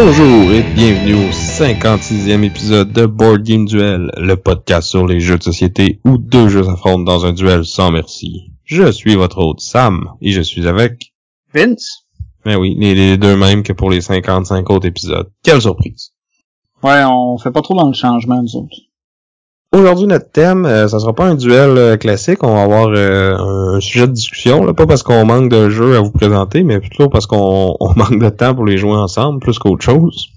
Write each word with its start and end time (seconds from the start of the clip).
Bonjour 0.00 0.52
et 0.52 0.62
bienvenue 0.62 1.14
56e 1.58 2.44
épisode 2.44 2.92
de 2.92 3.04
Board 3.04 3.42
Game 3.42 3.64
Duel, 3.64 4.12
le 4.16 4.36
podcast 4.36 4.88
sur 4.88 5.04
les 5.08 5.18
jeux 5.18 5.38
de 5.38 5.42
société 5.42 6.00
où 6.04 6.16
deux 6.16 6.48
jeux 6.48 6.62
s'affrontent 6.62 7.02
dans 7.02 7.26
un 7.26 7.32
duel 7.32 7.64
sans 7.64 7.90
merci. 7.90 8.52
Je 8.62 8.92
suis 8.92 9.16
votre 9.16 9.38
hôte 9.38 9.58
Sam 9.58 10.10
et 10.22 10.30
je 10.30 10.40
suis 10.40 10.68
avec... 10.68 11.14
Vince? 11.52 12.06
Ben 12.44 12.58
oui, 12.58 12.76
les, 12.78 12.94
les 12.94 13.16
deux 13.16 13.36
mêmes 13.36 13.64
que 13.64 13.72
pour 13.72 13.90
les 13.90 14.00
55 14.00 14.70
autres 14.70 14.86
épisodes. 14.86 15.28
Quelle 15.42 15.60
surprise! 15.60 16.12
Ouais, 16.84 17.02
on 17.04 17.38
fait 17.38 17.50
pas 17.50 17.62
trop 17.62 17.74
dans 17.74 17.88
le 17.88 17.92
changement, 17.92 18.40
nous 18.40 18.54
autres. 18.54 18.76
Aujourd'hui, 19.72 20.06
notre 20.06 20.30
thème, 20.30 20.64
euh, 20.64 20.86
ça 20.86 21.00
sera 21.00 21.12
pas 21.12 21.26
un 21.26 21.34
duel 21.34 21.76
euh, 21.76 21.96
classique, 21.96 22.44
on 22.44 22.54
va 22.54 22.62
avoir 22.62 22.86
euh, 22.90 23.34
un 23.74 23.80
sujet 23.80 24.06
de 24.06 24.12
discussion, 24.12 24.64
là, 24.64 24.74
pas 24.74 24.86
parce 24.86 25.02
qu'on 25.02 25.24
manque 25.24 25.50
de 25.50 25.70
jeux 25.70 25.96
à 25.96 26.00
vous 26.00 26.12
présenter, 26.12 26.62
mais 26.62 26.78
plutôt 26.78 27.08
parce 27.08 27.26
qu'on 27.26 27.74
on 27.80 27.94
manque 27.96 28.20
de 28.20 28.28
temps 28.28 28.54
pour 28.54 28.64
les 28.64 28.78
jouer 28.78 28.92
ensemble, 28.94 29.40
plus 29.40 29.58
qu'autre 29.58 29.84
chose. 29.84 30.28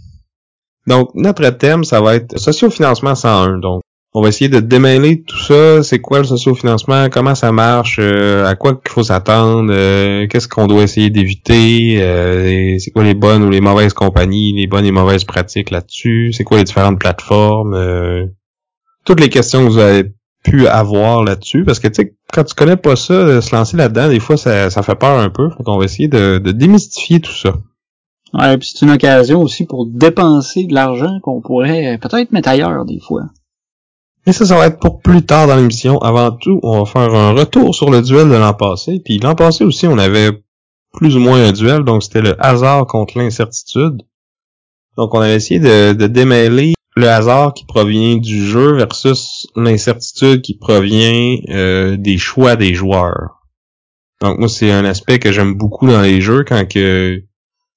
Donc, 0.91 1.11
notre 1.15 1.49
thème, 1.51 1.85
ça 1.85 2.01
va 2.01 2.15
être 2.15 2.37
sociofinancement 2.37 3.15
101. 3.15 3.59
Donc, 3.59 3.81
on 4.13 4.21
va 4.21 4.27
essayer 4.27 4.49
de 4.49 4.59
démêler 4.59 5.23
tout 5.23 5.37
ça, 5.37 5.83
c'est 5.83 5.99
quoi 5.99 6.17
le 6.17 6.25
sociofinancement, 6.25 7.07
comment 7.09 7.33
ça 7.33 7.53
marche, 7.53 7.95
euh, 7.97 8.45
à 8.45 8.55
quoi 8.55 8.75
qu'il 8.75 8.91
faut 8.91 9.03
s'attendre, 9.03 9.71
euh, 9.73 10.27
qu'est-ce 10.27 10.49
qu'on 10.49 10.67
doit 10.67 10.83
essayer 10.83 11.09
d'éviter, 11.09 12.03
euh, 12.03 12.77
c'est 12.77 12.91
quoi 12.91 13.05
les 13.05 13.13
bonnes 13.13 13.41
ou 13.41 13.49
les 13.49 13.61
mauvaises 13.61 13.93
compagnies, 13.93 14.51
les 14.51 14.67
bonnes 14.67 14.83
et 14.83 14.91
mauvaises 14.91 15.23
pratiques 15.23 15.71
là-dessus, 15.71 16.33
c'est 16.33 16.43
quoi 16.43 16.57
les 16.57 16.65
différentes 16.65 16.99
plateformes, 16.99 18.27
toutes 19.05 19.21
les 19.21 19.29
questions 19.29 19.65
que 19.65 19.71
vous 19.71 19.77
avez 19.77 20.11
pu 20.43 20.67
avoir 20.67 21.23
là-dessus, 21.23 21.63
parce 21.63 21.79
que 21.79 21.87
tu 21.87 22.01
sais, 22.01 22.13
quand 22.33 22.43
tu 22.43 22.53
connais 22.53 22.75
pas 22.75 22.97
ça, 22.97 23.39
se 23.39 23.55
lancer 23.55 23.77
là-dedans, 23.77 24.09
des 24.09 24.19
fois 24.19 24.35
ça, 24.35 24.69
fait 24.69 24.95
peur 24.95 25.19
un 25.19 25.29
peu, 25.29 25.47
donc 25.47 25.67
on 25.67 25.77
va 25.77 25.85
essayer 25.85 26.09
de 26.09 26.37
démystifier 26.51 27.21
tout 27.21 27.31
ça. 27.31 27.53
Ouais, 28.33 28.57
puis 28.57 28.71
c'est 28.73 28.85
une 28.85 28.91
occasion 28.91 29.41
aussi 29.41 29.65
pour 29.65 29.85
dépenser 29.87 30.65
de 30.65 30.73
l'argent 30.73 31.19
qu'on 31.21 31.41
pourrait 31.41 31.97
peut-être 32.01 32.31
mettre 32.31 32.49
ailleurs 32.49 32.85
des 32.85 32.99
fois. 32.99 33.23
Mais 34.25 34.33
ça, 34.33 34.45
ça 34.45 34.55
va 34.55 34.67
être 34.67 34.79
pour 34.79 35.01
plus 35.01 35.25
tard 35.25 35.47
dans 35.47 35.55
l'émission. 35.55 35.97
Avant 35.99 36.31
tout, 36.31 36.59
on 36.63 36.83
va 36.83 36.85
faire 36.85 37.13
un 37.13 37.33
retour 37.33 37.73
sur 37.73 37.89
le 37.89 38.01
duel 38.01 38.29
de 38.29 38.35
l'an 38.35 38.53
passé. 38.53 39.01
Puis 39.03 39.17
l'an 39.17 39.35
passé 39.35 39.63
aussi, 39.63 39.87
on 39.87 39.97
avait 39.97 40.29
plus 40.93 41.15
ou 41.15 41.19
moins 41.19 41.43
un 41.43 41.51
duel, 41.51 41.83
donc 41.83 42.03
c'était 42.03 42.21
le 42.21 42.35
hasard 42.43 42.85
contre 42.85 43.17
l'incertitude. 43.17 44.03
Donc 44.97 45.13
on 45.13 45.21
avait 45.21 45.35
essayé 45.35 45.59
de, 45.59 45.93
de 45.93 46.07
démêler 46.07 46.73
le 46.95 47.07
hasard 47.07 47.53
qui 47.53 47.65
provient 47.65 48.17
du 48.17 48.45
jeu 48.45 48.75
versus 48.75 49.47
l'incertitude 49.55 50.41
qui 50.41 50.57
provient 50.57 51.37
euh, 51.49 51.95
des 51.97 52.17
choix 52.17 52.55
des 52.55 52.73
joueurs. 52.73 53.41
Donc 54.21 54.37
moi, 54.37 54.49
c'est 54.49 54.71
un 54.71 54.85
aspect 54.85 55.17
que 55.17 55.31
j'aime 55.31 55.55
beaucoup 55.55 55.87
dans 55.87 56.01
les 56.01 56.21
jeux 56.21 56.43
quand 56.43 56.67
que 56.67 57.23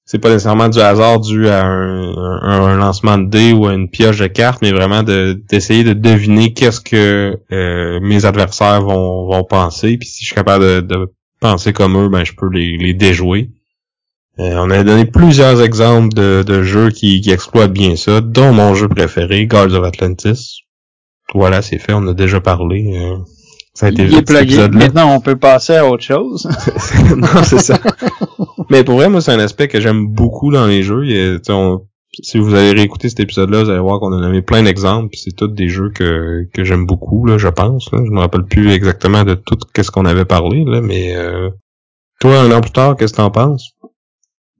c'est 0.05 0.19
pas 0.19 0.29
nécessairement 0.29 0.69
du 0.69 0.79
hasard 0.79 1.19
dû 1.19 1.47
à 1.49 1.65
un, 1.65 2.15
un, 2.15 2.61
un, 2.67 2.77
lancement 2.77 3.17
de 3.17 3.25
dés 3.25 3.53
ou 3.53 3.65
à 3.65 3.73
une 3.73 3.89
pioche 3.89 4.19
de 4.19 4.27
cartes, 4.27 4.61
mais 4.61 4.71
vraiment 4.71 5.01
d'essayer 5.01 5.83
de, 5.83 5.93
deviner 5.93 6.53
qu'est-ce 6.53 6.79
que 6.79 7.39
euh, 7.51 7.99
mes 8.01 8.25
adversaires 8.25 8.81
vont, 8.81 9.25
vont 9.25 9.43
penser. 9.43 9.97
Puis 9.97 10.07
si 10.07 10.21
je 10.21 10.27
suis 10.27 10.35
capable 10.35 10.63
de, 10.63 10.81
de 10.81 11.11
penser 11.39 11.73
comme 11.73 11.97
eux, 11.97 12.07
ben 12.07 12.23
je 12.23 12.33
peux 12.33 12.49
les, 12.49 12.77
les 12.77 12.93
déjouer. 12.93 13.49
Euh, 14.37 14.57
on 14.57 14.69
a 14.69 14.83
donné 14.83 15.05
plusieurs 15.05 15.61
exemples 15.61 16.13
de, 16.13 16.43
de 16.45 16.61
jeux 16.61 16.91
qui, 16.91 17.21
qui, 17.21 17.31
exploitent 17.31 17.73
bien 17.73 17.95
ça, 17.95 18.21
dont 18.21 18.51
mon 18.53 18.75
jeu 18.75 18.87
préféré, 18.87 19.47
Guards 19.47 19.73
of 19.73 19.85
Atlantis. 19.85 20.61
Voilà, 21.33 21.63
c'est 21.63 21.79
fait, 21.79 21.93
on 21.93 22.05
a 22.07 22.13
déjà 22.13 22.41
parlé. 22.41 22.93
Euh, 22.95 23.17
ça 23.73 23.87
a 23.87 23.89
été 23.89 24.03
Il 24.03 24.13
est 24.13 24.21
plugué. 24.21 24.67
Maintenant, 24.69 25.15
on 25.15 25.19
peut 25.19 25.37
passer 25.37 25.75
à 25.75 25.87
autre 25.87 26.03
chose. 26.03 26.47
non, 27.15 27.43
c'est 27.43 27.59
ça. 27.59 27.79
Mais 28.69 28.83
pour 28.83 28.95
vrai, 28.95 29.09
moi, 29.09 29.21
c'est 29.21 29.31
un 29.31 29.39
aspect 29.39 29.67
que 29.67 29.81
j'aime 29.81 30.07
beaucoup 30.07 30.51
dans 30.51 30.67
les 30.67 30.83
jeux. 30.83 31.03
On, 31.49 31.85
si 32.21 32.37
vous 32.37 32.53
avez 32.53 32.71
réécouté 32.71 33.09
cet 33.09 33.19
épisode-là, 33.19 33.63
vous 33.63 33.69
allez 33.69 33.79
voir 33.79 33.99
qu'on 33.99 34.13
a 34.13 34.21
nommé 34.21 34.41
plein 34.41 34.63
d'exemples. 34.63 35.15
C'est 35.17 35.35
tous 35.35 35.47
des 35.47 35.67
jeux 35.67 35.91
que, 35.91 36.47
que 36.53 36.63
j'aime 36.63 36.85
beaucoup, 36.85 37.25
là, 37.25 37.37
je 37.37 37.49
pense. 37.49 37.91
Là. 37.91 37.99
Je 38.05 38.11
me 38.11 38.19
rappelle 38.19 38.45
plus 38.45 38.71
exactement 38.71 39.23
de 39.23 39.33
tout 39.33 39.57
ce 39.75 39.91
qu'on 39.91 40.05
avait 40.05 40.25
parlé, 40.25 40.63
là, 40.65 40.81
mais 40.81 41.15
euh... 41.15 41.49
toi, 42.19 42.39
un 42.39 42.51
an 42.51 42.61
plus 42.61 42.71
tard, 42.71 42.95
qu'est-ce 42.95 43.13
que 43.13 43.17
t'en 43.17 43.31
penses? 43.31 43.71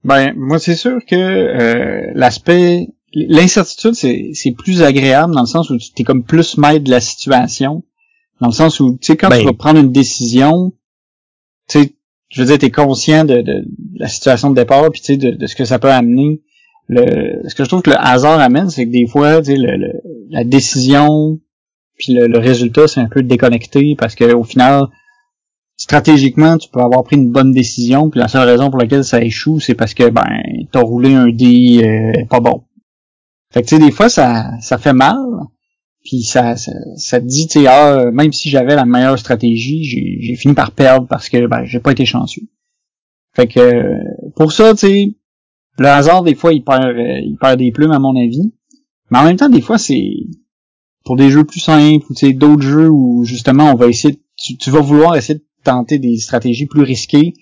Ben, 0.04 0.34
moi, 0.36 0.60
c'est 0.60 0.76
sûr 0.76 1.00
que 1.08 1.16
euh, 1.16 2.12
l'aspect... 2.14 2.88
L'incertitude, 3.14 3.94
c'est, 3.94 4.32
c'est 4.34 4.52
plus 4.52 4.84
agréable 4.84 5.34
dans 5.34 5.42
le 5.42 5.48
sens 5.48 5.70
où 5.70 5.78
tu 5.78 5.90
es 5.98 6.04
comme 6.04 6.26
plus 6.26 6.58
maître 6.58 6.84
de 6.84 6.92
la 6.92 7.00
situation. 7.00 7.86
Dans 8.42 8.48
le 8.48 8.54
sens 8.54 8.82
où, 8.82 8.98
tu 9.00 9.06
sais, 9.06 9.16
quand 9.16 9.30
ben... 9.30 9.40
tu 9.40 9.46
vas 9.46 9.54
prendre 9.54 9.80
une 9.80 9.94
décision, 9.94 10.74
tu 11.70 11.80
sais, 11.80 11.95
je 12.30 12.42
veux 12.42 12.48
dire, 12.48 12.58
t'es 12.58 12.72
conscient 12.72 13.26
de, 13.26 13.42
de, 13.42 13.66
la 13.96 14.08
situation 14.08 14.50
de 14.50 14.56
départ, 14.56 14.90
puis 14.92 15.02
tu 15.02 15.14
sais, 15.14 15.18
de, 15.18 15.32
de, 15.32 15.48
ce 15.48 15.56
que 15.56 15.66
ça 15.66 15.80
peut 15.80 15.92
amener. 15.92 16.42
Le, 16.88 17.48
ce 17.48 17.56
que 17.56 17.64
je 17.64 17.70
trouve 17.70 17.82
que 17.82 17.90
le 17.90 18.00
hasard 18.00 18.40
amène, 18.40 18.70
c'est 18.70 18.86
que 18.86 18.92
des 18.92 19.08
fois, 19.08 19.42
tu 19.42 19.52
sais, 19.52 19.58
le, 19.58 19.92
la 20.30 20.44
décision, 20.44 21.40
puis 21.98 22.14
le, 22.14 22.38
résultat, 22.38 22.88
c'est 22.88 23.00
un 23.00 23.10
peu 23.10 23.24
déconnecté, 23.24 23.96
parce 23.98 24.16
que 24.16 24.34
au 24.34 24.44
final, 24.44 24.84
stratégiquement, 25.78 26.58
tu 26.58 26.70
peux 26.70 26.82
avoir 26.82 27.04
pris 27.04 27.16
une 27.16 27.32
bonne 27.32 27.52
décision, 27.52 28.10
puis 28.10 28.20
la 28.20 28.28
seule 28.28 28.48
raison 28.48 28.70
pour 28.70 28.80
laquelle 28.80 29.04
ça 29.04 29.22
échoue, 29.22 29.60
c'est 29.60 29.76
parce 29.76 29.94
que, 29.94 30.10
ben, 30.10 30.28
t'as 30.72 30.82
roulé 30.82 31.14
un 31.14 31.30
dé 31.30 31.82
euh, 31.84 32.26
pas 32.30 32.40
bon. 32.40 32.64
Fait 33.52 33.62
que, 33.62 33.68
tu 33.68 33.78
sais, 33.78 33.82
des 33.82 33.92
fois, 33.92 34.10
ça, 34.10 34.52
ça 34.62 34.78
fait 34.78 34.94
mal, 34.94 35.18
puis 36.06 36.22
ça, 36.22 36.56
ça, 36.56 36.72
ça, 36.96 37.20
te 37.20 37.26
dit, 37.26 37.48
tu 37.48 37.60
sais, 37.60 37.68
ah, 37.68 38.12
même 38.12 38.32
si 38.32 38.50
j'avais 38.50 38.76
la 38.76 38.86
meilleure 38.86 39.18
stratégie, 39.18 39.84
j'ai 39.84 40.36
fini 40.36 40.54
par 40.54 40.72
perdre 40.72 41.08
parce 41.08 41.28
que 41.30 41.48
ben, 41.48 41.66
j'ai 41.66 41.80
pas 41.80 41.92
été 41.92 42.06
chanceux. 42.06 42.44
Fait 43.34 43.48
que 43.48 43.84
pour 44.36 44.52
ça, 44.54 44.72
tu 44.74 44.88
sais, 44.88 45.16
le 45.78 45.88
hasard, 45.88 46.24
des 46.24 46.36
fois, 46.36 46.54
il 46.54 46.64
perd, 46.64 46.96
il 46.98 47.36
perd 47.42 47.60
des 47.60 47.72
plumes, 47.72 47.92
à 47.92 48.00
mon 48.00 48.16
avis. 48.16 48.54
Mais 49.10 49.18
en 49.18 49.24
même 49.26 49.36
temps, 49.36 49.50
des 49.50 49.62
fois, 49.62 49.78
c'est 49.78 50.14
pour 51.04 51.16
des 51.16 51.30
jeux 51.30 51.44
plus 51.44 51.60
simples, 51.60 52.06
ou 52.10 52.14
tu 52.14 52.28
sais, 52.28 52.34
d'autres 52.34 52.64
jeux 52.64 52.90
où 52.90 53.24
justement 53.26 53.72
on 53.72 53.76
va 53.76 53.88
essayer, 53.88 54.20
tu, 54.38 54.58
tu 54.58 54.70
vas 54.72 54.82
vouloir 54.82 55.16
essayer 55.16 55.40
de 55.40 55.46
tenter 55.64 56.00
des 56.00 56.18
stratégies 56.18 56.66
plus 56.66 56.82
risquées 56.82 57.34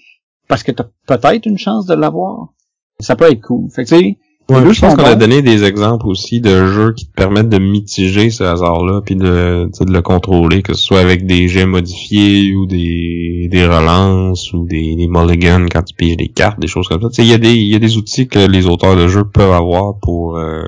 parce 0.47 0.63
que 0.63 0.71
t'as 0.71 0.87
peut-être 1.05 1.45
une 1.45 1.57
chance 1.57 1.85
de 1.85 1.93
l'avoir. 1.93 2.53
Ça 2.99 3.15
peut 3.15 3.31
être 3.31 3.41
cool. 3.41 3.69
Fait 3.71 3.85
que 3.85 3.89
tu 3.89 3.95
sais, 3.95 4.17
Ouais, 4.49 4.73
je 4.73 4.81
pense 4.81 4.95
qu'on 4.95 5.05
a 5.05 5.15
donné 5.15 5.41
des 5.41 5.63
exemples 5.63 6.05
aussi 6.07 6.41
de 6.41 6.67
jeux 6.67 6.93
qui 6.93 7.05
te 7.05 7.13
permettent 7.13 7.49
de 7.49 7.59
mitiger 7.59 8.29
ce 8.29 8.43
hasard-là, 8.43 9.01
puis 9.05 9.15
de, 9.15 9.69
de 9.79 9.93
le 9.93 10.01
contrôler, 10.01 10.61
que 10.61 10.73
ce 10.73 10.83
soit 10.83 10.99
avec 10.99 11.25
des 11.25 11.47
jets 11.47 11.65
modifiés 11.65 12.53
ou 12.53 12.65
des, 12.65 13.47
des 13.49 13.65
relances 13.65 14.51
ou 14.51 14.65
des, 14.65 14.95
des 14.97 15.07
mulligans 15.07 15.65
quand 15.71 15.83
tu 15.83 15.93
piges 15.95 16.17
des 16.17 16.27
cartes, 16.27 16.59
des 16.59 16.67
choses 16.67 16.89
comme 16.89 17.01
ça. 17.01 17.23
Il 17.23 17.29
y, 17.29 17.33
a 17.33 17.37
des, 17.37 17.55
y 17.55 17.75
a 17.75 17.79
des 17.79 17.95
outils 17.95 18.27
que 18.27 18.45
les 18.45 18.67
auteurs 18.67 18.97
de 18.97 19.07
jeux 19.07 19.23
peuvent 19.23 19.53
avoir 19.53 19.97
pour 20.01 20.37
euh, 20.37 20.67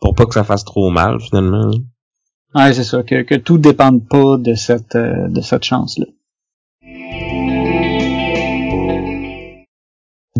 pour 0.00 0.14
pas 0.16 0.26
que 0.26 0.34
ça 0.34 0.44
fasse 0.44 0.64
trop 0.64 0.90
mal 0.90 1.20
finalement. 1.20 1.70
Ouais, 2.54 2.72
c'est 2.72 2.84
ça, 2.84 3.02
que, 3.04 3.22
que 3.22 3.36
tout 3.36 3.58
dépende 3.58 4.08
pas 4.08 4.38
de 4.38 4.54
cette 4.54 4.96
euh, 4.96 5.28
de 5.28 5.40
cette 5.40 5.64
chance-là. 5.64 6.06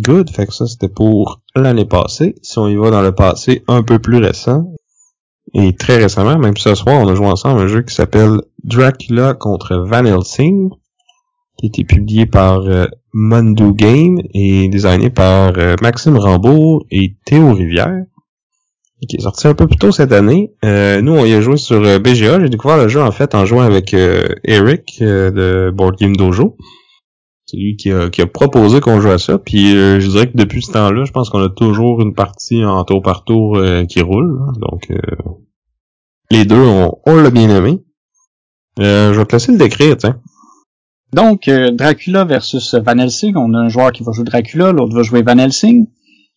Good, 0.06 0.30
fait 0.30 0.46
que 0.46 0.54
ça 0.54 0.66
c'était 0.66 0.88
pour 0.88 1.42
l'année 1.56 1.84
passée. 1.84 2.36
Si 2.40 2.60
on 2.60 2.68
y 2.68 2.76
va 2.76 2.90
dans 2.90 3.02
le 3.02 3.10
passé 3.10 3.64
un 3.66 3.82
peu 3.82 3.98
plus 3.98 4.18
récent, 4.18 4.72
et 5.52 5.74
très 5.74 5.96
récemment, 5.96 6.38
même 6.38 6.56
ce 6.56 6.76
soir, 6.76 7.00
on 7.00 7.08
a 7.08 7.14
joué 7.16 7.26
ensemble 7.26 7.60
un 7.60 7.66
jeu 7.66 7.82
qui 7.82 7.92
s'appelle 7.92 8.40
Dracula 8.62 9.34
contre 9.34 9.74
Van 9.76 10.04
Helsing, 10.04 10.70
qui 11.58 11.66
a 11.66 11.68
été 11.68 11.82
publié 11.82 12.24
par 12.24 12.60
euh, 12.60 12.86
Mondo 13.12 13.72
Game 13.72 14.18
et 14.32 14.68
designé 14.68 15.10
par 15.10 15.54
euh, 15.58 15.74
Maxime 15.82 16.16
Rambourg 16.16 16.86
et 16.92 17.16
Théo 17.24 17.52
Rivière, 17.52 18.04
qui 19.08 19.16
est 19.16 19.22
sorti 19.22 19.48
un 19.48 19.54
peu 19.54 19.66
plus 19.66 19.78
tôt 19.78 19.90
cette 19.90 20.12
année. 20.12 20.52
Euh, 20.64 21.00
nous, 21.00 21.16
on 21.16 21.24
y 21.24 21.34
a 21.34 21.40
joué 21.40 21.56
sur 21.56 21.80
BGA. 21.80 22.38
J'ai 22.40 22.48
découvert 22.48 22.76
le 22.76 22.86
jeu 22.86 23.02
en 23.02 23.10
fait 23.10 23.34
en 23.34 23.44
jouant 23.44 23.62
avec 23.62 23.92
Eric 23.92 25.00
de 25.00 25.72
Board 25.74 25.96
Game 25.98 26.14
Dojo. 26.14 26.56
C'est 27.48 27.58
lui 27.58 27.76
qui 27.76 27.92
a, 27.92 28.10
qui 28.10 28.22
a 28.22 28.26
proposé 28.26 28.80
qu'on 28.80 29.00
joue 29.00 29.10
à 29.10 29.18
ça. 29.18 29.38
Puis 29.38 29.76
euh, 29.76 30.00
je 30.00 30.10
dirais 30.10 30.26
que 30.26 30.36
depuis 30.36 30.62
ce 30.62 30.72
temps-là, 30.72 31.04
je 31.04 31.12
pense 31.12 31.30
qu'on 31.30 31.42
a 31.44 31.48
toujours 31.48 32.02
une 32.02 32.12
partie 32.12 32.64
en 32.64 32.82
tour 32.82 33.02
par 33.02 33.22
tour 33.22 33.56
euh, 33.56 33.84
qui 33.84 34.02
roule. 34.02 34.40
Donc 34.58 34.90
euh, 34.90 34.96
les 36.32 36.44
deux, 36.44 36.60
on, 36.60 36.98
on 37.06 37.14
l'a 37.14 37.30
bien 37.30 37.48
aimé. 37.48 37.78
je 38.78 39.16
vais 39.16 39.24
te 39.24 39.52
le 39.52 39.58
décrire, 39.58 39.96
tiens. 39.96 40.20
Donc, 41.12 41.48
Dracula 41.48 42.24
versus 42.24 42.74
Van 42.74 42.98
Helsing. 42.98 43.36
On 43.36 43.54
a 43.54 43.58
un 43.58 43.68
joueur 43.68 43.92
qui 43.92 44.02
va 44.02 44.10
jouer 44.10 44.24
Dracula, 44.24 44.72
l'autre 44.72 44.94
va 44.94 45.02
jouer 45.04 45.22
Van 45.22 45.38
Helsing. 45.38 45.86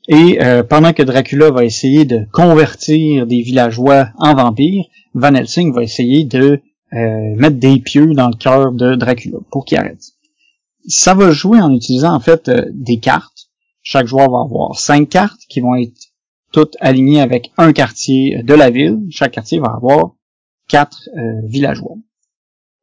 Et 0.08 0.38
pendant 0.70 0.94
que 0.94 1.02
Dracula 1.02 1.50
va 1.50 1.66
essayer 1.66 2.06
de 2.06 2.20
convertir 2.32 3.26
des 3.26 3.42
villageois 3.42 4.10
en 4.20 4.36
vampires, 4.36 4.86
Van 5.16 5.34
Helsing 5.34 5.74
va 5.74 5.82
essayer 5.82 6.24
de 6.24 6.62
mettre 6.92 7.58
des 7.58 7.80
pieux 7.80 8.14
dans 8.14 8.28
le 8.28 8.36
cœur 8.36 8.72
de 8.72 8.94
Dracula 8.94 9.40
pour 9.50 9.66
qu'il 9.66 9.80
arrête. 9.80 10.14
Ça 10.88 11.14
va 11.14 11.32
jouer 11.32 11.62
en 11.62 11.74
utilisant 11.74 12.14
en 12.14 12.20
fait 12.20 12.50
euh, 12.50 12.66
des 12.74 13.00
cartes. 13.00 13.50
Chaque 13.82 14.08
joueur 14.08 14.30
va 14.30 14.40
avoir 14.42 14.78
cinq 14.80 15.10
cartes 15.10 15.42
qui 15.50 15.62
vont 15.62 15.76
être 15.76 15.94
toutes 16.52 16.76
alignées 16.80 17.22
avec 17.22 17.52
un 17.58 17.74
quartier 17.74 18.44
de 18.44 18.54
la 18.54 18.70
ville. 18.70 19.00
Chaque 19.10 19.34
quartier 19.34 19.60
va 19.60 19.74
avoir 19.76 20.12
quatre 20.68 21.10
euh, 21.16 21.42
villageois. 21.46 21.96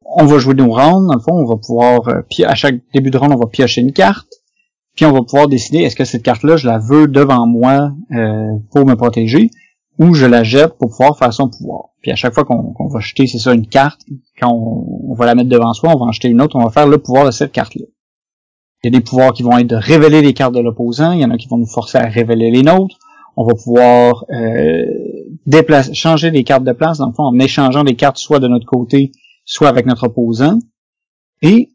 On 0.03 0.25
va 0.25 0.37
jouer 0.37 0.55
nos 0.55 0.71
rounds, 0.71 1.11
dans 1.11 1.19
fond, 1.19 1.33
on 1.33 1.45
va 1.45 1.57
pouvoir, 1.57 2.01
à 2.45 2.55
chaque 2.55 2.79
début 2.93 3.11
de 3.11 3.17
round, 3.17 3.33
on 3.33 3.37
va 3.37 3.47
piocher 3.47 3.81
une 3.81 3.91
carte, 3.91 4.31
puis 4.95 5.05
on 5.05 5.11
va 5.11 5.21
pouvoir 5.21 5.49
décider 5.49 5.79
est-ce 5.79 5.97
que 5.97 6.05
cette 6.05 6.23
carte-là, 6.23 6.55
je 6.55 6.65
la 6.65 6.77
veux 6.77 7.07
devant 7.07 7.45
moi 7.45 7.91
pour 8.71 8.85
me 8.85 8.95
protéger, 8.95 9.51
ou 9.99 10.13
je 10.13 10.25
la 10.25 10.43
jette 10.43 10.77
pour 10.77 10.89
pouvoir 10.89 11.17
faire 11.17 11.33
son 11.33 11.49
pouvoir. 11.49 11.89
Puis 12.01 12.11
à 12.11 12.15
chaque 12.15 12.33
fois 12.33 12.45
qu'on 12.45 12.87
va 12.87 12.99
jeter, 12.99 13.27
c'est 13.27 13.39
ça, 13.39 13.53
une 13.53 13.67
carte, 13.67 14.01
quand 14.39 14.51
on, 14.51 15.13
va 15.13 15.25
la 15.25 15.35
mettre 15.35 15.49
devant 15.49 15.73
soi, 15.73 15.91
on 15.95 15.99
va 15.99 16.05
en 16.05 16.11
jeter 16.11 16.27
une 16.27 16.41
autre, 16.41 16.55
on 16.55 16.63
va 16.63 16.69
faire 16.69 16.87
le 16.87 16.97
pouvoir 16.99 17.25
de 17.25 17.31
cette 17.31 17.51
carte-là. 17.51 17.85
Il 18.83 18.93
y 18.93 18.95
a 18.95 18.99
des 18.99 19.03
pouvoirs 19.03 19.33
qui 19.33 19.43
vont 19.43 19.57
être 19.57 19.67
de 19.67 19.75
révéler 19.75 20.21
les 20.21 20.33
cartes 20.33 20.53
de 20.53 20.59
l'opposant, 20.59 21.11
il 21.11 21.19
y 21.19 21.25
en 21.25 21.31
a 21.31 21.37
qui 21.37 21.47
vont 21.47 21.57
nous 21.57 21.65
forcer 21.65 21.97
à 21.97 22.05
révéler 22.05 22.51
les 22.51 22.61
nôtres. 22.61 22.97
On 23.35 23.45
va 23.45 23.53
pouvoir 23.53 24.25
euh, 24.31 24.85
déplacer, 25.45 25.93
changer 25.93 26.31
les 26.31 26.43
cartes 26.43 26.63
de 26.63 26.71
place, 26.71 26.99
dans 26.99 27.07
le 27.07 27.13
fond, 27.13 27.23
en 27.23 27.39
échangeant 27.39 27.83
des 27.83 27.95
cartes 27.95 28.17
soit 28.17 28.39
de 28.39 28.47
notre 28.47 28.65
côté, 28.65 29.11
soit 29.45 29.67
avec 29.67 29.85
notre 29.85 30.05
opposant. 30.05 30.59
Et 31.41 31.69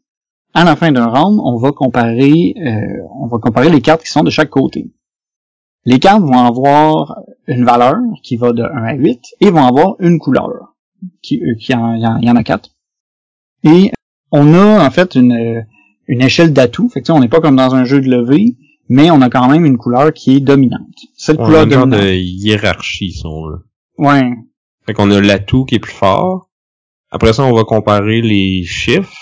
à 0.53 0.63
la 0.63 0.75
fin 0.75 0.91
d'un 0.91 1.07
round, 1.07 1.39
on 1.43 1.57
va 1.57 1.71
comparer, 1.71 2.53
euh, 2.57 3.03
on 3.19 3.27
va 3.27 3.37
comparer 3.39 3.69
les 3.69 3.81
cartes 3.81 4.03
qui 4.03 4.09
sont 4.09 4.23
de 4.23 4.29
chaque 4.29 4.49
côté. 4.49 4.91
Les 5.85 5.99
cartes 5.99 6.21
vont 6.21 6.39
avoir 6.39 7.19
une 7.47 7.65
valeur 7.65 7.97
qui 8.23 8.37
va 8.37 8.53
de 8.53 8.63
1 8.63 8.65
à 8.83 8.93
8 8.93 9.21
et 9.41 9.49
vont 9.49 9.65
avoir 9.65 9.95
une 9.99 10.17
couleur, 10.17 10.49
qui, 11.21 11.41
euh, 11.43 11.55
qui 11.55 11.73
en, 11.73 11.95
il 11.95 12.25
y 12.25 12.31
en 12.31 12.35
a 12.35 12.43
quatre. 12.43 12.69
Et 13.63 13.91
on 14.31 14.53
a 14.53 14.85
en 14.85 14.91
fait 14.91 15.15
une, 15.15 15.65
une 16.07 16.21
échelle 16.21 16.53
d'atouts. 16.53 16.89
Fait 16.89 17.01
que, 17.01 17.11
on 17.11 17.19
n'est 17.19 17.27
pas 17.27 17.41
comme 17.41 17.55
dans 17.55 17.75
un 17.75 17.83
jeu 17.83 18.01
de 18.01 18.09
levée, 18.09 18.55
mais 18.89 19.11
on 19.11 19.21
a 19.21 19.29
quand 19.29 19.49
même 19.49 19.65
une 19.65 19.77
couleur 19.77 20.13
qui 20.13 20.37
est 20.37 20.39
dominante. 20.39 20.81
Cette 21.15 21.39
on 21.39 21.45
couleur 21.45 21.61
a 21.61 21.83
une 21.83 21.89
de 21.89 22.13
hiérarchie, 22.13 23.11
si 23.11 23.25
on 23.25 23.47
veut. 23.47 23.65
Ouais. 23.97 24.31
Fait 24.85 24.93
qu'on 24.93 25.11
a 25.11 25.21
l'atout 25.21 25.65
qui 25.65 25.75
est 25.75 25.79
plus 25.79 25.93
fort. 25.93 26.49
Après 27.11 27.33
ça, 27.33 27.43
on 27.43 27.53
va 27.53 27.63
comparer 27.63 28.21
les 28.21 28.63
chiffres 28.63 29.13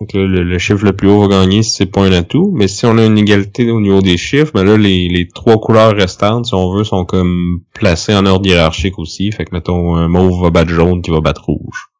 donc 0.00 0.14
le, 0.14 0.58
chiffre 0.58 0.84
le 0.84 0.94
plus 0.94 1.08
haut 1.08 1.20
va 1.20 1.28
gagner 1.28 1.62
si 1.62 1.72
c'est 1.72 1.86
pas 1.86 2.00
un 2.00 2.12
atout. 2.12 2.50
Mais 2.54 2.68
si 2.68 2.86
on 2.86 2.96
a 2.96 3.04
une 3.04 3.18
égalité 3.18 3.70
au 3.70 3.80
niveau 3.80 4.00
des 4.00 4.16
chiffres, 4.16 4.52
ben 4.54 4.64
là, 4.64 4.78
les, 4.78 5.08
les 5.08 5.28
trois 5.28 5.58
couleurs 5.58 5.94
restantes, 5.94 6.46
si 6.46 6.54
on 6.54 6.72
veut, 6.72 6.84
sont 6.84 7.04
comme 7.04 7.60
placées 7.74 8.14
en 8.14 8.24
ordre 8.24 8.46
hiérarchique 8.46 8.98
aussi. 8.98 9.30
Fait 9.30 9.44
que 9.44 9.54
mettons 9.54 9.96
un 9.96 10.08
mauve 10.08 10.42
va 10.42 10.50
battre 10.50 10.70
jaune 10.70 11.02
qui 11.02 11.10
va 11.10 11.20
battre 11.20 11.44
rouge. 11.44 11.90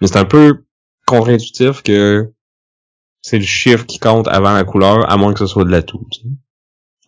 Mais 0.00 0.08
c'est 0.08 0.18
un 0.18 0.24
peu 0.24 0.64
contre-intuitif 1.06 1.82
que 1.82 2.32
c'est 3.20 3.38
le 3.38 3.44
chiffre 3.44 3.86
qui 3.86 4.00
compte 4.00 4.26
avant 4.26 4.52
la 4.52 4.64
couleur, 4.64 5.08
à 5.08 5.16
moins 5.16 5.32
que 5.32 5.38
ce 5.38 5.46
soit 5.46 5.64
de 5.64 5.70
l'atout. 5.70 6.04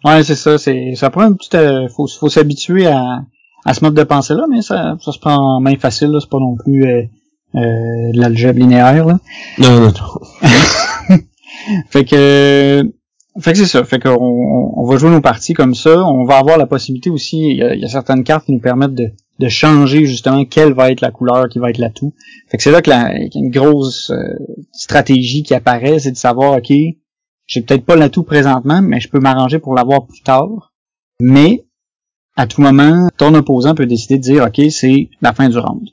Ouais, 0.04 0.22
c'est 0.22 0.36
ça. 0.36 0.58
C'est 0.58 0.94
ça 0.94 1.10
prend 1.10 1.22
un 1.22 1.32
petit 1.32 1.56
euh, 1.56 1.88
faut, 1.88 2.06
faut 2.06 2.28
s'habituer 2.28 2.86
à, 2.86 3.24
à 3.64 3.74
ce 3.74 3.82
mode 3.82 3.94
de 3.94 4.04
pensée 4.04 4.34
là, 4.34 4.44
mais 4.48 4.62
ça, 4.62 4.96
ça 5.00 5.10
se 5.10 5.18
prend 5.18 5.56
en 5.56 5.60
main 5.60 5.76
facile. 5.76 6.16
C'est 6.20 6.30
pas 6.30 6.38
non 6.38 6.56
plus 6.56 6.84
euh, 6.86 7.02
euh, 7.54 8.10
l'algèbre 8.14 8.58
linéaire. 8.58 9.06
Là. 9.06 9.18
Non, 9.58 9.80
non, 9.80 9.92
non. 9.92 10.48
fait 11.90 12.04
que 12.04 12.92
fait 13.40 13.52
que 13.52 13.58
c'est 13.58 13.66
ça. 13.66 13.84
Fait 13.84 13.98
qu'on 13.98 14.16
on 14.76 14.84
va 14.84 14.96
jouer 14.96 15.10
nos 15.10 15.20
parties 15.20 15.54
comme 15.54 15.74
ça. 15.74 16.04
On 16.04 16.24
va 16.24 16.38
avoir 16.38 16.58
la 16.58 16.66
possibilité 16.66 17.10
aussi. 17.10 17.38
Il 17.50 17.56
y 17.56 17.84
a, 17.84 17.88
certaines 17.88 18.24
cartes 18.24 18.46
qui 18.46 18.52
nous 18.52 18.60
permettent 18.60 18.94
de, 18.94 19.10
de 19.38 19.48
changer 19.48 20.06
justement 20.06 20.44
quelle 20.44 20.72
va 20.72 20.90
être 20.90 21.00
la 21.00 21.10
couleur 21.10 21.48
qui 21.48 21.58
va 21.58 21.70
être 21.70 21.78
l'atout. 21.78 22.14
Fait 22.48 22.56
que 22.56 22.62
c'est 22.62 22.70
là 22.70 22.82
que 22.82 22.90
la, 22.90 23.18
y 23.18 23.24
a 23.24 23.28
une 23.34 23.50
grosse 23.50 24.10
euh, 24.10 24.34
stratégie 24.72 25.42
qui 25.42 25.54
apparaît, 25.54 25.98
c'est 25.98 26.12
de 26.12 26.16
savoir 26.16 26.58
ok, 26.58 26.72
j'ai 27.46 27.60
peut-être 27.60 27.84
pas 27.84 27.96
l'atout 27.96 28.22
présentement, 28.22 28.82
mais 28.82 29.00
je 29.00 29.08
peux 29.08 29.20
m'arranger 29.20 29.58
pour 29.58 29.74
l'avoir 29.74 30.06
plus 30.06 30.22
tard. 30.22 30.72
Mais 31.20 31.64
à 32.36 32.46
tout 32.46 32.60
moment, 32.60 33.08
ton 33.16 33.34
opposant 33.34 33.74
peut 33.74 33.86
décider 33.86 34.18
de 34.18 34.22
dire 34.22 34.44
ok, 34.44 34.70
c'est 34.70 35.08
la 35.20 35.32
fin 35.32 35.48
du 35.48 35.58
round. 35.58 35.88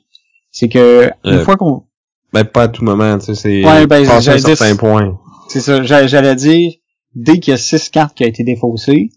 C'est 0.52 0.68
que 0.68 1.10
une 1.24 1.32
euh, 1.32 1.44
fois 1.44 1.56
qu'on 1.56 1.84
ben 2.32 2.44
pas 2.44 2.62
à 2.62 2.68
tout 2.68 2.84
moment, 2.84 3.18
tu 3.18 3.26
sais, 3.26 3.34
c'est 3.34 3.64
ouais, 3.64 3.86
ben, 3.86 4.08
à 4.08 4.16
un 4.16 4.20
certain 4.20 4.76
point. 4.76 5.18
C'est 5.48 5.60
ça, 5.60 5.82
j'allais 5.82 6.36
dire 6.36 6.72
dès 7.14 7.38
qu'il 7.40 7.50
y 7.50 7.54
a 7.54 7.58
six 7.58 7.90
cartes 7.90 8.16
qui 8.16 8.24
ont 8.24 8.28
été 8.28 8.42
défaussées, 8.44 9.10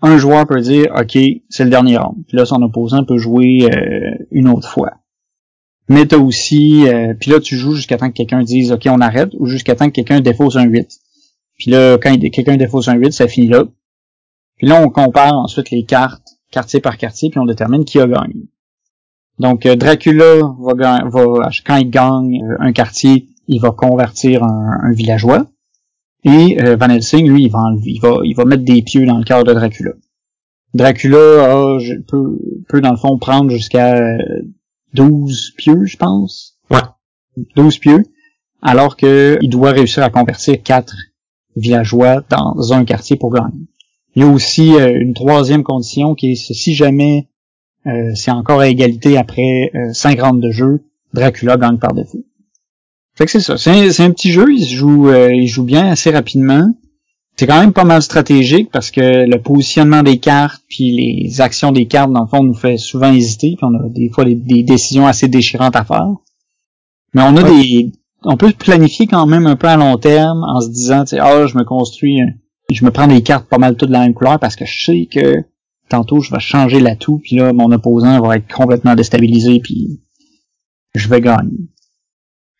un 0.00 0.16
joueur 0.16 0.46
peut 0.46 0.60
dire 0.60 0.86
OK, 0.96 1.18
c'est 1.48 1.64
le 1.64 1.70
dernier 1.70 1.96
round. 1.98 2.24
Puis 2.28 2.36
là 2.36 2.44
son 2.44 2.62
opposant 2.62 3.04
peut 3.04 3.18
jouer 3.18 3.68
euh, 3.70 4.24
une 4.30 4.48
autre 4.48 4.68
fois. 4.68 4.92
Mais 5.88 6.06
t'as 6.06 6.18
aussi 6.18 6.88
euh, 6.88 7.14
puis 7.18 7.30
là 7.30 7.40
tu 7.40 7.56
joues 7.56 7.74
jusqu'à 7.74 7.96
temps 7.96 8.08
que 8.08 8.16
quelqu'un 8.16 8.42
dise 8.42 8.72
OK, 8.72 8.86
on 8.86 9.00
arrête 9.00 9.30
ou 9.38 9.46
jusqu'à 9.46 9.74
temps 9.74 9.88
que 9.88 9.94
quelqu'un 9.94 10.20
défausse 10.20 10.56
un 10.56 10.64
8. 10.64 10.88
Puis 11.58 11.70
là 11.70 11.98
quand 11.98 12.16
quelqu'un 12.18 12.56
défausse 12.56 12.88
un 12.88 12.94
8, 12.94 13.12
ça 13.12 13.28
finit 13.28 13.48
là. 13.48 13.64
Puis 14.56 14.66
là 14.66 14.82
on 14.82 14.88
compare 14.88 15.34
ensuite 15.34 15.70
les 15.70 15.84
cartes 15.84 16.22
quartier 16.50 16.80
par 16.80 16.96
quartier 16.96 17.30
puis 17.30 17.38
on 17.38 17.46
détermine 17.46 17.84
qui 17.84 18.00
a 18.00 18.06
gagné. 18.06 18.48
Donc 19.38 19.66
euh, 19.66 19.76
Dracula 19.76 20.40
va, 20.60 21.04
va, 21.08 21.50
quand 21.66 21.76
il 21.76 21.90
gagne 21.90 22.42
euh, 22.42 22.56
un 22.60 22.72
quartier, 22.72 23.28
il 23.48 23.60
va 23.60 23.70
convertir 23.70 24.42
un, 24.44 24.92
villageois. 24.92 25.46
Et 26.24 26.62
euh, 26.62 26.76
Van 26.76 26.88
Helsing, 26.88 27.28
lui, 27.28 27.44
il 27.44 27.50
va, 27.50 27.64
il 27.84 28.00
va, 28.00 28.14
il 28.24 28.34
va 28.36 28.44
mettre 28.44 28.64
des 28.64 28.82
pieux 28.82 29.06
dans 29.06 29.18
le 29.18 29.24
cœur 29.24 29.44
de 29.44 29.52
Dracula. 29.52 29.92
Dracula 30.74 31.78
peut, 32.08 32.38
peut 32.68 32.80
dans 32.80 32.92
le 32.92 32.96
fond 32.96 33.18
prendre 33.18 33.50
jusqu'à 33.50 34.00
12 34.94 35.54
pieux, 35.56 35.84
je 35.84 35.96
pense. 35.96 36.56
Ouais. 36.70 36.80
12 37.56 37.78
pieux, 37.78 38.04
alors 38.62 38.96
que 38.96 39.38
il 39.42 39.50
doit 39.50 39.72
réussir 39.72 40.02
à 40.02 40.10
convertir 40.10 40.62
4 40.62 40.94
villageois 41.56 42.22
dans 42.30 42.72
un 42.72 42.84
quartier 42.84 43.16
pour 43.16 43.32
gagner. 43.32 43.66
Il 44.14 44.22
y 44.22 44.24
a 44.24 44.28
aussi 44.28 44.70
une 44.70 45.12
troisième 45.12 45.62
condition 45.62 46.14
qui 46.14 46.32
est 46.32 46.34
si 46.36 46.74
jamais 46.74 47.28
euh, 47.86 48.14
c'est 48.14 48.30
encore 48.30 48.60
à 48.60 48.68
égalité 48.68 49.16
après 49.16 49.70
euh, 49.74 49.92
5 49.92 50.20
rounds 50.20 50.40
de 50.40 50.50
jeu. 50.50 50.84
Dracula 51.12 51.56
gagne 51.56 51.78
par 51.78 51.92
défaut. 51.92 52.24
Fait 53.14 53.26
que 53.26 53.30
c'est 53.30 53.40
ça. 53.40 53.58
C'est 53.58 54.00
un, 54.00 54.10
petit 54.10 54.30
jeu. 54.30 54.52
Il 54.52 54.64
se 54.64 54.74
joue, 54.74 55.08
euh, 55.08 55.32
il 55.32 55.46
joue 55.46 55.64
bien 55.64 55.88
assez 55.88 56.10
rapidement. 56.10 56.70
C'est 57.36 57.46
quand 57.46 57.60
même 57.60 57.72
pas 57.72 57.84
mal 57.84 58.02
stratégique 58.02 58.70
parce 58.70 58.90
que 58.90 59.26
le 59.26 59.40
positionnement 59.40 60.02
des 60.02 60.18
cartes 60.18 60.62
puis 60.68 60.92
les 60.92 61.40
actions 61.40 61.72
des 61.72 61.86
cartes 61.86 62.12
dans 62.12 62.22
le 62.22 62.26
fond 62.28 62.42
nous 62.42 62.54
fait 62.54 62.76
souvent 62.76 63.10
hésiter 63.10 63.54
puis 63.56 63.66
on 63.66 63.74
a 63.74 63.88
des 63.88 64.10
fois 64.10 64.24
des, 64.24 64.62
décisions 64.62 65.06
assez 65.06 65.28
déchirantes 65.28 65.76
à 65.76 65.84
faire. 65.84 66.08
Mais 67.14 67.22
on 67.22 67.36
a 67.36 67.42
des, 67.42 67.92
on 68.22 68.36
peut 68.36 68.52
planifier 68.52 69.06
quand 69.06 69.26
même 69.26 69.46
un 69.46 69.56
peu 69.56 69.66
à 69.66 69.76
long 69.76 69.96
terme 69.96 70.44
en 70.44 70.60
se 70.60 70.68
disant, 70.68 71.04
tu 71.04 71.16
sais, 71.16 71.18
ah, 71.20 71.46
je 71.46 71.56
me 71.56 71.64
construis, 71.64 72.20
je 72.70 72.84
me 72.84 72.90
prends 72.90 73.06
des 73.06 73.22
cartes 73.22 73.48
pas 73.48 73.58
mal 73.58 73.76
toutes 73.76 73.88
de 73.88 73.94
la 73.94 74.00
même 74.00 74.14
couleur 74.14 74.38
parce 74.38 74.56
que 74.56 74.64
je 74.66 74.84
sais 74.84 75.08
que 75.10 75.44
tantôt 75.92 76.20
je 76.20 76.30
vais 76.30 76.40
changer 76.40 76.80
l'atout, 76.80 77.20
puis 77.22 77.36
là, 77.36 77.52
mon 77.52 77.70
opposant 77.70 78.20
va 78.20 78.36
être 78.36 78.52
complètement 78.52 78.94
déstabilisé, 78.94 79.60
puis 79.60 80.00
je 80.94 81.08
vais 81.08 81.20
gagner. 81.20 81.68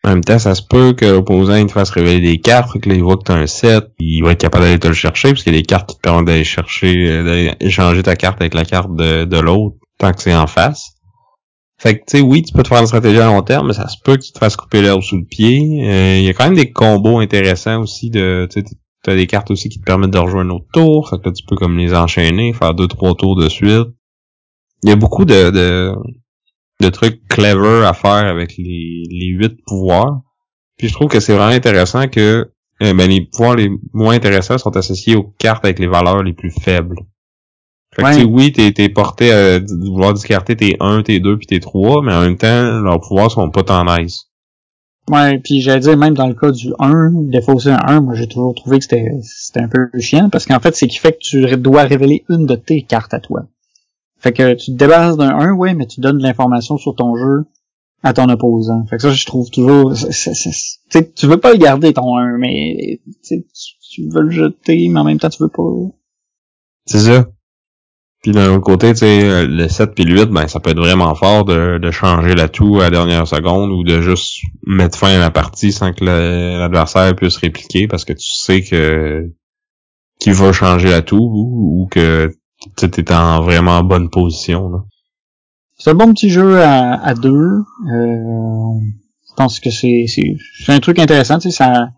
En 0.05 0.09
même 0.09 0.23
temps, 0.23 0.37
ça 0.37 0.53
se 0.53 0.61
peut 0.61 0.93
que 0.93 1.05
l'opposant 1.05 1.65
te 1.65 1.71
fasse 1.71 1.89
révéler 1.89 2.19
des 2.19 2.39
cartes, 2.39 2.79
que 2.79 2.89
là, 2.89 2.95
il 2.95 3.03
voit 3.03 3.17
que 3.17 3.23
t'as 3.23 3.35
un 3.35 3.47
set, 3.47 3.85
il 3.99 4.21
va 4.21 4.31
être 4.31 4.41
capable 4.41 4.65
d'aller 4.65 4.79
te 4.79 4.87
le 4.87 4.93
chercher, 4.93 5.29
parce 5.29 5.43
qu'il 5.43 5.53
y 5.53 5.57
a 5.57 5.59
des 5.59 5.65
cartes 5.65 5.89
qui 5.89 5.95
te 5.95 6.01
permettent 6.01 6.27
d'aller 6.27 6.43
chercher, 6.43 6.93
euh, 7.09 7.23
d'aller 7.23 7.53
échanger 7.59 8.03
ta 8.03 8.15
carte 8.15 8.41
avec 8.41 8.53
la 8.53 8.65
carte 8.65 8.95
de, 8.95 9.39
l'autre, 9.39 9.77
tant 9.97 10.11
que 10.11 10.21
c'est 10.21 10.35
en 10.35 10.47
face. 10.47 10.91
Fait 11.79 11.95
que, 11.95 12.03
tu 12.05 12.17
sais, 12.17 12.21
oui, 12.21 12.43
tu 12.43 12.53
peux 12.53 12.63
te 12.63 12.67
faire 12.67 12.81
une 12.81 12.87
stratégie 12.87 13.19
à 13.19 13.25
long 13.25 13.41
terme, 13.41 13.67
mais 13.67 13.73
ça 13.73 13.87
se 13.87 13.97
peut 14.03 14.17
qu'il 14.17 14.33
te 14.33 14.39
fasse 14.39 14.55
couper 14.55 14.81
l'herbe 14.81 15.01
sous 15.01 15.17
le 15.17 15.25
pied. 15.25 15.85
Euh, 15.87 16.17
il 16.19 16.23
y 16.23 16.29
a 16.29 16.33
quand 16.33 16.45
même 16.45 16.55
des 16.55 16.71
combos 16.71 17.19
intéressants 17.19 17.81
aussi 17.81 18.09
de, 18.09 18.47
tu 18.51 18.63
T'as 19.03 19.15
des 19.15 19.27
cartes 19.27 19.51
aussi 19.51 19.69
qui 19.69 19.79
te 19.79 19.83
permettent 19.83 20.11
de 20.11 20.17
rejoindre 20.17 20.51
un 20.51 20.55
autre 20.55 20.67
tour. 20.73 21.09
Fait 21.09 21.17
que 21.17 21.25
là, 21.25 21.31
tu 21.33 21.43
peux 21.45 21.55
comme 21.55 21.77
les 21.77 21.93
enchaîner, 21.93 22.53
faire 22.53 22.73
deux, 22.73 22.87
trois 22.87 23.13
tours 23.15 23.35
de 23.35 23.49
suite. 23.49 23.89
Il 24.83 24.89
y 24.89 24.91
a 24.93 24.95
beaucoup 24.95 25.25
de, 25.25 25.51
de, 25.51 25.93
de 26.79 26.89
trucs 26.89 27.27
clever 27.27 27.85
à 27.85 27.93
faire 27.93 28.27
avec 28.27 28.55
les, 28.57 29.03
les 29.09 29.27
huit 29.27 29.59
pouvoirs. 29.67 30.21
Puis 30.77 30.87
je 30.87 30.93
trouve 30.93 31.09
que 31.09 31.19
c'est 31.19 31.33
vraiment 31.33 31.53
intéressant 31.53 32.07
que 32.07 32.49
euh, 32.81 32.93
ben, 32.93 33.09
les 33.09 33.21
pouvoirs 33.25 33.55
les 33.55 33.69
moins 33.93 34.15
intéressants 34.15 34.57
sont 34.57 34.75
associés 34.75 35.15
aux 35.15 35.33
cartes 35.37 35.65
avec 35.65 35.79
les 35.79 35.87
valeurs 35.87 36.23
les 36.23 36.33
plus 36.33 36.51
faibles. 36.51 36.97
Fait 37.95 38.01
que 38.01 38.23
oui, 38.23 38.51
t'es, 38.51 38.71
t'es 38.71 38.89
porté 38.89 39.31
à 39.31 39.59
vouloir 39.59 40.13
discarter 40.13 40.55
tes 40.55 40.77
1, 40.79 41.03
tes 41.03 41.19
2 41.19 41.37
puis 41.37 41.45
tes 41.45 41.59
3, 41.59 42.01
mais 42.01 42.13
en 42.13 42.21
même 42.21 42.37
temps, 42.37 42.79
leurs 42.81 42.99
pouvoirs 42.99 43.29
sont 43.29 43.51
pas 43.51 43.99
nice. 43.99 44.31
Ouais, 45.11 45.37
puis 45.39 45.59
j'allais 45.59 45.81
dire, 45.81 45.97
même 45.97 46.13
dans 46.13 46.27
le 46.27 46.33
cas 46.33 46.51
du 46.51 46.71
1, 46.79 47.11
défausser 47.29 47.71
un 47.71 47.79
1, 47.85 48.01
moi 48.01 48.15
j'ai 48.15 48.27
toujours 48.27 48.55
trouvé 48.55 48.77
que 48.77 48.83
c'était, 48.83 49.11
c'était 49.21 49.59
un 49.59 49.67
peu 49.67 49.89
chiant, 49.99 50.29
parce 50.29 50.45
qu'en 50.45 50.59
fait, 50.59 50.75
c'est 50.75 50.87
qui 50.87 50.97
fait 50.97 51.11
que 51.11 51.17
tu 51.19 51.57
dois 51.57 51.83
révéler 51.83 52.23
une 52.29 52.45
de 52.45 52.55
tes 52.55 52.83
cartes 52.83 53.13
à 53.13 53.19
toi. 53.19 53.45
Fait 54.17 54.31
que 54.31 54.53
tu 54.53 54.71
te 54.71 54.77
débarrasses 54.77 55.17
d'un 55.17 55.37
1, 55.37 55.51
ouais, 55.55 55.73
mais 55.73 55.87
tu 55.87 55.99
donnes 55.99 56.19
de 56.19 56.23
l'information 56.23 56.77
sur 56.77 56.95
ton 56.95 57.17
jeu 57.17 57.45
à 58.01 58.13
ton 58.13 58.29
opposant. 58.29 58.85
Fait 58.85 58.95
que 58.95 59.01
ça, 59.01 59.11
je 59.11 59.25
trouve 59.25 59.49
toujours... 59.49 59.93
Tu 60.89 61.13
tu 61.13 61.27
veux 61.27 61.39
pas 61.39 61.51
le 61.51 61.57
garder, 61.57 61.91
ton 61.91 62.17
1, 62.17 62.37
mais 62.37 63.01
tu, 63.27 63.45
tu 63.81 64.09
veux 64.09 64.21
le 64.21 64.29
jeter, 64.29 64.87
mais 64.87 64.99
en 65.01 65.03
même 65.03 65.19
temps, 65.19 65.29
tu 65.29 65.43
veux 65.43 65.49
pas... 65.49 65.63
C'est 66.85 66.99
ça. 66.99 67.27
Puis 68.23 68.31
d'un 68.31 68.51
autre 68.51 68.63
côté, 68.63 68.93
tu 68.93 68.99
sais, 68.99 69.45
le 69.45 69.67
7 69.67 69.93
puis 69.93 70.05
le 70.05 70.17
8, 70.21 70.25
ben 70.27 70.47
ça 70.47 70.61
peut 70.61 70.69
être 70.69 70.79
vraiment 70.79 71.13
fort 71.13 71.43
de, 71.43 71.77
de 71.77 71.91
changer 71.91 72.33
l'atout 72.33 72.79
à 72.79 72.85
la 72.85 72.89
dernière 72.89 73.27
seconde 73.27 73.69
ou 73.69 73.83
de 73.83 74.01
juste 74.01 74.37
mettre 74.65 74.97
fin 74.97 75.09
à 75.09 75.19
la 75.19 75.29
partie 75.29 75.73
sans 75.73 75.91
que 75.91 76.05
l'adversaire 76.05 77.13
puisse 77.17 77.35
répliquer 77.35 77.89
parce 77.89 78.05
que 78.05 78.13
tu 78.13 78.33
sais 78.33 78.63
que 78.63 79.29
qu'il 80.21 80.33
va 80.33 80.53
changer 80.53 80.89
l'atout 80.89 81.17
ou, 81.17 81.81
ou 81.81 81.87
que 81.87 82.33
tu 82.77 82.85
es 82.85 83.13
en 83.13 83.41
vraiment 83.41 83.83
bonne 83.83 84.09
position. 84.09 84.71
C'est 85.77 85.89
un 85.89 85.95
bon 85.95 86.13
petit 86.13 86.29
jeu 86.29 86.61
à, 86.61 87.13
deux. 87.15 87.29
Euh, 87.91 88.79
je 89.27 89.33
pense 89.35 89.59
que 89.59 89.69
c'est 89.69 90.05
c'est 90.07 90.71
un 90.71 90.79
truc 90.79 90.97
intéressant, 90.97 91.39
tu 91.39 91.51
sais, 91.51 91.57
ça 91.57 91.89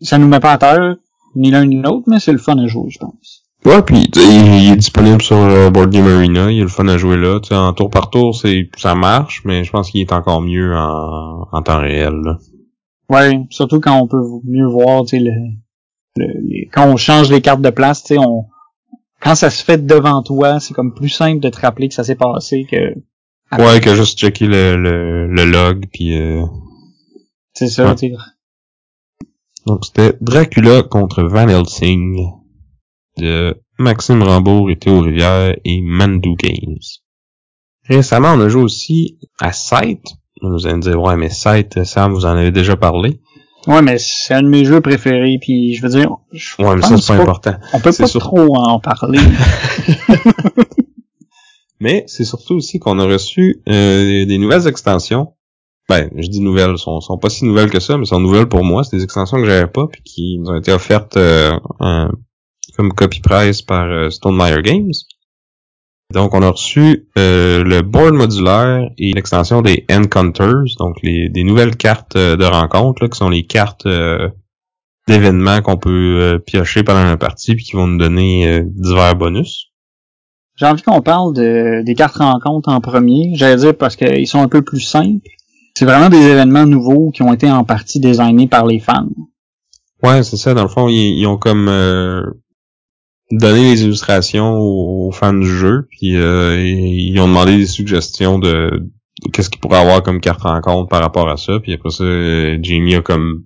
ça 0.00 0.16
nous 0.16 0.26
met 0.28 0.40
pas 0.40 0.52
à 0.52 0.58
terre 0.58 0.96
ni 1.36 1.50
l'un 1.50 1.66
ni 1.66 1.82
l'autre, 1.82 2.04
mais 2.06 2.18
c'est 2.18 2.32
le 2.32 2.38
fun 2.38 2.56
à 2.56 2.66
jouer, 2.66 2.88
je 2.88 2.98
pense. 2.98 3.49
Ouais, 3.66 3.82
puis 3.82 4.08
il, 4.14 4.72
est 4.72 4.76
disponible 4.76 5.20
sur 5.20 5.36
euh, 5.36 5.68
Board 5.70 5.90
Game 5.90 6.06
Arena, 6.06 6.50
il 6.50 6.60
est 6.60 6.62
le 6.62 6.68
fun 6.68 6.88
à 6.88 6.96
jouer 6.96 7.18
là. 7.18 7.40
sais 7.42 7.54
en 7.54 7.74
tour 7.74 7.90
par 7.90 8.08
tour, 8.08 8.34
c'est 8.34 8.70
ça 8.78 8.94
marche, 8.94 9.42
mais 9.44 9.64
je 9.64 9.70
pense 9.70 9.90
qu'il 9.90 10.00
est 10.00 10.12
encore 10.12 10.40
mieux 10.40 10.74
en, 10.74 11.46
en 11.52 11.62
temps 11.62 11.80
réel. 11.80 12.14
Là. 12.24 12.38
Ouais, 13.10 13.40
surtout 13.50 13.80
quand 13.80 14.00
on 14.00 14.06
peut 14.06 14.22
mieux 14.44 14.66
voir, 14.66 15.04
tu 15.04 15.18
sais, 15.18 15.22
le, 15.22 15.32
le, 16.16 16.70
quand 16.72 16.86
on 16.86 16.96
change 16.96 17.30
les 17.30 17.42
cartes 17.42 17.60
de 17.60 17.70
place, 17.70 18.02
tu 18.02 18.14
sais, 18.14 18.18
on 18.18 18.46
quand 19.20 19.34
ça 19.34 19.50
se 19.50 19.62
fait 19.62 19.84
devant 19.84 20.22
toi, 20.22 20.60
c'est 20.60 20.72
comme 20.72 20.94
plus 20.94 21.10
simple 21.10 21.40
de 21.40 21.50
te 21.50 21.60
rappeler 21.60 21.88
que 21.88 21.94
ça 21.94 22.04
s'est 22.04 22.14
passé 22.14 22.66
que. 22.70 22.94
Ouais, 23.58 23.80
que 23.80 23.94
juste 23.94 24.18
checker 24.18 24.46
le, 24.46 24.76
le, 24.76 25.26
le 25.26 25.44
log 25.44 25.86
puis. 25.92 26.16
Euh... 26.18 26.46
C'est 27.52 27.68
ça, 27.68 27.92
ouais. 27.92 28.12
Donc 29.66 29.84
c'était 29.84 30.16
Dracula 30.20 30.82
contre 30.82 31.22
Van 31.24 31.48
Helsing 31.48 32.39
de 33.20 33.56
Maxime 33.78 34.22
Rambourg 34.22 34.70
et 34.70 34.76
Théo 34.76 35.00
Rivière 35.00 35.56
et 35.64 35.80
Mandu 35.82 36.34
Games. 36.36 36.78
Récemment, 37.88 38.34
on 38.34 38.40
a 38.40 38.48
joué 38.48 38.62
aussi 38.62 39.18
à 39.40 39.52
Sight. 39.52 40.02
Vous 40.42 40.66
allez 40.66 40.76
me 40.76 40.82
dire, 40.82 41.00
ouais, 41.00 41.16
mais 41.16 41.30
Sight, 41.30 41.84
Sam, 41.84 42.12
vous 42.12 42.24
en 42.24 42.36
avez 42.36 42.50
déjà 42.50 42.76
parlé. 42.76 43.20
Ouais, 43.66 43.82
mais 43.82 43.98
c'est 43.98 44.34
un 44.34 44.42
de 44.42 44.48
mes 44.48 44.64
jeux 44.64 44.80
préférés, 44.80 45.38
puis 45.40 45.74
je 45.74 45.82
veux 45.82 45.88
dire... 45.88 46.16
Je 46.32 46.62
ouais, 46.62 46.76
mais 46.76 46.82
ça, 46.82 46.96
c'est 46.96 47.14
pas, 47.14 47.22
important. 47.22 47.54
On 47.74 47.80
peut 47.80 47.92
pas 47.92 48.08
trop 48.08 48.56
en 48.56 48.80
parler. 48.80 49.18
mais 51.80 52.04
c'est 52.06 52.24
surtout 52.24 52.54
aussi 52.54 52.78
qu'on 52.78 52.98
a 52.98 53.04
reçu 53.04 53.62
euh, 53.68 54.24
des 54.24 54.38
nouvelles 54.38 54.66
extensions. 54.66 55.34
Ben, 55.88 56.08
je 56.16 56.28
dis 56.28 56.40
nouvelles, 56.40 56.78
sont, 56.78 57.00
sont 57.00 57.18
pas 57.18 57.30
si 57.30 57.44
nouvelles 57.44 57.68
que 57.68 57.80
ça, 57.80 57.98
mais 57.98 58.04
sont 58.04 58.20
nouvelles 58.20 58.48
pour 58.48 58.64
moi. 58.64 58.84
C'est 58.84 58.96
des 58.96 59.02
extensions 59.02 59.38
que 59.38 59.46
j'avais 59.46 59.66
pas, 59.66 59.88
puis 59.88 60.02
qui 60.04 60.38
nous 60.38 60.50
ont 60.50 60.56
été 60.56 60.72
offertes 60.72 61.16
euh, 61.16 61.58
comme 62.80 62.94
copy 62.94 63.20
price 63.20 63.60
par 63.60 63.84
euh, 63.90 64.08
Stonemeyer 64.08 64.62
Games. 64.62 64.94
Donc, 66.14 66.34
on 66.34 66.40
a 66.40 66.48
reçu 66.48 67.08
euh, 67.18 67.62
le 67.62 67.82
board 67.82 68.14
modulaire 68.14 68.88
et 68.96 69.12
l'extension 69.12 69.60
des 69.60 69.84
Encounters, 69.92 70.76
donc 70.78 70.96
les, 71.02 71.28
des 71.28 71.44
nouvelles 71.44 71.76
cartes 71.76 72.16
euh, 72.16 72.36
de 72.36 72.44
rencontre, 72.46 73.06
qui 73.06 73.18
sont 73.18 73.28
les 73.28 73.44
cartes 73.44 73.86
d'événements 75.06 75.60
qu'on 75.60 75.76
peut 75.76 76.40
piocher 76.46 76.82
pendant 76.84 77.04
la 77.04 77.16
partie 77.18 77.54
puis 77.54 77.64
qui 77.64 77.76
vont 77.76 77.86
nous 77.86 77.98
donner 77.98 78.62
divers 78.64 79.14
bonus. 79.14 79.72
J'ai 80.56 80.66
envie 80.66 80.82
qu'on 80.82 81.02
parle 81.02 81.34
de, 81.34 81.82
des 81.84 81.94
cartes 81.94 82.16
rencontres 82.16 82.70
en 82.70 82.80
premier. 82.80 83.32
J'allais 83.34 83.56
dire 83.56 83.76
parce 83.76 83.96
qu'ils 83.96 84.26
sont 84.26 84.40
un 84.40 84.48
peu 84.48 84.62
plus 84.62 84.80
simples. 84.80 85.28
C'est 85.74 85.84
vraiment 85.84 86.08
des 86.08 86.22
événements 86.22 86.66
nouveaux 86.66 87.10
qui 87.10 87.22
ont 87.22 87.32
été 87.32 87.50
en 87.50 87.64
partie 87.64 88.00
designés 88.00 88.46
par 88.46 88.66
les 88.66 88.78
fans. 88.78 89.08
Ouais, 90.02 90.22
c'est 90.22 90.36
ça. 90.36 90.54
Dans 90.54 90.62
le 90.62 90.68
fond, 90.68 90.88
ils, 90.88 91.26
ont 91.26 91.38
comme 91.38 91.68
donner 93.30 93.70
les 93.70 93.84
illustrations 93.84 94.58
aux, 94.58 95.10
fans 95.12 95.34
du 95.34 95.46
jeu, 95.46 95.86
puis 95.90 96.16
euh, 96.16 96.56
ils 96.60 97.18
ont 97.20 97.28
demandé 97.28 97.56
des 97.56 97.66
suggestions 97.66 98.38
de, 98.38 98.90
qu'est-ce 99.32 99.50
qu'ils 99.50 99.60
pourraient 99.60 99.80
avoir 99.80 100.02
comme 100.02 100.20
carte 100.20 100.42
rencontre 100.42 100.88
par 100.88 101.02
rapport 101.02 101.28
à 101.28 101.36
ça, 101.36 101.58
puis 101.60 101.72
après 101.72 101.90
ça, 101.90 102.04
Jamie 102.62 102.94
a 102.94 103.02
comme 103.02 103.44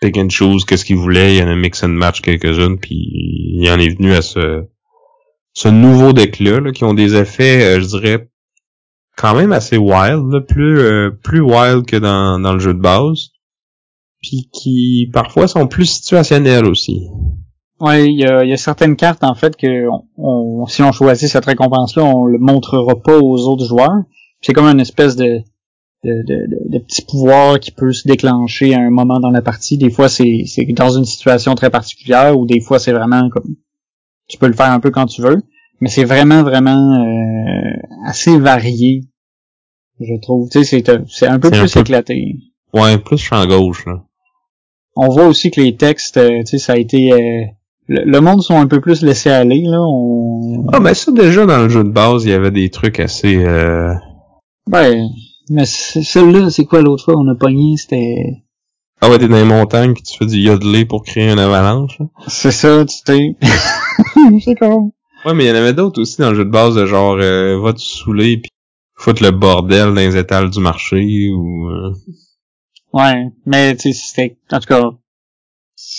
pick 0.00 0.16
and 0.18 0.28
qu'est-ce 0.28 0.84
qu'il 0.84 0.96
voulait, 0.96 1.36
il 1.36 1.38
y 1.38 1.42
en 1.42 1.48
a 1.48 1.54
mix 1.54 1.82
and 1.82 1.88
match 1.88 2.20
quelques-unes, 2.20 2.78
puis 2.78 2.96
il 2.96 3.68
en 3.70 3.78
est 3.78 3.96
venu 3.96 4.12
à 4.12 4.22
ce 4.22 4.64
ce 5.54 5.68
nouveau 5.68 6.12
deck-là, 6.12 6.72
qui 6.72 6.84
ont 6.84 6.94
des 6.94 7.14
effets, 7.14 7.76
euh, 7.76 7.80
je 7.80 7.86
dirais, 7.86 8.28
quand 9.16 9.36
même 9.36 9.52
assez 9.52 9.76
wild, 9.76 10.44
plus 10.48 10.80
euh, 10.80 11.10
plus 11.22 11.40
wild 11.40 11.86
que 11.86 11.96
dans, 11.96 12.40
dans 12.40 12.52
le 12.52 12.58
jeu 12.58 12.74
de 12.74 12.80
base, 12.80 13.30
puis 14.20 14.48
qui 14.52 15.08
parfois 15.12 15.46
sont 15.46 15.68
plus 15.68 15.86
situationnels 15.86 16.66
aussi. 16.66 17.08
Ouais, 17.80 18.06
il 18.06 18.18
y 18.18 18.24
a, 18.24 18.56
certaines 18.56 18.96
cartes 18.96 19.24
en 19.24 19.34
fait 19.34 19.56
que 19.56 19.88
on, 20.16 20.66
si 20.66 20.82
on 20.82 20.92
choisit 20.92 21.28
cette 21.28 21.44
récompense-là, 21.44 22.04
on 22.04 22.24
le 22.24 22.38
montrera 22.38 22.94
pas 23.00 23.18
aux 23.18 23.48
autres 23.48 23.66
joueurs. 23.66 24.02
C'est 24.40 24.52
comme 24.52 24.66
une 24.66 24.80
espèce 24.80 25.16
de 25.16 25.40
de, 26.04 26.22
de, 26.22 26.68
de, 26.68 26.78
petit 26.78 27.02
pouvoir 27.02 27.58
qui 27.58 27.70
peut 27.70 27.92
se 27.92 28.06
déclencher 28.06 28.74
à 28.74 28.78
un 28.78 28.90
moment 28.90 29.20
dans 29.20 29.30
la 29.30 29.40
partie. 29.40 29.78
Des 29.78 29.90
fois, 29.90 30.08
c'est 30.08 30.44
dans 30.76 30.90
une 30.90 31.06
situation 31.06 31.54
très 31.54 31.70
particulière, 31.70 32.38
ou 32.38 32.46
des 32.46 32.60
fois, 32.60 32.78
c'est 32.78 32.92
vraiment 32.92 33.30
comme 33.30 33.56
tu 34.28 34.38
peux 34.38 34.46
le 34.46 34.52
faire 34.52 34.70
un 34.70 34.80
peu 34.80 34.90
quand 34.90 35.06
tu 35.06 35.22
veux. 35.22 35.42
Mais 35.80 35.88
c'est 35.88 36.04
vraiment 36.04 36.42
vraiment 36.42 36.94
euh, 36.94 38.06
assez 38.06 38.38
varié, 38.38 39.02
je 39.98 40.14
trouve. 40.20 40.48
Tu 40.50 40.64
sais, 40.64 40.82
c'est 41.08 41.26
un 41.26 41.38
peu 41.38 41.50
plus 41.50 41.76
éclaté. 41.76 42.36
Ouais, 42.72 42.98
plus 42.98 43.18
champ 43.18 43.44
gauche 43.46 43.86
là. 43.86 44.04
On 44.96 45.08
voit 45.08 45.26
aussi 45.26 45.50
que 45.50 45.60
les 45.60 45.76
textes, 45.76 46.18
euh, 46.18 46.40
tu 46.40 46.46
sais, 46.46 46.58
ça 46.58 46.74
a 46.74 46.76
été 46.76 47.12
euh, 47.12 47.44
le, 47.88 48.20
monde 48.20 48.42
sont 48.42 48.56
un 48.56 48.66
peu 48.66 48.80
plus 48.80 49.02
laissés 49.02 49.30
aller 49.30 49.62
là. 49.62 49.78
On... 49.80 50.66
Ah 50.72 50.80
mais 50.80 50.94
ça 50.94 51.12
déjà 51.12 51.46
dans 51.46 51.58
le 51.58 51.68
jeu 51.68 51.84
de 51.84 51.90
base, 51.90 52.24
il 52.24 52.30
y 52.30 52.34
avait 52.34 52.50
des 52.50 52.70
trucs 52.70 53.00
assez. 53.00 53.36
Euh... 53.44 53.92
Ouais, 54.70 54.98
mais 55.50 55.66
celle-là, 55.66 56.50
c'est 56.50 56.64
quoi 56.64 56.80
l'autre 56.80 57.04
fois 57.04 57.14
on 57.16 57.28
a 57.28 57.34
pogné, 57.34 57.76
c'était. 57.76 58.42
Ah 59.00 59.10
ouais, 59.10 59.18
t'es 59.18 59.28
dans 59.28 59.36
les 59.36 59.44
montagnes 59.44 59.92
puis 59.92 60.02
tu 60.02 60.16
fais 60.16 60.26
du 60.26 60.38
yodeler 60.38 60.86
pour 60.86 61.02
créer 61.02 61.30
une 61.30 61.38
avalanche. 61.38 61.98
C'est 62.26 62.52
ça, 62.52 62.84
tu 62.86 62.96
sais. 63.04 63.36
c'est 64.44 64.54
comme. 64.54 64.92
Ouais, 65.26 65.34
mais 65.34 65.44
il 65.44 65.48
y 65.48 65.52
en 65.52 65.56
avait 65.56 65.74
d'autres 65.74 66.00
aussi 66.00 66.20
dans 66.20 66.30
le 66.30 66.36
jeu 66.36 66.44
de 66.44 66.50
base 66.50 66.74
de 66.74 66.86
genre 66.86 67.16
euh, 67.18 67.58
va 67.60 67.72
te 67.72 67.80
saouler 67.80 68.38
puis 68.38 68.50
foutre 68.94 69.22
le 69.22 69.30
bordel 69.30 69.88
dans 69.88 69.94
les 69.94 70.16
étals 70.16 70.50
du 70.50 70.60
marché 70.60 71.30
ou. 71.30 71.68
Euh... 71.68 71.92
Ouais, 72.92 73.26
mais 73.44 73.74
tu 73.76 73.92
sais, 73.92 74.00
c'était 74.00 74.38
en 74.52 74.60
tout 74.60 74.68
cas 74.68 74.90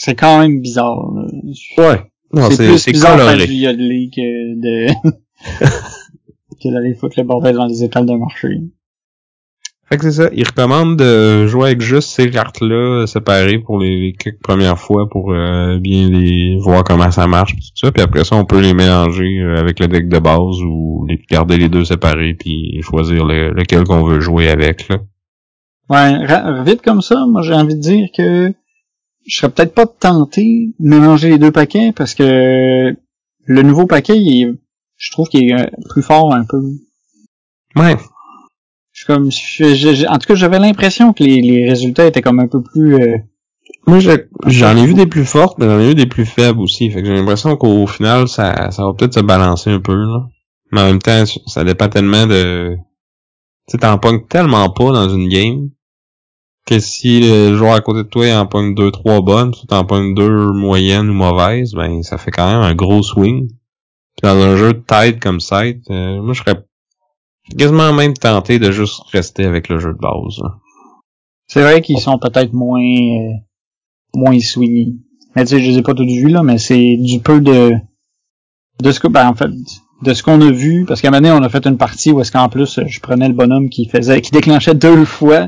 c'est 0.06 0.14
quand 0.14 0.40
même 0.40 0.62
bizarre. 0.62 1.16
Ouais. 1.80 2.02
C'est 2.52 2.68
plus 2.68 2.86
bizarre 2.92 3.18
de 3.18 3.24
faire 3.24 3.38
du 3.76 4.10
que 4.12 4.56
de 4.62 4.88
que 6.62 6.72
d'aller 6.72 6.94
foutre 6.94 7.16
le 7.18 7.24
bordel 7.26 7.56
dans 7.56 7.66
les 7.66 7.84
étals 7.84 8.06
de 8.06 8.14
marché. 8.14 8.50
Fait 9.90 9.98
que 9.98 10.04
c'est 10.04 10.24
ça, 10.24 10.30
il 10.34 10.46
recommande 10.46 10.98
de 10.98 11.48
jouer 11.48 11.70
avec 11.70 11.82
juste 11.82 12.10
ces 12.10 12.30
cartes-là 12.30 13.06
séparées 13.08 13.60
pour 13.60 13.80
les, 13.80 14.16
quelques 14.18 14.42
premières 14.42 14.80
fois 14.80 15.08
pour 15.10 15.32
euh, 15.32 15.80
bien 15.80 16.10
les 16.10 16.58
voir 16.60 16.84
comment 16.84 17.12
ça 17.12 17.28
marche 17.28 17.56
tout 17.56 17.62
ça, 17.76 17.92
puis 17.92 18.02
après 18.02 18.24
ça 18.24 18.36
on 18.36 18.46
peut 18.46 18.62
les 18.62 18.74
mélanger 18.74 19.40
euh, 19.40 19.58
avec 19.58 19.80
le 19.80 19.88
deck 19.88 20.10
de 20.10 20.18
base 20.18 20.60
ou 20.64 21.06
les 21.08 21.20
garder 21.30 21.58
les 21.58 21.70
deux 21.70 21.86
séparés 21.86 22.34
puis 22.34 22.82
choisir 22.82 23.26
lequel 23.26 23.84
qu'on 23.84 24.04
veut 24.04 24.22
jouer 24.22 24.50
avec 24.50 24.88
là. 24.88 24.98
Ouais, 25.88 26.64
vite 26.64 26.82
comme 26.82 27.02
ça, 27.02 27.24
moi 27.28 27.44
j'ai 27.44 27.54
envie 27.54 27.76
de 27.76 27.82
dire 27.82 28.08
que 28.16 28.54
je 29.26 29.38
serais 29.38 29.52
peut-être 29.52 29.74
pas 29.74 29.86
tenté 29.88 30.74
de 30.80 30.88
mélanger 30.88 31.30
les 31.30 31.38
deux 31.38 31.52
paquets 31.52 31.92
parce 31.96 32.14
que 32.14 32.96
le 33.46 33.62
nouveau 33.62 33.86
paquet, 33.86 34.18
il 34.18 34.58
je 34.98 35.12
trouve 35.12 35.28
qu'il 35.28 35.50
est 35.50 35.54
euh, 35.54 35.66
plus 35.90 36.02
fort 36.02 36.34
un 36.34 36.46
peu. 36.46 36.62
Ouais. 37.76 37.98
Je 38.92 39.04
suis 39.04 39.06
comme, 39.08 39.28
en 39.28 40.18
tout 40.20 40.28
cas, 40.28 40.36
j'avais 40.36 40.60
l'impression 40.60 41.12
que 41.12 41.24
les, 41.24 41.42
les, 41.42 41.68
résultats 41.68 42.06
étaient 42.06 42.22
comme 42.22 42.40
un 42.40 42.48
peu 42.48 42.62
plus. 42.62 42.96
Euh, 42.96 43.18
Moi, 43.88 44.00
j'en 44.48 44.78
ai 44.78 44.86
vu 44.86 44.94
des 44.94 45.06
plus 45.06 45.26
fortes, 45.26 45.58
mais 45.60 45.66
j'en 45.66 45.80
ai 45.80 45.90
vu 45.90 45.96
des 45.96 46.06
plus 46.06 46.26
faibles 46.26 46.62
aussi. 46.62 46.90
Fait 46.90 47.02
que 47.02 47.08
j'ai 47.08 47.16
l'impression 47.16 47.58
qu'au 47.58 47.86
final, 47.88 48.30
ça, 48.30 48.72
ça 48.72 48.86
va 48.86 48.94
peut-être 48.94 49.16
se 49.16 49.20
balancer 49.20 49.70
un 49.70 49.82
peu 49.82 49.96
là. 49.96 50.28
Mais 50.72 50.82
en 50.82 50.86
même 50.86 51.00
temps, 51.00 51.24
ça 51.46 51.64
dépend 51.66 51.90
tellement 51.90 52.26
de. 52.26 52.78
Tu 53.68 53.72
sais, 53.72 53.78
t'en 53.80 53.98
pognes 53.98 54.26
tellement 54.30 54.70
pas 54.70 54.92
dans 54.92 55.10
une 55.10 55.28
game 55.28 55.70
que 56.66 56.80
si 56.80 57.22
le 57.22 57.56
joueur 57.56 57.74
à 57.74 57.82
côté 57.82 58.00
de 58.04 58.10
toi 58.10 58.40
en 58.40 58.48
pogne 58.48 58.74
deux, 58.74 58.92
trois 58.92 59.22
bonnes, 59.22 59.52
tu 59.52 59.74
en 59.74 59.86
pognes 59.86 60.16
deux 60.16 60.52
moyennes 60.52 61.10
ou 61.10 61.14
mauvaises, 61.14 61.74
ben 61.74 62.02
ça 62.02 62.18
fait 62.18 62.32
quand 62.32 62.48
même 62.48 62.62
un 62.62 62.74
gros 62.74 63.04
swing. 63.04 63.50
dans 64.24 64.36
un 64.36 64.56
jeu 64.56 64.74
de 64.74 64.80
tête 64.80 65.20
comme 65.20 65.40
ça, 65.40 65.64
euh, 65.64 66.22
moi 66.22 66.34
je 66.34 66.42
serais 66.42 66.66
quasiment 67.58 67.94
même 67.94 68.16
tenté 68.16 68.58
de 68.58 68.72
juste 68.72 69.04
rester 69.12 69.46
avec 69.46 69.70
le 69.70 69.80
jeu 69.80 69.94
de 69.94 70.00
base. 70.00 70.42
C'est 71.48 71.62
vrai 71.62 71.82
qu'ils 71.82 72.00
sont 72.00 72.18
peut-être 72.18 72.54
moins 72.54 72.82
euh, 72.82 73.34
moins 74.16 74.40
swingy. 74.40 75.00
Mais 75.36 75.44
tu 75.44 75.50
sais, 75.50 75.60
je 75.60 75.70
les 75.70 75.78
ai 75.78 75.82
pas 75.84 75.94
tous 75.94 76.06
vus 76.06 76.30
là, 76.30 76.42
mais 76.42 76.58
c'est 76.58 76.98
du 76.98 77.20
peu 77.20 77.42
de 77.42 77.74
de 78.82 78.92
ce 78.92 79.00
que 79.00 79.08
ben 79.08 79.28
en 79.28 79.36
fait 79.36 79.52
de 80.02 80.14
ce 80.14 80.24
qu'on 80.24 80.42
a 80.42 80.52
vu, 80.52 80.86
parce 80.86 81.02
qu'à 81.02 81.08
un 81.08 81.12
moment 81.12 81.22
donné, 81.22 81.40
on 81.40 81.44
a 81.46 81.50
fait 81.50 81.66
une 81.68 81.78
partie 81.78 82.12
où 82.12 82.20
est-ce 82.20 82.32
qu'en 82.32 82.50
plus 82.50 82.80
je 82.88 83.00
prenais 83.00 83.28
le 83.28 83.34
bonhomme 83.36 83.70
qui 83.70 83.88
faisait 83.88 84.22
qui 84.22 84.32
déclenchait 84.32 84.74
deux 84.74 85.06
fois 85.06 85.48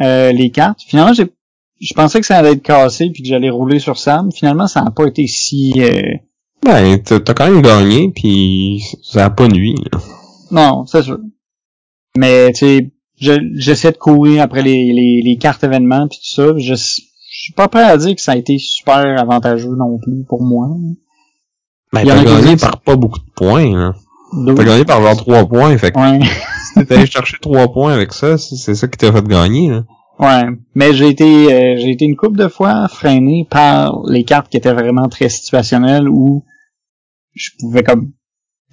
euh, 0.00 0.32
les 0.32 0.50
cartes. 0.50 0.80
Finalement, 0.86 1.12
j'ai 1.12 1.26
je 1.80 1.94
pensais 1.94 2.20
que 2.20 2.26
ça 2.26 2.38
allait 2.38 2.52
être 2.52 2.62
cassé 2.62 3.10
puis 3.10 3.22
que 3.22 3.28
j'allais 3.28 3.50
rouler 3.50 3.78
sur 3.78 3.98
Sam. 3.98 4.30
Finalement, 4.32 4.66
ça 4.66 4.82
n'a 4.82 4.90
pas 4.90 5.06
été 5.06 5.26
si 5.26 5.74
euh, 5.78 6.02
Ben, 6.64 7.00
t'as 7.02 7.34
quand 7.34 7.50
même 7.50 7.62
gagné, 7.62 8.10
puis 8.14 8.82
ça 9.02 9.26
a 9.26 9.30
pas 9.30 9.48
nuit. 9.48 9.76
Non, 10.50 10.86
c'est 10.86 11.02
sûr. 11.02 11.18
Mais, 12.16 12.50
tu 12.52 12.58
sais, 12.58 12.90
j'essaie 13.54 13.92
de 13.92 13.96
courir 13.96 14.42
après 14.42 14.62
les, 14.62 14.92
les, 14.92 15.22
les 15.22 15.36
cartes 15.36 15.62
événements 15.62 16.08
puis 16.08 16.18
tout 16.18 16.34
ça. 16.34 16.58
Je, 16.58 16.74
je 16.74 17.42
suis 17.42 17.52
pas 17.52 17.68
prêt 17.68 17.84
à 17.84 17.96
dire 17.96 18.14
que 18.14 18.20
ça 18.20 18.32
a 18.32 18.36
été 18.36 18.58
super 18.58 19.20
avantageux 19.20 19.76
non 19.76 19.98
plus 19.98 20.24
pour 20.28 20.42
moi. 20.42 20.68
Ben, 21.92 22.04
t'as 22.04 22.24
gagné 22.24 22.56
par 22.56 22.80
pas 22.80 22.96
beaucoup 22.96 23.20
de 23.20 23.30
points, 23.36 23.72
là. 23.72 23.94
T'as 24.54 24.64
gagné 24.64 24.84
par 24.84 25.00
genre 25.00 25.16
3 25.16 25.46
points, 25.46 25.78
fait 25.78 25.92
que 25.92 25.98
ouais. 25.98 26.20
T'es 26.84 26.94
allé 26.94 27.06
chercher 27.06 27.36
3 27.40 27.72
points 27.72 27.92
avec 27.92 28.12
ça, 28.12 28.38
c'est 28.38 28.74
ça 28.74 28.88
qui 28.88 28.98
t'a 28.98 29.12
fait 29.12 29.26
gagner, 29.26 29.70
là. 29.70 29.84
Ouais, 30.18 30.46
mais 30.74 30.92
j'ai 30.94 31.08
été 31.08 31.24
euh, 31.24 31.76
j'ai 31.78 31.90
été 31.90 32.04
une 32.04 32.16
couple 32.16 32.38
de 32.38 32.48
fois 32.48 32.88
freiné 32.88 33.46
par 33.48 34.02
les 34.08 34.24
cartes 34.24 34.48
qui 34.48 34.56
étaient 34.56 34.72
vraiment 34.72 35.08
très 35.08 35.28
situationnelles 35.28 36.08
où 36.08 36.44
je 37.34 37.50
pouvais 37.60 37.84
comme 37.84 38.10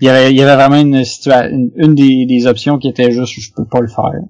il 0.02 0.08
y 0.08 0.10
avait, 0.10 0.32
il 0.32 0.38
y 0.38 0.42
avait 0.42 0.56
vraiment 0.56 0.82
une 0.82 1.06
situation 1.06 1.70
une, 1.76 1.94
des, 1.94 2.26
des 2.26 2.48
options 2.48 2.80
qui 2.80 2.88
était 2.88 3.12
juste 3.12 3.40
je 3.40 3.52
peux 3.56 3.66
pas 3.66 3.80
le 3.80 3.88
faire. 3.88 4.22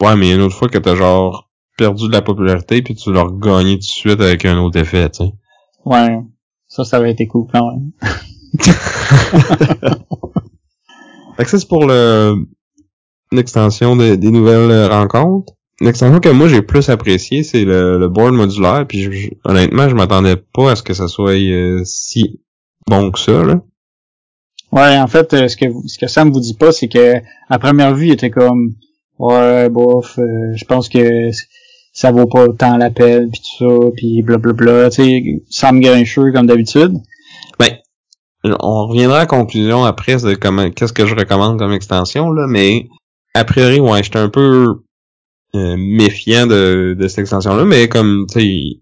Ouais, 0.00 0.14
mais 0.14 0.26
il 0.26 0.28
y 0.28 0.32
a 0.32 0.36
une 0.36 0.42
autre 0.42 0.54
fois 0.54 0.68
que 0.68 0.78
t'as 0.78 0.94
genre 0.94 1.50
perdu 1.76 2.06
de 2.06 2.12
la 2.12 2.22
popularité 2.22 2.82
puis 2.82 2.94
tu 2.94 3.12
l'as 3.12 3.24
regagné 3.24 3.74
tout 3.74 3.80
de 3.80 3.84
suite 3.84 4.20
avec 4.20 4.44
un 4.44 4.58
autre 4.58 4.78
effet, 4.78 5.10
tu 5.10 5.24
sais. 5.24 5.32
Ouais. 5.84 6.20
Ça, 6.68 6.84
ça 6.84 7.00
aurait 7.00 7.10
été 7.10 7.26
cool 7.26 7.48
quand 7.52 7.68
même. 7.68 7.90
fait 11.36 11.44
que 11.44 11.50
ça, 11.50 11.58
c'est 11.58 11.68
pour 11.68 11.84
le 11.84 12.46
l'extension 13.32 13.96
des 13.96 14.30
nouvelles 14.30 14.86
rencontres. 14.90 15.54
L'extension 15.80 16.20
que 16.20 16.28
moi 16.28 16.46
j'ai 16.46 16.62
plus 16.62 16.88
apprécié, 16.90 17.42
c'est 17.42 17.64
le, 17.64 18.08
board 18.08 18.34
modulaire. 18.34 18.86
Puis 18.86 19.30
honnêtement, 19.44 19.88
je 19.88 19.94
m'attendais 19.94 20.36
pas 20.36 20.72
à 20.72 20.76
ce 20.76 20.82
que 20.82 20.94
ça 20.94 21.08
soit 21.08 21.32
euh, 21.32 21.82
si 21.84 22.40
bon 22.86 23.10
que 23.10 23.18
ça. 23.18 23.42
Là. 23.42 23.60
Ouais, 24.70 24.98
en 24.98 25.08
fait, 25.08 25.34
euh, 25.34 25.48
ce 25.48 25.56
que 25.56 25.66
ce 25.86 25.98
que 25.98 26.06
Sam 26.06 26.30
vous 26.30 26.40
dit 26.40 26.54
pas, 26.54 26.70
c'est 26.72 26.88
que 26.88 27.16
à 27.48 27.58
première 27.58 27.94
vue, 27.94 28.06
il 28.06 28.12
était 28.12 28.30
comme 28.30 28.74
ouais, 29.18 29.68
bof, 29.70 30.18
euh, 30.18 30.52
je 30.54 30.64
pense 30.64 30.88
que 30.88 31.30
ça 31.92 32.12
vaut 32.12 32.26
pas 32.26 32.46
tant 32.56 32.76
l'appel 32.76 33.28
puis 33.30 33.40
tout 33.40 33.68
ça, 33.68 33.90
puis 33.96 34.22
blablabla, 34.22 34.90
tu 34.90 35.02
sais, 35.02 35.42
Sam 35.50 35.80
Grincheux 35.80 36.32
comme 36.32 36.46
d'habitude. 36.46 36.94
Ben, 37.58 37.76
on 38.44 38.86
reviendra 38.86 39.16
à 39.16 39.20
la 39.20 39.26
conclusion 39.26 39.84
après 39.84 40.16
de 40.16 40.34
comment 40.34 40.70
qu'est-ce 40.70 40.92
que 40.92 41.06
je 41.06 41.14
recommande 41.14 41.58
comme 41.58 41.72
extension 41.72 42.30
là, 42.30 42.46
mais 42.48 42.86
a 43.34 43.44
priori, 43.44 43.80
ouais, 43.80 44.02
j'étais 44.02 44.18
un 44.18 44.28
peu 44.28 44.82
euh, 45.54 45.76
méfiant 45.76 46.46
de, 46.46 46.96
de 46.98 47.08
cette 47.08 47.20
extension-là, 47.20 47.64
mais 47.64 47.88
comme 47.88 48.26
tu 48.30 48.40
sais, 48.40 48.80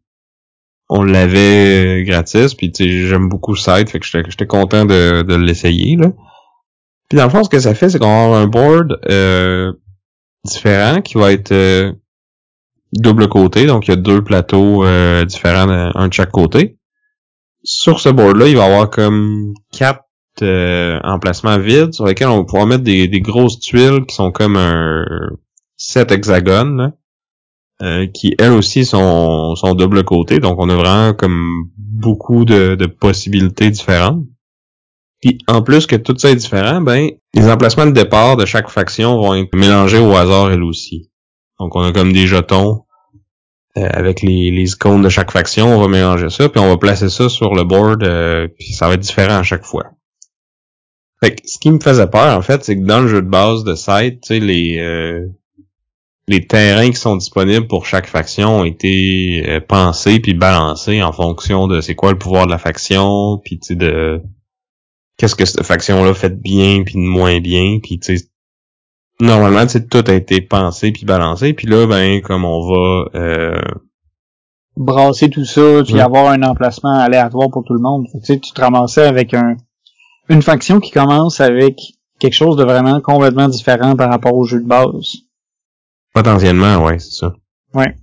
on 0.88 1.04
l'avait 1.04 2.02
gratis, 2.04 2.54
puis 2.54 2.72
tu 2.72 2.84
sais, 2.84 3.08
j'aime 3.08 3.28
beaucoup 3.28 3.52
le 3.52 3.58
site, 3.58 3.90
fait 3.90 4.00
que 4.00 4.06
j'étais 4.06 4.46
content 4.46 4.84
de, 4.84 5.22
de 5.22 5.34
l'essayer 5.36 5.96
là. 5.96 6.12
Puis 7.08 7.16
dans 7.16 7.24
le 7.24 7.30
fond, 7.30 7.42
ce 7.42 7.48
que 7.48 7.58
ça 7.58 7.74
fait, 7.74 7.90
c'est 7.90 7.98
qu'on 7.98 8.06
va 8.06 8.24
avoir 8.24 8.40
un 8.40 8.46
board 8.46 9.00
euh, 9.08 9.72
différent 10.44 11.00
qui 11.00 11.14
va 11.14 11.32
être 11.32 11.52
euh, 11.52 11.92
double 12.92 13.28
côté, 13.28 13.66
donc 13.66 13.86
il 13.86 13.90
y 13.90 13.94
a 13.94 13.96
deux 13.96 14.22
plateaux 14.22 14.84
euh, 14.84 15.24
différents, 15.24 15.68
un 15.68 16.08
de 16.08 16.12
chaque 16.12 16.30
côté. 16.30 16.78
Sur 17.62 18.00
ce 18.00 18.08
board-là, 18.08 18.46
il 18.46 18.56
va 18.56 18.62
y 18.62 18.66
avoir 18.66 18.90
comme 18.90 19.54
quatre 19.72 20.04
emplacements 20.42 21.58
vides 21.58 21.94
sur 21.94 22.06
lesquels 22.06 22.28
on 22.28 22.38
va 22.38 22.44
pouvoir 22.44 22.66
mettre 22.66 22.84
des, 22.84 23.20
grosses 23.20 23.58
tuiles 23.58 24.04
qui 24.06 24.14
sont 24.14 24.32
comme 24.32 24.56
un 24.56 25.04
sept 25.76 26.12
hexagones 26.12 26.92
euh, 27.82 28.06
qui 28.06 28.34
elles 28.38 28.52
aussi 28.52 28.84
sont, 28.84 29.54
sont 29.56 29.74
double 29.74 30.04
côté 30.04 30.38
donc 30.38 30.58
on 30.58 30.68
a 30.68 30.74
vraiment 30.74 31.14
comme 31.14 31.70
beaucoup 31.76 32.44
de, 32.44 32.74
de 32.74 32.86
possibilités 32.86 33.70
différentes. 33.70 34.24
Puis 35.22 35.38
en 35.48 35.62
plus 35.62 35.86
que 35.86 35.96
tout 35.96 36.14
ça 36.16 36.30
est 36.30 36.36
différent, 36.36 36.80
ben 36.80 37.10
les 37.34 37.50
emplacements 37.50 37.86
de 37.86 37.92
départ 37.92 38.36
de 38.36 38.46
chaque 38.46 38.70
faction 38.70 39.16
vont 39.16 39.34
être 39.34 39.54
mélangés 39.54 39.98
au 39.98 40.14
hasard 40.14 40.50
elles 40.50 40.62
aussi. 40.62 41.10
Donc 41.58 41.76
on 41.76 41.82
a 41.82 41.92
comme 41.92 42.12
des 42.12 42.26
jetons 42.26 42.84
euh, 43.78 43.88
avec 43.92 44.22
les, 44.22 44.50
les 44.50 44.72
icônes 44.72 45.02
de 45.02 45.08
chaque 45.08 45.30
faction, 45.30 45.76
on 45.76 45.80
va 45.80 45.86
mélanger 45.86 46.28
ça, 46.28 46.48
puis 46.48 46.60
on 46.60 46.68
va 46.68 46.76
placer 46.76 47.08
ça 47.08 47.28
sur 47.28 47.54
le 47.54 47.62
board, 47.62 48.02
euh, 48.02 48.48
puis 48.58 48.72
ça 48.72 48.88
va 48.88 48.94
être 48.94 49.00
différent 49.00 49.38
à 49.38 49.42
chaque 49.44 49.64
fois. 49.64 49.92
Fait 51.22 51.34
que 51.34 51.48
ce 51.48 51.58
qui 51.58 51.70
me 51.70 51.80
faisait 51.80 52.06
peur, 52.06 52.36
en 52.36 52.42
fait, 52.42 52.64
c'est 52.64 52.76
que 52.76 52.84
dans 52.84 53.00
le 53.00 53.08
jeu 53.08 53.22
de 53.22 53.28
base 53.28 53.64
de 53.64 53.74
site, 53.74 54.22
tu 54.22 54.28
sais, 54.28 54.40
les, 54.40 54.78
les 56.30 56.46
terrains 56.46 56.90
qui 56.90 56.96
sont 56.96 57.16
disponibles 57.16 57.66
pour 57.66 57.86
chaque 57.86 58.06
faction 58.06 58.60
ont 58.60 58.64
été 58.64 59.44
euh, 59.48 59.60
pensés 59.60 60.20
puis 60.20 60.32
balancés 60.32 61.02
en 61.02 61.10
fonction 61.10 61.66
de 61.66 61.80
c'est 61.80 61.96
quoi 61.96 62.12
le 62.12 62.18
pouvoir 62.18 62.46
de 62.46 62.52
la 62.52 62.58
faction, 62.58 63.38
puis 63.44 63.58
tu 63.58 63.74
de 63.74 64.22
qu'est-ce 65.16 65.34
que 65.34 65.44
cette 65.44 65.64
faction-là 65.64 66.14
fait 66.14 66.40
bien 66.40 66.84
puis 66.84 66.94
de 66.94 67.00
moins 67.00 67.40
bien, 67.40 67.80
puis 67.82 67.98
tu 67.98 68.16
sais 68.16 68.26
normalement 69.20 69.66
tu 69.66 69.84
tout 69.84 70.04
a 70.06 70.14
été 70.14 70.40
pensé 70.40 70.92
puis 70.92 71.04
balancé, 71.04 71.52
puis 71.52 71.66
là 71.66 71.88
ben 71.88 72.20
comme 72.22 72.44
on 72.44 72.60
va 72.64 73.18
euh... 73.18 73.60
brasser 74.76 75.30
tout 75.30 75.44
ça 75.44 75.82
puis 75.84 75.98
avoir 76.00 76.28
un 76.28 76.44
emplacement 76.44 76.96
aléatoire 76.96 77.50
pour 77.50 77.64
tout 77.64 77.74
le 77.74 77.82
monde, 77.82 78.06
tu 78.12 78.24
sais 78.24 78.38
tu 78.38 78.52
te 78.52 78.60
ramassais 78.60 79.02
avec 79.02 79.34
un 79.34 79.56
une 80.30 80.42
faction 80.42 80.80
qui 80.80 80.92
commence 80.92 81.40
avec 81.40 81.76
quelque 82.20 82.34
chose 82.34 82.56
de 82.56 82.64
vraiment 82.64 83.00
complètement 83.00 83.48
différent 83.48 83.96
par 83.96 84.10
rapport 84.10 84.34
au 84.34 84.44
jeu 84.44 84.60
de 84.60 84.66
base. 84.66 85.16
Potentiellement, 86.14 86.84
ouais, 86.84 86.98
c'est 86.98 87.12
ça. 87.12 87.34
Ouais. 87.74 87.96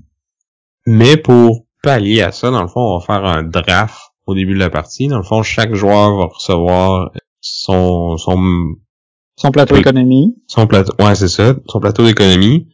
Mais 0.86 1.18
pour 1.18 1.66
pallier 1.82 2.22
à 2.22 2.32
ça, 2.32 2.52
dans 2.52 2.62
le 2.62 2.68
fond, 2.68 2.82
on 2.82 3.00
va 3.00 3.06
faire 3.06 3.26
un 3.26 3.44
draft 3.44 3.98
au 4.26 4.36
début 4.36 4.54
de 4.54 4.60
la 4.60 4.70
partie. 4.70 5.08
Dans 5.08 5.18
le 5.18 5.24
fond, 5.24 5.42
chaque 5.42 5.74
joueur 5.74 6.18
va 6.18 6.26
recevoir 6.26 7.12
son 7.40 8.18
son 8.18 8.76
son 9.38 9.52
plateau 9.52 9.76
d'économie. 9.76 10.36
Son 10.48 10.68
plateau, 10.68 10.94
ouais, 11.00 11.16
c'est 11.16 11.28
ça, 11.28 11.56
son 11.68 11.80
plateau 11.80 12.04
d'économie. 12.06 12.68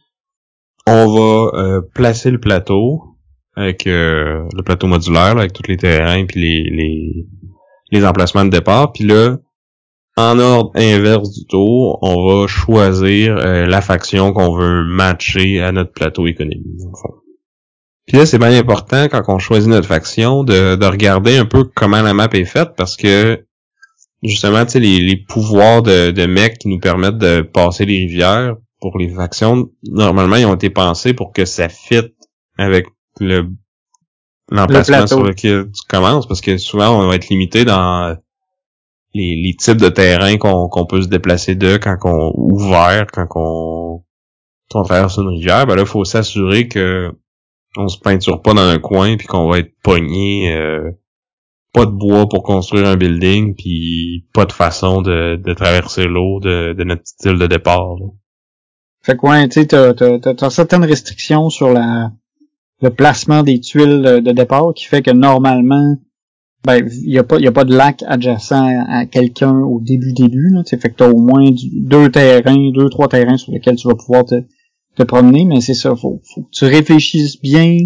On 0.86 1.06
va 1.14 1.58
euh, 1.58 1.80
placer 1.94 2.30
le 2.30 2.40
plateau 2.40 3.16
avec 3.56 3.86
euh, 3.86 4.48
le 4.52 4.62
plateau 4.62 4.88
modulaire 4.88 5.38
avec 5.38 5.52
tous 5.52 5.68
les 5.68 5.76
terrains 5.76 6.24
puis 6.26 6.40
les, 6.40 6.70
les 6.70 7.26
les 7.90 8.04
emplacements 8.04 8.44
de 8.44 8.50
départ. 8.50 8.92
Puis 8.92 9.04
là, 9.04 9.36
en 10.16 10.38
ordre 10.38 10.70
inverse 10.76 11.30
du 11.32 11.44
tour, 11.46 11.98
on 12.02 12.26
va 12.26 12.46
choisir 12.46 13.36
euh, 13.36 13.66
la 13.66 13.80
faction 13.80 14.32
qu'on 14.32 14.54
veut 14.54 14.84
matcher 14.84 15.60
à 15.60 15.72
notre 15.72 15.92
plateau 15.92 16.26
économique. 16.26 16.62
Puis 18.06 18.18
là, 18.18 18.26
c'est 18.26 18.38
bien 18.38 18.52
important 18.56 19.08
quand 19.08 19.22
on 19.28 19.38
choisit 19.38 19.68
notre 19.68 19.88
faction 19.88 20.44
de, 20.44 20.76
de, 20.76 20.86
regarder 20.86 21.36
un 21.36 21.46
peu 21.46 21.64
comment 21.64 22.02
la 22.02 22.14
map 22.14 22.28
est 22.32 22.44
faite 22.44 22.70
parce 22.76 22.96
que 22.96 23.44
justement, 24.22 24.64
tu 24.64 24.72
sais, 24.72 24.80
les, 24.80 25.00
les, 25.00 25.16
pouvoirs 25.16 25.82
de, 25.82 26.10
de 26.10 26.26
mecs 26.26 26.58
qui 26.58 26.68
nous 26.68 26.78
permettent 26.78 27.18
de 27.18 27.40
passer 27.42 27.84
les 27.86 27.98
rivières 28.00 28.56
pour 28.80 28.98
les 28.98 29.08
factions, 29.08 29.70
normalement, 29.84 30.36
ils 30.36 30.46
ont 30.46 30.54
été 30.54 30.70
pensés 30.70 31.14
pour 31.14 31.32
que 31.32 31.44
ça 31.44 31.68
fit 31.68 32.14
avec 32.58 32.86
le 33.20 33.48
l'emplacement 34.50 35.06
sur 35.06 35.22
lequel 35.22 35.70
tu 35.72 35.86
commences 35.88 36.28
parce 36.28 36.42
que 36.42 36.58
souvent 36.58 37.02
on 37.02 37.08
va 37.08 37.16
être 37.16 37.28
limité 37.28 37.64
dans 37.64 38.14
les, 39.14 39.36
les 39.36 39.54
types 39.54 39.80
de 39.80 39.88
terrains 39.88 40.36
qu'on 40.36 40.86
peut 40.86 41.02
se 41.02 41.08
déplacer 41.08 41.54
de 41.54 41.76
quand 41.76 41.96
on 42.04 42.32
ouvert, 42.36 43.06
quand 43.12 43.26
on, 43.36 44.04
on 44.74 44.82
traverse 44.82 45.16
une 45.18 45.28
rivière, 45.28 45.66
ben 45.66 45.76
là, 45.76 45.84
faut 45.84 46.04
s'assurer 46.04 46.68
que 46.68 47.12
on 47.76 47.88
se 47.88 47.98
peinture 47.98 48.42
pas 48.42 48.54
dans 48.54 48.68
un 48.68 48.78
coin 48.78 49.16
puis 49.16 49.26
qu'on 49.26 49.48
va 49.48 49.58
être 49.58 49.72
pogné 49.82 50.54
euh, 50.54 50.90
pas 51.72 51.86
de 51.86 51.90
bois 51.90 52.28
pour 52.28 52.44
construire 52.44 52.86
un 52.86 52.96
building 52.96 53.54
puis 53.56 54.26
pas 54.32 54.44
de 54.44 54.52
façon 54.52 55.02
de, 55.02 55.36
de 55.36 55.54
traverser 55.54 56.04
l'eau 56.04 56.38
de, 56.40 56.72
de, 56.72 56.84
notre 56.84 57.06
style 57.06 57.36
de 57.36 57.46
départ. 57.46 57.96
Fait 59.02 59.16
que 59.16 59.46
tu 59.46 59.60
sais, 59.60 59.66
t'as, 59.66 60.50
certaines 60.50 60.84
restrictions 60.84 61.50
sur 61.50 61.72
la 61.72 62.10
le 62.80 62.90
placement 62.90 63.42
des 63.42 63.60
tuiles 63.60 64.22
de 64.22 64.32
départ 64.32 64.72
qui 64.74 64.84
fait 64.84 65.00
que 65.00 65.10
normalement 65.10 65.96
ben 66.64 66.88
il 66.88 67.10
y 67.10 67.18
a 67.18 67.24
pas 67.24 67.38
y 67.38 67.46
a 67.46 67.52
pas 67.52 67.64
de 67.64 67.74
lac 67.74 68.02
adjacent 68.06 68.84
à, 68.88 69.06
quelqu'un 69.06 69.54
au 69.58 69.80
début 69.80 70.12
début 70.12 70.50
là 70.50 70.62
fait 70.64 70.78
que 70.78 70.96
t'as 70.96 71.10
au 71.10 71.18
moins 71.18 71.44
deux 71.72 72.10
terrains 72.10 72.70
deux 72.72 72.88
trois 72.88 73.08
terrains 73.08 73.36
sur 73.36 73.52
lesquels 73.52 73.76
tu 73.76 73.86
vas 73.86 73.94
pouvoir 73.94 74.24
te, 74.24 74.42
te 74.94 75.02
promener. 75.02 75.44
Mais 75.44 75.60
c'est 75.60 75.74
ça 75.74 75.94
faut, 75.94 76.20
faut 76.22 76.42
que 76.42 76.50
tu 76.50 76.64
réfléchisses 76.64 77.40
bien 77.40 77.78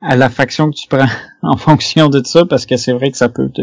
à 0.00 0.16
la 0.16 0.30
faction 0.30 0.70
que 0.70 0.76
tu 0.76 0.88
prends 0.88 1.06
en 1.42 1.56
fonction 1.56 2.08
de 2.08 2.22
ça 2.24 2.44
parce 2.44 2.66
que 2.66 2.76
c'est 2.76 2.92
vrai 2.92 3.10
que 3.10 3.16
ça 3.16 3.28
peut 3.28 3.50
te 3.50 3.62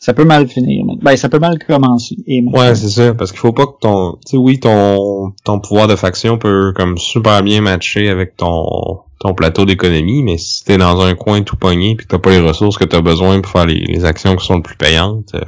ça 0.00 0.14
peut 0.14 0.24
mal 0.24 0.48
finir. 0.48 0.86
Ben, 1.02 1.14
ça 1.16 1.28
peut 1.28 1.38
mal 1.38 1.58
commencer. 1.58 2.16
ouais, 2.26 2.74
c'est 2.74 2.88
ça, 2.88 3.14
parce 3.14 3.30
qu'il 3.32 3.40
faut 3.40 3.52
pas 3.52 3.66
que 3.66 3.78
ton, 3.80 4.18
tu 4.24 4.30
sais, 4.30 4.36
oui, 4.38 4.58
ton, 4.58 5.32
ton 5.44 5.60
pouvoir 5.60 5.88
de 5.88 5.94
faction 5.94 6.38
peut 6.38 6.72
comme 6.74 6.96
super 6.96 7.42
bien 7.42 7.60
matcher 7.60 8.08
avec 8.08 8.34
ton, 8.36 9.02
ton 9.20 9.34
plateau 9.34 9.66
d'économie, 9.66 10.22
mais 10.22 10.38
si 10.38 10.64
t'es 10.64 10.78
dans 10.78 11.02
un 11.02 11.14
coin 11.14 11.42
tout 11.42 11.56
pogné 11.56 11.96
puis 11.96 12.06
que 12.06 12.12
t'as 12.12 12.18
pas 12.18 12.30
les 12.30 12.40
ressources 12.40 12.78
que 12.78 12.84
t'as 12.84 13.02
besoin 13.02 13.42
pour 13.42 13.52
faire 13.52 13.66
les, 13.66 14.06
actions 14.06 14.34
qui 14.36 14.46
sont 14.46 14.56
les 14.56 14.62
plus 14.62 14.76
payantes, 14.76 15.34
euh, 15.34 15.44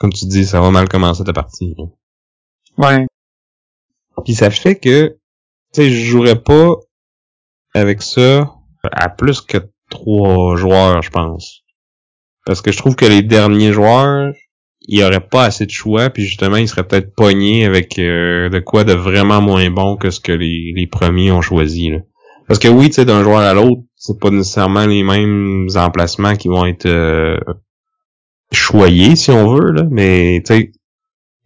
comme 0.00 0.12
tu 0.12 0.26
dis, 0.26 0.44
ça 0.44 0.60
va 0.60 0.72
mal 0.72 0.88
commencer 0.88 1.22
ta 1.22 1.32
partie. 1.32 1.76
Ouais. 2.76 3.06
Puis 4.24 4.34
ça 4.34 4.50
fait 4.50 4.74
que, 4.74 5.16
tu 5.72 5.82
sais, 5.82 5.90
je 5.90 6.04
jouerais 6.06 6.42
pas 6.42 6.70
avec 7.72 8.02
ça 8.02 8.52
à 8.82 9.08
plus 9.08 9.40
que 9.40 9.58
trois 9.90 10.56
joueurs, 10.56 11.02
je 11.02 11.10
pense. 11.10 11.62
Parce 12.48 12.62
que 12.62 12.72
je 12.72 12.78
trouve 12.78 12.96
que 12.96 13.04
les 13.04 13.20
derniers 13.20 13.74
joueurs, 13.74 14.32
il 14.80 15.04
aurait 15.04 15.20
pas 15.20 15.44
assez 15.44 15.66
de 15.66 15.70
choix, 15.70 16.08
puis 16.08 16.24
justement, 16.24 16.56
ils 16.56 16.66
seraient 16.66 16.88
peut-être 16.88 17.14
pognés 17.14 17.66
avec 17.66 17.98
euh, 17.98 18.48
de 18.48 18.58
quoi 18.58 18.84
de 18.84 18.94
vraiment 18.94 19.42
moins 19.42 19.68
bon 19.68 19.98
que 19.98 20.08
ce 20.08 20.18
que 20.18 20.32
les, 20.32 20.72
les 20.74 20.86
premiers 20.86 21.30
ont 21.30 21.42
choisi. 21.42 21.90
Là. 21.90 21.98
Parce 22.46 22.58
que 22.58 22.68
oui, 22.68 22.86
tu 22.86 22.94
sais, 22.94 23.04
d'un 23.04 23.22
joueur 23.22 23.40
à 23.40 23.52
l'autre, 23.52 23.82
c'est 23.96 24.18
pas 24.18 24.30
nécessairement 24.30 24.86
les 24.86 25.02
mêmes 25.02 25.68
emplacements 25.76 26.36
qui 26.36 26.48
vont 26.48 26.64
être 26.64 26.86
euh, 26.86 27.36
choyés, 28.50 29.14
si 29.14 29.30
on 29.30 29.54
veut, 29.54 29.70
là, 29.72 29.82
mais 29.90 30.40
tu 30.46 30.54
sais, 30.54 30.72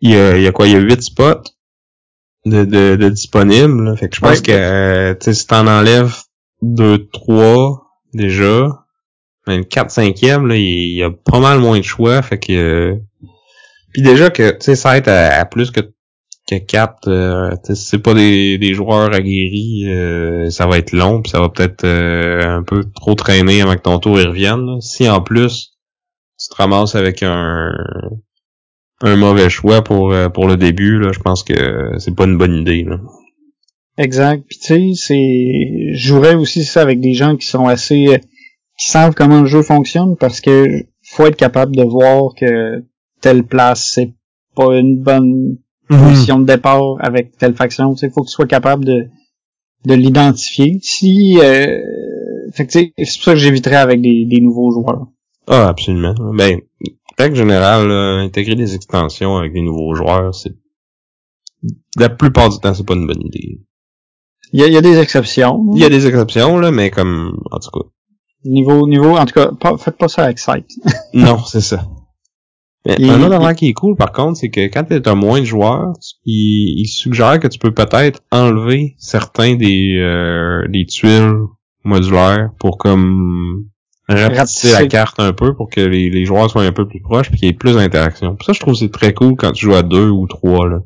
il 0.02 0.10
y 0.12 0.14
a, 0.14 0.38
y 0.38 0.46
a 0.46 0.52
quoi, 0.52 0.68
il 0.68 0.74
y 0.74 0.76
a 0.76 0.78
huit 0.78 1.02
spots 1.02 1.50
de, 2.46 2.64
de, 2.64 2.94
de 2.94 3.08
disponibles, 3.08 3.82
là. 3.86 3.96
fait 3.96 4.08
que 4.08 4.14
je 4.14 4.20
pense 4.20 4.40
que 4.40 4.52
euh, 4.52 5.14
tu 5.14 5.24
sais, 5.24 5.34
si 5.34 5.48
t'en 5.48 5.66
enlèves 5.66 6.14
deux, 6.60 7.08
trois 7.08 7.88
déjà, 8.14 8.81
mais 9.46 9.58
le 9.58 9.64
4 9.64 9.90
5 9.90 10.20
là, 10.22 10.56
il 10.56 10.96
y 10.96 11.02
a 11.02 11.10
pas 11.10 11.40
mal 11.40 11.58
moins 11.58 11.78
de 11.78 11.84
choix, 11.84 12.22
fait 12.22 12.38
que 12.38 12.96
puis 13.92 14.02
déjà 14.02 14.30
que 14.30 14.50
tu 14.52 14.58
sais 14.60 14.74
ça 14.74 14.96
être 14.96 15.08
à, 15.08 15.44
plus 15.44 15.70
que 15.70 15.80
que 16.48 16.56
4 16.56 17.08
euh, 17.08 17.54
c'est 17.74 18.02
pas 18.02 18.14
des, 18.14 18.58
des 18.58 18.74
joueurs 18.74 19.12
aguerris, 19.14 19.84
euh, 19.86 20.50
ça 20.50 20.66
va 20.66 20.78
être 20.78 20.92
long, 20.92 21.22
puis 21.22 21.30
ça 21.30 21.40
va 21.40 21.48
peut-être 21.48 21.84
euh, 21.84 22.58
un 22.58 22.62
peu 22.62 22.84
trop 22.94 23.14
traîner 23.14 23.62
avant 23.62 23.74
que 23.74 23.82
ton 23.82 23.98
tour 23.98 24.18
y 24.20 24.24
revienne. 24.24 24.80
Si 24.80 25.08
en 25.08 25.20
plus 25.20 25.76
tu 26.38 26.48
te 26.48 26.54
ramasses 26.56 26.94
avec 26.94 27.22
un 27.22 27.72
un 29.02 29.16
mauvais 29.16 29.50
choix 29.50 29.82
pour 29.82 30.12
euh, 30.12 30.28
pour 30.28 30.48
le 30.48 30.56
début, 30.56 30.98
là, 30.98 31.10
je 31.12 31.20
pense 31.20 31.42
que 31.44 31.92
c'est 31.98 32.14
pas 32.14 32.24
une 32.24 32.38
bonne 32.38 32.54
idée. 32.54 32.84
Là. 32.84 32.98
Exact. 33.98 34.44
Puis 34.48 34.58
tu 34.58 34.66
sais, 34.66 34.90
c'est 34.94 35.94
je 35.94 36.08
jouerais 36.08 36.34
aussi 36.34 36.64
ça 36.64 36.82
avec 36.82 37.00
des 37.00 37.14
gens 37.14 37.36
qui 37.36 37.46
sont 37.46 37.66
assez 37.66 38.20
qui 38.78 38.90
savent 38.90 39.14
comment 39.14 39.40
le 39.40 39.46
jeu 39.46 39.62
fonctionne 39.62 40.16
parce 40.16 40.40
que 40.40 40.84
faut 41.04 41.26
être 41.26 41.36
capable 41.36 41.76
de 41.76 41.82
voir 41.82 42.34
que 42.34 42.84
telle 43.20 43.44
place 43.44 43.92
c'est 43.94 44.14
pas 44.54 44.78
une 44.78 45.00
bonne 45.02 45.58
mhm. 45.90 45.98
position 45.98 46.38
de 46.38 46.44
départ 46.44 46.96
avec 47.00 47.36
telle 47.38 47.54
faction. 47.54 47.94
Il 47.94 48.10
faut 48.10 48.22
que 48.22 48.28
tu 48.28 48.32
sois 48.32 48.46
capable 48.46 48.84
de 48.84 49.08
de 49.84 49.94
l'identifier. 49.94 50.78
Si 50.82 51.38
euh, 51.40 51.80
fait 52.52 52.70
c'est 52.70 52.92
pour 52.96 53.06
ça 53.06 53.32
que 53.32 53.38
j'éviterais 53.38 53.76
avec 53.76 54.00
des, 54.00 54.24
des 54.24 54.40
nouveaux 54.40 54.70
joueurs. 54.70 55.06
Ah 55.46 55.68
absolument. 55.68 56.14
Ben 56.34 56.60
règle 57.18 57.36
générale, 57.36 57.90
intégrer 57.90 58.54
des 58.54 58.74
extensions 58.74 59.36
avec 59.36 59.52
des 59.52 59.60
nouveaux 59.60 59.94
joueurs, 59.94 60.34
c'est 60.34 60.54
la 61.96 62.08
plupart 62.08 62.48
du 62.48 62.58
temps 62.58 62.74
c'est 62.74 62.86
pas 62.86 62.94
une 62.94 63.06
bonne 63.06 63.22
idée. 63.22 63.60
Il 64.52 64.60
y 64.60 64.64
a, 64.64 64.66
il 64.66 64.72
y 64.72 64.76
a 64.76 64.82
des 64.82 64.98
exceptions. 64.98 65.70
Il 65.74 65.80
y 65.80 65.84
a 65.84 65.88
des 65.88 66.06
exceptions 66.06 66.58
là, 66.58 66.70
mais 66.70 66.90
comme 66.90 67.38
en 67.50 67.58
tout 67.58 67.70
cas 67.70 67.88
Niveau, 68.44 68.88
niveau, 68.88 69.16
en 69.16 69.24
tout 69.24 69.34
cas, 69.34 69.50
pas, 69.58 69.76
faites 69.78 69.96
pas 69.96 70.08
ça 70.08 70.24
avec 70.24 70.38
Site. 70.38 70.66
non, 71.14 71.38
c'est 71.44 71.60
ça. 71.60 71.86
Mais 72.84 73.08
un 73.08 73.22
autre 73.22 73.34
avant 73.34 73.54
qui 73.54 73.68
est 73.68 73.72
cool, 73.74 73.96
par 73.96 74.10
contre, 74.10 74.38
c'est 74.38 74.50
que 74.50 74.62
quand 74.62 74.82
tu 74.84 75.08
as 75.08 75.14
moins 75.14 75.38
de 75.38 75.44
joueurs, 75.44 75.92
il, 76.24 76.80
il, 76.80 76.88
suggère 76.88 77.38
que 77.38 77.46
tu 77.46 77.60
peux 77.60 77.72
peut-être 77.72 78.20
enlever 78.32 78.96
certains 78.98 79.54
des, 79.54 79.98
euh, 80.00 80.66
des 80.68 80.84
tuiles 80.86 81.32
modulaires 81.84 82.50
pour 82.58 82.78
comme 82.78 83.66
rapetisser 84.08 84.72
la 84.72 84.86
carte 84.86 85.20
un 85.20 85.32
peu 85.32 85.54
pour 85.54 85.70
que 85.70 85.80
les, 85.80 86.10
les 86.10 86.24
joueurs 86.24 86.50
soient 86.50 86.64
un 86.64 86.72
peu 86.72 86.88
plus 86.88 87.00
proches 87.00 87.30
puis 87.30 87.38
qu'il 87.38 87.48
y 87.48 87.50
ait 87.50 87.54
plus 87.54 87.74
d'interaction. 87.74 88.36
Ça, 88.44 88.52
je 88.52 88.58
trouve 88.58 88.74
c'est 88.74 88.90
très 88.90 89.14
cool 89.14 89.36
quand 89.36 89.52
tu 89.52 89.66
joues 89.66 89.74
à 89.74 89.82
deux 89.84 90.10
ou 90.10 90.26
trois, 90.26 90.68
là. 90.68 90.80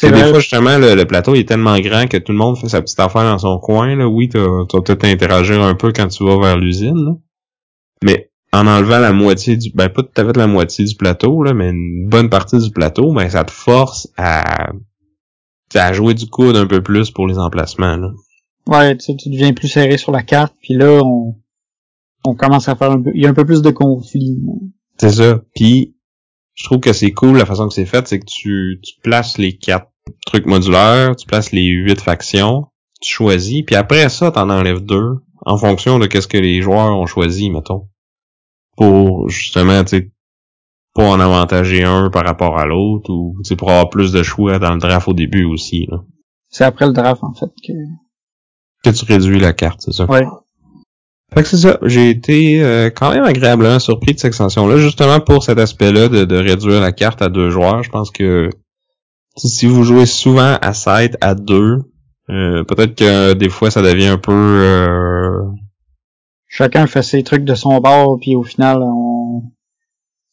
C'est 0.00 0.12
des 0.12 0.24
fois, 0.30 0.38
justement, 0.38 0.78
le, 0.78 1.04
plateau 1.04 1.34
est 1.34 1.48
tellement 1.48 1.76
grand 1.80 2.06
que 2.06 2.18
tout 2.18 2.30
le 2.30 2.38
monde 2.38 2.56
fait 2.56 2.68
sa 2.68 2.80
petite 2.80 3.00
affaire 3.00 3.24
dans 3.24 3.38
son 3.38 3.58
coin. 3.58 3.96
Là. 3.96 4.06
Oui, 4.06 4.28
tu 4.28 4.38
vas 4.38 4.64
peut-être 4.64 5.04
interagir 5.04 5.60
un 5.60 5.74
peu 5.74 5.92
quand 5.92 6.06
tu 6.06 6.24
vas 6.24 6.38
vers 6.38 6.56
l'usine. 6.56 7.16
Mais 8.04 8.30
en 8.52 8.68
enlevant 8.68 9.00
la 9.00 9.12
moitié 9.12 9.56
du... 9.56 9.72
Ben, 9.74 9.88
pas 9.88 10.04
tout 10.04 10.20
à 10.20 10.24
fait 10.24 10.36
la 10.36 10.46
moitié 10.46 10.84
du 10.84 10.94
plateau, 10.94 11.42
là, 11.42 11.52
mais 11.52 11.70
une 11.70 12.08
bonne 12.08 12.30
partie 12.30 12.58
du 12.58 12.70
plateau, 12.70 13.12
ben, 13.12 13.28
ça 13.28 13.42
te 13.42 13.50
force 13.50 14.08
à, 14.16 14.70
à 15.74 15.92
jouer 15.92 16.14
du 16.14 16.26
coude 16.28 16.56
un 16.56 16.66
peu 16.66 16.80
plus 16.80 17.10
pour 17.10 17.26
les 17.26 17.36
emplacements. 17.36 17.96
Là. 17.96 18.10
Ouais, 18.68 18.96
tu, 18.96 19.16
tu 19.16 19.30
deviens 19.30 19.52
plus 19.52 19.68
serré 19.68 19.98
sur 19.98 20.12
la 20.12 20.22
carte, 20.22 20.54
puis 20.62 20.74
là, 20.74 21.00
on, 21.02 21.34
on 22.24 22.34
commence 22.36 22.68
à 22.68 22.76
faire 22.76 22.92
un 22.92 23.02
peu... 23.02 23.10
Il 23.14 23.22
y 23.22 23.26
a 23.26 23.30
un 23.30 23.34
peu 23.34 23.44
plus 23.44 23.62
de 23.62 23.70
conflit. 23.70 24.38
C'est 24.96 25.10
ça. 25.10 25.40
Puis 25.56 25.96
je 26.58 26.64
trouve 26.64 26.80
que 26.80 26.92
c'est 26.92 27.12
cool 27.12 27.38
la 27.38 27.46
façon 27.46 27.68
que 27.68 27.74
c'est 27.74 27.86
fait, 27.86 28.06
c'est 28.08 28.18
que 28.18 28.26
tu, 28.26 28.80
tu 28.82 29.00
places 29.00 29.38
les 29.38 29.56
quatre 29.56 29.90
trucs 30.26 30.46
modulaires, 30.46 31.14
tu 31.14 31.26
places 31.26 31.52
les 31.52 31.66
huit 31.66 32.00
factions, 32.00 32.66
tu 33.00 33.14
choisis, 33.14 33.62
puis 33.64 33.76
après 33.76 34.08
ça, 34.08 34.32
t'en 34.32 34.50
enlèves 34.50 34.84
deux 34.84 35.18
en 35.46 35.56
fonction 35.56 35.98
de 36.00 36.06
qu'est-ce 36.06 36.26
que 36.26 36.36
les 36.36 36.60
joueurs 36.60 36.98
ont 36.98 37.06
choisi, 37.06 37.48
mettons. 37.48 37.88
Pour 38.76 39.28
justement, 39.28 39.84
tu 39.84 39.90
sais, 39.90 40.12
pas 40.94 41.08
en 41.08 41.20
avantager 41.20 41.84
un 41.84 42.10
par 42.10 42.24
rapport 42.24 42.58
à 42.58 42.66
l'autre, 42.66 43.10
ou 43.10 43.36
c'est 43.44 43.54
pour 43.56 43.70
avoir 43.70 43.88
plus 43.88 44.10
de 44.10 44.24
choix 44.24 44.58
dans 44.58 44.74
le 44.74 44.80
draft 44.80 45.06
au 45.06 45.14
début 45.14 45.44
aussi. 45.44 45.86
C'est 46.48 46.64
après 46.64 46.86
le 46.86 46.92
draft, 46.92 47.22
en 47.22 47.34
fait, 47.34 47.50
que... 47.64 47.72
Que 48.82 48.90
tu 48.90 49.04
réduis 49.04 49.38
la 49.38 49.52
carte, 49.52 49.82
c'est 49.82 49.92
ça? 49.92 50.06
Ouais. 50.06 50.24
Fait 51.34 51.42
que 51.42 51.48
c'est 51.48 51.58
ça. 51.58 51.78
J'ai 51.82 52.10
été 52.10 52.62
euh, 52.62 52.90
quand 52.90 53.10
même 53.10 53.24
agréablement 53.24 53.78
surpris 53.78 54.14
de 54.14 54.18
cette 54.18 54.28
extension-là, 54.28 54.78
justement 54.78 55.20
pour 55.20 55.42
cet 55.42 55.58
aspect-là 55.58 56.08
de, 56.08 56.36
réduire 56.36 56.80
la 56.80 56.92
carte 56.92 57.20
à 57.20 57.28
deux 57.28 57.50
joueurs. 57.50 57.82
Je 57.82 57.90
pense 57.90 58.10
que 58.10 58.48
si 59.36 59.66
vous 59.66 59.84
jouez 59.84 60.06
souvent 60.06 60.56
à 60.60 60.72
7, 60.72 61.16
à 61.20 61.34
deux, 61.34 61.78
euh, 62.30 62.64
peut-être 62.64 62.94
que 62.94 63.34
des 63.34 63.48
fois 63.48 63.70
ça 63.70 63.82
devient 63.82 64.08
un 64.08 64.18
peu 64.18 64.32
euh... 64.32 65.42
chacun 66.46 66.86
fait 66.86 67.02
ses 67.02 67.22
trucs 67.22 67.44
de 67.44 67.54
son 67.54 67.78
bord 67.78 68.18
puis 68.20 68.34
au 68.34 68.42
final 68.42 68.82
on 68.82 69.44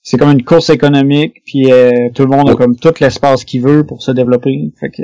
c'est 0.05 0.17
comme 0.17 0.29
une 0.29 0.43
course 0.43 0.69
économique, 0.69 1.41
puis 1.45 1.71
euh, 1.71 2.09
tout 2.13 2.21
le 2.21 2.29
monde 2.29 2.47
a 2.47 2.55
comme 2.55 2.75
tout 2.75 2.93
l'espace 3.01 3.43
qu'il 3.43 3.63
veut 3.63 3.83
pour 3.83 4.03
se 4.03 4.11
développer. 4.11 4.71
Fait 4.79 4.91
que... 4.91 5.01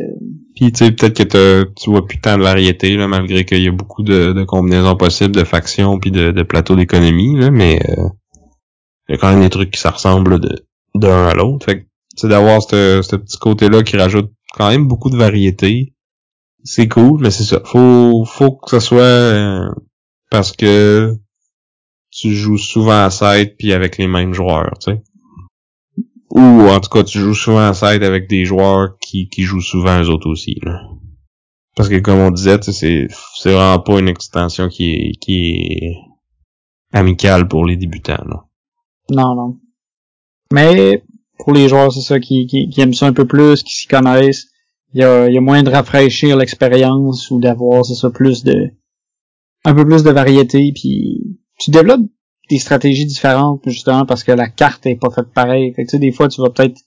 Puis 0.56 0.72
tu 0.72 0.86
sais, 0.86 0.92
peut-être 0.92 1.28
que 1.28 1.64
tu 1.76 1.90
vois 1.90 2.06
plus 2.06 2.22
tant 2.22 2.38
de 2.38 2.44
variété, 2.44 2.96
là, 2.96 3.08
malgré 3.08 3.44
qu'il 3.44 3.64
y 3.64 3.68
a 3.68 3.72
beaucoup 3.72 4.04
de, 4.04 4.44
combinaisons 4.44 4.96
possibles, 4.96 5.36
de 5.36 5.44
factions, 5.44 6.00
puis 6.00 6.12
de, 6.12 6.30
de 6.30 6.44
plateaux 6.44 6.76
d'économie, 6.76 7.36
là, 7.36 7.50
mais 7.50 7.80
euh, 7.90 8.10
il 9.10 9.14
y 9.14 9.16
a 9.16 9.18
quand 9.18 9.32
même 9.32 9.42
des 9.42 9.50
trucs 9.50 9.72
qui 9.72 9.80
se 9.80 9.88
ressemblent 9.88 10.40
de 10.40 10.68
d'un 10.94 11.28
à 11.28 11.34
l'autre. 11.34 11.66
Fait 11.66 11.88
que 12.22 12.28
d'avoir 12.28 12.62
ce, 12.62 13.02
ce 13.02 13.16
petit 13.16 13.38
côté-là 13.40 13.82
qui 13.82 13.98
rajoute 13.98 14.32
quand 14.54 14.70
même 14.70 14.88
beaucoup 14.88 15.10
de 15.10 15.18
variété, 15.18 15.96
c'est 16.64 16.88
cool, 16.88 17.22
mais 17.22 17.32
c'est 17.32 17.44
ça. 17.44 17.60
Faut 17.66 18.24
faut 18.26 18.52
que 18.52 18.70
ce 18.70 18.80
soit 18.80 19.02
euh, 19.02 19.70
parce 20.30 20.52
que 20.52 21.16
tu 22.12 22.36
joues 22.36 22.58
souvent 22.58 23.06
à 23.06 23.10
side 23.10 23.56
puis 23.58 23.74
avec 23.74 23.98
les 23.98 24.08
mêmes 24.08 24.34
joueurs, 24.34 24.74
tu 24.80 24.92
sais. 24.92 25.04
Ou 26.30 26.40
en 26.40 26.80
tout 26.80 26.90
cas, 26.90 27.04
tu 27.04 27.20
joues 27.20 27.34
souvent 27.34 27.70
à 27.70 27.74
side 27.74 28.04
avec 28.04 28.30
des 28.30 28.46
joueurs 28.46 28.98
qui, 29.00 29.28
qui 29.28 29.44
jouent 29.44 29.62
souvent 29.62 30.02
eux 30.02 30.10
autres 30.10 30.30
aussi. 30.30 30.56
Là. 30.62 30.82
Parce 31.76 31.90
que 31.90 32.00
comme 32.00 32.20
on 32.20 32.32
disait, 32.32 32.62
c'est 32.62 33.08
c'est 33.36 33.52
vraiment 33.52 33.80
pas 33.80 34.00
une 34.00 34.10
extension 34.10 34.70
qui 34.70 34.92
est 34.92 35.12
qui 35.20 35.34
est 35.34 35.96
amicale 36.94 37.48
pour 37.48 37.66
les 37.66 37.76
débutants. 37.76 38.24
Là. 38.28 38.46
Non, 39.10 39.36
non. 39.36 39.58
Mais 40.54 41.04
pour 41.40 41.54
les 41.54 41.68
joueurs, 41.68 41.92
c'est 41.92 42.02
ça 42.02 42.20
qui, 42.20 42.46
qui, 42.46 42.70
qui 42.70 42.82
aiment 42.82 42.94
ça 42.94 43.08
un 43.08 43.14
peu 43.14 43.26
plus, 43.26 43.64
qui 43.64 43.74
s'y 43.74 43.88
connaissent. 43.88 44.48
Il 44.94 45.02
y 45.02 45.04
a, 45.04 45.30
y 45.30 45.38
a 45.38 45.42
moins 45.42 45.64
de 45.64 45.70
rafraîchir 45.70 46.36
l'expérience 46.36 47.32
ou 47.32 47.40
d'avoir, 47.40 47.86
c'est 47.86 47.96
ça, 47.96 48.10
plus 48.10 48.44
de 48.44 48.72
un 49.64 49.74
peu 49.74 49.86
plus 49.86 50.04
de 50.04 50.12
variété 50.12 50.72
puis 50.74 51.40
tu 51.62 51.72
développes 51.72 52.10
des 52.50 52.60
stratégies 52.60 53.06
différentes 53.06 53.62
justement 53.68 54.06
parce 54.06 54.24
que 54.24 54.32
la 54.32 54.50
carte 54.50 54.86
est 54.86 54.96
pas 54.96 55.10
faite 55.10 55.32
pareil. 55.34 55.74
Fait 55.74 55.84
que 55.84 55.90
tu 55.90 55.92
sais, 55.92 56.00
des 56.00 56.12
fois 56.12 56.28
tu 56.28 56.42
vas 56.42 56.50
peut-être 56.50 56.82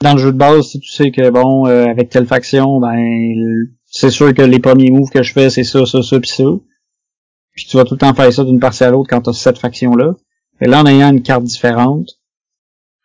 dans 0.00 0.14
le 0.14 0.18
jeu 0.18 0.32
de 0.32 0.38
base, 0.38 0.68
si 0.68 0.80
tu 0.80 0.90
sais 0.90 1.10
que 1.10 1.30
bon, 1.30 1.66
euh, 1.66 1.86
avec 1.86 2.10
telle 2.10 2.26
faction, 2.26 2.80
ben 2.80 3.66
c'est 3.84 4.10
sûr 4.10 4.32
que 4.34 4.42
les 4.42 4.60
premiers 4.60 4.90
moves 4.90 5.10
que 5.10 5.22
je 5.22 5.32
fais, 5.32 5.50
c'est 5.50 5.64
ça, 5.64 5.84
ça, 5.86 6.02
ça, 6.02 6.20
puis 6.20 6.30
ça. 6.30 6.44
Puis 7.52 7.66
tu 7.66 7.76
vas 7.76 7.84
tout 7.84 7.94
le 7.94 7.98
temps 7.98 8.14
faire 8.14 8.32
ça 8.32 8.44
d'une 8.44 8.58
partie 8.58 8.84
à 8.84 8.90
l'autre 8.90 9.08
quand 9.08 9.20
tu 9.20 9.30
as 9.30 9.32
cette 9.32 9.58
faction-là. 9.58 10.14
Et 10.60 10.66
là, 10.66 10.82
en 10.82 10.86
ayant 10.86 11.12
une 11.12 11.22
carte 11.22 11.44
différente, 11.44 12.08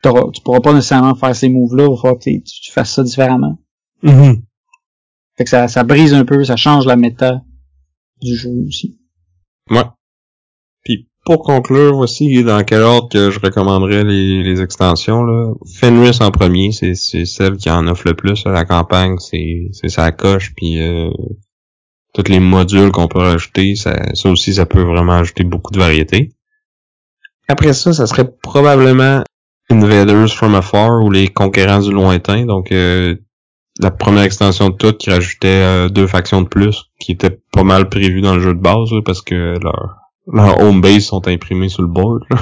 tu 0.04 0.41
pourras 0.43 0.60
pas 0.62 0.74
nécessairement 0.74 1.15
faire 1.15 1.36
ces 1.36 1.50
moves-là, 1.50 1.88
il 1.89 2.02
va 2.02 2.15
que 2.15 2.24
tu, 2.24 2.72
fasses 2.72 2.93
ça 2.93 3.04
différemment. 3.04 3.60
Mm-hmm. 4.04 4.41
Fait 5.38 5.43
que 5.43 5.50
ça, 5.50 5.67
ça 5.67 5.84
brise 5.84 6.13
un 6.13 6.26
peu, 6.26 6.43
ça 6.43 6.56
change 6.56 6.86
la 6.86 6.95
méta 6.95 7.41
du 8.22 8.36
jeu 8.36 8.63
aussi. 8.67 8.98
Ouais 9.69 9.84
pour 11.30 11.44
conclure, 11.44 11.94
voici 11.96 12.44
dans 12.44 12.63
quel 12.63 12.82
ordre 12.82 13.08
que 13.08 13.30
je 13.30 13.39
recommanderais 13.39 14.04
les, 14.04 14.42
les 14.42 14.62
extensions. 14.63 15.22
Là. 15.22 15.54
Fenris 15.80 16.18
en 16.22 16.32
premier, 16.32 16.72
c'est, 16.72 16.96
celle 16.96 17.58
qui 17.58 17.70
en 17.70 17.86
offre 17.86 18.08
le 18.08 18.15
plus. 18.15 18.48
à 18.48 18.50
La 18.50 18.65
campagne, 18.65 19.20
c'est, 19.20 19.70
sa 19.89 20.12
coche, 20.12 20.54
puis 20.56 20.82
euh, 20.82 21.12
tous 22.15 22.28
les 22.30 22.39
modules 22.39 22.92
qu'on 22.92 23.08
peut 23.08 23.20
rajouter, 23.20 23.76
ça, 23.76 24.12
ça 24.15 24.28
aussi, 24.28 24.56
ça 24.56 24.65
peut 24.65 24.82
vraiment 24.82 25.20
ajouter 25.20 25.44
beaucoup 25.44 25.72
de 25.72 25.78
variété. 25.78 26.32
Après 27.48 27.74
ça, 27.74 27.94
ça 27.94 28.08
serait 28.08 28.32
probablement 28.42 29.22
Invaders 29.70 30.34
from 30.34 30.56
Afar 30.56 31.04
ou 31.04 31.12
les 31.12 31.28
Conquérants 31.28 31.82
du 31.82 31.92
Lointain. 31.92 32.48
Donc, 32.48 32.72
euh, 32.72 33.15
la 33.80 33.92
première 33.92 34.24
extension 34.24 34.70
de 34.72 34.76
toutes 34.76 34.98
qui 34.98 35.12
rajoutait 35.12 35.48
euh, 35.48 35.89
deux 35.89 36.08
factions 36.08 36.42
de 36.42 36.48
plus, 36.48 36.86
qui 37.00 37.12
était 37.12 37.39
pas 37.54 37.63
mal 37.63 37.88
prévu 37.88 38.22
dans 38.22 38.34
le 38.34 38.42
jeu 38.42 38.56
de 38.56 38.60
base, 38.60 38.89
parce 39.06 39.22
que 39.22 39.54
leur, 39.62 39.99
leurs 40.32 40.60
home 40.62 40.82
base 40.82 41.06
sont 41.06 41.28
imprimés 41.28 41.70
sur 41.70 41.82
le 41.82 41.89
board. 41.89 42.24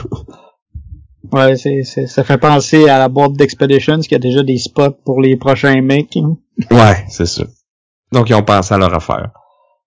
Ouais, 1.31 1.57
c'est, 1.57 1.83
ça 1.83 2.23
fait 2.23 2.37
penser 2.37 2.87
à 2.87 2.99
la 2.99 3.09
boîte 3.09 3.33
d'Expeditions 3.33 3.99
qui 3.99 4.15
a 4.15 4.19
déjà 4.19 4.43
des 4.43 4.57
spots 4.57 4.97
pour 5.03 5.21
les 5.21 5.35
prochains 5.35 5.81
mecs. 5.81 6.17
Ouais, 6.71 7.05
c'est 7.09 7.25
ça. 7.25 7.43
Donc 8.13 8.29
ils 8.29 8.35
ont 8.35 8.43
pensé 8.43 8.73
à 8.73 8.77
leur 8.77 8.93
affaire. 8.93 9.31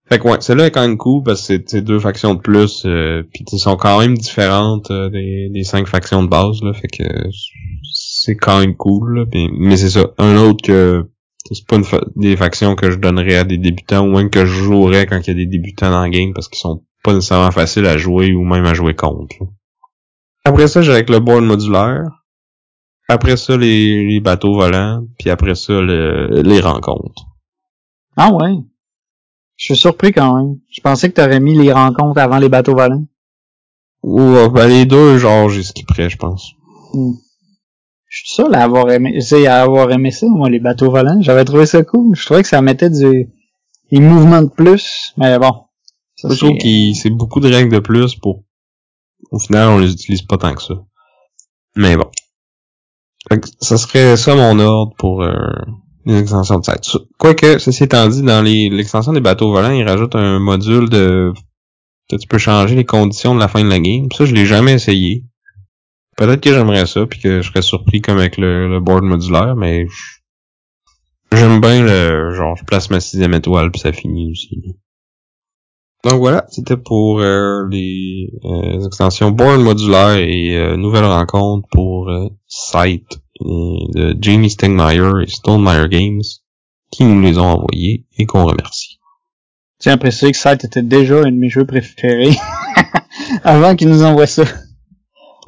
Fait 0.09 0.19
que 0.19 0.29
ouais, 0.29 0.37
celle-là 0.41 0.67
est 0.67 0.71
quand 0.71 0.83
même 0.83 0.99
cool 0.99 1.23
parce 1.23 1.47
que 1.47 1.63
c'est 1.65 1.83
deux 1.83 2.01
factions 2.01 2.35
de 2.35 2.41
plus, 2.41 2.83
euh, 2.85 3.23
puis 3.33 3.45
ils 3.53 3.59
sont 3.59 3.77
quand 3.77 4.01
même 4.01 4.19
différentes 4.19 4.91
euh, 4.91 5.09
des, 5.09 5.49
des 5.51 5.63
cinq 5.63 5.87
factions 5.87 6.23
de 6.23 6.29
base 6.29 6.61
là, 6.63 6.73
fait 6.75 6.89
que 6.89 7.05
c'est 7.93 8.37
quand 8.37 8.59
même 8.59 8.75
cool. 8.75 9.21
Là, 9.21 9.25
mais 9.57 9.77
c'est 9.77 9.91
ça, 9.91 10.09
un 10.19 10.37
autre 10.37 10.63
que 10.63 11.09
c'est 11.51 11.67
pas 11.67 11.77
une 11.77 11.85
des 12.17 12.37
factions 12.37 12.75
que 12.75 12.91
je 12.91 12.99
donnerais 12.99 13.37
à 13.37 13.45
des 13.45 13.57
débutants 13.57 14.07
ou 14.07 14.17
même 14.17 14.31
que 14.31 14.45
je 14.45 14.53
jouerais 14.53 15.07
quand 15.07 15.21
il 15.27 15.29
y 15.29 15.31
a 15.31 15.35
des 15.35 15.47
débutants 15.47 15.91
dans 15.91 16.05
le 16.05 16.11
game 16.11 16.33
parce 16.35 16.49
qu'ils 16.49 16.61
sont 16.61 16.83
pas 17.03 17.15
nécessairement 17.15 17.51
faciles 17.51 17.87
à 17.87 17.99
jouer 17.99 18.35
ou 18.35 18.45
même 18.45 18.67
à 18.67 18.75
jouer 18.75 18.95
contre. 18.95 19.37
Après 20.45 20.69
ça, 20.69 20.83
j'ai 20.83 20.93
avec 20.93 21.11
le 21.11 21.21
board 21.21 21.45
modulaire. 21.45 22.25
Après 23.09 23.37
ça, 23.37 23.57
les, 23.57 24.07
les 24.07 24.21
bateaux 24.21 24.55
volants. 24.55 25.05
Puis 25.19 25.31
après 25.31 25.55
ça, 25.55 25.81
les 25.83 26.61
rencontres. 26.61 27.27
Ah 28.17 28.33
ouais. 28.33 28.55
Je 29.57 29.67
suis 29.67 29.77
surpris 29.77 30.13
quand 30.13 30.37
même. 30.37 30.59
Je 30.71 30.81
pensais 30.81 31.11
que 31.11 31.15
tu 31.15 31.21
aurais 31.21 31.41
mis 31.41 31.57
les 31.57 31.73
rencontres 31.73 32.21
avant 32.21 32.39
les 32.39 32.49
bateaux 32.49 32.75
volants. 32.75 33.05
Ou 34.03 34.49
ben 34.49 34.67
les 34.67 34.87
deux, 34.87 35.19
genre, 35.19 35.51
j'ai 35.51 35.63
skipperais, 35.63 36.09
je 36.09 36.17
pense. 36.17 36.53
Hmm. 36.95 37.13
Je 38.07 38.19
suis 38.25 38.35
seul 38.35 38.55
à 38.55 38.63
avoir 38.63 38.91
aimé, 38.91 39.19
à 39.47 39.63
avoir 39.63 39.93
aimé 39.93 40.11
ça, 40.11 40.27
moi, 40.29 40.49
les 40.49 40.59
bateaux 40.59 40.91
volants. 40.91 41.21
J'avais 41.21 41.45
trouvé 41.45 41.67
ça 41.67 41.85
cool. 41.85 42.17
Je 42.17 42.25
trouvais 42.25 42.43
que 42.43 42.49
ça 42.49 42.63
mettait 42.63 42.91
du, 42.91 43.29
des 43.93 44.01
mouvements 44.01 44.43
de 44.43 44.49
plus, 44.49 45.13
mais 45.17 45.39
bon. 45.39 45.53
Je 46.29 46.37
trouve 46.37 46.59
que 46.59 47.01
c'est 47.01 47.11
beaucoup 47.11 47.41
de 47.41 47.53
règles 47.53 47.73
de 47.73 47.79
plus 47.79 48.15
pour, 48.17 48.45
au 49.31 49.39
final, 49.39 49.69
on 49.69 49.79
les 49.79 49.93
utilise 49.93 50.23
pas 50.23 50.39
tant 50.39 50.55
que 50.55 50.63
ça. 50.63 50.75
Mais 51.77 51.97
bon. 51.97 52.11
ça 53.61 53.79
serait 53.79 54.17
ça 54.17 54.35
mon 54.35 54.59
ordre 54.59 54.95
pour, 54.97 55.23
euh, 55.23 55.37
une 56.07 56.17
extension 56.17 56.59
de 56.59 56.65
site. 56.65 56.99
Quoique, 57.19 57.59
ceci 57.59 57.85
étant 57.85 58.09
dit, 58.09 58.23
dans 58.23 58.43
l'extension 58.43 59.13
des 59.13 59.21
bateaux 59.21 59.53
volants, 59.53 59.71
ils 59.71 59.87
rajoutent 59.87 60.17
un 60.17 60.39
module 60.39 60.89
de 60.89 61.33
que 62.09 62.17
tu 62.17 62.27
peux 62.27 62.39
changer 62.39 62.75
les 62.75 62.85
conditions 62.85 63.35
de 63.35 63.41
la 63.41 63.47
fin 63.47 63.63
de 63.63 63.69
la 63.69 63.79
game. 63.79 64.09
Ça, 64.17 64.25
je 64.25 64.35
l'ai 64.35 64.47
jamais 64.47 64.73
essayé. 64.73 65.25
Peut-être 66.17 66.41
que 66.41 66.53
j'aimerais 66.53 66.87
ça, 66.87 67.07
puis 67.07 67.21
que 67.21 67.41
je 67.41 67.49
serais 67.49 67.63
surpris 67.63 68.01
comme 68.01 68.19
avec 68.19 68.37
le, 68.37 68.81
board 68.81 69.05
modulaire, 69.05 69.55
mais 69.55 69.87
j'aime 71.33 71.61
bien 71.61 71.83
le 71.83 72.35
genre 72.35 72.57
je 72.57 72.65
place 72.65 72.91
ma 72.91 72.99
sixième 72.99 73.35
étoile 73.35 73.71
puis 73.71 73.81
ça 73.81 73.93
finit 73.93 74.33
aussi. 74.33 74.77
Donc 76.03 76.15
voilà, 76.15 76.47
c'était 76.51 76.79
pour 76.79 77.21
euh, 77.21 77.69
les 77.71 78.33
euh, 78.45 78.87
extensions 78.87 79.31
board 79.31 79.61
modulaire 79.61 80.15
et 80.15 80.57
euh, 80.57 80.77
nouvelles 80.77 81.05
rencontres 81.05 81.69
pour 81.71 82.11
site 82.47 83.21
de 83.41 84.17
Jamie 84.21 84.51
Stegmaier 84.51 85.23
et 85.23 85.27
Stonemeyer 85.27 85.89
Games 85.89 86.23
qui 86.91 87.05
nous 87.05 87.21
les 87.21 87.39
ont 87.39 87.45
envoyés 87.45 88.07
et 88.19 88.25
qu'on 88.25 88.45
remercie. 88.45 88.99
Tiens, 89.79 89.99
précisé 89.99 90.33
que 90.33 90.39
Sight 90.39 90.65
était 90.65 90.83
déjà 90.83 91.21
un 91.21 91.33
de 91.33 91.37
mes 91.37 91.49
jeux 91.49 91.67
préférés 91.67 92.37
avant 93.45 93.77
qu'ils 93.77 93.89
nous 93.89 94.03
envoient 94.03 94.27
ça. 94.27 94.45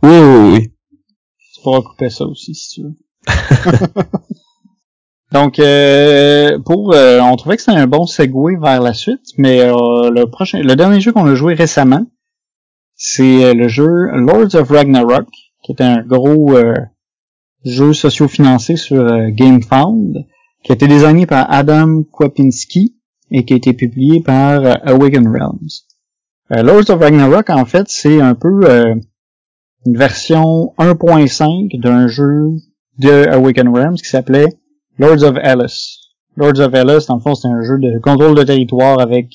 Oui, 0.03 0.11
oui, 0.11 0.53
oui. 0.53 0.73
Tu 1.55 1.61
pourras 1.63 1.83
couper 1.83 2.11
ça 2.11 2.25
aussi 2.25 2.55
si 2.55 2.69
tu 2.75 2.83
veux. 2.83 2.97
Donc, 5.33 5.59
euh, 5.59 6.59
pour, 6.65 6.93
euh, 6.95 7.21
on 7.21 7.37
trouvait 7.37 7.57
que 7.57 7.63
c'était 7.63 7.79
un 7.79 7.87
bon 7.87 8.07
segue 8.07 8.61
vers 8.61 8.83
la 8.83 8.93
suite, 8.93 9.33
mais 9.39 9.61
euh, 9.61 10.11
le 10.11 10.25
prochain, 10.27 10.61
le 10.61 10.77
dernier 10.77 11.01
jeu 11.01 11.13
qu'on 11.13 11.27
a 11.27 11.35
joué 11.35 11.55
récemment, 11.55 12.07
c'est 12.95 13.55
le 13.55 13.69
jeu 13.69 13.89
Lords 14.15 14.55
of 14.55 14.69
Ragnarok, 14.69 15.27
qui 15.63 15.73
est 15.73 15.83
un 15.83 16.03
gros 16.03 16.55
jeu 17.65 17.93
socio-financé 17.93 18.77
sur 18.77 19.01
euh, 19.01 19.29
GameFound, 19.31 20.27
qui 20.63 20.73
a 20.73 20.75
été 20.75 20.87
designé 20.87 21.27
par 21.27 21.51
Adam 21.51 22.03
Kwapinski 22.11 22.97
et 23.31 23.45
qui 23.45 23.55
a 23.55 23.57
été 23.57 23.73
publié 23.73 24.21
par 24.21 24.65
euh, 24.65 24.75
Awaken 24.85 25.29
Realms. 25.29 25.69
Euh, 26.53 26.63
Lords 26.63 26.91
of 26.91 27.01
Ragnarok, 27.01 27.51
en 27.51 27.65
fait, 27.65 27.89
c'est 27.89 28.21
un 28.21 28.35
peu 28.35 28.69
une 29.87 29.97
version 29.97 30.75
1.5 30.79 31.81
d'un 31.81 32.09
jeu 32.09 32.51
de 32.99 33.27
Awaken 33.29 33.69
Realms 33.69 33.97
qui 33.97 34.09
s'appelait 34.09 34.49
Lords 34.99 35.23
of 35.23 35.37
Alice. 35.43 35.99
Lords 36.37 36.61
of 36.61 36.75
Alice, 36.75 37.07
dans 37.07 37.17
le 37.17 37.21
fond, 37.21 37.35
c'est 37.35 37.49
un 37.49 37.63
jeu 37.63 37.79
de 37.79 37.99
contrôle 37.99 38.37
de 38.37 38.43
territoire 38.43 39.01
avec 39.01 39.29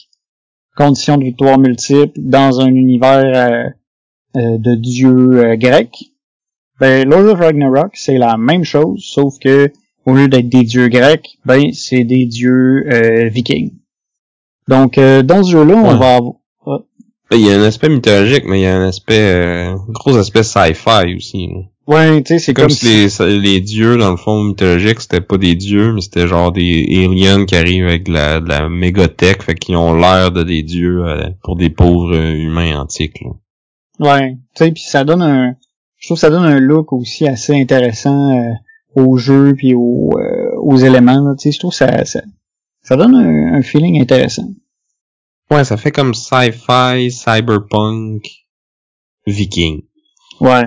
conditions 0.75 1.17
de 1.17 1.23
victoire 1.23 1.57
multiples 1.59 2.19
dans 2.19 2.59
un 2.59 2.67
univers 2.67 3.71
de 4.35 4.75
dieux 4.75 5.55
grecs. 5.55 6.11
Ben, 6.79 7.07
Lord 7.09 7.25
of 7.25 7.39
Ragnarok, 7.39 7.91
c'est 7.95 8.17
la 8.17 8.37
même 8.37 8.63
chose, 8.63 9.03
sauf 9.03 9.39
que 9.39 9.71
au 10.07 10.13
lieu 10.13 10.29
d'être 10.29 10.47
des 10.47 10.63
dieux 10.63 10.87
grecs, 10.87 11.37
ben 11.45 11.73
c'est 11.73 12.05
des 12.05 12.25
dieux 12.25 12.85
euh, 12.89 13.27
vikings. 13.27 13.73
Donc 14.67 14.97
euh, 14.97 15.21
dans 15.21 15.43
ce 15.43 15.51
jeu-là, 15.51 15.75
on 15.75 15.83
va 15.97 16.15
avoir. 16.15 16.33
Ben, 17.29 17.37
il 17.37 17.45
y 17.45 17.51
a 17.51 17.59
un 17.59 17.63
aspect 17.63 17.89
mythologique, 17.89 18.45
mais 18.47 18.61
il 18.61 18.63
y 18.63 18.67
a 18.67 18.77
un 18.77 18.87
aspect 18.87 19.19
euh, 19.19 19.75
gros 19.89 20.15
aspect 20.15 20.43
sci-fi 20.43 21.13
aussi. 21.15 21.49
Ouais, 21.87 22.21
tu 22.21 22.33
sais, 22.33 22.39
c'est 22.39 22.53
comme, 22.53 22.69
si 22.69 23.07
les, 23.19 23.39
les 23.39 23.61
dieux 23.61 23.97
dans 23.97 24.11
le 24.11 24.17
fond 24.17 24.43
mythologique, 24.43 24.99
c'était 24.99 25.21
pas 25.21 25.37
des 25.37 25.55
dieux, 25.55 25.93
mais 25.93 26.01
c'était 26.01 26.27
genre 26.27 26.51
des 26.51 26.85
aliens 26.91 27.45
qui 27.45 27.55
arrivent 27.55 27.87
avec 27.87 28.03
de 28.03 28.13
la, 28.13 28.41
de 28.41 28.49
la 28.49 28.67
mégatech, 28.67 29.41
fait 29.41 29.55
qu'ils 29.55 29.77
ont 29.77 29.93
l'air 29.93 30.31
de 30.31 30.43
des 30.43 30.63
dieux 30.63 31.01
pour 31.43 31.55
des 31.55 31.69
pauvres 31.69 32.15
humains 32.15 32.77
antiques. 32.77 33.21
Là. 33.21 33.31
Ouais, 33.99 34.31
tu 34.55 34.65
sais, 34.65 34.71
puis 34.71 34.83
ça 34.83 35.05
donne 35.05 35.21
un 35.21 35.55
je 35.97 36.07
trouve 36.07 36.17
que 36.17 36.21
ça 36.21 36.29
donne 36.29 36.45
un 36.45 36.59
look 36.59 36.93
aussi 36.93 37.27
assez 37.27 37.59
intéressant 37.59 38.31
euh, 38.37 38.53
au 38.95 39.17
jeu 39.17 39.55
puis 39.55 39.73
aux, 39.73 40.11
euh, 40.17 40.55
aux 40.57 40.77
éléments. 40.77 41.35
Tu 41.35 41.43
sais, 41.43 41.51
je 41.51 41.59
trouve 41.59 41.71
que 41.71 41.77
ça, 41.77 42.05
ça, 42.05 42.21
ça 42.83 42.95
donne 42.95 43.15
un, 43.15 43.61
feeling 43.61 44.01
intéressant. 44.01 44.49
Ouais, 45.49 45.63
ça 45.63 45.77
fait 45.77 45.91
comme 45.91 46.13
sci-fi, 46.13 47.09
cyberpunk, 47.09 48.23
viking. 49.25 49.81
Ouais. 50.39 50.65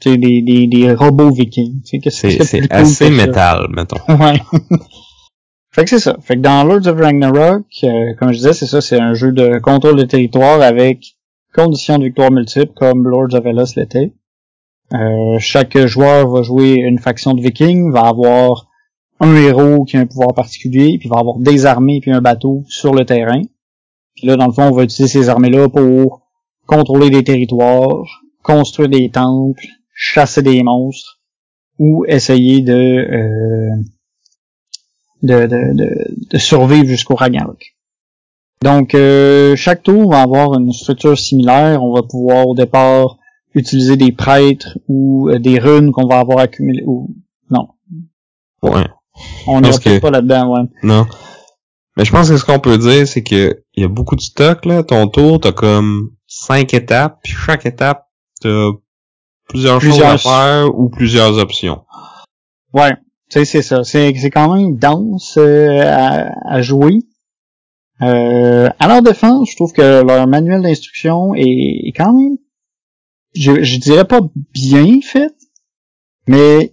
Tu 0.00 0.10
sais, 0.10 0.16
des, 0.18 0.42
des, 0.42 0.66
des 0.66 0.92
robots 0.92 1.30
vikings. 1.30 1.82
Tu 1.82 2.00
sais, 2.10 2.30
c'est 2.44 2.70
assez 2.72 3.10
métal, 3.10 3.66
mettons. 3.70 3.96
Ouais. 4.08 4.40
fait 5.70 5.84
que 5.84 5.90
c'est 5.90 5.98
ça. 5.98 6.16
Fait 6.20 6.36
que 6.36 6.40
dans 6.40 6.64
Lords 6.64 6.86
of 6.86 6.98
Ragnarok, 6.98 7.64
euh, 7.84 8.14
comme 8.18 8.32
je 8.32 8.36
disais, 8.38 8.52
c'est 8.52 8.66
ça, 8.66 8.80
c'est 8.80 9.00
un 9.00 9.14
jeu 9.14 9.32
de 9.32 9.58
contrôle 9.58 9.96
de 9.96 10.04
territoire 10.04 10.60
avec 10.60 11.16
conditions 11.54 11.98
de 11.98 12.04
victoire 12.04 12.30
multiples 12.30 12.72
comme 12.74 13.08
Lords 13.08 13.34
of 13.34 13.46
Hellas 13.46 13.72
l'était. 13.76 14.12
Euh, 14.92 15.38
chaque 15.38 15.76
joueur 15.86 16.28
va 16.28 16.42
jouer 16.42 16.74
une 16.74 16.98
faction 16.98 17.34
de 17.34 17.40
vikings, 17.40 17.90
va 17.90 18.02
avoir 18.02 18.68
un 19.20 19.34
héros 19.34 19.84
qui 19.84 19.96
a 19.96 20.00
un 20.00 20.06
pouvoir 20.06 20.34
particulier, 20.34 20.98
puis 20.98 21.08
va 21.08 21.18
avoir 21.18 21.38
des 21.38 21.66
armées 21.66 22.00
puis 22.00 22.12
un 22.12 22.20
bateau 22.20 22.62
sur 22.68 22.94
le 22.94 23.04
terrain. 23.04 23.42
Puis 24.14 24.26
là, 24.26 24.36
dans 24.36 24.46
le 24.46 24.52
fond, 24.52 24.64
on 24.64 24.72
va 24.72 24.84
utiliser 24.84 25.20
ces 25.20 25.28
armées-là 25.28 25.68
pour 25.68 26.22
contrôler 26.66 27.10
des 27.10 27.24
territoires, 27.24 28.22
construire 28.42 28.88
des 28.88 29.10
temples, 29.10 29.66
chasser 29.96 30.42
des 30.42 30.62
monstres, 30.62 31.18
ou 31.78 32.04
essayer 32.06 32.60
de, 32.60 32.72
euh, 32.72 33.76
de, 35.22 35.46
de, 35.46 36.30
de, 36.30 36.38
survivre 36.38 36.86
jusqu'au 36.86 37.14
Ragnarok. 37.14 37.74
Donc, 38.62 38.94
euh, 38.94 39.56
chaque 39.56 39.82
tour 39.82 40.10
va 40.10 40.22
avoir 40.22 40.54
une 40.54 40.72
structure 40.72 41.18
similaire. 41.18 41.82
On 41.82 41.94
va 41.94 42.02
pouvoir 42.02 42.46
au 42.46 42.54
départ 42.54 43.16
utiliser 43.54 43.96
des 43.96 44.12
prêtres 44.12 44.78
ou 44.88 45.28
euh, 45.28 45.38
des 45.38 45.58
runes 45.58 45.92
qu'on 45.92 46.06
va 46.06 46.18
avoir 46.18 46.38
accumulées 46.38 46.84
ou 46.86 47.14
non. 47.50 47.68
Ouais. 48.62 48.86
On 49.46 49.60
n'est 49.60 49.70
que... 49.70 49.98
pas 49.98 50.10
là-dedans, 50.10 50.54
ouais. 50.54 50.68
Non. 50.82 51.06
Mais 51.96 52.04
je 52.04 52.12
pense 52.12 52.28
que 52.28 52.36
ce 52.36 52.44
qu'on 52.44 52.58
peut 52.58 52.76
dire, 52.76 53.08
c'est 53.08 53.22
que 53.22 53.62
il 53.74 53.82
y 53.82 53.84
a 53.84 53.88
beaucoup 53.88 54.16
de 54.16 54.20
stock, 54.20 54.66
là. 54.66 54.82
Ton 54.82 55.08
tour, 55.08 55.40
t'as 55.40 55.52
comme 55.52 56.10
cinq 56.26 56.74
étapes, 56.74 57.20
puis 57.22 57.32
chaque 57.32 57.64
étape, 57.64 58.06
t'as 58.42 58.70
plusieurs, 59.48 59.80
choses 59.80 60.02
à 60.02 60.18
faire 60.18 60.78
ou 60.78 60.88
plusieurs 60.88 61.38
options. 61.38 61.82
Ouais. 62.72 62.94
Tu 63.30 63.40
sais, 63.40 63.44
c'est 63.44 63.62
ça. 63.62 63.82
C'est, 63.82 64.14
c'est 64.14 64.30
quand 64.30 64.54
même 64.54 64.76
dense 64.76 65.36
euh, 65.36 65.82
à, 65.84 66.30
à, 66.48 66.62
jouer. 66.62 67.02
Euh, 68.02 68.68
à 68.78 68.88
leur 68.88 69.02
défense, 69.02 69.50
je 69.50 69.56
trouve 69.56 69.72
que 69.72 70.02
leur 70.02 70.26
manuel 70.26 70.62
d'instruction 70.62 71.34
est, 71.34 71.88
est 71.88 71.92
quand 71.96 72.12
même 72.12 72.36
je, 73.36 73.62
je 73.62 73.78
dirais 73.78 74.04
pas 74.04 74.20
bien 74.52 75.00
fait, 75.02 75.34
mais 76.26 76.72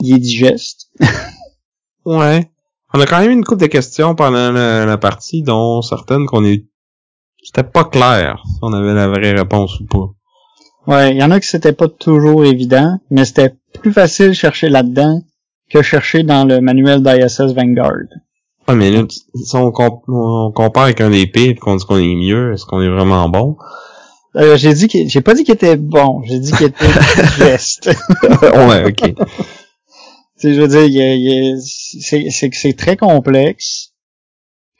il 0.00 0.14
est 0.14 0.18
digeste. 0.18 0.90
ouais. 2.04 2.50
On 2.92 3.00
a 3.00 3.06
quand 3.06 3.20
même 3.20 3.30
une 3.30 3.44
couple 3.44 3.62
de 3.62 3.66
questions 3.66 4.14
pendant 4.14 4.52
la, 4.52 4.98
partie, 4.98 5.42
dont 5.42 5.82
certaines 5.82 6.26
qu'on 6.26 6.44
est... 6.44 6.66
C'était 7.42 7.64
pas 7.64 7.84
clair 7.84 8.42
si 8.46 8.58
on 8.62 8.72
avait 8.72 8.94
la 8.94 9.08
vraie 9.08 9.32
réponse 9.32 9.80
ou 9.80 9.86
pas. 9.86 10.10
Ouais, 10.86 11.12
il 11.12 11.16
y 11.16 11.22
en 11.22 11.30
a 11.30 11.40
que 11.40 11.46
c'était 11.46 11.72
pas 11.72 11.88
toujours 11.88 12.44
évident, 12.44 12.98
mais 13.10 13.24
c'était 13.24 13.54
plus 13.80 13.92
facile 13.92 14.28
de 14.28 14.32
chercher 14.32 14.68
là-dedans 14.68 15.22
que 15.70 15.82
chercher 15.82 16.22
dans 16.22 16.44
le 16.44 16.60
manuel 16.60 17.02
d'ISS 17.02 17.40
Vanguard. 17.54 18.08
Ouais, 18.68 18.74
mais 18.74 18.92
si 19.08 19.56
on, 19.56 19.70
compare 19.72 20.84
avec 20.84 21.00
un 21.00 21.12
épée 21.12 21.50
et 21.50 21.54
qu'on 21.54 21.76
dit 21.76 21.84
qu'on 21.84 21.98
est 21.98 22.14
mieux, 22.14 22.52
est-ce 22.52 22.64
qu'on 22.64 22.80
est 22.80 22.88
vraiment 22.88 23.28
bon? 23.28 23.56
Euh, 24.36 24.56
j'ai 24.56 24.74
dit 24.74 24.88
j'ai 25.08 25.20
pas 25.20 25.34
dit 25.34 25.44
qu'il 25.44 25.54
était 25.54 25.76
bon, 25.76 26.22
j'ai 26.24 26.38
dit 26.38 26.52
qu'il 26.52 26.66
était 26.66 26.86
geste. 27.38 27.86
ouais, 28.42 28.84
ok. 28.84 29.14
tu 30.40 30.54
je 30.54 30.60
veux 30.60 30.68
dire, 30.68 30.84
il 30.84 31.60
c'est, 31.62 32.30
c'est, 32.30 32.50
c'est 32.52 32.72
très 32.72 32.96
complexe. 32.96 33.92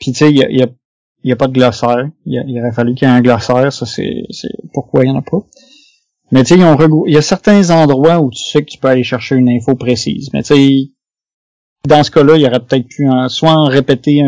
Puis 0.00 0.12
tu 0.12 0.18
sais, 0.18 0.30
il 0.30 0.36
y 0.36 0.42
a, 0.42 0.48
il 0.48 0.58
y 0.58 1.32
a, 1.32 1.34
a 1.34 1.36
pas 1.36 1.46
de 1.46 1.52
glossaire. 1.52 2.08
Il, 2.26 2.42
il 2.48 2.58
aurait 2.58 2.72
fallu 2.72 2.94
qu'il 2.94 3.06
y 3.06 3.10
ait 3.10 3.14
un 3.14 3.20
glossaire, 3.20 3.72
ça 3.72 3.86
c'est, 3.86 4.24
c'est 4.30 4.52
pourquoi 4.72 5.04
il 5.04 5.08
y 5.08 5.10
en 5.10 5.18
a 5.18 5.22
pas? 5.22 5.38
Mais 6.32 6.42
tu 6.42 6.54
sais, 6.54 6.60
il 6.60 7.12
y 7.12 7.16
a 7.16 7.22
certains 7.22 7.70
endroits 7.70 8.20
où 8.20 8.30
tu 8.30 8.42
sais 8.42 8.64
que 8.64 8.70
tu 8.70 8.78
peux 8.78 8.88
aller 8.88 9.04
chercher 9.04 9.36
une 9.36 9.48
info 9.48 9.74
précise. 9.74 10.30
Mais 10.32 10.42
tu 10.42 10.54
sais, 10.54 10.90
dans 11.86 12.02
ce 12.02 12.10
cas-là, 12.10 12.36
il 12.36 12.42
y 12.42 12.46
aurait 12.46 12.60
peut-être 12.60 12.88
pu 12.88 13.06
soit 13.28 13.52
en 13.52 13.64
répéter 13.64 14.22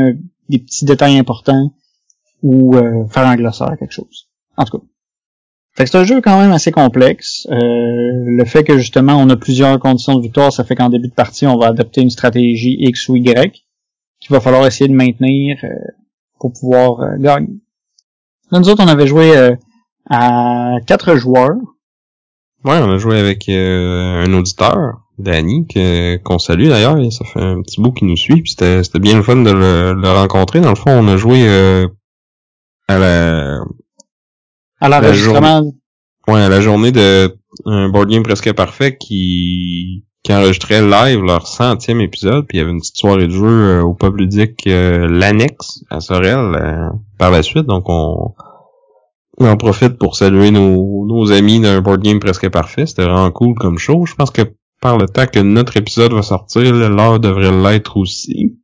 des 0.49 0.59
petits 0.59 0.85
détails 0.85 1.19
importants 1.19 1.73
ou 2.43 2.77
euh, 2.77 3.07
faire 3.09 3.27
un 3.27 3.37
glossaire, 3.37 3.77
quelque 3.79 3.93
chose. 3.93 4.29
En 4.57 4.65
tout 4.65 4.79
cas. 4.79 4.85
Fait 5.73 5.85
que 5.85 5.91
c'est 5.91 5.99
un 5.99 6.05
jeu 6.05 6.21
quand 6.23 6.39
même 6.41 6.53
assez 6.53 6.73
complexe. 6.73 7.47
Euh, 7.51 7.57
le 7.59 8.45
fait 8.47 8.65
que 8.65 8.79
justement 8.79 9.17
on 9.17 9.29
a 9.29 9.37
plusieurs 9.37 9.79
conditions 9.79 10.15
de 10.15 10.23
victoire, 10.23 10.53
ça 10.53 10.65
fait 10.65 10.75
qu'en 10.75 10.89
début 10.89 11.09
de 11.09 11.15
partie, 11.15 11.47
on 11.47 11.59
va 11.59 11.67
adopter 11.67 12.01
une 12.01 12.11
stratégie 12.11 12.77
X 12.81 13.09
ou 13.11 13.17
Y 13.17 13.65
qu'il 14.21 14.31
va 14.31 14.41
falloir 14.41 14.67
essayer 14.67 14.89
de 14.89 14.95
maintenir 14.95 15.59
euh, 15.65 15.69
pour 16.41 16.53
pouvoir 16.53 17.19
gagner. 17.19 17.61
nous 18.53 18.69
autres, 18.69 18.83
on 18.83 18.89
avait 18.89 19.07
joué 19.07 19.33
à 20.09 20.77
quatre 20.87 21.17
joueurs. 21.17 21.57
Ouais, 22.67 22.79
on 22.83 22.91
a 22.91 22.99
joué 22.99 23.19
avec 23.19 23.49
un 23.49 24.33
auditeur 24.35 25.07
Danny, 25.19 25.67
qu'on 26.25 26.39
salue 26.39 26.69
d'ailleurs, 26.69 26.99
ça 27.11 27.25
fait 27.25 27.41
un 27.41 27.63
petit 27.63 27.81
bout 27.81 27.93
qu'il 27.93 28.09
nous 28.09 28.17
suit, 28.17 28.43
puis 28.43 28.51
c'était, 28.51 28.85
c'était 28.85 28.99
bien 28.99 29.17
le 29.17 29.23
fun 29.23 29.37
de 29.37 29.51
le, 29.51 30.09
rencontrer. 30.11 30.61
Dans 30.61 30.71
le 30.71 30.77
fond, 30.77 30.91
on 30.91 31.09
a 31.09 31.17
joué 31.17 31.47
euh, 31.49 31.87
à 32.89 32.99
la 32.99 33.61
à 34.81 34.89
l'enregistrement. 34.89 35.73
Ouais, 36.29 36.41
à 36.41 36.49
la 36.49 36.61
journée 36.61 36.93
de 36.93 37.35
un 37.65 37.89
board 37.89 38.11
game 38.11 38.23
presque 38.23 38.53
parfait 38.53 38.97
qui 38.99 40.05
qui 40.23 40.35
enregistrait 40.35 40.83
live 40.83 41.23
leur 41.23 41.47
centième 41.47 42.01
épisode, 42.01 42.47
puis 42.49 42.59
il 42.59 42.61
y 42.61 42.63
avait 42.63 42.73
une 42.73 42.81
petite 42.81 42.97
soirée 42.97 43.29
de 43.29 43.33
jeu 43.33 43.47
euh, 43.47 43.83
au 43.83 43.95
pub 43.95 44.17
ludique 44.17 44.67
euh, 44.67 45.07
l'annexe 45.09 45.85
à 45.89 46.01
Sorel 46.01 46.91
par 47.17 47.31
la 47.31 47.43
suite, 47.45 47.67
donc 47.67 47.85
on 47.89 48.35
on 49.39 49.49
en 49.49 49.57
profite 49.57 49.99
pour 49.99 50.17
saluer 50.17 50.51
nos, 50.51 51.07
nos 51.07 51.33
amis 51.33 51.61
d'un 51.61 51.81
board 51.81 52.03
game 52.03 52.21
presque 52.21 52.49
parfait. 52.49 52.87
C'était 52.87 53.05
vraiment 53.05 53.31
cool 53.31 53.55
comme 53.55 53.79
show. 53.79 54.07
Je 54.07 54.15
pense 54.15 54.31
que 54.31 54.43
par 54.81 54.99
le 54.99 55.07
temps 55.07 55.27
que 55.27 55.41
notre 55.41 55.77
épisode 55.77 56.13
va 56.13 56.23
sortir, 56.23 56.73
l'heure 56.73 57.21
devrait 57.21 57.53
l'être 57.53 57.97
aussi. 57.97 58.59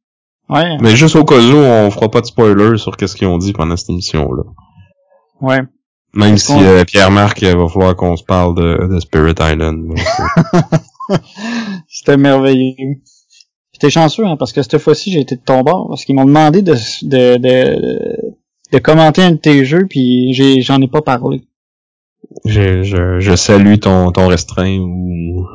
Ouais. 0.48 0.76
Mais 0.80 0.96
juste 0.96 1.16
au 1.16 1.24
cas 1.24 1.38
où, 1.38 1.56
on 1.56 1.90
fera 1.90 2.10
pas 2.10 2.20
de 2.20 2.26
spoilers 2.26 2.78
sur 2.78 2.96
qu'est-ce 2.96 3.16
qu'ils 3.16 3.28
ont 3.28 3.38
dit 3.38 3.52
pendant 3.52 3.76
cette 3.76 3.90
émission-là. 3.90 4.42
Ouais. 5.40 5.60
Même 6.14 6.36
si 6.36 6.52
euh, 6.52 6.84
Pierre-Marc, 6.84 7.42
va 7.42 7.68
falloir 7.68 7.96
qu'on 7.96 8.16
se 8.16 8.24
parle 8.24 8.54
de, 8.54 8.86
de 8.86 9.00
Spirit 9.00 9.34
Island. 9.40 9.98
C'était 11.88 12.18
merveilleux. 12.18 13.00
J'étais 13.72 13.90
chanceux, 13.90 14.26
hein, 14.26 14.36
parce 14.38 14.52
que 14.52 14.62
cette 14.62 14.78
fois-ci, 14.78 15.10
j'ai 15.10 15.20
été 15.20 15.36
de 15.36 15.40
ton 15.40 15.62
bord, 15.62 15.88
parce 15.88 16.04
qu'ils 16.04 16.14
m'ont 16.14 16.26
demandé 16.26 16.60
de, 16.60 16.74
de, 17.02 17.38
de, 17.38 18.36
de, 18.72 18.78
commenter 18.78 19.22
un 19.22 19.32
de 19.32 19.36
tes 19.36 19.64
jeux, 19.64 19.86
puis 19.88 20.32
j'ai, 20.32 20.60
j'en 20.62 20.80
ai 20.80 20.88
pas 20.88 21.02
parlé. 21.02 21.42
Je, 22.44 22.82
je, 22.82 23.20
je 23.20 23.36
salue 23.36 23.76
ton, 23.76 24.10
ton 24.10 24.28
restreint 24.28 24.78
ou 24.78 25.46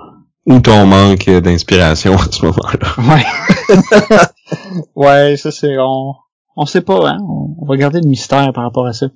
ou 0.46 0.62
ton 0.62 0.86
manque 0.86 1.30
d'inspiration 1.30 2.16
à 2.16 2.32
ce 2.32 2.46
moment-là. 2.46 2.96
Ouais. 2.98 4.86
ouais, 4.96 5.38
ça 5.38 5.52
c'est 5.52 5.78
on 5.78 6.16
on 6.56 6.66
sait 6.66 6.82
pas 6.82 7.10
hein, 7.10 7.18
on 7.22 7.66
va 7.66 7.76
garder 7.76 8.00
le 8.00 8.08
mystère 8.08 8.52
par 8.54 8.64
rapport 8.64 8.88
à 8.88 8.94
ça. 8.94 9.08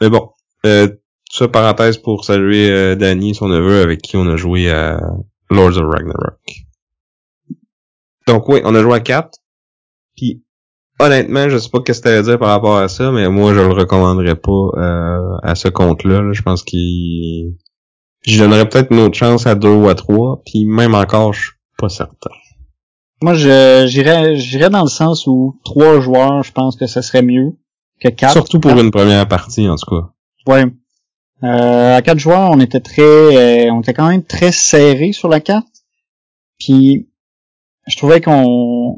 Mais 0.00 0.08
bon, 0.08 0.30
euh, 0.64 0.88
ça 1.30 1.48
parenthèse 1.48 1.98
pour 1.98 2.24
saluer 2.24 2.70
euh, 2.70 2.94
Danny, 2.94 3.34
son 3.34 3.48
neveu 3.48 3.82
avec 3.82 4.02
qui 4.02 4.16
on 4.16 4.26
a 4.26 4.36
joué 4.36 4.70
à 4.70 5.00
Lords 5.50 5.78
of 5.78 5.90
Ragnarok. 5.90 6.38
Donc 8.26 8.48
oui, 8.48 8.60
on 8.64 8.74
a 8.74 8.82
joué 8.82 8.94
à 8.94 9.00
4. 9.00 9.38
Honnêtement, 11.00 11.48
je 11.48 11.58
sais 11.58 11.68
pas 11.68 11.80
qu'est-ce 11.80 12.00
que 12.00 12.08
tu 12.08 12.14
à 12.14 12.22
dire 12.22 12.38
par 12.38 12.50
rapport 12.50 12.76
à 12.76 12.88
ça, 12.88 13.10
mais 13.10 13.28
moi 13.28 13.54
je 13.54 13.60
le 13.60 13.72
recommanderais 13.72 14.36
pas 14.36 14.70
euh, 14.76 15.36
à 15.42 15.54
ce 15.54 15.68
compte-là. 15.68 16.22
Là. 16.22 16.32
Je 16.32 16.42
pense 16.42 16.62
qu'il 16.62 17.54
je 18.24 18.38
donnerais 18.42 18.68
peut-être 18.68 18.92
une 18.92 19.00
autre 19.00 19.16
chance 19.16 19.46
à 19.46 19.54
deux 19.54 19.74
ou 19.74 19.88
à 19.88 19.94
trois, 19.94 20.42
puis 20.44 20.64
même 20.64 20.94
encore, 20.94 21.32
je 21.32 21.40
suis 21.40 21.52
pas 21.76 21.88
certain. 21.88 22.30
Moi, 23.20 23.34
je 23.34 23.86
j'irais 23.86 24.36
j'irais 24.36 24.70
dans 24.70 24.82
le 24.82 24.88
sens 24.88 25.26
où 25.26 25.60
trois 25.64 26.00
joueurs, 26.00 26.42
je 26.42 26.52
pense 26.52 26.76
que 26.76 26.86
ce 26.86 27.02
serait 27.02 27.22
mieux 27.22 27.52
que 28.00 28.08
quatre. 28.08 28.32
Surtout 28.32 28.60
pour 28.60 28.78
une 28.78 28.90
première 28.90 29.26
partie, 29.28 29.68
en 29.68 29.76
tout 29.76 29.90
cas. 29.90 30.52
Ouais. 30.52 30.64
Euh, 31.44 31.96
à 31.96 32.02
quatre 32.02 32.18
joueurs, 32.18 32.50
on 32.50 32.60
était 32.60 32.80
très, 32.80 33.02
euh, 33.02 33.72
on 33.72 33.80
était 33.80 33.94
quand 33.94 34.08
même 34.08 34.24
très 34.24 34.52
serré 34.52 35.12
sur 35.12 35.28
la 35.28 35.40
carte. 35.40 35.66
Puis, 36.58 37.08
je 37.88 37.96
trouvais 37.96 38.20
qu'on, 38.20 38.96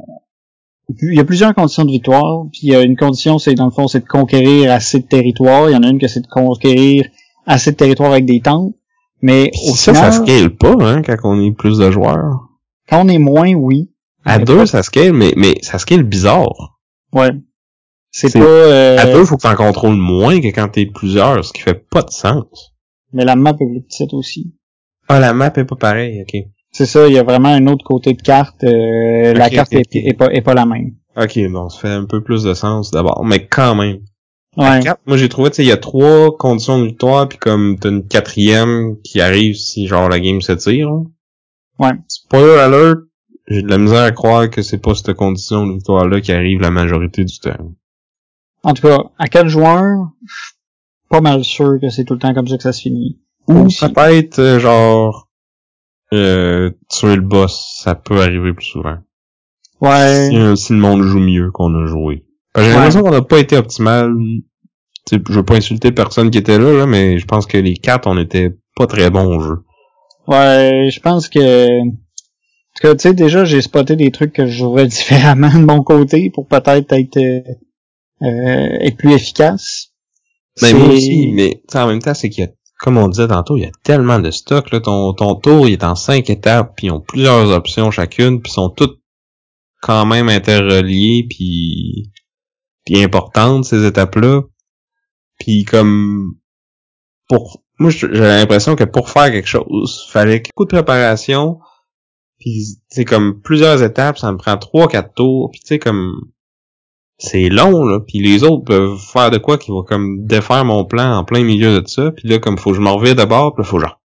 il 0.89 1.15
y 1.15 1.19
a 1.19 1.25
plusieurs 1.25 1.53
conditions 1.53 1.83
de 1.83 1.91
victoire. 1.91 2.45
Puis 2.51 2.61
il 2.63 2.69
y 2.69 2.75
a 2.75 2.81
une 2.81 2.95
condition, 2.95 3.37
c'est 3.39 3.55
dans 3.55 3.65
le 3.65 3.71
fond, 3.71 3.87
c'est 3.87 4.01
de 4.01 4.07
conquérir 4.07 4.71
assez 4.71 4.99
de 4.99 5.05
territoire. 5.05 5.69
Il 5.69 5.73
y 5.73 5.75
en 5.75 5.83
a 5.83 5.87
une 5.87 5.99
que 5.99 6.07
c'est 6.07 6.21
de 6.21 6.27
conquérir 6.27 7.05
assez 7.45 7.71
de 7.71 7.75
territoire 7.75 8.11
avec 8.11 8.25
des 8.25 8.41
tentes. 8.41 8.73
Mais 9.21 9.51
au 9.67 9.75
ça, 9.75 9.93
ça 9.93 10.11
scale 10.11 10.55
pas, 10.55 10.75
hein, 10.81 11.01
quand 11.01 11.15
on 11.23 11.41
est 11.41 11.51
plus 11.51 11.79
de 11.79 11.89
joueurs. 11.89 12.49
Quand 12.87 13.05
on 13.05 13.07
est 13.07 13.17
moins, 13.17 13.53
oui. 13.53 13.91
À 14.23 14.39
deux, 14.39 14.65
ça 14.65 14.83
scale, 14.83 15.13
mais, 15.13 15.33
mais 15.35 15.55
ça 15.61 15.79
scale 15.79 16.03
bizarre. 16.03 16.77
Ouais. 17.13 17.31
C'est 18.11 18.31
pas... 18.33 18.39
Euh... 18.39 18.97
À 18.97 19.05
deux, 19.05 19.25
faut 19.25 19.37
que 19.37 19.41
t'en 19.41 19.55
contrôles 19.55 19.95
moins 19.95 20.39
que 20.39 20.47
quand 20.47 20.67
t'es 20.69 20.85
plusieurs, 20.85 21.43
ce 21.43 21.53
qui 21.53 21.61
fait 21.61 21.87
pas 21.89 22.01
de 22.01 22.11
sens. 22.11 22.73
Mais 23.13 23.25
la 23.25 23.35
map 23.35 23.51
est 23.51 23.65
plus 23.65 23.81
petite 23.81 24.13
aussi. 24.13 24.53
Ah, 25.07 25.19
la 25.19 25.33
map 25.33 25.51
est 25.55 25.65
pas 25.65 25.75
pareille, 25.75 26.21
ok. 26.21 26.41
C'est 26.77 26.85
ça, 26.85 27.07
il 27.07 27.13
y 27.13 27.17
a 27.17 27.23
vraiment 27.23 27.53
un 27.53 27.67
autre 27.67 27.85
côté 27.85 28.11
de 28.11 28.21
carte. 28.21 28.61
Euh, 28.65 29.33
la 29.33 29.49
carte 29.49 29.71
Est, 29.71 30.17
pas, 30.17 30.29
est 30.33 30.41
pas 30.41 30.53
la 30.53 30.65
même. 30.65 30.91
Ok, 31.15 31.39
bon, 31.49 31.69
ça 31.69 31.79
fait 31.79 31.87
un 31.87 32.03
peu 32.03 32.21
plus 32.21 32.43
de 32.43 32.53
sens 32.53 32.91
d'abord, 32.91 33.23
mais 33.23 33.47
quand 33.47 33.75
même. 33.75 34.01
Ouais. 34.57 34.81
moi 35.05 35.15
j'ai 35.15 35.29
trouvé, 35.29 35.51
tu 35.51 35.55
sais, 35.55 35.63
il 35.63 35.69
y 35.69 35.71
a 35.71 35.77
trois 35.77 36.35
conditions 36.35 36.77
de 36.79 36.87
victoire, 36.87 37.29
puis 37.29 37.37
comme 37.37 37.79
t'as 37.79 37.91
une 37.91 38.05
quatrième 38.05 38.97
qui 39.05 39.21
arrive 39.21 39.55
si 39.55 39.87
genre 39.87 40.09
la 40.09 40.19
game 40.19 40.41
se 40.41 40.51
tire. 40.51 40.91
Ouais. 41.79 41.93
Spoiler 42.09 42.59
alert, 42.59 42.99
j'ai 43.47 43.61
de 43.61 43.69
la 43.69 43.77
misère 43.77 44.03
à 44.03 44.11
croire 44.11 44.49
que 44.49 44.61
c'est 44.61 44.79
pas 44.79 44.95
cette 44.95 45.13
condition 45.13 45.65
de 45.65 45.75
victoire-là 45.75 46.19
qui 46.19 46.33
arrive 46.33 46.59
la 46.59 46.71
majorité 46.71 47.23
du 47.23 47.39
temps. 47.39 47.71
En 48.63 48.73
tout 48.73 48.85
cas, 48.85 48.97
à 49.17 49.29
quatre 49.29 49.47
joueurs, 49.47 50.09
pas 51.07 51.21
mal 51.21 51.45
sûr 51.45 51.79
que 51.79 51.87
c'est 51.87 52.03
tout 52.03 52.15
le 52.15 52.19
temps 52.19 52.33
comme 52.33 52.49
ça 52.49 52.57
que 52.57 52.63
ça 52.63 52.73
se 52.73 52.81
finit. 52.81 53.21
Ou 53.47 53.63
peut-être 53.63 54.39
euh, 54.39 54.59
genre 54.59 55.24
euh, 56.13 56.71
tuer 56.89 57.15
le 57.15 57.21
boss, 57.21 57.79
ça 57.83 57.95
peut 57.95 58.21
arriver 58.21 58.53
plus 58.53 58.65
souvent. 58.65 58.97
Ouais. 59.81 60.29
Si, 60.29 60.65
si 60.65 60.73
le 60.73 60.79
monde 60.79 61.03
joue 61.03 61.19
mieux 61.19 61.51
qu'on 61.51 61.73
a 61.75 61.85
joué. 61.87 62.25
J'ai 62.57 62.69
l'impression 62.69 63.01
qu'on 63.03 63.11
n'a 63.11 63.21
pas 63.21 63.39
été 63.39 63.57
optimal. 63.57 64.13
je 65.11 65.17
veux 65.29 65.43
pas 65.43 65.55
insulter 65.55 65.91
personne 65.91 66.31
qui 66.31 66.37
était 66.37 66.57
là, 66.57 66.85
mais 66.85 67.19
je 67.19 67.25
pense 67.25 67.45
que 67.45 67.57
les 67.57 67.75
quatre, 67.75 68.07
on 68.07 68.17
était 68.17 68.55
pas 68.75 68.87
très 68.87 69.09
bons 69.09 69.25
au 69.25 69.39
jeu. 69.41 69.63
Ouais, 70.27 70.89
je 70.91 70.99
pense 70.99 71.27
que... 71.27 71.67
tu 72.81 72.87
sais, 72.97 73.13
déjà, 73.13 73.45
j'ai 73.45 73.61
spoté 73.61 73.95
des 73.95 74.11
trucs 74.11 74.33
que 74.33 74.45
je 74.45 74.57
jouerais 74.57 74.87
différemment 74.87 75.53
de 75.53 75.65
mon 75.65 75.83
côté 75.83 76.29
pour 76.29 76.47
peut-être 76.47 76.93
être, 76.93 77.17
euh, 77.17 78.77
être 78.81 78.97
plus 78.97 79.13
efficace. 79.13 79.91
Ben, 80.61 80.77
moi 80.77 80.87
aussi, 80.87 81.31
mais 81.33 81.61
en 81.73 81.87
même 81.87 82.01
temps, 82.01 82.13
c'est 82.13 82.29
qu'il 82.29 82.45
y 82.45 82.47
a, 82.47 82.51
comme 82.85 82.97
on 82.97 83.07
disait 83.07 83.27
tantôt, 83.27 83.57
il 83.57 83.63
y 83.63 83.65
a 83.65 83.71
tellement 83.81 84.19
de 84.19 84.29
stock, 84.29 84.69
là. 84.69 84.79
Ton, 84.79 85.11
ton 85.13 85.33
tour, 85.33 85.67
il 85.67 85.73
est 85.73 85.83
en 85.83 85.95
cinq 85.95 86.29
étapes, 86.29 86.75
puis 86.77 86.85
ils 86.85 86.91
ont 86.91 87.01
plusieurs 87.01 87.49
options 87.49 87.89
chacune, 87.89 88.43
puis 88.43 88.51
sont 88.51 88.69
toutes 88.69 89.01
quand 89.81 90.05
même 90.05 90.29
interreliées, 90.29 91.25
puis 91.27 92.11
puis 92.85 93.01
importante 93.01 93.65
ces 93.65 93.87
étapes-là. 93.87 94.43
Puis 95.39 95.63
comme 95.63 96.35
pour 97.27 97.63
moi 97.79 97.89
j'ai 97.89 98.07
l'impression 98.07 98.75
que 98.75 98.83
pour 98.83 99.09
faire 99.09 99.31
quelque 99.31 99.47
chose, 99.47 100.07
fallait 100.11 100.43
beaucoup 100.45 100.65
de 100.65 100.69
préparation. 100.69 101.57
Puis 102.37 102.77
c'est 102.87 103.05
comme 103.05 103.41
plusieurs 103.41 103.81
étapes, 103.81 104.19
ça 104.19 104.31
me 104.31 104.37
prend 104.37 104.57
trois 104.57 104.87
quatre 104.87 105.15
tours. 105.15 105.49
Puis 105.49 105.61
tu 105.61 105.67
sais 105.69 105.79
comme 105.79 106.13
c'est 107.17 107.49
long 107.49 107.85
là, 107.85 107.99
puis 107.99 108.19
les 108.19 108.43
autres 108.43 108.65
peuvent 108.65 108.99
faire 108.99 109.31
de 109.31 109.37
quoi 109.37 109.57
qui 109.57 109.71
va 109.71 109.83
comme 109.87 110.25
défaire 110.25 110.65
mon 110.65 110.83
plan 110.85 111.17
en 111.17 111.23
plein 111.23 111.43
milieu 111.43 111.81
de 111.81 111.87
ça. 111.87 112.11
Puis 112.11 112.27
là 112.27 112.39
comme 112.39 112.57
faut 112.57 112.71
que 112.71 112.77
je 112.77 112.81
m'en 112.81 112.95
revienne 112.95 113.15
d'abord, 113.15 113.53
puis 113.53 113.63
là, 113.63 113.69
faut 113.69 113.79
genre 113.79 114.01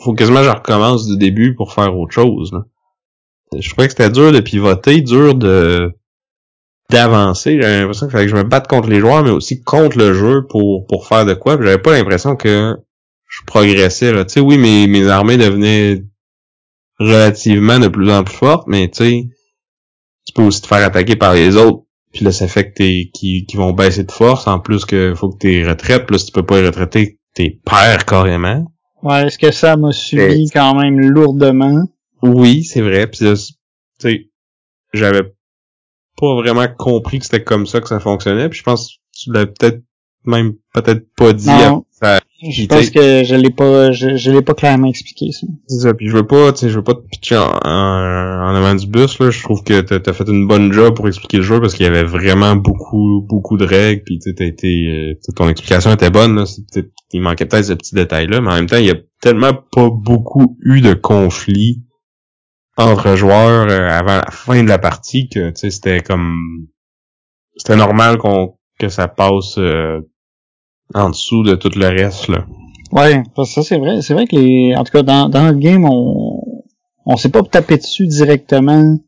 faut 0.00 0.14
quasiment 0.14 0.40
que 0.40 0.46
je 0.46 0.50
recommence 0.50 1.06
du 1.06 1.16
début 1.16 1.54
pour 1.54 1.72
faire 1.72 1.96
autre 1.96 2.12
chose. 2.12 2.52
Là. 2.52 2.64
Je 3.58 3.68
trouvais 3.70 3.86
que 3.86 3.92
c'était 3.92 4.10
dur 4.10 4.32
de 4.32 4.40
pivoter, 4.40 5.00
dur 5.00 5.34
de 5.34 5.92
d'avancer. 6.90 7.58
J'avais 7.60 7.80
l'impression 7.80 8.06
qu'il 8.06 8.12
fallait 8.12 8.24
que 8.24 8.30
je 8.30 8.36
me 8.36 8.42
batte 8.42 8.66
contre 8.66 8.88
les 8.88 9.00
joueurs, 9.00 9.22
mais 9.22 9.30
aussi 9.30 9.62
contre 9.62 9.96
le 9.98 10.12
jeu 10.12 10.46
pour, 10.48 10.86
pour 10.86 11.06
faire 11.06 11.24
de 11.24 11.34
quoi. 11.34 11.56
J'avais 11.56 11.78
pas 11.78 11.92
l'impression 11.92 12.36
que 12.36 12.76
je 13.28 13.44
progressais. 13.46 14.12
Là. 14.12 14.24
Tu 14.24 14.34
sais, 14.34 14.40
oui, 14.40 14.58
mes, 14.58 14.86
mes 14.88 15.06
armées 15.08 15.36
devenaient 15.36 16.02
relativement 16.98 17.78
de 17.78 17.88
plus 17.88 18.10
en 18.10 18.24
plus 18.24 18.34
fortes, 18.34 18.66
mais 18.66 18.88
tu 18.88 19.04
sais, 19.04 19.28
tu 20.26 20.32
peux 20.34 20.42
aussi 20.42 20.62
te 20.62 20.66
faire 20.66 20.84
attaquer 20.84 21.16
par 21.16 21.34
les 21.34 21.56
autres. 21.56 21.84
Puis 22.12 22.24
là, 22.24 22.32
ça 22.32 22.48
fait 22.48 22.70
que 22.70 22.74
t'es 22.74 23.10
qui, 23.14 23.46
qui 23.46 23.56
vont 23.56 23.72
baisser 23.72 24.04
de 24.04 24.12
force, 24.12 24.46
en 24.46 24.58
plus 24.58 24.84
que 24.84 25.14
faut 25.14 25.30
que 25.30 25.38
t'es 25.38 25.66
retraites. 25.66 26.06
Puis 26.06 26.14
là, 26.14 26.18
si 26.18 26.26
tu 26.26 26.32
peux 26.32 26.44
pas 26.44 26.60
les 26.60 26.66
retraiter, 26.66 27.18
t'es 27.34 27.60
perds 27.64 28.04
carrément. 28.04 28.66
Ouais, 29.02 29.26
est-ce 29.26 29.38
que 29.38 29.50
ça 29.50 29.76
m'a 29.76 29.92
suivi 29.92 30.50
quand 30.50 30.74
même 30.74 31.00
lourdement? 31.00 31.84
Oui, 32.22 32.64
c'est 32.64 32.82
vrai. 32.82 33.06
Puis 33.06 33.20
tu 33.20 33.36
sais, 33.98 34.30
j'avais 34.92 35.22
pas 36.16 36.34
vraiment 36.34 36.66
compris 36.68 37.18
que 37.18 37.24
c'était 37.24 37.44
comme 37.44 37.66
ça 37.66 37.80
que 37.80 37.88
ça 37.88 38.00
fonctionnait. 38.00 38.48
Puis 38.48 38.58
je 38.58 38.64
pense 38.64 38.88
que 38.88 38.94
tu 39.12 39.32
l'as 39.32 39.46
peut-être 39.46 39.80
même 40.24 40.54
peut-être 40.74 41.06
pas 41.16 41.32
dit 41.32 41.48
je 42.42 42.66
pense 42.66 42.90
que 42.90 43.22
je 43.22 43.34
l'ai 43.34 43.50
pas, 43.50 43.92
je, 43.92 44.30
l'ai 44.30 44.40
pas 44.40 44.54
clairement 44.54 44.88
expliqué 44.88 45.30
ça. 45.30 45.46
C'est 45.66 45.80
ça. 45.80 45.94
Puis 45.94 46.08
je 46.08 46.16
veux 46.16 46.26
pas, 46.26 46.52
tu 46.52 46.60
sais, 46.60 46.68
je 46.70 46.76
veux 46.76 46.84
pas 46.84 46.94
te 46.94 47.06
pitcher 47.06 47.36
en, 47.36 47.50
en, 47.62 48.54
avant 48.54 48.74
du 48.74 48.86
bus 48.86 49.18
là. 49.18 49.30
Je 49.30 49.42
trouve 49.42 49.62
que 49.62 49.80
t'as 49.82 50.10
as 50.10 50.14
fait 50.14 50.26
une 50.26 50.48
bonne 50.48 50.72
job 50.72 50.94
pour 50.96 51.06
expliquer 51.06 51.38
le 51.38 51.42
jeu 51.42 51.60
parce 51.60 51.74
qu'il 51.74 51.84
y 51.84 51.88
avait 51.88 52.04
vraiment 52.04 52.56
beaucoup, 52.56 53.26
beaucoup 53.28 53.58
de 53.58 53.66
règles. 53.66 54.02
Puis 54.04 54.18
tu 54.20 54.30
été, 54.30 54.86
euh, 54.88 55.32
ton 55.36 55.48
explication 55.48 55.92
était 55.92 56.10
bonne. 56.10 56.36
Là. 56.36 56.44
Il 57.12 57.20
manquait 57.20 57.44
peut-être 57.44 57.66
ce 57.66 57.72
petit 57.74 57.94
détail 57.94 58.26
là, 58.28 58.40
mais 58.40 58.50
en 58.50 58.54
même 58.54 58.68
temps, 58.68 58.78
il 58.78 58.86
y 58.86 58.90
a 58.90 58.96
tellement 59.20 59.52
pas 59.52 59.90
beaucoup 59.90 60.56
eu 60.62 60.80
de 60.80 60.94
conflits 60.94 61.82
entre 62.78 63.16
joueurs 63.16 63.68
euh, 63.68 63.90
avant 63.90 64.16
la 64.16 64.30
fin 64.30 64.62
de 64.62 64.68
la 64.68 64.78
partie 64.78 65.28
que 65.28 65.50
tu 65.50 65.56
sais, 65.56 65.70
c'était 65.70 66.00
comme, 66.00 66.68
c'était 67.54 67.76
normal 67.76 68.16
qu'on 68.16 68.54
que 68.80 68.88
ça 68.88 69.06
passe. 69.06 69.58
Euh, 69.58 70.00
en 70.94 71.10
dessous 71.10 71.42
de 71.42 71.54
tout 71.54 71.70
le 71.76 71.88
reste 71.88 72.28
là. 72.28 72.44
Ouais, 72.92 73.22
ça 73.44 73.62
c'est 73.62 73.78
vrai, 73.78 74.02
c'est 74.02 74.14
vrai 74.14 74.26
que 74.26 74.36
les 74.36 74.74
en 74.76 74.82
tout 74.84 74.92
cas 74.92 75.02
dans, 75.02 75.28
dans 75.28 75.48
le 75.48 75.54
game 75.54 75.84
on 75.84 76.40
on 77.06 77.16
s'est 77.16 77.28
pas 77.28 77.42
tapé 77.42 77.76
dessus 77.76 78.06
directement 78.06 78.98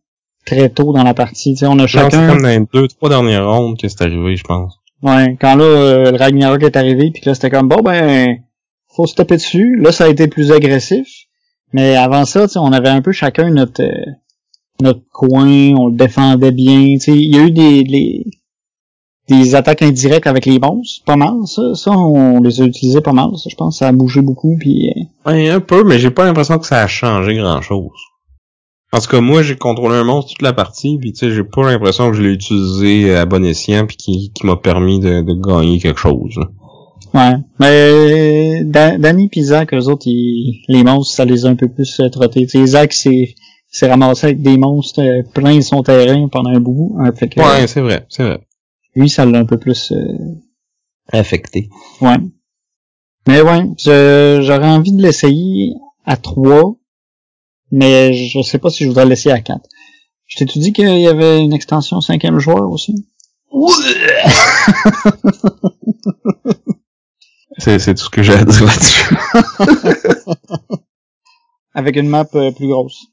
très 0.47 0.69
tôt 0.69 0.93
dans 0.93 1.03
la 1.03 1.15
partie, 1.15 1.55
tu 1.55 1.67
on 1.67 1.79
a 1.79 1.87
chacun 1.87 2.11
c'est 2.11 2.27
comme 2.29 2.43
dans 2.43 2.49
les 2.49 2.67
deux 2.73 2.89
trois 2.89 3.09
dernières 3.09 3.49
rondes 3.49 3.79
que 3.79 3.89
c'est 3.89 4.03
arrivé, 4.03 4.37
je 4.37 4.45
pense. 4.45 4.79
Ouais, 5.03 5.37
quand 5.41 5.57
là 5.57 5.65
euh, 5.65 6.13
le 6.13 6.17
Ragnarok 6.17 6.63
est 6.63 6.77
arrivé 6.77 7.11
puis 7.11 7.23
là 7.27 7.35
c'était 7.35 7.51
comme 7.51 7.69
bon 7.69 7.83
ben 7.83 8.39
faut 8.95 9.07
se 9.07 9.15
taper 9.15 9.37
dessus. 9.37 9.77
Là 9.81 9.91
ça 9.91 10.05
a 10.05 10.09
été 10.09 10.29
plus 10.29 10.53
agressif, 10.53 11.09
mais 11.73 11.97
avant 11.97 12.25
ça, 12.25 12.47
on 12.57 12.73
avait 12.73 12.89
un 12.89 13.03
peu 13.03 13.13
chacun 13.13 13.51
notre 13.51 13.83
euh, 13.83 14.13
notre 14.81 15.03
coin, 15.13 15.75
on 15.77 15.89
le 15.89 15.97
défendait 15.97 16.53
bien, 16.53 16.97
il 17.07 17.35
y 17.35 17.39
a 17.39 17.43
eu 17.43 17.51
des 17.51 17.83
les 17.83 18.27
des 19.37 19.55
attaques 19.55 19.83
indirectes 19.83 20.27
avec 20.27 20.47
les 20.47 20.59
monstres, 20.59 21.05
pas 21.05 21.17
mal, 21.17 21.35
ça. 21.47 21.75
Ça, 21.75 21.91
on 21.91 22.41
les 22.41 22.61
a 22.61 22.65
utilisés 22.65 23.01
pas 23.01 23.13
mal, 23.13 23.31
ça, 23.37 23.49
je 23.51 23.57
pense. 23.57 23.79
Ça 23.79 23.89
a 23.89 23.93
bougé 23.93 24.21
beaucoup, 24.21 24.57
puis... 24.59 24.91
Euh, 24.91 25.31
ouais, 25.31 25.49
un 25.49 25.61
peu, 25.61 25.85
mais 25.85 25.99
j'ai 25.99 26.11
pas 26.11 26.25
l'impression 26.25 26.59
que 26.59 26.67
ça 26.67 26.83
a 26.83 26.87
changé 26.87 27.35
grand-chose. 27.35 27.91
En 28.93 28.99
tout 28.99 29.09
cas, 29.09 29.21
moi, 29.21 29.43
j'ai 29.43 29.57
contrôlé 29.57 29.97
un 29.97 30.05
monstre 30.05 30.33
toute 30.33 30.43
la 30.43 30.53
partie, 30.53 30.99
puis 30.99 31.13
tu 31.13 31.21
sais, 31.21 31.35
j'ai 31.35 31.45
pas 31.45 31.63
l'impression 31.63 32.11
que 32.11 32.17
je 32.17 32.23
l'ai 32.23 32.33
utilisé 32.33 33.15
à 33.15 33.25
bon 33.25 33.45
escient, 33.45 33.87
puis 33.87 33.97
qui, 33.97 34.33
qui 34.35 34.47
m'a 34.47 34.57
permis 34.57 35.01
de, 35.01 35.23
de, 35.23 35.33
gagner 35.33 35.79
quelque 35.79 35.99
chose. 35.99 36.39
Ouais, 37.15 37.37
mais 37.59 38.65
Danny 38.65 39.29
pis 39.29 39.45
Zach, 39.45 39.73
eux 39.73 39.89
autres, 39.89 40.07
les 40.07 40.85
monstres, 40.85 41.15
ça 41.15 41.25
les 41.25 41.47
a 41.47 41.49
un 41.49 41.57
peu 41.57 41.69
plus 41.69 42.01
euh, 42.01 42.09
trottés. 42.09 42.47
Tu 42.47 42.59
sais, 42.59 42.67
Zach, 42.67 42.93
c'est 42.93 43.35
s'est 43.73 43.89
ramassé 43.89 44.27
avec 44.29 44.43
des 44.43 44.59
monstres 44.59 45.03
euh, 45.03 45.23
plein 45.35 45.57
de 45.57 45.63
son 45.63 45.83
terrain 45.83 46.29
pendant 46.29 46.51
un 46.51 46.61
bout. 46.61 46.95
Hein, 47.01 47.13
fait 47.17 47.35
ouais, 47.39 47.67
c'est 47.67 47.81
vrai, 47.81 48.05
c'est 48.09 48.23
vrai. 48.23 48.41
Lui, 48.95 49.09
ça 49.09 49.25
l'a 49.25 49.39
un 49.39 49.45
peu 49.45 49.59
plus 49.59 49.93
euh, 49.93 50.19
affecté. 51.13 51.71
Ouais. 52.01 52.19
Mais 53.27 53.41
ouais, 53.41 53.65
j'aurais 53.79 54.69
envie 54.69 54.93
de 54.93 55.03
l'essayer 55.03 55.75
à 56.05 56.17
3, 56.17 56.77
mais 57.71 58.13
je 58.13 58.43
sais 58.43 58.59
pas 58.59 58.71
si 58.71 58.85
je 58.85 58.89
voudrais 58.89 59.07
l'essayer 59.07 59.35
à 59.35 59.41
4. 59.41 59.61
Je 60.27 60.39
t'ai-tu 60.39 60.59
dit 60.59 60.73
qu'il 60.73 61.01
y 61.01 61.07
avait 61.07 61.41
une 61.41 61.53
extension 61.53 62.01
cinquième 62.01 62.39
joueur 62.39 62.71
aussi? 62.71 63.07
c'est, 67.59 67.79
c'est 67.79 67.95
tout 67.95 68.05
ce 68.05 68.11
que 68.11 68.23
j'ai 68.23 68.33
à 68.33 68.45
dire 68.45 68.65
là-dessus. 68.65 69.15
Avec 71.75 71.97
une 71.97 72.09
map 72.09 72.27
euh, 72.35 72.51
plus 72.51 72.67
grosse. 72.67 73.12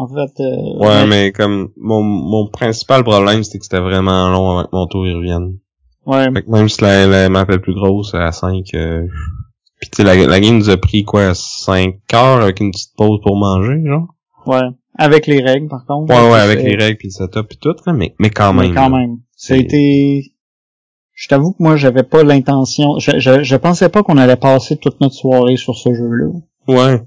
En 0.00 0.08
fait. 0.08 0.42
Euh, 0.42 0.78
ouais, 0.78 1.06
mais 1.06 1.30
comme 1.30 1.70
mon, 1.76 2.02
mon 2.02 2.48
principal 2.48 3.04
problème, 3.04 3.42
c'était 3.42 3.58
que 3.58 3.64
c'était 3.64 3.80
vraiment 3.80 4.30
long 4.30 4.50
avant 4.50 4.64
que 4.64 4.70
mon 4.72 4.86
tour 4.86 5.06
y 5.06 5.12
revienne. 5.12 5.58
Ouais. 6.06 6.32
Fait 6.32 6.42
que 6.42 6.50
même 6.50 6.68
si 6.68 6.80
la, 6.80 7.06
la 7.06 7.28
map 7.28 7.44
est 7.50 7.58
plus 7.58 7.74
grosse, 7.74 8.14
à 8.14 8.32
5, 8.32 8.64
euh, 8.74 9.06
puis 9.80 9.90
tu 9.90 9.96
sais, 9.96 10.04
la, 10.04 10.16
la 10.16 10.40
game 10.40 10.56
nous 10.56 10.70
a 10.70 10.76
pris 10.78 11.04
quoi, 11.04 11.34
5 11.34 11.96
heures 12.14 12.40
avec 12.40 12.60
une 12.60 12.70
petite 12.70 12.96
pause 12.96 13.20
pour 13.22 13.36
manger, 13.36 13.82
genre? 13.86 14.06
Ouais. 14.46 14.68
Avec 14.98 15.26
les 15.26 15.42
règles, 15.42 15.68
par 15.68 15.84
contre. 15.86 16.14
Ouais, 16.14 16.30
ouais, 16.30 16.40
avec 16.40 16.62
les 16.62 16.76
règles 16.76 16.96
puis 16.96 17.08
le 17.08 17.12
setup 17.12 17.52
et 17.52 17.56
tout, 17.56 17.74
mais, 17.92 18.14
mais 18.18 18.30
quand 18.30 18.54
même. 18.54 18.70
Mais 18.70 18.74
quand 18.74 18.90
même. 18.90 19.18
Ça 19.36 19.54
a 19.54 19.56
été... 19.58 20.32
Je 21.12 21.28
t'avoue 21.28 21.52
que 21.52 21.62
moi, 21.62 21.76
j'avais 21.76 22.02
pas 22.02 22.22
l'intention... 22.24 22.98
Je, 22.98 23.18
je, 23.18 23.42
je 23.42 23.56
pensais 23.56 23.90
pas 23.90 24.02
qu'on 24.02 24.16
allait 24.16 24.36
passer 24.36 24.78
toute 24.78 25.00
notre 25.02 25.14
soirée 25.14 25.56
sur 25.56 25.76
ce 25.76 25.92
jeu-là. 25.92 26.30
Ouais. 26.66 27.02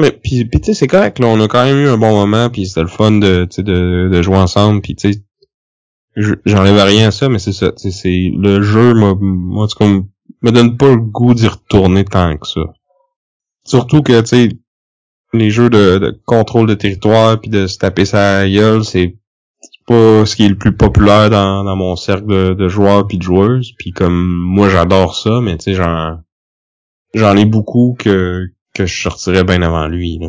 Mais 0.00 0.10
puis, 0.12 0.48
tu 0.48 0.58
sais, 0.62 0.74
c'est 0.74 0.86
correct, 0.86 1.18
là, 1.18 1.26
on 1.26 1.40
a 1.40 1.48
quand 1.48 1.64
même 1.64 1.78
eu 1.78 1.88
un 1.88 1.98
bon 1.98 2.12
moment, 2.12 2.50
puis 2.50 2.66
c'était 2.66 2.82
le 2.82 2.88
fun 2.88 3.12
de, 3.12 3.46
de, 3.58 4.08
de 4.08 4.22
jouer 4.22 4.36
ensemble, 4.36 4.80
puis 4.80 4.96
tu 4.96 5.12
sais, 5.12 5.22
j'enlève 6.44 6.76
rien 6.84 7.08
à 7.08 7.10
ça, 7.10 7.28
mais 7.28 7.38
c'est 7.38 7.52
ça, 7.52 7.72
le 7.72 8.62
jeu, 8.62 8.94
moi, 8.94 9.16
moi 9.20 9.66
tu 9.68 9.84
me 10.42 10.50
donne 10.50 10.76
pas 10.76 10.90
le 10.90 11.00
goût 11.00 11.34
d'y 11.34 11.46
retourner 11.46 12.04
tant 12.04 12.36
que 12.36 12.46
ça. 12.46 12.60
Surtout 13.64 14.02
que, 14.02 14.20
tu 14.20 14.26
sais, 14.26 14.48
les 15.32 15.50
jeux 15.50 15.70
de, 15.70 16.20
contrôle 16.26 16.66
de 16.66 16.74
territoire 16.74 17.40
puis 17.40 17.50
de 17.50 17.66
se 17.66 17.78
taper 17.78 18.04
sa 18.04 18.48
gueule, 18.48 18.84
c'est 18.84 19.16
pas 19.86 20.24
ce 20.26 20.36
qui 20.36 20.44
est 20.44 20.48
le 20.48 20.58
plus 20.58 20.76
populaire 20.76 21.30
dans, 21.30 21.64
dans 21.64 21.76
mon 21.76 21.96
cercle 21.96 22.26
de, 22.26 22.54
de 22.54 22.68
joueurs 22.68 23.06
puis 23.06 23.18
de 23.18 23.22
joueuses. 23.22 23.72
Puis 23.78 23.92
comme 23.92 24.26
moi 24.26 24.68
j'adore 24.68 25.16
ça, 25.16 25.40
mais 25.40 25.56
tu 25.56 25.64
sais 25.64 25.74
j'en 25.74 26.18
j'en 27.14 27.36
ai 27.36 27.44
beaucoup 27.44 27.96
que 27.98 28.46
je 28.86 29.02
sortirais 29.02 29.44
bien 29.44 29.62
avant 29.62 29.86
lui. 29.88 30.20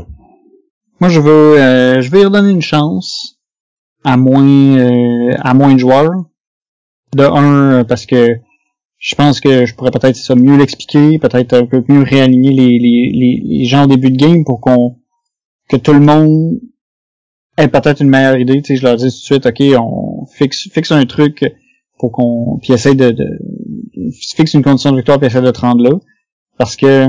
Moi, 0.99 1.09
je 1.09 1.19
veux, 1.19 1.59
euh, 1.59 2.01
je 2.01 2.11
vais 2.11 2.19
lui 2.19 2.25
redonner 2.25 2.51
une 2.51 2.61
chance 2.61 3.39
à 4.03 4.17
moins, 4.17 4.77
euh, 4.77 5.35
à 5.39 5.53
moins 5.53 5.73
de 5.73 5.79
joueurs. 5.79 6.11
De 7.15 7.23
un, 7.23 7.83
parce 7.83 8.05
que 8.05 8.37
je 8.97 9.15
pense 9.15 9.41
que 9.41 9.65
je 9.65 9.75
pourrais 9.75 9.91
peut-être 9.91 10.15
ça 10.15 10.35
mieux 10.35 10.57
l'expliquer, 10.57 11.17
peut-être 11.17 11.53
un 11.53 11.65
peu 11.65 11.83
mieux 11.89 12.03
réaligner 12.03 12.51
les, 12.51 12.79
les, 12.79 13.41
les, 13.43 13.65
gens 13.65 13.85
au 13.85 13.87
début 13.87 14.11
de 14.11 14.17
game 14.17 14.45
pour 14.45 14.61
qu'on 14.61 14.99
que 15.67 15.75
tout 15.75 15.91
le 15.91 15.99
monde 15.99 16.59
ait 17.57 17.67
peut-être 17.67 18.01
une 18.01 18.09
meilleure 18.09 18.37
idée. 18.37 18.61
Tu 18.61 18.67
sais, 18.67 18.75
je 18.75 18.83
leur 18.83 18.95
dis 18.95 19.05
tout 19.05 19.09
de 19.09 19.41
suite, 19.41 19.45
ok, 19.47 19.61
on 19.79 20.25
fixe 20.27 20.69
fixe 20.71 20.91
un 20.91 21.05
truc 21.05 21.43
pour 21.97 22.11
qu'on 22.11 22.59
puis 22.61 22.73
essaye 22.73 22.95
de, 22.95 23.09
de, 23.09 23.39
fixe 24.35 24.53
une 24.53 24.63
condition 24.63 24.91
de 24.91 24.97
victoire 24.97 25.17
puis 25.17 25.27
essaye 25.27 25.41
de 25.41 25.51
te 25.51 25.61
rendre 25.61 25.83
là, 25.83 25.97
parce 26.57 26.75
que 26.75 27.07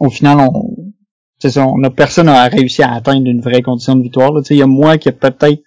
au 0.00 0.10
final, 0.10 0.38
on, 0.38 0.92
c'est 1.38 1.50
ça, 1.50 1.66
on 1.66 1.82
a 1.84 1.90
personne 1.90 2.26
n'a 2.26 2.48
réussi 2.48 2.82
à 2.82 2.92
atteindre 2.92 3.26
une 3.26 3.40
vraie 3.40 3.62
condition 3.62 3.94
de 3.96 4.02
victoire. 4.02 4.32
Il 4.50 4.56
y 4.56 4.62
a 4.62 4.66
moi 4.66 4.98
qui 4.98 5.08
a 5.08 5.12
peut-être 5.12 5.62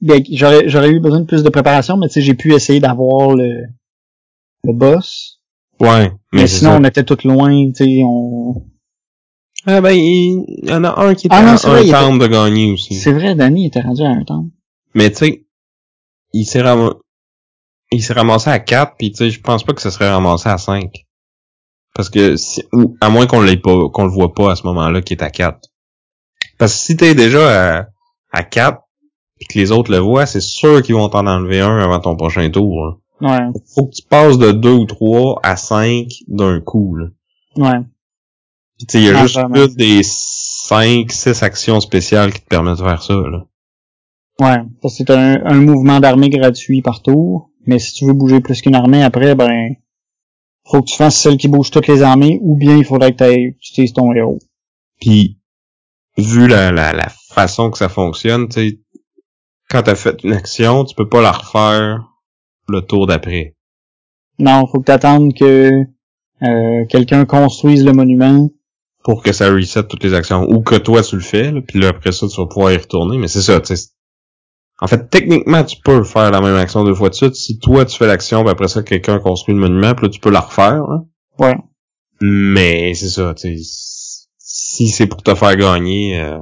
ben, 0.00 0.22
j'aurais 0.30 0.68
j'aurais 0.68 0.90
eu 0.90 1.00
besoin 1.00 1.20
de 1.20 1.26
plus 1.26 1.42
de 1.42 1.50
préparation, 1.50 1.96
mais 1.96 2.08
tu 2.08 2.14
sais, 2.14 2.22
j'ai 2.22 2.34
pu 2.34 2.54
essayer 2.54 2.80
d'avoir 2.80 3.34
le 3.34 3.64
le 4.64 4.72
boss. 4.72 5.40
Ouais. 5.80 6.10
Mais, 6.32 6.46
sinon, 6.46 6.76
on 6.80 6.84
était 6.84 7.04
tout 7.04 7.18
loin, 7.24 7.50
tu 7.72 7.84
sais, 7.84 8.02
on. 8.02 8.66
Ah 9.66 9.80
ben, 9.80 9.90
il 9.90 10.44
y 10.62 10.72
en 10.72 10.84
a 10.84 11.00
un 11.04 11.14
qui 11.14 11.26
était 11.26 11.36
ah, 11.36 11.42
non, 11.42 11.56
à 11.56 11.76
un 11.76 11.90
temps 11.90 12.16
de 12.16 12.26
gagner 12.26 12.70
aussi. 12.70 12.94
C'est 12.94 13.12
vrai, 13.12 13.34
Danny 13.34 13.66
était 13.66 13.80
rendu 13.80 14.02
à 14.02 14.10
un 14.10 14.22
temps. 14.24 14.46
Mais 14.94 15.10
tu 15.10 15.16
sais, 15.16 15.46
il 16.32 16.44
s'est 16.44 16.62
ramassé, 16.62 16.94
il 17.90 18.02
s'est 18.02 18.12
ramassé 18.12 18.50
à 18.50 18.58
4, 18.58 18.94
puis 18.96 19.10
tu 19.10 19.18
sais, 19.18 19.30
je 19.30 19.40
pense 19.40 19.64
pas 19.64 19.72
que 19.72 19.82
ça 19.82 19.90
serait 19.90 20.08
ramassé 20.08 20.48
à 20.48 20.58
5. 20.58 21.05
Parce 21.96 22.10
que, 22.10 22.34
ou, 22.72 22.96
à 23.00 23.08
moins 23.08 23.26
qu'on 23.26 23.40
l'ait 23.40 23.56
pas, 23.56 23.88
qu'on 23.92 24.04
le 24.04 24.10
voit 24.10 24.34
pas 24.34 24.52
à 24.52 24.56
ce 24.56 24.64
moment-là, 24.66 25.00
qui 25.00 25.14
est 25.14 25.22
à 25.22 25.30
4. 25.30 25.58
Parce 26.58 26.72
que 26.74 26.78
si 26.78 26.96
t'es 26.96 27.14
déjà 27.14 27.78
à, 27.78 27.86
à 28.32 28.42
4, 28.42 28.82
puis 29.38 29.48
que 29.48 29.58
les 29.58 29.72
autres 29.72 29.90
le 29.90 29.98
voient, 29.98 30.26
c'est 30.26 30.40
sûr 30.40 30.82
qu'ils 30.82 30.94
vont 30.94 31.08
t'en 31.08 31.26
enlever 31.26 31.60
un 31.60 31.78
avant 31.78 32.00
ton 32.00 32.16
prochain 32.16 32.50
tour. 32.50 33.00
Ouais. 33.20 33.38
Faut 33.74 33.86
que 33.86 33.94
tu 33.94 34.02
passes 34.02 34.36
de 34.36 34.52
2 34.52 34.70
ou 34.70 34.84
3 34.84 35.40
à 35.42 35.56
5 35.56 36.06
d'un 36.28 36.60
coup. 36.60 36.96
Là. 36.96 37.06
Ouais. 37.56 37.80
Tu 38.78 38.86
sais, 38.90 38.98
il 39.00 39.04
y 39.06 39.10
a 39.10 39.18
ah, 39.18 39.22
juste 39.22 39.40
plus 39.50 39.74
des 39.74 40.02
5, 40.02 41.10
6 41.10 41.42
actions 41.42 41.80
spéciales 41.80 42.32
qui 42.32 42.42
te 42.42 42.46
permettent 42.46 42.78
de 42.78 42.84
faire 42.84 43.02
ça. 43.02 43.14
Là. 43.14 43.46
Ouais. 44.38 44.88
c'est 44.90 45.08
un, 45.08 45.46
un 45.46 45.60
mouvement 45.60 45.98
d'armée 45.98 46.28
gratuit 46.28 46.82
par 46.82 47.00
tour. 47.02 47.50
Mais 47.66 47.78
si 47.78 47.94
tu 47.94 48.06
veux 48.06 48.12
bouger 48.12 48.40
plus 48.40 48.60
qu'une 48.60 48.74
armée 48.74 49.02
après, 49.02 49.34
ben 49.34 49.76
faut 50.70 50.82
que 50.82 50.90
tu 50.90 50.96
fasses 50.96 51.20
celle 51.20 51.36
qui 51.36 51.48
bouge 51.48 51.70
toutes 51.70 51.86
les 51.86 52.02
armées, 52.02 52.38
ou 52.42 52.56
bien 52.56 52.76
il 52.76 52.84
faudrait 52.84 53.14
que 53.14 53.34
tu 53.34 53.56
utilises 53.70 53.92
ton 53.92 54.12
héros. 54.12 54.38
Puis, 55.00 55.38
vu 56.16 56.48
la, 56.48 56.72
la, 56.72 56.92
la 56.92 57.08
façon 57.30 57.70
que 57.70 57.78
ça 57.78 57.88
fonctionne, 57.88 58.48
tu 58.48 58.60
sais, 58.60 58.80
quand 59.68 59.82
t'as 59.82 59.94
fait 59.94 60.22
une 60.22 60.32
action, 60.32 60.84
tu 60.84 60.94
peux 60.94 61.08
pas 61.08 61.22
la 61.22 61.32
refaire 61.32 62.04
le 62.68 62.80
tour 62.82 63.06
d'après. 63.06 63.56
Non, 64.38 64.66
faut 64.66 64.80
que 64.80 64.84
t'attendes 64.84 65.34
que 65.34 65.70
euh, 66.42 66.84
quelqu'un 66.88 67.24
construise 67.24 67.84
le 67.84 67.92
monument. 67.92 68.48
Pour 69.02 69.22
que 69.22 69.32
ça 69.32 69.52
reset 69.52 69.86
toutes 69.86 70.04
les 70.04 70.14
actions. 70.14 70.42
Ou 70.48 70.62
que 70.62 70.74
toi 70.74 71.02
tu 71.02 71.16
le 71.16 71.22
fais, 71.22 71.52
puis 71.62 71.80
là 71.80 71.88
après 71.88 72.12
ça 72.12 72.26
tu 72.28 72.40
vas 72.40 72.46
pouvoir 72.46 72.72
y 72.72 72.76
retourner. 72.76 73.18
Mais 73.18 73.28
c'est 73.28 73.42
ça, 73.42 73.60
tu 73.60 73.76
sais. 73.76 73.88
En 74.80 74.86
fait, 74.86 75.08
techniquement, 75.08 75.64
tu 75.64 75.78
peux 75.82 76.04
faire 76.04 76.30
la 76.30 76.40
même 76.40 76.56
action 76.56 76.84
deux 76.84 76.94
fois 76.94 77.08
de 77.08 77.14
suite. 77.14 77.34
Si 77.34 77.58
toi, 77.58 77.86
tu 77.86 77.96
fais 77.96 78.06
l'action, 78.06 78.42
puis 78.42 78.50
après 78.50 78.68
ça, 78.68 78.82
quelqu'un 78.82 79.18
construit 79.18 79.54
le 79.54 79.60
monument, 79.60 79.94
puis 79.94 80.06
là, 80.06 80.10
tu 80.10 80.20
peux 80.20 80.30
la 80.30 80.40
refaire. 80.40 80.82
Hein? 80.82 81.06
Ouais. 81.38 81.56
Mais 82.20 82.94
c'est 82.94 83.08
ça, 83.08 83.34
tu 83.34 83.56
sais, 83.56 84.16
si 84.38 84.88
c'est 84.88 85.06
pour 85.06 85.22
te 85.22 85.34
faire 85.34 85.56
gagner, 85.56 86.20
euh, 86.20 86.38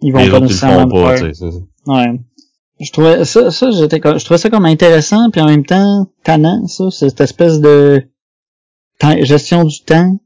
Ils 0.00 0.12
vont 0.12 0.20
les 0.20 0.30
pas 0.30 0.36
autres, 0.36 0.46
ils 0.46 0.52
le 0.52 0.56
font 0.56 0.88
pas, 0.88 1.18
tu 1.18 1.34
sais. 1.34 1.44
Ouais. 1.86 2.20
Je 2.80 2.90
trouvais 2.90 3.24
ça, 3.24 3.50
ça 3.50 3.70
j'étais, 3.70 3.96
je 3.96 4.24
trouvais 4.24 4.38
ça 4.38 4.50
comme 4.50 4.64
intéressant 4.64 5.30
puis 5.30 5.40
en 5.40 5.46
même 5.46 5.64
temps 5.64 6.10
tannant 6.24 6.66
ça, 6.66 6.90
cette 6.90 7.20
espèce 7.20 7.60
de 7.60 8.02
gestion 9.20 9.64
du 9.64 9.82
temps. 9.84 10.18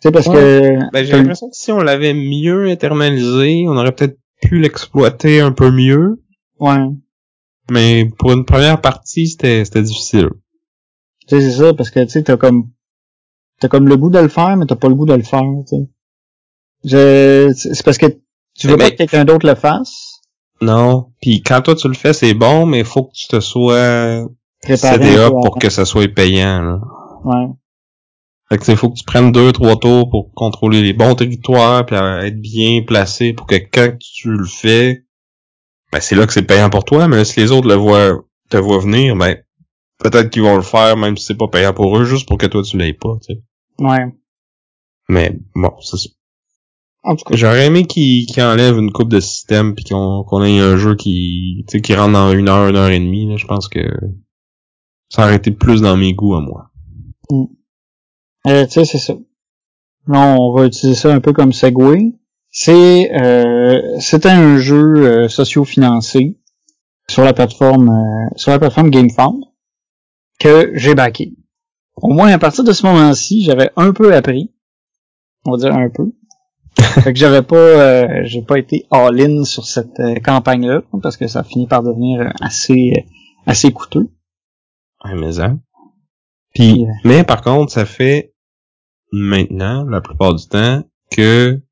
Tu 0.00 0.08
sais 0.08 0.10
parce 0.10 0.26
que 0.26 0.90
Ben, 0.92 1.04
j'ai 1.04 1.12
l'impression 1.12 1.48
que 1.48 1.56
si 1.56 1.70
on 1.70 1.78
l'avait 1.78 2.14
mieux 2.14 2.68
internalisé, 2.68 3.64
on 3.68 3.76
aurait 3.76 3.92
peut-être 3.92 4.18
pu 4.40 4.58
l'exploiter 4.58 5.40
un 5.40 5.52
peu 5.52 5.70
mieux. 5.70 6.21
Ouais, 6.62 6.88
Mais 7.70 8.08
pour 8.18 8.32
une 8.32 8.44
première 8.44 8.80
partie, 8.80 9.28
c'était 9.28 9.64
c'était 9.64 9.82
difficile. 9.82 10.28
tu 11.28 11.36
sais 11.36 11.40
c'est 11.50 11.58
ça 11.58 11.74
parce 11.74 11.90
que 11.90 12.00
tu 12.00 12.08
sais 12.10 12.22
t'as 12.22 12.36
comme 12.36 12.70
t'as 13.60 13.68
comme 13.68 13.88
le 13.88 13.96
goût 13.96 14.10
de 14.10 14.18
le 14.18 14.28
faire 14.28 14.56
mais 14.56 14.66
t'as 14.66 14.76
pas 14.76 14.88
le 14.88 14.94
goût 14.94 15.06
de 15.06 15.14
le 15.14 15.22
faire. 15.22 15.42
Tu 15.68 15.76
sais. 15.76 15.88
Je, 16.84 17.52
c'est 17.54 17.84
parce 17.84 17.98
que 17.98 18.06
tu 18.58 18.66
veux 18.66 18.76
Mais- 18.76 18.84
pas 18.84 18.90
que 18.90 18.96
quelqu'un 18.96 19.24
d'autre 19.24 19.46
le 19.46 19.54
fasse. 19.54 20.20
Non. 20.60 21.12
Puis 21.20 21.42
quand 21.42 21.60
toi 21.62 21.74
tu 21.74 21.88
le 21.88 21.94
fais, 21.94 22.12
c'est 22.12 22.34
bon, 22.34 22.66
mais 22.66 22.80
il 22.80 22.84
faut 22.84 23.04
que 23.04 23.12
tu 23.14 23.26
te 23.28 23.40
sois 23.40 23.76
up 24.24 24.30
peu 24.68 25.30
pour 25.30 25.58
que 25.58 25.70
ça 25.70 25.84
soit 25.84 26.08
payant. 26.12 26.60
Là. 26.62 26.80
Ouais. 27.24 27.46
Fait 28.48 28.58
que 28.58 28.70
il 28.70 28.76
faut 28.76 28.90
que 28.90 28.98
tu 28.98 29.04
prennes 29.04 29.32
deux, 29.32 29.50
trois 29.52 29.76
tours 29.76 30.08
pour 30.10 30.32
contrôler 30.34 30.82
les 30.82 30.92
bons 30.92 31.14
territoires, 31.14 31.86
puis 31.86 31.96
être 31.96 32.40
bien 32.40 32.82
placé 32.86 33.32
pour 33.32 33.46
que 33.46 33.54
quand 33.56 33.96
tu 33.98 34.30
le 34.30 34.44
fais, 34.44 35.04
ben 35.92 36.00
c'est 36.00 36.14
là 36.14 36.26
que 36.26 36.32
c'est 36.32 36.42
payant 36.42 36.70
pour 36.70 36.84
toi, 36.84 37.06
mais 37.08 37.24
si 37.24 37.40
les 37.40 37.52
autres 37.52 37.68
le 37.68 37.74
voient, 37.74 38.24
te 38.48 38.56
voient 38.56 38.80
venir, 38.80 39.14
ben 39.16 39.36
peut-être 39.98 40.30
qu'ils 40.30 40.42
vont 40.42 40.56
le 40.56 40.62
faire 40.62 40.96
même 40.96 41.16
si 41.16 41.26
c'est 41.26 41.38
pas 41.38 41.48
payant 41.48 41.74
pour 41.74 41.96
eux, 41.98 42.04
juste 42.04 42.26
pour 42.26 42.38
que 42.38 42.46
toi 42.46 42.62
tu 42.62 42.76
l'aies 42.78 42.94
pas, 42.94 43.16
tu 43.24 43.34
sais. 43.34 43.42
Ouais. 43.78 44.06
Mais 45.08 45.38
bon, 45.54 45.72
c'est 45.80 45.98
ça. 45.98 46.08
En 47.04 47.16
tout 47.16 47.24
cas, 47.24 47.34
J'aurais 47.36 47.66
aimé 47.66 47.84
qu'ils 47.84 48.26
qu'ils 48.26 48.42
enlèvent 48.42 48.78
une 48.78 48.92
coupe 48.92 49.08
de 49.08 49.20
système 49.20 49.74
puis 49.74 49.84
qu'on 49.84 50.22
qu'on 50.24 50.42
ait 50.44 50.60
un 50.60 50.76
jeu 50.76 50.94
qui, 50.94 51.64
tu 51.68 51.78
sais, 51.78 51.80
qui 51.80 51.94
rentre 51.94 52.12
dans 52.12 52.32
une 52.32 52.48
heure, 52.48 52.68
une 52.68 52.76
heure 52.76 52.90
et 52.90 53.00
demie. 53.00 53.28
Là, 53.28 53.36
je 53.36 53.46
pense 53.46 53.68
que 53.68 53.80
ça 55.08 55.24
aurait 55.24 55.36
été 55.36 55.50
plus 55.50 55.82
dans 55.82 55.96
mes 55.96 56.14
goûts 56.14 56.36
à 56.36 56.40
moi. 56.40 56.70
Euh, 58.46 58.66
tu 58.66 58.72
sais, 58.72 58.84
c'est 58.84 58.98
ça. 58.98 59.14
Là, 60.06 60.36
on 60.38 60.52
va 60.54 60.66
utiliser 60.66 60.98
ça 60.98 61.12
un 61.12 61.20
peu 61.20 61.32
comme 61.32 61.52
Segway. 61.52 62.14
C'est 62.54 63.10
euh, 63.14 63.98
c'était 63.98 64.28
un 64.28 64.58
jeu 64.58 64.76
euh, 64.76 65.28
socio-financé 65.28 66.38
sur 67.08 67.24
la 67.24 67.32
plateforme 67.32 67.88
euh, 67.88 68.28
sur 68.36 68.50
la 68.50 68.58
plateforme 68.58 68.90
GameFound 68.90 69.42
que 70.38 70.70
j'ai 70.74 70.94
backé. 70.94 71.32
Au 71.96 72.12
moins 72.12 72.30
à 72.30 72.38
partir 72.38 72.62
de 72.62 72.72
ce 72.72 72.84
moment-ci, 72.86 73.42
j'avais 73.42 73.70
un 73.76 73.92
peu 73.92 74.14
appris. 74.14 74.52
On 75.46 75.52
va 75.52 75.56
dire 75.56 75.74
un 75.74 75.88
peu. 75.88 76.12
fait 76.78 77.14
que 77.14 77.18
j'avais 77.18 77.42
pas 77.42 77.56
euh, 77.56 78.20
j'ai 78.24 78.42
pas 78.42 78.58
été 78.58 78.86
all-in 78.90 79.44
sur 79.44 79.64
cette 79.64 79.98
euh, 80.00 80.16
campagne-là 80.16 80.82
parce 81.02 81.16
que 81.16 81.28
ça 81.28 81.40
a 81.40 81.44
fini 81.44 81.66
par 81.66 81.82
devenir 81.82 82.34
assez 82.42 82.92
assez 83.46 83.72
coûteux. 83.72 84.10
Ouais, 85.04 85.14
mais 85.14 85.32
ça. 85.32 85.56
Puis, 86.54 86.84
euh, 86.84 86.92
mais 87.04 87.24
par 87.24 87.40
contre, 87.40 87.72
ça 87.72 87.86
fait 87.86 88.34
maintenant, 89.10 89.84
la 89.84 90.02
plupart 90.02 90.34
du 90.34 90.46
temps, 90.46 90.82
que 91.10 91.62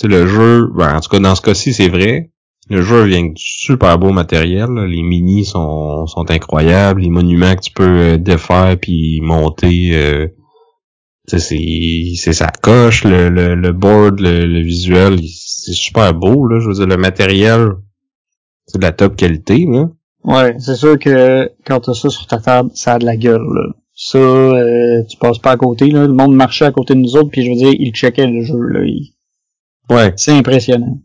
sais, 0.00 0.08
le 0.08 0.26
jeu, 0.26 0.68
ben, 0.74 0.96
en 0.96 1.00
tout 1.00 1.08
cas 1.08 1.18
dans 1.18 1.34
ce 1.34 1.42
cas-ci, 1.42 1.72
c'est 1.72 1.88
vrai. 1.88 2.30
Le 2.68 2.82
jeu 2.82 3.04
vient 3.04 3.18
avec 3.18 3.34
du 3.34 3.42
super 3.42 3.98
beau 3.98 4.10
matériel. 4.10 4.68
Les 4.86 5.02
minis 5.02 5.44
sont, 5.44 6.06
sont 6.06 6.30
incroyables. 6.30 7.00
Les 7.00 7.10
monuments 7.10 7.56
que 7.56 7.62
tu 7.62 7.72
peux 7.72 7.82
euh, 7.82 8.16
défaire 8.16 8.76
puis 8.80 9.20
monter, 9.22 9.90
euh, 9.94 10.28
c'est 11.26 12.32
ça 12.32 12.48
coche. 12.62 13.04
Le, 13.04 13.28
le, 13.28 13.56
le 13.56 13.72
board, 13.72 14.20
le, 14.20 14.46
le 14.46 14.62
visuel, 14.62 15.18
c'est 15.26 15.72
super 15.72 16.14
beau. 16.14 16.46
Là. 16.46 16.60
Je 16.60 16.68
veux 16.68 16.74
dire, 16.74 16.86
le 16.86 16.96
matériel, 16.96 17.70
c'est 18.66 18.78
de 18.78 18.84
la 18.84 18.92
top 18.92 19.16
qualité. 19.16 19.66
Là. 19.68 19.88
Ouais, 20.22 20.54
c'est 20.58 20.76
sûr 20.76 20.98
que 20.98 21.50
quand 21.64 21.80
t'as 21.80 21.94
ça 21.94 22.08
sur 22.08 22.26
ta 22.26 22.38
table, 22.38 22.70
ça 22.74 22.94
a 22.94 22.98
de 22.98 23.06
la 23.06 23.16
gueule. 23.16 23.42
Là. 23.42 23.72
Ça, 23.94 24.18
euh, 24.18 25.02
tu 25.08 25.16
passes 25.16 25.38
pas 25.38 25.52
à 25.52 25.56
côté. 25.56 25.90
Là. 25.90 26.06
Le 26.06 26.12
monde 26.12 26.36
marchait 26.36 26.66
à 26.66 26.72
côté 26.72 26.94
de 26.94 27.00
nous 27.00 27.16
autres, 27.16 27.30
puis 27.30 27.44
je 27.44 27.50
veux 27.50 27.56
dire, 27.56 27.74
ils 27.78 27.92
checkaient 27.92 28.26
le 28.26 28.42
jeu. 28.42 28.60
Là. 28.60 28.80
Ouais. 29.90 30.12
C'est 30.16 30.32
impressionnant. 30.32 31.00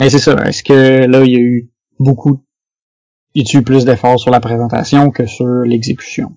Mais 0.00 0.10
c'est 0.10 0.18
ça. 0.18 0.34
Est-ce 0.46 0.62
que 0.62 1.06
là, 1.06 1.22
il 1.24 1.30
y 1.32 1.36
a 1.36 1.40
eu 1.40 1.70
beaucoup... 1.98 2.44
Y 3.36 3.56
a 3.56 3.58
eu 3.58 3.62
plus 3.64 3.84
d'efforts 3.84 4.20
sur 4.20 4.30
la 4.30 4.40
présentation 4.40 5.10
que 5.10 5.26
sur 5.26 5.46
l'exécution? 5.64 6.36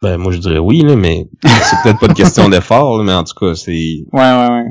Ben 0.00 0.16
moi 0.16 0.32
je 0.32 0.38
dirais 0.38 0.58
oui 0.58 0.80
là, 0.82 0.96
mais 0.96 1.28
c'est 1.44 1.76
peut-être 1.82 2.00
pas 2.00 2.06
une 2.06 2.14
question 2.14 2.48
d'effort, 2.50 3.02
mais 3.04 3.12
en 3.12 3.22
tout 3.22 3.34
cas 3.38 3.54
c'est 3.54 4.04
Ouais, 4.12 4.20
ouais, 4.20 4.48
ouais. 4.50 4.64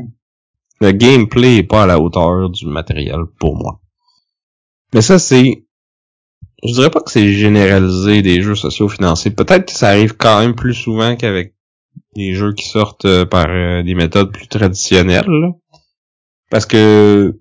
le 0.81 0.91
gameplay 0.91 1.57
est 1.57 1.63
pas 1.63 1.83
à 1.83 1.85
la 1.85 1.99
hauteur 1.99 2.49
du 2.49 2.65
matériel 2.65 3.19
pour 3.39 3.55
moi. 3.55 3.79
Mais 4.93 5.01
ça 5.01 5.19
c'est, 5.19 5.65
je 6.65 6.73
dirais 6.73 6.89
pas 6.89 6.99
que 6.99 7.11
c'est 7.11 7.31
généralisé 7.31 8.21
des 8.21 8.41
jeux 8.41 8.55
sociaux 8.55 8.89
financés. 8.89 9.31
Peut-être 9.31 9.67
que 9.67 9.71
ça 9.77 9.87
arrive 9.89 10.17
quand 10.17 10.39
même 10.41 10.53
plus 10.55 10.73
souvent 10.73 11.15
qu'avec 11.15 11.55
des 12.15 12.33
jeux 12.33 12.53
qui 12.53 12.67
sortent 12.67 13.05
euh, 13.05 13.25
par 13.25 13.47
euh, 13.49 13.83
des 13.83 13.95
méthodes 13.95 14.33
plus 14.33 14.47
traditionnelles. 14.49 15.25
là. 15.27 15.49
Parce 16.51 16.65
que 16.67 17.39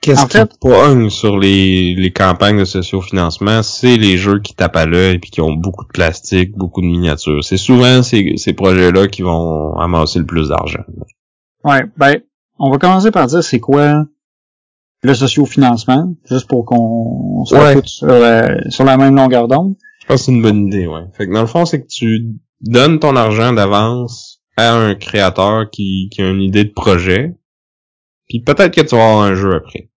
qu'est-ce 0.00 0.26
qui 0.26 0.58
pogne 0.60 1.10
sur 1.10 1.38
les, 1.38 1.94
les 1.94 2.12
campagnes 2.12 2.58
de 2.60 2.64
sociofinancement, 2.64 3.62
c'est 3.62 3.96
les 3.96 4.16
jeux 4.18 4.40
qui 4.40 4.54
tapent 4.54 4.76
à 4.76 4.86
l'œil 4.86 5.18
puis 5.18 5.30
qui 5.30 5.40
ont 5.40 5.52
beaucoup 5.54 5.84
de 5.84 5.90
plastique, 5.92 6.52
beaucoup 6.56 6.80
de 6.82 6.86
miniatures. 6.86 7.42
C'est 7.42 7.56
souvent 7.56 8.02
ces, 8.02 8.34
ces 8.36 8.52
projets-là 8.52 9.08
qui 9.08 9.22
vont 9.22 9.74
amasser 9.78 10.18
le 10.20 10.26
plus 10.26 10.48
d'argent. 10.50 10.84
Ouais, 11.64 11.82
ben, 11.96 12.20
on 12.58 12.70
va 12.70 12.78
commencer 12.78 13.10
par 13.10 13.26
dire 13.26 13.42
c'est 13.42 13.60
quoi 13.60 14.04
le 15.04 15.14
socio-financement, 15.14 16.14
juste 16.28 16.46
pour 16.48 16.64
qu'on 16.64 17.44
soit 17.44 17.74
Ouais. 17.74 17.80
sur, 17.84 18.08
euh, 18.08 18.54
sur 18.68 18.84
la 18.84 18.96
même 18.96 19.16
longueur 19.16 19.48
d'onde. 19.48 19.74
Je 20.00 20.06
pense 20.06 20.20
que 20.20 20.24
c'est 20.26 20.32
une 20.32 20.42
bonne 20.42 20.66
idée, 20.66 20.86
ouais. 20.86 21.02
Fait 21.16 21.26
que 21.26 21.32
dans 21.32 21.40
le 21.40 21.46
fond, 21.48 21.64
c'est 21.64 21.80
que 21.82 21.86
tu 21.88 22.26
donnes 22.60 22.98
ton 23.00 23.16
argent 23.16 23.52
d'avance 23.52 24.40
à 24.56 24.72
un 24.74 24.94
créateur 24.94 25.70
qui, 25.70 26.08
qui 26.12 26.22
a 26.22 26.28
une 26.30 26.42
idée 26.42 26.64
de 26.64 26.72
projet. 26.72 27.34
Puis 28.32 28.40
peut-être 28.40 28.74
que 28.74 28.80
tu 28.80 28.96
vas 28.96 29.04
avoir 29.04 29.24
un 29.24 29.34
jeu 29.34 29.54
après. 29.54 29.90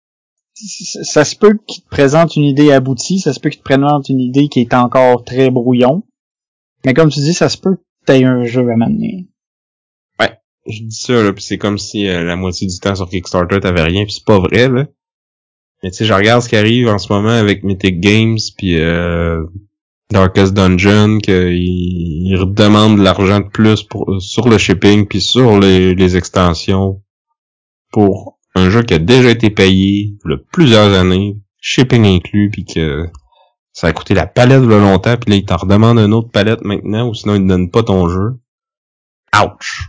ça 0.55 1.05
ça 1.05 1.25
se 1.27 1.37
peut 1.37 1.59
qu'il 1.67 1.85
te 1.85 1.89
présente 1.91 2.35
une 2.37 2.45
idée 2.45 2.73
aboutie, 2.73 3.19
ça 3.21 3.35
se 3.35 3.41
peut 3.41 3.51
qu'il 3.51 3.59
te 3.59 3.65
présente 3.65 4.09
une 4.09 4.21
idée 4.21 4.49
qui 4.49 4.61
est 4.61 4.73
encore 4.73 5.23
très 5.23 5.51
brouillon. 5.51 6.03
Mais 6.87 6.95
comme 6.95 7.11
tu 7.11 7.21
dis, 7.21 7.35
ça 7.35 7.51
se 7.51 7.59
peut 7.59 7.77
que 7.77 8.13
tu 8.19 8.25
un 8.25 8.45
jeu 8.45 8.63
à 8.71 8.77
m'amener. 8.77 9.27
Je 10.67 10.83
dis 10.85 10.95
ça, 10.95 11.21
là, 11.23 11.33
puis 11.33 11.43
c'est 11.43 11.59
comme 11.59 11.77
si 11.77 12.07
euh, 12.07 12.23
la 12.23 12.37
moitié 12.37 12.69
du 12.69 12.79
temps 12.79 12.95
sur 12.95 13.11
Kickstarter, 13.11 13.59
t'avais 13.59 13.83
rien, 13.83 14.05
puis 14.05 14.13
c'est 14.13 14.25
pas 14.25 14.39
vrai, 14.39 14.69
là. 14.69 14.87
Mais 15.83 15.91
tu 15.91 15.97
sais, 15.97 16.05
je 16.05 16.15
regarde 16.15 16.41
ce 16.41 16.49
qui 16.49 16.55
arrive 16.55 16.87
en 16.87 16.99
ce 16.99 17.13
moment 17.13 17.31
avec 17.31 17.65
Mythic 17.65 17.99
Games, 17.99 18.39
puis 18.57 18.77
euh, 18.79 19.45
Darkest 20.13 20.55
Dungeon, 20.55 21.19
qu'ils 21.19 21.53
ils 21.53 22.37
redemandent 22.37 22.99
de 22.99 23.03
l'argent 23.03 23.41
de 23.41 23.49
plus 23.49 23.83
pour, 23.83 24.23
sur 24.23 24.49
le 24.49 24.57
shipping, 24.57 25.07
puis 25.09 25.21
sur 25.21 25.59
les, 25.59 25.97
les 25.97 26.17
extensions, 26.17 27.03
pour 27.93 28.39
un 28.55 28.71
jeu 28.71 28.83
qui 28.83 28.95
a 28.95 28.99
déjà 28.99 29.31
été 29.31 29.51
payé 29.51 30.15
a 30.25 30.37
plusieurs 30.51 30.93
années, 30.93 31.39
shipping 31.61 32.05
inclus, 32.05 32.51
puis 32.51 32.65
que 32.65 33.07
ça 33.73 33.87
a 33.87 33.93
coûté 33.93 34.15
la 34.15 34.27
palette 34.27 34.63
de 34.63 34.75
longtemps, 34.75 35.17
puis 35.17 35.31
là, 35.31 35.37
ils 35.37 35.45
t'en 35.45 35.57
redemandent 35.57 35.99
une 35.99 36.13
autre 36.13 36.31
palette 36.31 36.63
maintenant, 36.63 37.09
ou 37.09 37.15
sinon 37.15 37.35
ils 37.37 37.43
te 37.43 37.49
donnent 37.49 37.71
pas 37.71 37.83
ton 37.83 38.09
jeu. 38.09 38.41
Ouch! 39.35 39.89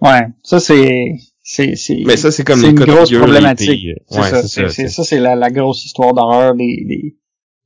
Ouais, 0.00 0.28
ça 0.42 0.60
c'est 0.60 1.16
c'est 1.42 1.74
c'est 1.74 2.02
Mais 2.06 2.16
ça, 2.16 2.30
c'est 2.30 2.44
comme 2.44 2.60
c'est 2.60 2.66
les 2.66 2.72
une 2.72 2.78
grosse 2.78 3.12
problématique. 3.12 3.88
C'est 4.08 4.20
Ouais, 4.20 4.88
ça, 4.88 5.04
c'est 5.04 5.18
la, 5.18 5.34
la 5.34 5.50
grosse 5.50 5.84
histoire 5.84 6.14
d'horreur 6.14 6.54
des, 6.54 6.84
des 6.86 7.16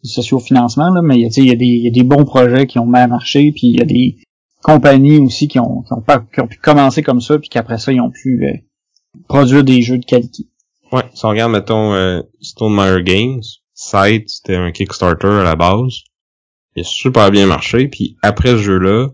du 0.04 0.10
socio-financement 0.10 0.90
là, 0.90 1.00
mais 1.02 1.16
il 1.16 1.22
y 1.22 1.50
a 1.50 1.56
des 1.56 1.66
y 1.66 1.88
a 1.88 1.90
des 1.90 2.02
bons 2.02 2.24
projets 2.24 2.66
qui 2.66 2.78
ont 2.78 2.86
mal 2.86 3.08
marché 3.08 3.52
puis 3.52 3.68
il 3.68 3.78
y 3.78 3.82
a 3.82 3.86
des 3.86 4.18
compagnies 4.62 5.18
aussi 5.18 5.48
qui 5.48 5.58
ont 5.58 5.82
qui 5.82 5.92
ont 5.94 6.02
pas 6.02 6.20
qui 6.32 6.40
ont 6.40 6.46
pu 6.46 6.58
commencer 6.58 7.02
comme 7.02 7.22
ça 7.22 7.38
puis 7.38 7.48
qu'après 7.48 7.78
ça 7.78 7.90
ils 7.90 8.02
ont 8.02 8.10
pu 8.10 8.44
euh, 8.44 8.52
produire 9.28 9.64
des 9.64 9.82
jeux 9.82 9.98
de 9.98 10.04
qualité. 10.04 10.46
Ouais, 10.92 11.04
si 11.14 11.24
on 11.24 11.30
regarde, 11.30 11.52
mettons, 11.52 11.94
euh, 11.94 12.20
Stonemaier 12.40 13.02
Games, 13.02 13.42
Sight, 13.74 14.28
c'était 14.28 14.56
un 14.56 14.70
Kickstarter 14.70 15.26
à 15.26 15.42
la 15.42 15.56
base. 15.56 16.02
Il 16.76 16.82
a 16.82 16.84
super 16.84 17.30
bien 17.30 17.46
marché, 17.46 17.88
puis 17.88 18.16
après 18.22 18.50
ce 18.50 18.58
jeu-là, 18.58 19.08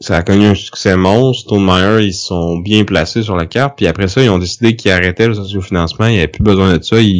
ça 0.00 0.16
a 0.16 0.22
connu 0.22 0.46
un 0.46 0.54
succès 0.54 0.96
monstre. 0.96 1.48
Stonemaier, 1.48 2.06
ils 2.06 2.14
sont 2.14 2.58
bien 2.58 2.84
placés 2.84 3.22
sur 3.22 3.36
la 3.36 3.46
carte, 3.46 3.76
puis 3.76 3.86
après 3.86 4.08
ça, 4.08 4.22
ils 4.22 4.30
ont 4.30 4.38
décidé 4.38 4.76
qu'ils 4.76 4.90
arrêtaient 4.90 5.28
le 5.28 5.34
sociofinancement, 5.34 6.06
il 6.06 6.12
n'y 6.12 6.18
avait 6.18 6.28
plus 6.28 6.42
besoin 6.42 6.76
de 6.76 6.82
ça, 6.82 7.00
ils, 7.00 7.10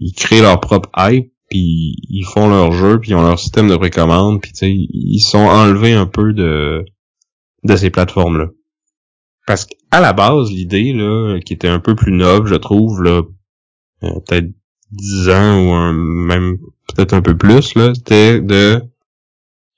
ils 0.00 0.14
créent 0.16 0.42
leur 0.42 0.60
propre 0.60 0.90
hype, 0.96 1.32
puis 1.48 1.96
ils 2.08 2.26
font 2.32 2.48
leur 2.48 2.72
jeu, 2.72 2.98
puis 3.00 3.10
ils 3.10 3.14
ont 3.14 3.22
leur 3.22 3.38
système 3.38 3.68
de 3.68 3.76
précommande, 3.76 4.40
puis 4.40 4.52
ils 4.62 5.20
sont 5.20 5.38
enlevés 5.38 5.92
un 5.92 6.06
peu 6.06 6.32
de 6.32 6.84
de 7.64 7.76
ces 7.76 7.90
plateformes-là. 7.90 8.46
Parce 9.46 9.64
qu'à 9.64 10.00
la 10.00 10.12
base, 10.12 10.50
l'idée, 10.50 10.92
là, 10.92 11.38
qui 11.44 11.52
était 11.52 11.68
un 11.68 11.78
peu 11.78 11.94
plus 11.94 12.12
noble, 12.12 12.48
je 12.48 12.56
trouve, 12.56 13.02
là, 13.02 13.22
peut-être 14.00 14.50
10 14.92 15.28
ans 15.30 15.64
ou 15.64 15.72
un, 15.72 15.92
même 15.92 16.58
peut-être 16.94 17.14
un 17.14 17.22
peu 17.22 17.36
plus, 17.36 17.74
là, 17.74 17.92
c'était 17.94 18.40
de 18.40 18.82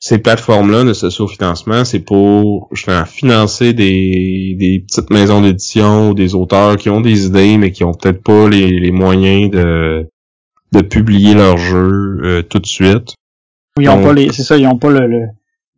ces 0.00 0.18
plateformes-là 0.18 0.84
de 0.84 0.92
socio-financement, 0.92 1.84
c'est 1.84 2.00
pour 2.00 2.70
financer 3.06 3.72
des, 3.72 4.54
des 4.56 4.84
petites 4.86 5.10
maisons 5.10 5.40
d'édition 5.40 6.10
ou 6.10 6.14
des 6.14 6.34
auteurs 6.34 6.76
qui 6.76 6.88
ont 6.88 7.00
des 7.00 7.26
idées, 7.26 7.58
mais 7.58 7.72
qui 7.72 7.82
ont 7.82 7.94
peut-être 7.94 8.22
pas 8.22 8.48
les, 8.48 8.92
moyens 8.92 9.50
de, 9.50 10.08
de 10.72 10.80
publier 10.82 11.34
leur 11.34 11.56
jeu 11.58 12.20
euh, 12.22 12.42
tout 12.42 12.60
de 12.60 12.66
suite. 12.66 13.14
Oui, 13.76 13.84
ils 13.84 13.88
ont 13.88 14.02
pas 14.02 14.12
les, 14.12 14.32
c'est 14.32 14.44
ça, 14.44 14.56
ils 14.56 14.66
ont 14.68 14.78
pas 14.78 14.90
le, 14.90 15.06
le, 15.08 15.26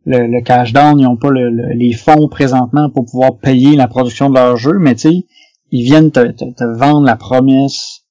le, 0.05 0.41
cash 0.41 0.73
down, 0.73 0.99
ils 0.99 1.07
ont 1.07 1.17
pas 1.17 1.29
le, 1.29 1.73
les 1.73 1.93
fonds 1.93 2.27
présentement 2.27 2.89
pour 2.89 3.05
pouvoir 3.05 3.37
payer 3.37 3.75
la 3.75 3.87
production 3.87 4.29
de 4.29 4.35
leur 4.35 4.57
jeu, 4.57 4.77
mais 4.79 4.95
tu 4.95 5.09
sais, 5.09 5.25
ils 5.71 5.83
viennent 5.83 6.11
te, 6.11 6.31
te 6.31 6.77
vendre 6.77 7.05
la 7.05 7.15
promesse 7.15 8.01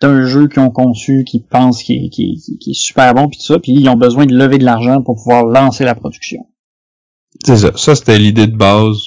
d'un 0.00 0.26
jeu 0.26 0.48
qu'ils 0.48 0.60
ont 0.60 0.70
conçu, 0.70 1.24
qu'ils 1.24 1.44
pensent 1.44 1.82
qui 1.82 2.10
est, 2.66 2.74
super 2.74 3.14
bon, 3.14 3.28
puis 3.28 3.38
tout 3.38 3.46
ça, 3.46 3.58
puis 3.58 3.72
ils 3.72 3.88
ont 3.88 3.96
besoin 3.96 4.26
de 4.26 4.36
lever 4.36 4.58
de 4.58 4.64
l'argent 4.64 5.02
pour 5.02 5.16
pouvoir 5.16 5.44
lancer 5.44 5.84
la 5.84 5.94
production. 5.94 6.46
C'est 7.44 7.56
ça. 7.56 7.72
Ça, 7.76 7.94
c'était 7.94 8.18
l'idée 8.18 8.46
de 8.46 8.56
base 8.56 8.98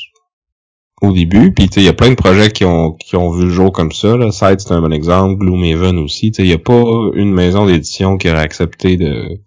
au 1.02 1.12
début. 1.12 1.54
Puis 1.54 1.66
il 1.78 1.84
y 1.84 1.88
a 1.88 1.94
plein 1.94 2.10
de 2.10 2.16
projets 2.16 2.52
qui 2.52 2.66
ont 2.66 2.96
vu 3.32 3.46
le 3.46 3.50
jour 3.50 3.72
comme 3.72 3.92
ça. 3.92 4.18
Là. 4.18 4.32
Side, 4.32 4.60
c'est 4.60 4.74
un 4.74 4.82
bon 4.82 4.92
exemple. 4.92 5.38
Gloomhaven 5.38 5.98
aussi. 6.00 6.32
Il 6.40 6.48
y 6.48 6.54
a 6.54 6.58
pas 6.58 6.84
une 7.14 7.32
maison 7.32 7.66
d'édition 7.66 8.18
qui 8.18 8.30
aurait 8.30 8.40
accepté 8.40 8.98
de 8.98 9.40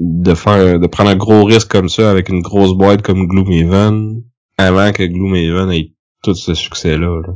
de 0.00 0.34
faire 0.34 0.78
de 0.78 0.86
prendre 0.86 1.10
un 1.10 1.16
gros 1.16 1.44
risque 1.44 1.70
comme 1.70 1.88
ça 1.88 2.10
avec 2.10 2.28
une 2.28 2.42
grosse 2.42 2.74
boîte 2.74 3.02
comme 3.02 3.26
Gloomhaven 3.26 4.22
avant 4.58 4.92
que 4.92 5.02
Gloomhaven 5.04 5.70
ait 5.72 5.92
tout 6.22 6.34
ce 6.34 6.54
succès-là. 6.54 7.20
Là 7.26 7.34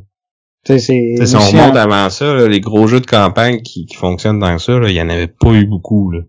si 0.77 1.37
on 1.37 1.41
remonte 1.41 1.77
avant 1.77 2.11
ça, 2.11 2.47
les 2.47 2.61
gros 2.61 2.87
jeux 2.87 3.01
de 3.01 3.07
campagne 3.07 3.63
qui, 3.63 3.87
fonctionnent 3.95 4.39
dans 4.39 4.59
ça, 4.59 4.79
il 4.85 4.93
y 4.93 5.01
en 5.01 5.09
avait 5.09 5.29
pas 5.29 5.53
eu 5.53 5.65
beaucoup. 5.65 6.11
Là. 6.11 6.21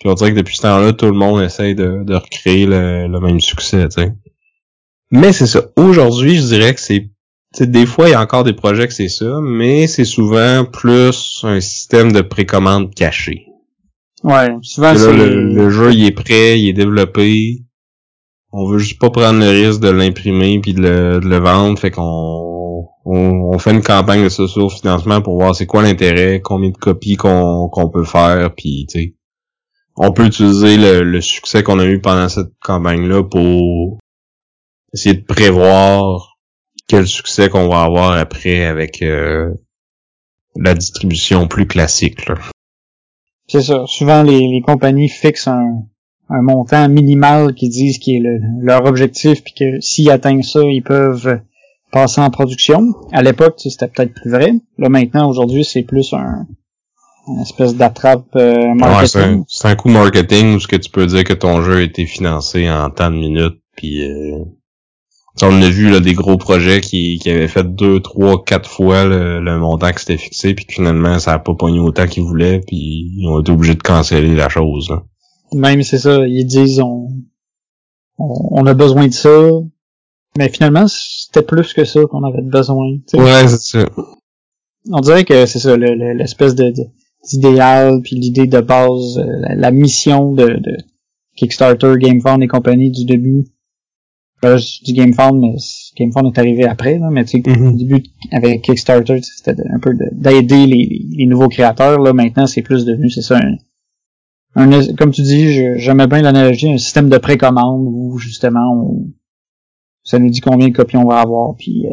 Puis 0.00 0.08
on 0.08 0.14
dirait 0.14 0.32
que 0.32 0.36
depuis 0.36 0.56
ce 0.56 0.62
temps-là, 0.62 0.92
tout 0.92 1.06
le 1.06 1.12
monde 1.12 1.42
essaye 1.42 1.74
de, 1.74 2.02
de 2.04 2.14
recréer 2.14 2.66
le, 2.66 3.20
même 3.20 3.40
succès. 3.40 3.86
Mais 5.10 5.32
c'est 5.32 5.46
ça. 5.46 5.62
Aujourd'hui, 5.76 6.36
je 6.36 6.42
dirais 6.42 6.74
que 6.74 6.80
c'est 6.80 7.10
des 7.60 7.86
fois, 7.86 8.08
il 8.08 8.12
y 8.12 8.14
a 8.14 8.20
encore 8.20 8.44
des 8.44 8.52
projets 8.52 8.86
que 8.86 8.92
c'est 8.92 9.08
ça, 9.08 9.38
mais 9.42 9.86
c'est 9.86 10.04
souvent 10.04 10.66
plus 10.66 11.40
un 11.42 11.60
système 11.60 12.12
de 12.12 12.20
précommande 12.20 12.94
caché. 12.94 13.45
Ouais, 14.26 14.48
souvent 14.62 14.92
le, 14.92 15.54
le, 15.54 15.70
jeu, 15.70 15.92
il 15.92 16.04
est 16.04 16.10
prêt, 16.10 16.60
il 16.60 16.70
est 16.70 16.72
développé. 16.72 17.62
On 18.50 18.66
veut 18.66 18.78
juste 18.78 18.98
pas 18.98 19.08
prendre 19.08 19.38
le 19.38 19.48
risque 19.48 19.80
de 19.80 19.88
l'imprimer 19.88 20.58
puis 20.60 20.74
de 20.74 20.82
le, 20.82 21.20
de 21.20 21.28
le 21.28 21.38
vendre, 21.38 21.78
fait 21.78 21.92
qu'on 21.92 22.88
on, 23.04 23.56
fait 23.60 23.70
une 23.70 23.84
campagne 23.84 24.24
de 24.24 24.28
socio-financement 24.28 25.22
pour 25.22 25.36
voir 25.36 25.54
c'est 25.54 25.66
quoi 25.66 25.82
l'intérêt, 25.82 26.40
combien 26.42 26.70
de 26.70 26.76
copies 26.76 27.16
qu'on 27.16 27.90
peut 27.92 28.02
faire, 28.02 28.52
puis 28.52 28.86
tu 28.90 28.98
sais, 28.98 29.14
on 29.96 30.12
peut 30.12 30.26
utiliser 30.26 30.76
le, 30.76 31.20
succès 31.20 31.62
qu'on 31.62 31.78
a 31.78 31.86
eu 31.86 32.00
pendant 32.00 32.28
cette 32.28 32.50
campagne-là 32.60 33.22
pour 33.22 34.00
essayer 34.92 35.14
de 35.14 35.24
prévoir 35.24 36.36
quel 36.88 37.06
succès 37.06 37.48
qu'on 37.48 37.68
va 37.68 37.82
avoir 37.82 38.10
après 38.10 38.64
avec 38.64 39.02
euh, 39.02 39.54
la 40.56 40.74
distribution 40.74 41.46
plus 41.46 41.68
classique. 41.68 42.26
C'est 43.48 43.62
ça. 43.62 43.84
Souvent, 43.86 44.22
les, 44.22 44.60
compagnies 44.64 45.08
fixent 45.08 45.48
un, 45.48 45.82
montant 46.28 46.88
minimal 46.88 47.54
qui 47.54 47.68
disent 47.68 47.98
qui 47.98 48.16
est 48.16 48.22
leur 48.60 48.84
objectif, 48.86 49.42
puis 49.44 49.54
que 49.54 49.80
s'ils 49.80 50.10
atteignent 50.10 50.42
ça, 50.42 50.60
ils 50.62 50.82
peuvent 50.82 51.40
passer 51.92 52.20
en 52.20 52.30
production. 52.30 52.94
À 53.12 53.22
l'époque, 53.22 53.54
c'était 53.58 53.86
peut-être 53.86 54.12
plus 54.12 54.30
vrai. 54.30 54.52
Là, 54.78 54.88
maintenant, 54.88 55.28
aujourd'hui, 55.28 55.64
c'est 55.64 55.82
plus 55.82 56.12
un 56.12 56.46
une 57.28 57.40
espèce 57.40 57.74
d'attrape 57.74 58.36
euh, 58.36 58.74
marketing. 58.74 59.44
c'est 59.48 59.68
un, 59.68 59.76
coup 59.76 59.88
marketing 59.88 60.54
où 60.54 60.60
ce 60.60 60.68
que 60.68 60.76
tu 60.76 60.90
peux 60.90 61.06
dire 61.06 61.24
que 61.24 61.32
ton 61.32 61.62
jeu 61.62 61.78
a 61.78 61.82
été 61.82 62.06
financé 62.06 62.70
en 62.70 62.90
tant 62.90 63.10
de 63.10 63.16
minutes, 63.16 63.60
puis 63.76 64.08
euh, 64.08 64.44
on 65.42 65.62
a 65.62 65.68
vu 65.68 65.90
là, 65.90 66.00
des 66.00 66.14
gros 66.14 66.36
projets 66.36 66.80
qui, 66.80 67.18
qui 67.18 67.30
avaient 67.30 67.48
fait 67.48 67.64
deux, 67.74 68.00
trois, 68.00 68.42
quatre 68.44 68.70
fois 68.70 69.04
le, 69.04 69.58
montant 69.58 69.90
qui 69.92 70.00
s'était 70.00 70.16
fixé, 70.16 70.54
puis 70.54 70.66
finalement 70.68 71.18
ça 71.18 71.34
a 71.34 71.38
pas 71.38 71.54
pogné 71.54 71.78
autant 71.78 72.06
qu'ils 72.06 72.22
voulaient, 72.22 72.60
puis 72.60 73.12
ils 73.16 73.26
ont 73.28 73.40
été 73.40 73.52
obligés 73.52 73.74
de 73.74 73.82
canceller 73.82 74.34
la 74.34 74.48
chose. 74.48 74.90
Même 75.52 75.82
c'est 75.82 75.98
ça, 75.98 76.26
ils 76.26 76.46
disent 76.46 76.80
on, 76.80 77.08
on 78.18 78.66
a 78.66 78.74
besoin 78.74 79.08
de 79.08 79.12
ça, 79.12 79.50
mais 80.36 80.48
finalement, 80.48 80.86
c'était 80.88 81.42
plus 81.42 81.72
que 81.72 81.84
ça 81.84 82.00
qu'on 82.04 82.24
avait 82.24 82.42
besoin. 82.42 82.96
Ouais, 83.14 83.48
c'est 83.48 83.60
ça. 83.60 83.88
On 84.90 85.00
dirait 85.00 85.24
que 85.24 85.46
c'est 85.46 85.58
ça, 85.58 85.76
l'espèce 85.76 86.54
de, 86.54 86.72
d'idéal, 87.28 88.00
puis 88.02 88.16
l'idée 88.16 88.46
de 88.46 88.60
base, 88.60 89.18
euh, 89.18 89.54
la, 89.56 89.70
mission 89.70 90.32
de, 90.32 90.46
de 90.46 90.76
Kickstarter, 91.36 91.94
GameFound 91.98 92.42
et 92.42 92.46
compagnie 92.46 92.90
du 92.90 93.04
début. 93.04 93.44
Ben, 94.42 94.58
je 94.58 94.84
dis 94.84 94.92
GameFound, 94.92 95.40
mais 95.40 95.56
GameFound 95.96 96.34
est 96.34 96.38
arrivé 96.38 96.64
après, 96.64 96.98
là, 96.98 97.08
mais 97.10 97.24
tu 97.24 97.30
sais, 97.30 97.38
mm-hmm. 97.38 97.68
au 97.68 97.72
début 97.72 98.02
avec 98.32 98.62
Kickstarter, 98.62 99.20
c'était 99.22 99.54
un 99.72 99.78
peu 99.78 99.94
d'aider 100.12 100.66
les, 100.66 101.06
les, 101.10 101.26
nouveaux 101.26 101.48
créateurs. 101.48 101.98
Là, 102.00 102.12
maintenant, 102.12 102.46
c'est 102.46 102.62
plus 102.62 102.84
devenu, 102.84 103.08
c'est 103.08 103.22
ça, 103.22 103.38
un, 103.38 103.56
un, 104.56 104.94
comme 104.94 105.10
tu 105.10 105.22
dis, 105.22 105.78
j'aimais 105.78 106.06
bien 106.06 106.22
l'analogie, 106.22 106.70
un 106.70 106.78
système 106.78 107.08
de 107.08 107.18
précommande 107.18 107.86
où 107.86 108.18
justement 108.18 108.72
on, 108.74 109.06
ça 110.06 110.18
nous 110.18 110.30
dit 110.30 110.40
combien 110.40 110.68
de 110.68 110.72
copies 110.72 110.96
on 110.96 111.06
va 111.06 111.20
avoir, 111.20 111.54
puis... 111.56 111.86
Euh... 111.86 111.90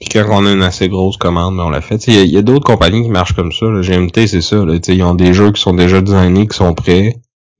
Puis 0.00 0.10
quand 0.10 0.26
on 0.30 0.46
a 0.46 0.52
une 0.52 0.62
assez 0.62 0.88
grosse 0.88 1.16
commande, 1.16 1.56
ben 1.56 1.64
on 1.64 1.70
l'a 1.70 1.80
fait. 1.80 2.06
Il 2.06 2.30
y 2.30 2.36
a, 2.36 2.42
d'autres 2.42 2.64
compagnies 2.64 3.02
qui 3.02 3.08
marchent 3.08 3.32
comme 3.32 3.50
ça. 3.50 3.66
Là. 3.66 3.80
GMT, 3.80 4.28
c'est 4.28 4.42
ça. 4.42 4.64
Là. 4.64 4.78
Ils 4.86 5.02
ont 5.02 5.16
des 5.16 5.32
jeux 5.32 5.50
qui 5.50 5.60
sont 5.60 5.74
déjà 5.74 6.00
designés, 6.00 6.46
qui 6.46 6.56
sont 6.56 6.72
prêts. 6.72 7.16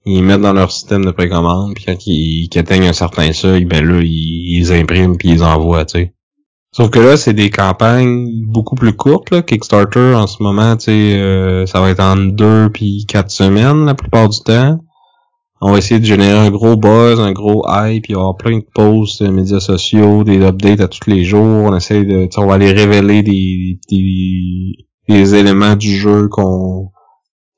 Ils 0.07 0.23
mettent 0.23 0.41
dans 0.41 0.53
leur 0.53 0.71
système 0.71 1.05
de 1.05 1.11
précommande, 1.11 1.75
puis 1.75 1.85
quand 1.85 2.07
ils, 2.07 2.49
atteignent 2.57 2.89
un 2.89 2.93
certain 2.93 3.33
seuil, 3.33 3.65
ben 3.65 3.85
là, 3.85 4.01
ils, 4.03 4.59
ils 4.59 4.73
impriment 4.73 5.17
puis 5.17 5.31
ils 5.31 5.43
envoient, 5.43 5.85
tu 5.85 5.99
sais. 5.99 6.15
Sauf 6.71 6.91
que 6.91 6.99
là, 6.99 7.17
c'est 7.17 7.33
des 7.33 7.51
campagnes 7.51 8.29
beaucoup 8.47 8.75
plus 8.75 8.93
courtes. 8.93 9.31
Là. 9.31 9.43
Kickstarter, 9.43 10.15
en 10.15 10.27
ce 10.27 10.43
moment, 10.43 10.77
tu 10.77 10.85
sais, 10.85 11.19
euh, 11.19 11.67
ça 11.67 11.81
va 11.81 11.91
être 11.91 12.01
en 12.01 12.17
deux 12.17 12.71
puis 12.73 13.07
quatre 13.09 13.31
semaines 13.31 13.87
la 13.87 13.95
plupart 13.95 14.29
du 14.29 14.39
temps 14.41 14.79
on 15.61 15.73
va 15.73 15.79
essayer 15.79 15.99
de 15.99 16.05
générer 16.05 16.39
un 16.39 16.51
gros 16.51 16.77
buzz, 16.77 17.19
un 17.21 17.33
gros 17.33 17.65
hype, 17.69 18.05
puis 18.05 18.15
avoir 18.15 18.37
plein 18.37 18.59
de 18.59 18.67
posts, 18.75 19.23
des 19.23 19.31
médias 19.31 19.61
sociaux, 19.61 20.23
des 20.23 20.41
updates 20.43 20.81
à 20.81 20.89
tous 20.89 21.09
les 21.11 21.25
jours. 21.25 21.65
On 21.65 21.77
essaie 21.77 22.05
de, 22.05 22.29
on 22.37 22.47
va 22.47 22.55
aller 22.55 22.71
révéler 22.71 23.23
des, 23.23 23.81
des, 25.09 25.35
éléments 25.35 25.75
du 25.75 25.97
jeu 25.97 26.29
qu'on, 26.29 26.91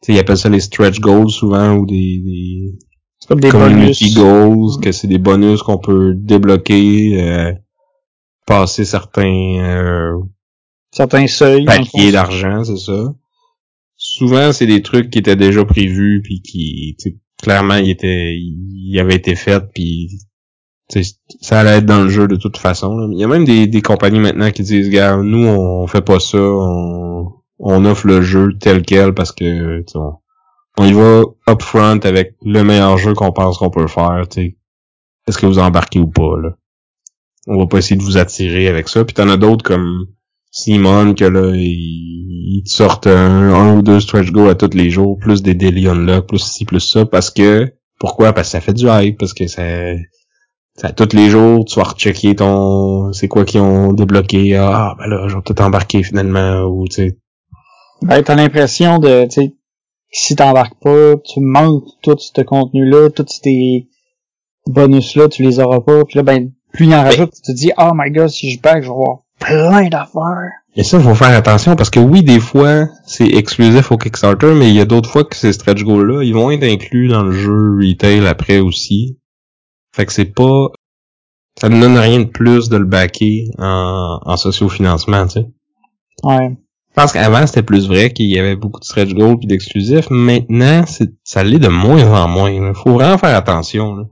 ils 0.09 0.19
appellent 0.19 0.39
ça 0.39 0.49
les 0.49 0.61
stretch 0.61 1.01
goals 1.01 1.31
souvent 1.31 1.75
ou 1.75 1.87
des, 1.87 2.23
des 2.25 2.79
comme 3.29 3.41
des 3.41 3.51
community 3.51 4.15
goals, 4.15 4.81
que 4.83 4.93
c'est 4.93 5.07
des 5.07 5.19
bonus 5.19 5.63
qu'on 5.63 5.79
peut 5.79 6.15
débloquer, 6.15 7.23
euh, 7.23 7.53
passer 8.47 8.85
certains 8.85 9.59
euh, 9.59 10.19
certains 10.91 11.27
seuils, 11.27 11.65
papiers 11.65 12.13
d'argent, 12.13 12.65
c'est 12.65 12.79
ça. 12.79 13.15
Souvent, 13.97 14.53
c'est 14.53 14.67
des 14.67 14.83
trucs 14.83 15.11
qui 15.11 15.19
étaient 15.19 15.37
déjà 15.37 15.65
prévus 15.65 16.23
puis 16.25 16.41
qui, 16.41 16.97
clairement 17.43 17.77
il 17.77 17.91
était 17.91 18.37
il 18.37 18.99
avait 18.99 19.15
été 19.15 19.35
fait 19.35 19.63
puis 19.75 20.09
ça 21.41 21.61
allait 21.61 21.79
être 21.79 21.87
dans 21.87 22.03
le 22.03 22.09
jeu 22.09 22.27
de 22.27 22.37
toute 22.37 22.57
façon. 22.57 23.11
Il 23.13 23.21
y 23.21 23.25
a 23.25 23.29
même 23.29 23.45
des, 23.45 23.69
des 23.69 23.83
compagnies 23.83 24.19
maintenant 24.19 24.51
qui 24.51 24.63
disent 24.63 24.91
gars 24.91 25.19
nous 25.19 25.47
on 25.47 25.87
fait 25.87 26.01
pas 26.01 26.19
ça, 26.19 26.39
on, 26.41 27.33
on 27.61 27.85
offre 27.85 28.07
le 28.07 28.23
jeu 28.23 28.57
tel 28.59 28.83
quel 28.83 29.15
parce 29.15 29.33
que 29.33 29.85
on, 29.95 30.15
on 30.79 30.85
y 30.85 30.93
va 30.93 31.23
upfront 31.49 32.01
avec 32.05 32.37
le 32.45 32.63
meilleur 32.65 32.97
jeu 32.97 33.15
qu'on 33.15 33.33
pense 33.33 33.59
qu'on 33.59 33.71
peut 33.71 33.87
faire. 33.87 34.25
Est-ce 35.27 35.39
que 35.39 35.47
vous 35.47 35.59
embarquez 35.59 36.01
ou 36.01 36.09
pas 36.09 36.39
là? 36.41 36.57
On 37.47 37.59
va 37.59 37.67
pas 37.67 37.79
essayer 37.79 37.97
de 37.97 38.03
vous 38.03 38.19
attirer 38.19 38.69
avec 38.69 38.89
ça. 38.89 39.05
Puis 39.05 39.15
t'en 39.15 39.29
as 39.29 39.37
d'autres 39.37 39.65
comme 39.65 40.07
Simon 40.51 41.15
que 41.15 41.25
là 41.25 41.53
ils, 41.55 42.63
te 42.65 42.71
sortent 42.71 43.07
un, 43.07 43.77
ou 43.77 43.83
deux 43.83 44.01
stretch 44.01 44.31
go 44.33 44.49
à 44.49 44.55
tous 44.55 44.75
les 44.75 44.91
jours, 44.91 45.19
plus 45.19 45.43
des 45.43 45.55
daily 45.55 45.89
unlock, 45.89 46.27
plus 46.27 46.39
ci, 46.39 46.65
plus 46.65 46.81
ça, 46.81 47.07
parce 47.07 47.31
que 47.31 47.73
pourquoi? 47.99 48.33
Parce 48.33 48.49
que 48.49 48.53
ça 48.53 48.61
fait 48.61 48.73
du 48.73 48.87
hype, 48.89 49.19
parce 49.19 49.35
que 49.35 49.47
ça, 49.47 49.63
ça 50.77 50.93
tous 50.93 51.15
les 51.17 51.31
jours, 51.31 51.65
tu 51.65 51.79
vas 51.79 51.85
rechecker 51.85 52.35
ton 52.37 53.13
c'est 53.13 53.29
quoi 53.29 53.45
qu'ils 53.45 53.61
ont 53.61 53.93
débloqué. 53.93 54.57
Ah 54.57 54.95
ben 54.99 55.07
là, 55.07 55.29
j'ai 55.29 55.37
tout 55.45 55.61
embarqué 55.63 56.03
finalement, 56.03 56.63
ou 56.63 56.87
tu 56.89 56.95
sais. 56.95 57.20
Ben 58.03 58.23
t'as 58.23 58.35
l'impression 58.35 58.99
de 58.99 59.25
tu 59.25 59.31
sais 59.31 59.55
si 60.11 60.37
t'embarques 60.37 60.79
pas, 60.81 61.17
tu 61.25 61.41
manques 61.41 61.85
tout 62.03 62.17
ce 62.19 62.41
contenu-là, 62.43 63.11
tous 63.11 63.27
ces 63.29 63.89
bonus-là, 64.67 65.29
tu 65.29 65.43
les 65.43 65.61
auras 65.61 65.81
pas. 65.81 66.05
Puis 66.05 66.17
là, 66.17 66.23
ben, 66.23 66.51
plus 66.73 66.87
il 66.87 66.95
en 66.95 67.03
ben 67.03 67.05
rajoute, 67.05 67.33
tu 67.33 67.43
te 67.43 67.53
dis, 67.53 67.71
oh 67.79 67.93
my 67.95 68.11
god, 68.11 68.29
si 68.29 68.51
je 68.51 68.61
back, 68.61 68.83
je 68.83 68.89
vais 68.89 68.95
avoir 68.95 69.19
plein 69.39 69.89
d'affaires. 69.89 70.51
Et 70.77 70.85
ça, 70.85 70.99
il 70.99 71.03
faut 71.03 71.15
faire 71.15 71.37
attention 71.37 71.75
parce 71.75 71.91
que 71.91 72.01
oui, 72.01 72.23
des 72.23 72.41
fois, 72.41 72.87
c'est 73.05 73.27
exclusif 73.27 73.91
au 73.91 73.99
Kickstarter, 73.99 74.55
mais 74.55 74.69
il 74.69 74.75
y 74.75 74.81
a 74.81 74.85
d'autres 74.85 75.11
fois 75.11 75.25
que 75.25 75.37
ces 75.37 75.53
stretch 75.53 75.83
goals-là, 75.83 76.23
ils 76.23 76.35
vont 76.35 76.51
être 76.51 76.65
inclus 76.65 77.09
dans 77.09 77.25
le 77.25 77.33
jeu 77.33 77.77
retail 77.81 78.27
après 78.27 78.61
aussi. 78.61 79.19
Fait 79.95 80.07
que 80.07 80.13
c'est 80.13 80.33
pas... 80.33 80.69
Ça 81.61 81.69
ne 81.69 81.81
donne 81.81 81.99
rien 81.99 82.21
de 82.21 82.25
plus 82.25 82.69
de 82.69 82.77
le 82.77 82.85
backer 82.85 83.51
en, 83.59 84.21
en 84.25 84.37
socio-financement, 84.37 85.27
tu 85.27 85.41
sais. 85.41 85.47
Ouais. 86.23 86.57
Je 86.91 87.03
pense 87.03 87.13
qu'avant, 87.13 87.47
c'était 87.47 87.63
plus 87.63 87.87
vrai 87.89 88.13
qu'il 88.13 88.27
y 88.27 88.39
avait 88.39 88.57
beaucoup 88.57 88.81
de 88.81 88.85
stretch 88.85 89.15
goals 89.15 89.39
et 89.43 89.47
d'exclusifs. 89.47 90.11
Maintenant, 90.11 90.85
ça 91.23 91.45
l'est 91.45 91.61
de 91.61 91.69
moins 91.69 92.05
en 92.13 92.29
moins. 92.29 92.51
Il 92.51 92.75
faut 92.75 92.95
vraiment 92.95 93.17
faire 93.17 93.37
attention. 93.37 94.09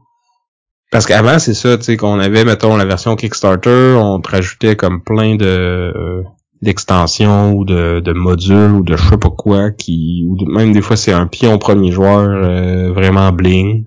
Parce 0.91 1.05
qu'avant, 1.05 1.39
c'est 1.39 1.55
ça, 1.55 1.77
tu 1.77 1.85
sais, 1.85 1.97
qu'on 1.97 2.19
avait, 2.19 2.45
mettons, 2.45 2.77
la 2.77 2.85
version 2.85 3.17
Kickstarter, 3.17 3.97
on 3.99 4.21
te 4.21 4.31
rajoutait 4.31 4.77
comme 4.77 5.03
plein 5.03 5.35
de 5.35 5.45
euh, 5.45 6.23
d'extensions 6.63 7.53
ou 7.53 7.65
de, 7.65 8.01
de 8.01 8.13
modules 8.13 8.73
ou 8.73 8.83
de 8.83 8.97
je 8.97 9.09
sais 9.09 9.19
pas 9.19 9.31
quoi 9.31 9.71
qui 9.71 10.25
ou 10.29 10.37
même 10.47 10.73
des 10.73 10.81
fois 10.81 10.97
c'est 10.97 11.13
un 11.13 11.27
pion 11.27 11.57
premier 11.59 11.93
joueur 11.93 12.29
euh, 12.29 12.93
vraiment 12.93 13.31
bling 13.31 13.85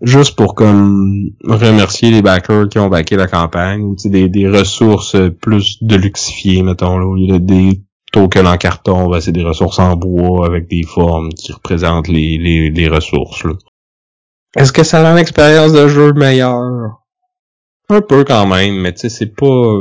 juste 0.00 0.36
pour 0.36 0.54
comme 0.54 1.30
remercier 1.42 2.12
les 2.12 2.22
backers 2.22 2.68
qui 2.68 2.78
ont 2.78 2.88
backé 2.88 3.16
la 3.16 3.26
campagne 3.26 3.82
ou 3.82 3.96
des, 4.04 4.28
des 4.28 4.48
ressources 4.48 5.16
plus 5.42 5.82
de 5.82 5.96
luxifiées 5.96 6.62
mettons 6.62 6.96
là, 6.96 7.06
au 7.06 7.16
lieu 7.16 7.26
de 7.26 7.38
des 7.38 7.82
tokens 8.12 8.46
en 8.46 8.56
carton 8.56 9.08
ben, 9.08 9.20
c'est 9.20 9.32
des 9.32 9.44
ressources 9.44 9.78
en 9.78 9.96
bois 9.96 10.46
avec 10.46 10.68
des 10.68 10.82
formes 10.82 11.30
qui 11.30 11.52
représentent 11.52 12.08
les, 12.08 12.38
les, 12.38 12.70
les 12.70 12.88
ressources 12.88 13.44
est-ce 14.56 14.72
que 14.72 14.82
ça 14.82 15.02
rend 15.02 15.14
l'expérience 15.14 15.72
de 15.72 15.86
jeu 15.86 16.12
meilleure? 16.12 17.04
Un 17.88 18.00
peu 18.00 18.24
quand 18.24 18.46
même 18.46 18.80
mais 18.80 18.92
tu 18.92 19.00
sais 19.00 19.08
c'est 19.08 19.34
pas 19.34 19.80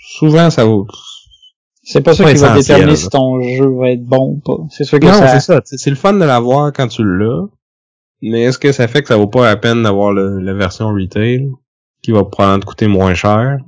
souvent 0.00 0.50
ça 0.50 0.64
vaut 0.64 0.86
c'est 1.82 2.02
pas 2.02 2.14
ça 2.14 2.32
qui 2.32 2.38
va 2.38 2.54
déterminer 2.54 2.96
si 2.96 3.08
ton 3.08 3.40
jeu 3.40 3.68
va 3.76 3.90
être 3.90 4.04
bon 4.04 4.34
ou 4.34 4.40
pas. 4.44 4.62
C'est 4.70 4.84
sûr 4.84 5.00
que 5.00 5.06
non, 5.06 5.26
c'est 5.26 5.40
ça. 5.40 5.60
C'est 5.64 5.90
le 5.90 5.96
fun 5.96 6.12
de 6.12 6.24
l'avoir 6.24 6.72
quand 6.72 6.88
tu 6.88 7.02
l'as. 7.04 7.46
Mais 8.22 8.42
est-ce 8.42 8.58
que 8.58 8.70
ça 8.70 8.86
fait 8.86 9.02
que 9.02 9.08
ça 9.08 9.16
vaut 9.16 9.28
pas 9.28 9.44
la 9.46 9.56
peine 9.56 9.82
d'avoir 9.82 10.12
la 10.12 10.54
version 10.54 10.88
retail 10.88 11.48
qui 12.02 12.12
va 12.12 12.24
probablement 12.24 12.60
te 12.60 12.66
coûter 12.66 12.86
moins 12.86 13.14
cher? 13.14 13.58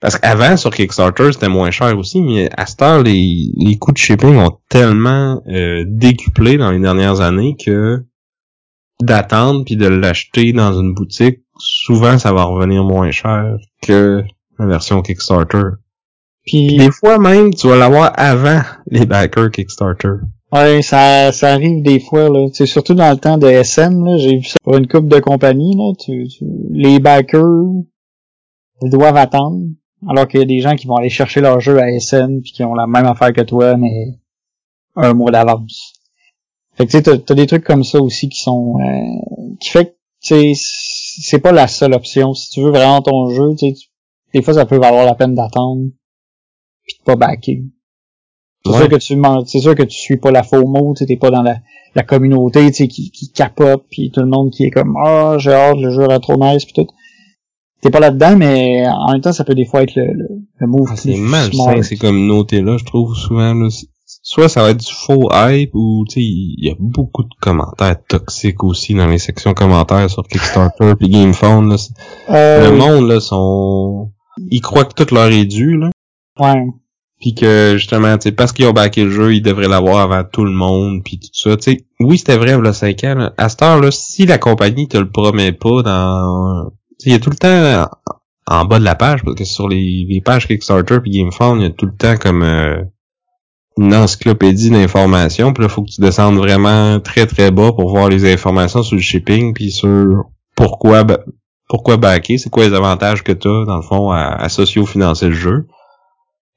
Parce 0.00 0.18
qu'avant, 0.18 0.56
sur 0.56 0.70
Kickstarter, 0.70 1.32
c'était 1.32 1.48
moins 1.48 1.70
cher 1.70 1.96
aussi, 1.96 2.20
mais 2.20 2.50
à 2.56 2.66
cette 2.66 2.82
heure, 2.82 3.02
les, 3.02 3.52
les 3.56 3.78
coûts 3.78 3.92
de 3.92 3.96
shipping 3.96 4.36
ont 4.36 4.58
tellement 4.68 5.42
euh, 5.48 5.84
décuplé 5.86 6.58
dans 6.58 6.70
les 6.70 6.80
dernières 6.80 7.20
années 7.20 7.56
que 7.56 8.04
d'attendre 9.00 9.64
puis 9.64 9.76
de 9.76 9.86
l'acheter 9.86 10.52
dans 10.52 10.78
une 10.78 10.94
boutique, 10.94 11.40
souvent 11.58 12.18
ça 12.18 12.32
va 12.32 12.44
revenir 12.44 12.84
moins 12.84 13.10
cher 13.10 13.56
que 13.82 14.22
la 14.58 14.66
version 14.66 15.02
Kickstarter. 15.02 15.78
Puis 16.46 16.76
des 16.76 16.90
fois 16.90 17.18
même, 17.18 17.54
tu 17.54 17.68
vas 17.68 17.76
l'avoir 17.76 18.12
avant 18.16 18.60
les 18.90 19.06
backers 19.06 19.50
Kickstarter. 19.50 20.16
Ouais, 20.52 20.82
ça, 20.82 21.32
ça 21.32 21.52
arrive 21.52 21.82
des 21.82 21.98
fois, 21.98 22.28
là. 22.28 22.46
C'est 22.52 22.66
surtout 22.66 22.94
dans 22.94 23.10
le 23.10 23.16
temps 23.16 23.38
de 23.38 23.62
SN, 23.64 24.04
là. 24.04 24.16
J'ai 24.18 24.36
vu 24.36 24.44
ça 24.44 24.56
pour 24.62 24.76
une 24.76 24.86
coupe 24.86 25.08
de 25.08 25.18
compagnie, 25.18 25.74
là. 25.76 25.92
Tu, 25.98 26.28
les 26.70 27.00
backers, 27.00 27.42
ils 28.82 28.90
doivent 28.90 29.16
attendre. 29.16 29.64
Alors 30.08 30.28
qu'il 30.28 30.40
y 30.40 30.42
a 30.42 30.46
des 30.46 30.60
gens 30.60 30.76
qui 30.76 30.86
vont 30.86 30.96
aller 30.96 31.08
chercher 31.08 31.40
leur 31.40 31.60
jeu 31.60 31.78
à 31.78 31.98
SN 31.98 32.40
puis 32.42 32.52
qui 32.52 32.64
ont 32.64 32.74
la 32.74 32.86
même 32.86 33.06
affaire 33.06 33.32
que 33.32 33.40
toi, 33.40 33.76
mais 33.76 34.18
un 34.96 35.14
mois 35.14 35.30
d'avance. 35.30 35.94
Fait 36.76 36.86
que 36.86 36.90
tu 36.90 36.98
sais, 36.98 37.18
t'as, 37.18 37.34
des 37.34 37.46
trucs 37.46 37.64
comme 37.64 37.84
ça 37.84 38.00
aussi 38.00 38.28
qui 38.28 38.40
sont, 38.40 38.76
euh, 38.80 39.54
qui 39.60 39.70
fait 39.70 39.96
que, 40.28 40.52
c'est 40.54 41.38
pas 41.38 41.52
la 41.52 41.68
seule 41.68 41.94
option. 41.94 42.34
Si 42.34 42.50
tu 42.50 42.62
veux 42.62 42.70
vraiment 42.70 43.00
ton 43.00 43.30
jeu, 43.30 43.54
tu 43.56 43.72
des 44.32 44.42
fois 44.42 44.54
ça 44.54 44.66
peut 44.66 44.78
valoir 44.78 45.04
la 45.04 45.14
peine 45.14 45.34
d'attendre 45.34 45.90
puis 46.84 46.96
pas 47.04 47.16
backer. 47.16 47.62
C'est 48.66 48.72
sûr 48.72 48.88
que 48.88 48.96
tu 48.96 49.20
c'est 49.46 49.60
sûr 49.60 49.74
que 49.74 49.82
tu 49.82 49.98
suis 49.98 50.16
pas 50.16 50.30
la 50.30 50.42
FOMO, 50.42 50.94
tu 50.96 51.04
t'es 51.04 51.16
pas 51.16 51.30
dans 51.30 51.42
la, 51.42 51.58
la 51.94 52.02
communauté, 52.02 52.66
tu 52.68 52.74
sais, 52.74 52.88
qui, 52.88 53.10
qui 53.10 53.30
capote, 53.30 53.84
puis 53.90 54.10
tout 54.10 54.20
le 54.20 54.26
monde 54.26 54.50
qui 54.50 54.64
est 54.64 54.70
comme 54.70 54.96
ah 54.96 55.36
j'ai 55.38 55.52
hâte, 55.52 55.76
le 55.76 55.90
jeu 55.90 56.04
est 56.10 56.20
trop 56.20 56.36
nice, 56.36 56.64
puis 56.64 56.72
tout. 56.72 56.86
T'es 57.84 57.90
pas 57.90 58.00
là-dedans, 58.00 58.34
mais 58.38 58.88
en 58.88 59.12
même 59.12 59.20
temps, 59.20 59.34
ça 59.34 59.44
peut 59.44 59.54
des 59.54 59.66
fois 59.66 59.82
être 59.82 59.94
le, 59.94 60.06
le, 60.06 60.26
le 60.58 60.66
move. 60.66 60.88
Ah, 60.90 60.96
c'est 60.96 61.16
malsain 61.16 61.82
ces 61.82 61.98
communautés-là, 61.98 62.78
je 62.78 62.84
trouve 62.86 63.14
souvent. 63.14 63.52
Là, 63.52 63.68
soit 64.22 64.48
ça 64.48 64.62
va 64.62 64.70
être 64.70 64.78
du 64.78 64.90
faux 64.90 65.28
hype, 65.30 65.74
ou 65.74 66.06
tu 66.08 66.14
sais, 66.14 66.20
il 66.22 66.64
y 66.64 66.70
a 66.70 66.74
beaucoup 66.78 67.24
de 67.24 67.34
commentaires 67.42 67.96
toxiques 68.08 68.64
aussi 68.64 68.94
dans 68.94 69.06
les 69.06 69.18
sections 69.18 69.52
commentaires 69.52 70.08
sur 70.08 70.26
Kickstarter 70.26 70.94
puis 70.98 71.10
GamePhone. 71.10 71.76
Euh, 72.30 72.70
le 72.70 72.74
monde 72.74 73.06
là 73.06 73.20
sont, 73.20 74.12
ils 74.50 74.62
croient 74.62 74.86
que 74.86 75.04
tout 75.04 75.14
leur 75.14 75.30
est 75.30 75.44
dû 75.44 75.76
là. 75.76 75.90
Ouais. 76.40 76.64
Puis 77.20 77.34
que 77.34 77.74
justement, 77.76 78.16
tu 78.16 78.22
sais, 78.22 78.32
parce 78.32 78.52
qu'ils 78.52 78.64
ont 78.64 78.72
backé 78.72 79.04
le 79.04 79.10
jeu, 79.10 79.34
ils 79.34 79.42
devraient 79.42 79.68
l'avoir 79.68 79.98
avant 79.98 80.24
tout 80.24 80.44
le 80.44 80.52
monde, 80.52 81.02
puis 81.04 81.18
tout 81.18 81.28
ça. 81.34 81.54
Tu 81.58 81.62
sais, 81.62 81.86
oui, 82.00 82.16
c'était 82.16 82.38
vrai, 82.38 82.58
là, 82.58 82.72
5 82.72 83.04
ans. 83.04 83.30
À 83.36 83.50
cette 83.50 83.60
heure-là, 83.60 83.90
si 83.90 84.24
la 84.24 84.38
compagnie 84.38 84.88
te 84.88 84.96
le 84.96 85.10
promet 85.10 85.52
pas 85.52 85.82
dans... 85.82 86.72
Il 87.06 87.12
y 87.12 87.14
a 87.14 87.18
tout 87.18 87.30
le 87.30 87.36
temps 87.36 87.88
en 88.46 88.64
bas 88.64 88.78
de 88.78 88.84
la 88.84 88.94
page, 88.94 89.22
parce 89.24 89.36
que 89.36 89.44
sur 89.44 89.68
les, 89.68 90.06
les 90.08 90.20
pages 90.20 90.46
Kickstarter 90.46 91.00
puis 91.00 91.10
GameFound, 91.10 91.60
il 91.60 91.64
y 91.64 91.66
a 91.66 91.70
tout 91.70 91.86
le 91.86 91.96
temps 91.96 92.16
comme 92.16 92.42
euh, 92.42 92.82
une 93.78 93.94
encyclopédie 93.94 94.70
d'informations. 94.70 95.52
Puis 95.52 95.62
là, 95.62 95.68
faut 95.68 95.82
que 95.82 95.90
tu 95.90 96.00
descendes 96.00 96.36
vraiment 96.36 97.00
très 97.00 97.26
très 97.26 97.50
bas 97.50 97.72
pour 97.72 97.90
voir 97.90 98.08
les 98.08 98.30
informations 98.32 98.82
sur 98.82 98.96
le 98.96 99.02
shipping, 99.02 99.54
puis 99.54 99.70
sur 99.70 100.24
pourquoi 100.56 101.04
pourquoi 101.68 101.96
backer, 101.96 102.38
c'est 102.38 102.50
quoi 102.50 102.68
les 102.68 102.74
avantages 102.74 103.24
que 103.24 103.32
tu 103.32 103.48
as, 103.48 103.64
dans 103.64 103.76
le 103.76 103.82
fond, 103.82 104.10
à, 104.10 104.34
à 104.34 104.48
socio-financer 104.48 105.28
le 105.28 105.34
jeu. 105.34 105.66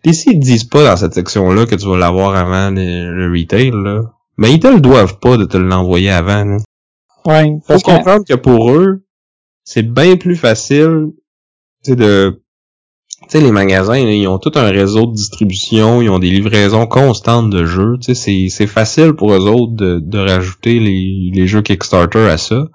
Pis 0.03 0.13
s'ils 0.13 0.39
disent 0.39 0.65
pas 0.65 0.83
dans 0.83 0.95
cette 0.95 1.13
section-là 1.13 1.65
que 1.65 1.75
tu 1.75 1.87
vas 1.87 1.97
l'avoir 1.97 2.35
avant 2.35 2.71
le, 2.71 3.31
retail, 3.31 3.71
là, 3.71 4.01
ben 4.37 4.49
ils 4.49 4.59
te 4.59 4.67
le 4.67 4.79
doivent 4.79 5.17
pas 5.19 5.37
de 5.37 5.45
te 5.45 5.57
l'envoyer 5.57 6.11
avant. 6.11 6.43
Là. 6.43 6.57
Ouais. 7.25 7.57
Faut 7.65 7.79
comprendre 7.79 8.23
que 8.27 8.35
pour 8.35 8.71
eux, 8.71 9.06
c'est 9.67 9.83
bien 9.83 10.15
plus 10.15 10.37
facile 10.37 11.07
de 11.85 12.41
tu 13.23 13.25
sais, 13.29 13.41
les 13.41 13.51
magasins, 13.51 13.97
ils 13.97 14.27
ont 14.27 14.37
tout 14.37 14.53
un 14.55 14.69
réseau 14.69 15.07
de 15.07 15.13
distribution, 15.13 16.01
ils 16.01 16.09
ont 16.09 16.19
des 16.19 16.29
livraisons 16.29 16.87
constantes 16.87 17.49
de 17.49 17.65
jeux. 17.65 17.97
Tu 17.99 18.15
sais, 18.15 18.47
c'est 18.49 18.67
facile 18.67 19.11
pour 19.13 19.33
eux 19.33 19.49
autres 19.49 19.73
de, 19.73 19.99
de 19.99 20.19
rajouter 20.19 20.79
les, 20.79 21.31
les 21.33 21.47
jeux 21.47 21.61
Kickstarter 21.61 22.29
à 22.29 22.37
ça. 22.37 22.67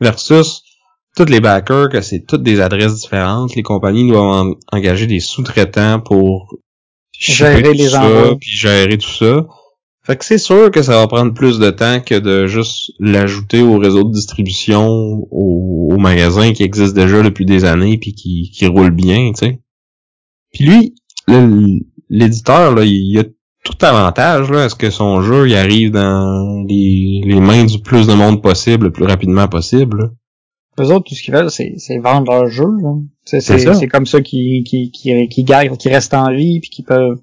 Versus 0.00 0.62
tous 1.14 1.26
les 1.26 1.38
backers, 1.38 1.88
que 1.90 2.00
c'est 2.00 2.26
toutes 2.26 2.42
des 2.42 2.60
adresses 2.60 2.96
différentes. 2.96 3.54
Les 3.54 3.62
compagnies 3.62 4.08
doivent 4.08 4.54
engager 4.72 5.06
des 5.06 5.20
sous-traitants 5.20 6.00
pour 6.00 6.56
gérer 7.12 7.74
les 7.74 7.88
gens 7.88 8.36
puis 8.40 8.50
gérer 8.50 8.98
tout 8.98 9.08
ça. 9.08 9.46
Fait 10.06 10.16
que 10.16 10.24
c'est 10.24 10.38
sûr 10.38 10.70
que 10.70 10.82
ça 10.82 10.98
va 10.98 11.06
prendre 11.06 11.32
plus 11.32 11.58
de 11.58 11.70
temps 11.70 12.00
que 12.00 12.18
de 12.18 12.46
juste 12.46 12.92
l'ajouter 13.00 13.62
au 13.62 13.78
réseau 13.78 14.04
de 14.04 14.12
distribution, 14.12 14.86
au, 14.86 15.88
au, 15.92 15.96
magasin 15.96 16.52
qui 16.52 16.62
existe 16.62 16.94
déjà 16.94 17.22
depuis 17.22 17.46
des 17.46 17.64
années 17.64 17.96
puis 17.96 18.12
qui, 18.12 18.50
qui 18.52 18.66
roule 18.66 18.90
bien, 18.90 19.32
tu 19.32 19.46
sais. 19.46 19.60
Puis 20.52 20.66
lui, 20.66 20.94
l'éditeur, 22.10 22.74
là, 22.74 22.84
il 22.84 23.18
a 23.18 23.24
tout 23.64 23.78
avantage 23.80 24.50
là, 24.50 24.64
à 24.64 24.68
ce 24.68 24.74
que 24.74 24.90
son 24.90 25.22
jeu 25.22 25.48
il 25.48 25.54
arrive 25.54 25.90
dans 25.90 26.62
les, 26.68 27.22
les 27.24 27.40
mains 27.40 27.64
du 27.64 27.78
plus 27.78 28.06
de 28.06 28.12
monde 28.12 28.42
possible 28.42 28.86
le 28.86 28.92
plus 28.92 29.06
rapidement 29.06 29.48
possible. 29.48 30.12
Eux 30.78 30.92
autres, 30.92 31.06
tout 31.08 31.14
ce 31.14 31.22
qu'ils 31.22 31.32
veulent, 31.32 31.50
c'est, 31.50 31.98
vendre 31.98 32.30
leur 32.30 32.48
jeu. 32.48 32.66
C'est, 33.24 33.40
c'est, 33.40 33.88
comme 33.88 34.06
ça 34.06 34.20
qu'ils, 34.20 34.64
qu'ils, 34.64 34.90
qu'ils, 34.90 35.28
qu'ils 35.28 35.44
gardent, 35.44 35.78
qu'ils 35.78 35.92
restent 35.92 36.12
en 36.12 36.30
vie, 36.34 36.60
puis 36.60 36.68
qu'ils 36.68 36.84
peuvent 36.84 37.20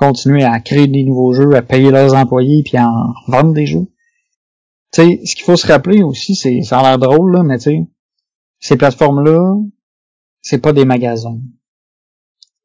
continuer 0.00 0.44
à 0.44 0.58
créer 0.60 0.86
des 0.86 1.04
nouveaux 1.04 1.34
jeux, 1.34 1.54
à 1.54 1.62
payer 1.62 1.90
leurs 1.90 2.14
employés, 2.14 2.62
puis 2.64 2.78
à 2.78 2.88
en 2.88 3.12
vendre 3.28 3.52
des 3.52 3.66
jeux. 3.66 3.86
Tu 4.92 5.02
sais, 5.02 5.20
ce 5.24 5.36
qu'il 5.36 5.44
faut 5.44 5.56
se 5.56 5.66
rappeler 5.66 6.02
aussi, 6.02 6.34
c'est, 6.34 6.62
ça 6.62 6.80
a 6.80 6.82
l'air 6.82 6.98
drôle, 6.98 7.32
là, 7.32 7.42
mais 7.42 7.58
tu 7.58 7.64
sais, 7.64 7.86
ces 8.58 8.76
plateformes-là, 8.76 9.56
c'est 10.40 10.58
pas 10.58 10.72
des 10.72 10.86
magasins. 10.86 11.38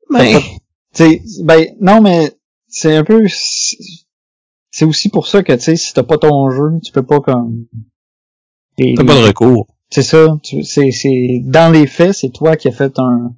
Ben, 0.09 0.39
sais, 0.93 1.21
ben, 1.43 1.75
non, 1.81 2.01
mais 2.01 2.31
c'est 2.67 2.95
un 2.95 3.03
peu, 3.03 3.25
c'est 4.71 4.85
aussi 4.85 5.09
pour 5.09 5.27
ça 5.27 5.43
que, 5.43 5.53
tu 5.53 5.59
sais, 5.59 5.75
si 5.75 5.93
t'as 5.93 6.03
pas 6.03 6.17
ton 6.17 6.49
jeu, 6.49 6.79
tu 6.83 6.91
peux 6.93 7.05
pas 7.05 7.19
comme... 7.19 7.65
T'as 8.77 9.03
pas 9.03 9.21
de 9.21 9.27
recours. 9.27 9.67
C'est 9.89 10.03
ça. 10.03 10.37
C'est, 10.43 10.91
c'est 10.91 11.41
dans 11.43 11.71
les 11.71 11.87
faits, 11.87 12.13
c'est 12.13 12.29
toi 12.29 12.55
qui 12.55 12.67
as 12.67 12.71
fait 12.71 12.97
un. 12.99 13.33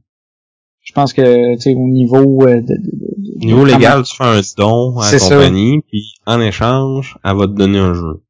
Je 0.82 0.94
pense 0.94 1.14
que 1.14 1.56
tu 1.56 1.62
sais 1.62 1.76
au 1.76 1.88
niveau 1.88 2.42
euh, 2.44 2.62
de, 2.62 2.76
niveau 3.18 3.66
légal, 3.66 4.04
tu 4.04 4.16
fais 4.16 4.24
un 4.24 4.42
don 4.58 5.00
à 5.00 5.12
la 5.12 5.20
compagnie, 5.20 5.82
puis 5.88 6.14
en 6.26 6.40
échange, 6.42 7.18
elle 7.24 7.36
va 7.36 7.48
te 7.48 7.54
donner 7.54 7.80
un 7.80 7.94
jeu. 7.94 8.24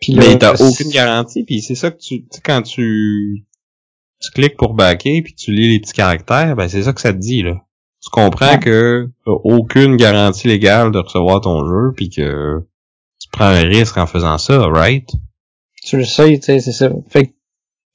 Puis 0.00 0.14
Mais 0.14 0.38
t'as 0.38 0.54
aucune 0.54 0.90
garantie, 0.90 1.44
puis 1.44 1.62
c'est 1.62 1.74
ça 1.74 1.90
que 1.90 1.98
tu, 1.98 2.26
sais 2.30 2.40
quand 2.44 2.62
tu 2.62 3.46
tu 4.20 4.30
cliques 4.30 4.56
pour 4.56 4.74
backer 4.74 5.22
puis 5.22 5.34
tu 5.34 5.52
lis 5.52 5.72
les 5.72 5.80
petits 5.80 5.92
caractères, 5.92 6.56
ben 6.56 6.68
c'est 6.68 6.82
ça 6.82 6.92
que 6.92 7.00
ça 7.00 7.12
te 7.12 7.18
dit 7.18 7.42
là. 7.42 7.54
Tu 8.02 8.10
comprends 8.10 8.58
que 8.58 9.08
t'as 9.24 9.32
aucune 9.32 9.96
garantie 9.96 10.48
légale 10.48 10.92
de 10.92 10.98
recevoir 10.98 11.40
ton 11.40 11.66
jeu 11.66 11.92
puis 11.96 12.10
que 12.10 12.58
tu 13.18 13.28
prends 13.30 13.46
un 13.46 13.64
risque 13.64 13.96
en 13.96 14.06
faisant 14.06 14.36
ça, 14.36 14.66
right? 14.66 15.08
Tu 15.84 15.96
le 15.96 16.04
sais, 16.04 16.38
tu 16.38 16.42
sais, 16.42 16.60
c'est 16.60 16.72
ça. 16.72 16.90
Fait 17.08 17.26
que, 17.26 17.32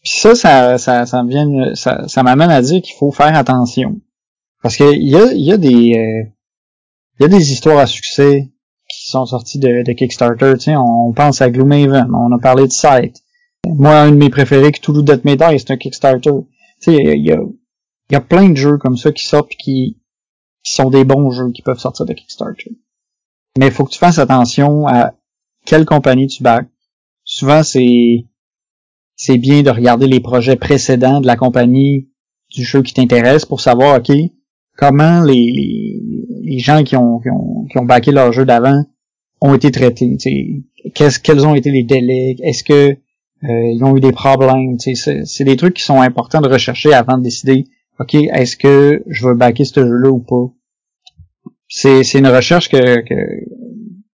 ça, 0.04 0.34
ça, 0.34 0.78
ça, 0.78 1.06
ça 1.06 1.24
me 1.24 1.30
vient, 1.30 1.76
ça, 1.76 2.08
ça 2.08 2.24
m'amène 2.24 2.50
à 2.50 2.62
dire 2.62 2.82
qu'il 2.82 2.96
faut 2.96 3.12
faire 3.12 3.36
attention. 3.36 4.00
Parce 4.62 4.78
que 4.78 4.94
il 4.94 5.10
y 5.10 5.16
a, 5.16 5.34
y 5.34 5.52
a 5.52 5.58
des, 5.58 5.94
euh, 5.94 6.30
y 7.20 7.26
a 7.26 7.28
des 7.28 7.52
histoires 7.52 7.80
à 7.80 7.88
succès 7.88 8.52
qui 8.90 9.10
sont 9.10 9.26
sorties 9.26 9.60
de, 9.60 9.94
Kickstarter, 9.94 10.54
tu 10.56 10.66
sais, 10.66 10.76
on, 10.76 11.14
pense 11.14 11.42
à 11.42 11.50
Gloomhaven, 11.50 12.10
on 12.14 12.36
a 12.36 12.40
parlé 12.40 12.68
de 12.68 12.72
Sight. 12.72 13.24
Moi, 13.68 13.96
un 14.00 14.12
de 14.12 14.18
mes 14.18 14.30
préférés, 14.30 14.72
Cthulhu 14.72 15.04
Death 15.04 15.26
May 15.26 15.38
c'est 15.60 15.72
un 15.72 15.78
Kickstarter. 15.78 16.32
Il 16.88 16.94
y 16.94 17.32
a, 17.32 17.36
il 17.36 18.14
y 18.14 18.16
a 18.16 18.22
plein 18.22 18.50
de 18.50 18.56
jeux 18.56 18.78
comme 18.78 18.98
ça 18.98 19.12
qui 19.12 19.26
sortent 19.26 19.52
qui 19.52 19.98
qui 20.64 20.74
sont 20.74 20.90
des 20.90 21.06
bons 21.06 21.32
jeux 21.32 21.52
qui 21.52 21.62
peuvent 21.62 21.80
sortir 21.80 22.06
de 22.06 22.14
Kickstarter. 22.14 22.72
Mais 23.58 23.68
il 23.68 23.72
faut 23.72 23.86
que 23.86 23.92
tu 23.92 24.00
fasses 24.00 24.20
attention 24.20 24.88
à 24.88 25.14
quelle 25.66 25.86
compagnie 25.86 26.28
tu 26.28 26.44
backs. 26.44 26.68
Souvent, 27.24 27.64
c'est 27.64 28.26
c'est 29.16 29.38
bien 29.38 29.62
de 29.62 29.70
regarder 29.70 30.08
les 30.08 30.20
projets 30.20 30.56
précédents 30.56 31.22
de 31.22 31.28
la 31.28 31.36
compagnie 31.36 32.10
du 32.50 32.64
jeu 32.64 32.82
qui 32.82 32.94
t'intéresse 32.94 33.46
pour 33.46 33.62
savoir, 33.62 34.00
OK, 34.00 34.12
comment 34.80 35.22
les, 35.24 36.02
les, 36.42 36.60
gens 36.60 36.84
qui 36.84 36.96
ont, 36.96 37.20
qui 37.20 37.30
ont, 37.30 37.66
qui 37.70 37.78
ont 37.78 37.84
backé 37.84 38.12
leur 38.12 38.32
jeu 38.32 38.46
d'avant 38.46 38.86
ont 39.42 39.54
été 39.54 39.72
traités. 39.72 40.18
Qu'est-ce, 40.96 41.20
quels 41.20 41.46
ont 41.46 41.54
été 41.54 41.70
les 41.70 41.84
délais? 41.84 42.38
Est-ce 42.42 42.64
que 42.64 42.92
euh, 42.92 42.98
ils 43.44 43.84
ont 43.84 43.98
eu 43.98 44.00
des 44.00 44.14
problèmes? 44.14 44.78
C'est, 44.80 45.44
des 45.44 45.58
trucs 45.58 45.76
qui 45.76 45.84
sont 45.84 46.00
importants 46.00 46.40
de 46.40 46.48
rechercher 46.48 46.94
avant 46.94 47.18
de 47.18 47.24
décider, 47.24 47.66
OK, 48.00 48.16
est-ce 48.16 48.56
que 48.56 49.04
je 49.08 49.28
veux 49.28 49.36
backer 49.36 49.66
ce 49.66 49.82
jeu-là 49.82 50.10
ou 50.10 50.20
pas? 50.20 50.54
C'est, 51.68 52.02
une 52.14 52.28
recherche 52.28 52.70
que, 52.70 53.04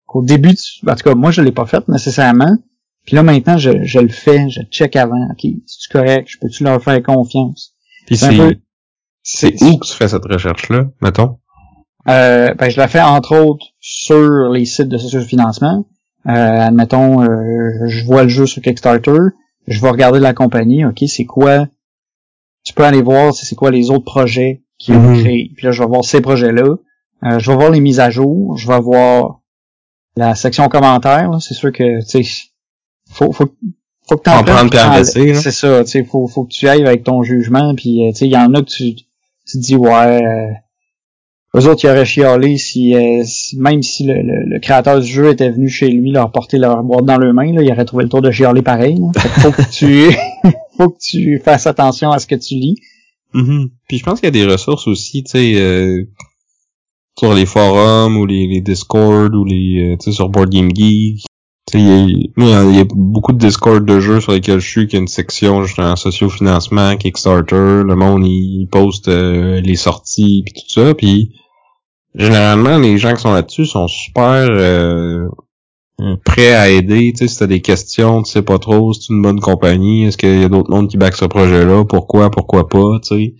qu'au 0.07 0.23
début, 0.23 0.55
en 0.87 0.95
tout 0.95 1.03
cas, 1.03 1.13
moi, 1.13 1.29
je 1.29 1.43
l'ai 1.43 1.51
pas 1.51 1.67
faite 1.67 1.87
nécessairement. 1.89 2.57
Puis 3.05 3.15
là, 3.15 3.21
maintenant, 3.21 3.59
je, 3.59 3.83
je 3.83 3.99
le 3.99 4.09
fais, 4.09 4.49
je 4.49 4.61
check 4.71 4.95
avant. 4.95 5.29
OK, 5.31 5.47
c'est 5.67 5.91
correct, 5.91 6.27
je 6.27 6.39
peux-tu 6.39 6.63
leur 6.63 6.83
faire 6.83 7.03
confiance? 7.03 7.75
Puis 8.07 8.17
c'est, 8.17 8.35
peu... 8.35 8.55
c'est 9.25 9.61
où 9.63 9.77
que 9.77 9.87
tu 9.87 9.93
fais 9.93 10.07
cette 10.07 10.23
recherche-là, 10.23 10.85
mettons? 11.01 11.39
Euh, 12.07 12.53
ben, 12.53 12.69
je 12.69 12.77
la 12.77 12.87
fais 12.87 13.01
entre 13.01 13.35
autres 13.35 13.65
sur 13.79 14.49
les 14.49 14.65
sites 14.65 14.87
de 14.87 14.99
socio-financement. 14.99 15.87
Euh, 16.27 16.31
admettons, 16.31 17.23
euh, 17.23 17.87
je 17.87 18.05
vois 18.05 18.23
le 18.23 18.29
jeu 18.29 18.45
sur 18.45 18.61
Kickstarter, 18.61 19.17
je 19.67 19.81
vais 19.81 19.89
regarder 19.89 20.19
la 20.19 20.33
compagnie, 20.33 20.85
ok, 20.85 21.03
c'est 21.07 21.25
quoi, 21.25 21.67
tu 22.63 22.73
peux 22.73 22.83
aller 22.83 23.01
voir 23.01 23.33
c'est 23.33 23.55
quoi 23.55 23.69
les 23.71 23.91
autres 23.91 24.05
projets 24.05 24.63
qui 24.77 24.91
ont 24.91 25.01
mhm. 25.01 25.21
créé. 25.21 25.51
Puis 25.55 25.65
là, 25.65 25.71
je 25.71 25.81
vais 25.81 25.87
voir 25.87 26.03
ces 26.03 26.21
projets-là, 26.21 26.63
euh, 27.23 27.39
je 27.39 27.51
vais 27.51 27.57
voir 27.57 27.71
les 27.71 27.79
mises 27.79 27.99
à 27.99 28.11
jour, 28.11 28.57
je 28.57 28.67
vais 28.67 28.79
voir 28.79 29.41
la 30.17 30.35
section 30.35 30.67
commentaires, 30.67 31.29
c'est 31.41 31.53
sûr 31.55 31.71
que, 31.71 31.99
tu 32.01 32.23
sais, 32.23 32.49
faut, 33.11 33.31
faut, 33.31 33.49
faut 34.07 34.17
que 34.17 34.23
t'en 34.23 34.43
prennes 34.43 35.03
C'est 35.03 35.51
ça, 35.51 35.83
tu 35.83 35.91
sais, 35.91 36.03
faut, 36.03 36.27
faut 36.27 36.43
que 36.45 36.53
tu 36.53 36.67
ailles 36.67 36.85
avec 36.85 37.03
ton 37.03 37.23
jugement, 37.23 37.73
puis, 37.75 38.01
tu 38.13 38.19
sais, 38.19 38.25
il 38.25 38.31
y 38.31 38.37
en 38.37 38.53
a 38.53 38.61
que 38.61 38.69
tu, 38.69 38.95
tu 39.45 39.57
te 39.59 39.63
dis, 39.63 39.75
ouais, 39.75 40.21
eux 41.55 41.69
autres, 41.69 41.85
ils 41.85 41.89
auraient 41.89 42.05
chialé 42.05 42.57
si, 42.57 42.95
euh, 42.95 43.23
même 43.57 43.81
si 43.81 44.05
le, 44.05 44.13
le, 44.13 44.59
créateur 44.59 44.99
du 44.99 45.07
jeu 45.07 45.29
était 45.29 45.49
venu 45.49 45.69
chez 45.69 45.87
lui 45.87 46.11
leur 46.11 46.31
porter 46.31 46.57
leur 46.57 46.83
boîte 46.83 47.05
dans 47.05 47.17
leurs 47.17 47.33
mains, 47.33 47.53
là, 47.53 47.61
il 47.61 47.71
aurait 47.71 47.85
trouvé 47.85 48.03
le 48.03 48.09
tour 48.09 48.21
de 48.21 48.29
chialer 48.29 48.61
pareil. 48.61 48.97
faut 49.39 49.51
que 49.51 49.71
tu 49.71 50.13
faut 50.77 50.89
que 50.89 50.97
tu 50.99 51.39
fasses 51.39 51.65
attention 51.65 52.11
à 52.11 52.19
ce 52.19 52.27
que 52.27 52.35
tu 52.35 52.55
lis. 52.55 52.75
Mm-hmm. 53.33 53.69
Puis 53.87 53.97
je 53.99 54.03
pense 54.03 54.19
qu'il 54.19 54.27
y 54.27 54.37
a 54.37 54.45
des 54.45 54.51
ressources 54.51 54.87
aussi, 54.87 55.23
tu 55.23 55.31
sais, 55.31 55.55
euh, 55.55 56.03
sur 57.17 57.33
les 57.33 57.45
forums 57.45 58.17
ou 58.17 58.25
les, 58.25 58.47
les 58.47 58.61
Discord 58.61 59.33
ou 59.33 59.45
les, 59.45 59.95
euh, 59.95 60.11
sur 60.11 60.29
Board 60.29 60.49
Game 60.49 60.69
Geek. 60.75 61.25
Il 61.73 61.79
y, 61.79 62.31
il 62.37 62.75
y, 62.75 62.79
a 62.79 62.85
beaucoup 62.93 63.33
de 63.33 63.39
Discord 63.39 63.83
de 63.83 63.99
jeux 63.99 64.21
sur 64.21 64.33
lesquels 64.33 64.59
je 64.59 64.69
suis, 64.69 64.87
qui 64.87 64.97
a 64.97 64.99
une 64.99 65.07
section 65.07 65.63
en 65.77 65.95
socio-financement, 65.95 66.95
Kickstarter, 66.95 67.81
le 67.83 67.95
monde 67.95 68.23
il 68.25 68.67
poste 68.71 69.07
les 69.07 69.75
sorties 69.75 70.43
puis 70.45 70.53
tout 70.53 70.69
ça, 70.69 70.93
puis 70.93 71.33
généralement, 72.15 72.77
les 72.77 72.97
gens 72.97 73.13
qui 73.13 73.21
sont 73.21 73.33
là-dessus 73.33 73.65
sont 73.65 73.87
super 73.87 74.47
euh, 74.49 75.27
prêts 76.23 76.53
à 76.53 76.69
aider. 76.69 77.11
Tu 77.13 77.19
sais, 77.19 77.27
si 77.27 77.39
t'as 77.39 77.47
des 77.47 77.61
questions, 77.61 78.23
tu 78.23 78.31
sais 78.31 78.41
pas 78.41 78.59
trop, 78.59 78.93
c'est 78.93 79.13
une 79.13 79.21
bonne 79.21 79.39
compagnie, 79.39 80.05
est-ce 80.05 80.17
qu'il 80.17 80.41
y 80.41 80.43
a 80.43 80.49
d'autres 80.49 80.71
mondes 80.71 80.89
qui 80.89 80.97
backent 80.97 81.15
ce 81.15 81.25
projet-là, 81.25 81.85
pourquoi, 81.85 82.31
pourquoi 82.31 82.67
pas, 82.67 82.99
tu 83.03 83.15
sais. 83.15 83.35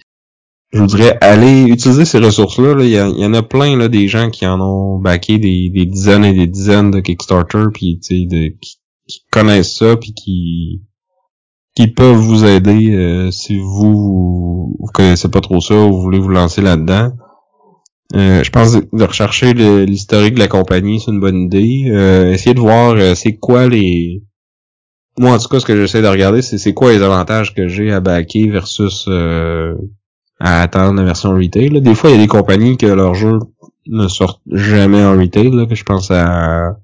Je 0.76 0.82
voudrais 0.82 1.18
aller 1.22 1.64
utiliser 1.64 2.04
ces 2.04 2.20
ressources-là. 2.20 2.76
Il 2.82 2.90
y, 2.90 3.26
en 3.26 3.34
a 3.34 3.42
plein 3.42 3.78
là, 3.78 3.88
des 3.88 4.10
gens 4.10 4.30
qui 4.30 4.46
en 4.46 4.60
ont 4.60 5.00
backé 5.00 5.38
des, 5.38 5.70
dizaines 5.86 6.26
et 6.26 6.34
des 6.34 6.48
dizaines 6.48 6.92
de 6.92 7.00
Kickstarter, 7.00 7.68
puis 7.74 7.96
de, 7.96 8.54
qui, 8.60 9.26
connaissent 9.32 9.78
ça, 9.78 9.96
puis 9.96 10.14
qui 10.14 10.82
qui 11.76 11.88
peuvent 11.88 12.16
vous 12.16 12.46
aider 12.46 12.94
euh, 12.94 13.32
si 13.32 13.58
vous 13.58 14.76
vous 14.80 14.90
connaissez 14.94 15.30
pas 15.30 15.42
trop 15.42 15.60
ça 15.60 15.76
ou 15.76 15.94
vous 15.94 16.02
voulez 16.02 16.20
vous 16.20 16.30
lancer 16.30 16.62
là-dedans. 16.62 17.12
Euh, 18.14 18.44
je 18.44 18.50
pense 18.50 18.74
de 18.74 19.04
rechercher 19.04 19.54
l'historique 19.54 20.36
de 20.36 20.40
la 20.40 20.48
compagnie, 20.48 21.00
c'est 21.00 21.12
une 21.12 21.20
bonne 21.20 21.44
idée. 21.44 21.86
Euh, 21.90 22.36
de 22.36 22.60
voir 22.60 22.96
euh, 22.96 23.16
c'est 23.16 23.38
quoi 23.38 23.68
les... 23.68 24.24
Moi, 25.18 25.32
en 25.32 25.38
tout 25.38 25.48
cas, 25.48 25.60
ce 25.60 25.66
que 25.66 25.76
j'essaie 25.76 26.02
de 26.02 26.08
regarder, 26.08 26.42
c'est 26.42 26.58
c'est 26.58 26.74
quoi 26.74 26.92
les 26.92 27.02
avantages 27.02 27.54
que 27.54 27.70
j'ai 27.70 27.92
à 27.94 28.02
backer 28.02 28.50
versus 28.50 29.08
à 30.46 30.62
attendre 30.62 30.94
la 30.94 31.04
version 31.04 31.32
retail. 31.32 31.82
Des 31.82 31.96
fois, 31.96 32.12
il 32.12 32.18
y 32.18 32.20
a 32.20 32.22
des 32.22 32.28
compagnies 32.28 32.78
que 32.78 32.86
leurs 32.86 33.16
jeux 33.16 33.40
ne 33.88 34.08
sortent 34.08 34.44
jamais 34.52 35.04
en 35.04 35.18
retail. 35.18 35.50
Là, 35.50 35.66
que 35.66 35.74
je 35.74 35.84
pense 35.84 36.12
à 36.12 36.78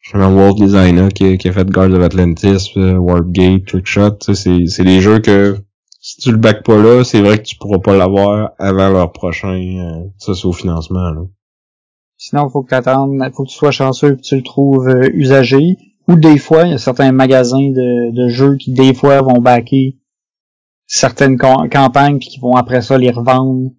je 0.00 0.16
World 0.16 0.56
Designer 0.56 1.10
qui, 1.10 1.36
qui, 1.36 1.48
a 1.48 1.52
fait 1.52 1.68
Guards 1.68 1.92
of 1.92 2.02
Atlantis, 2.02 2.72
Warpgate, 2.74 3.66
Trickshot. 3.66 4.16
C'est 4.32 4.84
des 4.84 5.00
jeux 5.02 5.18
que 5.18 5.58
si 6.00 6.16
tu 6.22 6.32
le 6.32 6.38
back 6.38 6.64
pas 6.64 6.82
là, 6.82 7.04
c'est 7.04 7.20
vrai 7.20 7.36
que 7.36 7.42
tu 7.42 7.56
pourras 7.56 7.80
pas 7.80 7.94
l'avoir 7.94 8.52
avant 8.58 8.88
leur 8.88 9.12
prochain 9.12 9.54
euh, 9.54 10.08
ça 10.18 10.34
c'est 10.34 10.46
au 10.46 10.52
financement. 10.52 11.10
Là. 11.10 11.20
Sinon, 12.16 12.48
faut 12.48 12.62
que 12.62 12.74
faut 12.74 13.44
que 13.44 13.48
tu 13.48 13.54
sois 13.54 13.70
chanceux 13.70 14.14
et 14.14 14.16
que 14.16 14.22
tu 14.22 14.36
le 14.36 14.42
trouves 14.42 14.88
euh, 14.88 15.10
usagé. 15.12 15.76
Ou 16.08 16.16
des 16.16 16.38
fois, 16.38 16.64
il 16.64 16.70
y 16.70 16.74
a 16.74 16.78
certains 16.78 17.12
magasins 17.12 17.70
de, 17.70 18.10
de 18.10 18.28
jeux 18.28 18.56
qui 18.56 18.72
des 18.72 18.94
fois 18.94 19.20
vont 19.20 19.40
backer 19.40 19.98
certaines 20.94 21.38
campagnes 21.38 22.18
puis 22.18 22.28
qui 22.28 22.38
vont 22.38 22.54
après 22.54 22.82
ça 22.82 22.98
les 22.98 23.10
revendre 23.10 23.70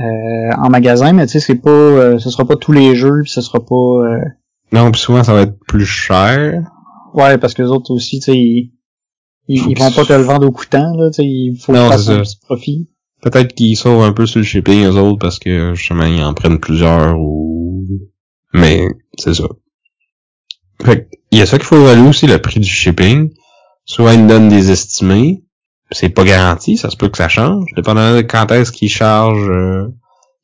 euh, 0.00 0.50
en 0.56 0.70
magasin, 0.70 1.12
mais 1.12 1.26
tu 1.26 1.32
sais, 1.32 1.40
c'est 1.40 1.60
pas 1.60 1.70
euh, 1.70 2.18
ce 2.18 2.30
sera 2.30 2.46
pas 2.46 2.56
tous 2.56 2.72
les 2.72 2.96
jeux, 2.96 3.20
puis 3.22 3.30
ce 3.30 3.42
sera 3.42 3.60
pas 3.60 4.20
Non, 4.72 4.90
puis 4.90 5.00
souvent 5.00 5.22
ça 5.22 5.34
va 5.34 5.42
être 5.42 5.58
plus 5.66 5.84
cher. 5.84 6.62
Ouais, 7.12 7.36
parce 7.36 7.52
que 7.52 7.62
les 7.62 7.68
autres 7.68 7.90
aussi, 7.90 8.20
tu 8.20 8.32
sais, 8.32 8.70
ils, 9.48 9.78
vont 9.78 9.90
pas 9.90 10.04
te 10.04 10.12
le 10.14 10.22
vendre 10.22 10.46
au 10.46 10.50
coûtant, 10.50 10.96
là, 10.96 11.10
tu 11.10 11.22
il 11.22 11.58
faut 11.60 11.74
faire 11.74 11.92
un 11.92 12.22
petit 12.22 12.38
profit. 12.40 12.88
Peut-être 13.20 13.54
qu'ils 13.54 13.76
sauvent 13.76 14.02
un 14.02 14.12
peu 14.12 14.26
sur 14.26 14.40
le 14.40 14.44
shipping, 14.44 14.84
eux 14.84 14.96
autres, 14.96 15.18
parce 15.18 15.38
que, 15.38 15.74
justement, 15.74 16.04
ils 16.04 16.22
en 16.22 16.34
prennent 16.34 16.58
plusieurs 16.58 17.18
ou... 17.18 17.84
Mais, 18.52 18.88
c'est 19.18 19.34
ça. 19.34 19.44
Fait 20.82 21.08
il 21.30 21.38
y 21.38 21.42
a 21.42 21.46
ça 21.46 21.56
qu'il 21.58 21.66
faut 21.66 21.80
évaluer 21.80 22.08
aussi, 22.08 22.26
le 22.26 22.40
prix 22.40 22.60
du 22.60 22.68
shipping. 22.68 23.30
Souvent, 23.84 24.10
ils 24.10 24.26
donnent 24.26 24.48
des 24.48 24.70
estimés. 24.70 25.44
C'est 25.92 26.08
pas 26.08 26.24
garanti, 26.24 26.76
ça 26.76 26.90
se 26.90 26.96
peut 26.96 27.08
que 27.08 27.18
ça 27.18 27.28
change. 27.28 27.66
Dépendant 27.76 28.16
de 28.16 28.22
quand 28.22 28.50
est-ce 28.50 28.72
qu'ils 28.72 28.90
chargent... 28.90 29.50
Euh, 29.50 29.88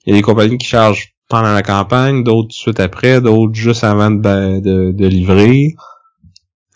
il 0.06 0.12
y 0.12 0.12
a 0.14 0.18
des 0.18 0.22
compagnies 0.22 0.58
qui 0.58 0.66
chargent 0.66 1.14
pendant 1.28 1.52
la 1.52 1.62
campagne, 1.62 2.24
d'autres 2.24 2.48
de 2.48 2.52
suite 2.52 2.80
après, 2.80 3.20
d'autres 3.20 3.54
juste 3.54 3.84
avant 3.84 4.10
de, 4.10 4.60
de, 4.60 4.92
de 4.92 5.06
livrer. 5.06 5.74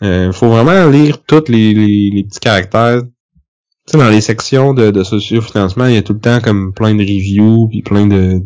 Euh, 0.03 0.31
faut 0.31 0.49
vraiment 0.49 0.87
lire 0.89 1.23
tous 1.23 1.47
les, 1.47 1.73
les, 1.73 2.23
petits 2.23 2.39
caractères. 2.39 3.01
Tu 3.01 3.91
sais, 3.91 3.97
dans 3.97 4.09
les 4.09 4.21
sections 4.21 4.73
de, 4.73 4.91
de 4.91 5.03
socio-financement, 5.03 5.87
il 5.87 5.95
y 5.95 5.97
a 5.97 6.01
tout 6.01 6.13
le 6.13 6.19
temps 6.19 6.39
comme 6.41 6.73
plein 6.73 6.93
de 6.93 7.01
reviews, 7.01 7.67
puis 7.69 7.81
plein 7.81 8.05
de... 8.05 8.41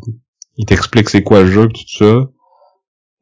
Il 0.57 0.65
t'explique 0.65 1.09
c'est 1.09 1.23
quoi 1.23 1.43
le 1.43 1.51
jeu, 1.51 1.67
tout 1.67 1.81
ça. 1.87 2.29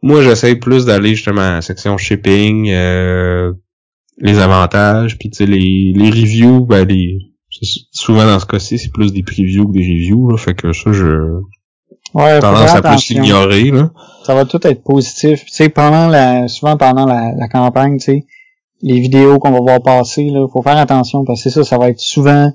Moi, 0.02 0.22
j'essaie 0.22 0.56
plus 0.56 0.86
d'aller 0.86 1.16
justement 1.16 1.42
à 1.42 1.52
la 1.54 1.62
section 1.62 1.98
shipping, 1.98 2.70
euh, 2.70 3.54
les 4.18 4.40
avantages, 4.40 5.18
puis 5.18 5.30
tu 5.30 5.38
sais, 5.38 5.46
les, 5.46 5.94
les 5.96 6.10
reviews, 6.10 6.66
ben 6.66 6.88
les... 6.88 7.18
Souvent 7.92 8.26
dans 8.26 8.40
ce 8.40 8.46
cas-ci, 8.46 8.78
c'est 8.78 8.92
plus 8.92 9.14
des 9.14 9.24
previews 9.24 9.68
que 9.68 9.74
des 9.74 9.86
reviews, 9.86 10.30
là, 10.30 10.38
fait 10.38 10.54
que 10.54 10.74
ça, 10.74 10.92
je... 10.92 11.40
Ouais, 12.14 12.40
tendance 12.40 12.76
à 12.76 12.82
plus 12.82 13.10
l'ignorer, 13.10 13.72
là 13.72 13.92
ça 14.26 14.34
va 14.34 14.46
tout 14.46 14.66
être 14.66 14.84
positif. 14.84 15.46
Tu 15.46 15.54
sais, 15.54 15.70
pendant 15.70 16.08
la, 16.08 16.48
souvent 16.48 16.78
pendant 16.78 17.06
la, 17.06 17.32
la 17.38 17.48
campagne, 17.48 17.98
tu 17.98 18.06
sais, 18.06 18.26
les 18.82 19.00
vidéos 19.00 19.38
qu'on 19.38 19.52
va 19.52 19.60
voir 19.60 19.82
passer, 19.84 20.30
là, 20.32 20.48
faut 20.52 20.64
faire 20.64 20.78
attention 20.78 21.24
parce 21.26 21.44
que 21.44 21.52
ça, 21.52 21.64
ça 21.64 21.78
va 21.78 21.90
être 21.90 22.00
souvent 22.00 22.52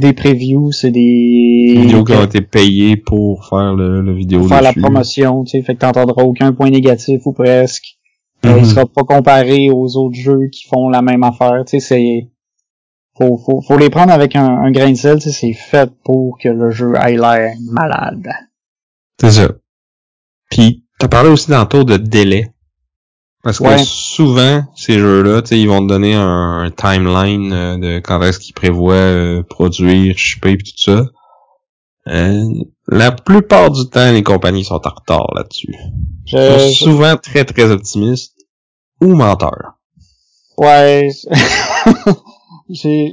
des 0.00 0.14
previews, 0.14 0.72
c'est 0.72 0.90
des 0.90 1.74
vidéos 1.76 2.02
qui 2.02 2.12
ont 2.14 2.24
été 2.24 2.40
payées 2.40 2.96
pour 2.96 3.46
faire 3.46 3.74
le, 3.74 4.00
le 4.00 4.14
vidéo 4.14 4.40
pour 4.40 4.48
faire 4.48 4.62
la 4.62 4.72
promotion, 4.72 5.44
tu 5.44 5.50
sais, 5.50 5.62
fait 5.62 5.74
que 5.74 5.80
t'entendras 5.80 6.22
aucun 6.22 6.52
point 6.52 6.70
négatif 6.70 7.20
ou 7.26 7.32
presque. 7.32 7.98
Euh, 8.44 8.56
il 8.56 8.62
mhm. 8.62 8.64
sera 8.64 8.86
pas 8.86 9.02
comparé 9.02 9.70
aux 9.70 9.96
autres 9.96 10.16
jeux 10.16 10.48
qui 10.50 10.66
font 10.66 10.88
la 10.88 11.02
même 11.02 11.22
affaire, 11.22 11.64
tu 11.66 11.78
sais, 11.78 11.80
c'est 11.80 12.28
faut, 13.16 13.36
faut, 13.36 13.60
faut 13.60 13.78
les 13.78 13.90
prendre 13.90 14.12
avec 14.12 14.36
un, 14.36 14.46
un 14.46 14.72
grain 14.72 14.90
de 14.90 14.96
sel, 14.96 15.18
tu 15.18 15.30
sais, 15.30 15.32
c'est 15.32 15.52
fait 15.52 15.90
pour 16.04 16.38
que 16.38 16.48
le 16.48 16.70
jeu 16.70 16.94
ait 16.96 17.16
l'air 17.16 17.54
malade. 17.70 18.28
C'est 19.20 19.32
ça. 19.32 19.48
Puis 20.50 20.82
T'as 21.02 21.08
parlé 21.08 21.30
aussi 21.30 21.48
tantôt 21.48 21.82
de 21.82 21.96
délai. 21.96 22.52
Parce 23.42 23.58
que 23.58 23.76
souvent, 23.78 24.62
ces 24.76 25.00
jeux-là, 25.00 25.42
ils 25.50 25.66
vont 25.66 25.82
te 25.82 25.88
donner 25.88 26.14
un, 26.14 26.70
timeline 26.70 27.52
euh, 27.52 27.76
de 27.76 27.98
quand 27.98 28.22
est-ce 28.22 28.38
qu'ils 28.38 28.54
prévoient 28.54 28.94
euh, 28.94 29.42
produire, 29.42 30.16
shipper 30.16 30.52
et 30.52 30.58
tout 30.58 30.70
ça. 30.76 31.06
Euh, 32.08 32.48
la 32.88 33.12
plupart 33.12 33.70
du 33.70 33.88
temps, 33.88 34.10
les 34.12 34.22
compagnies 34.22 34.64
sont 34.64 34.80
en 34.84 34.90
retard 34.90 35.26
là-dessus. 35.34 35.74
Je... 36.26 36.36
sont 36.36 36.84
souvent 36.84 37.16
très 37.16 37.44
très 37.44 37.70
optimistes 37.70 38.36
ou 39.00 39.14
menteurs. 39.14 39.78
Ouais. 40.56 41.08
J'ai... 42.70 43.12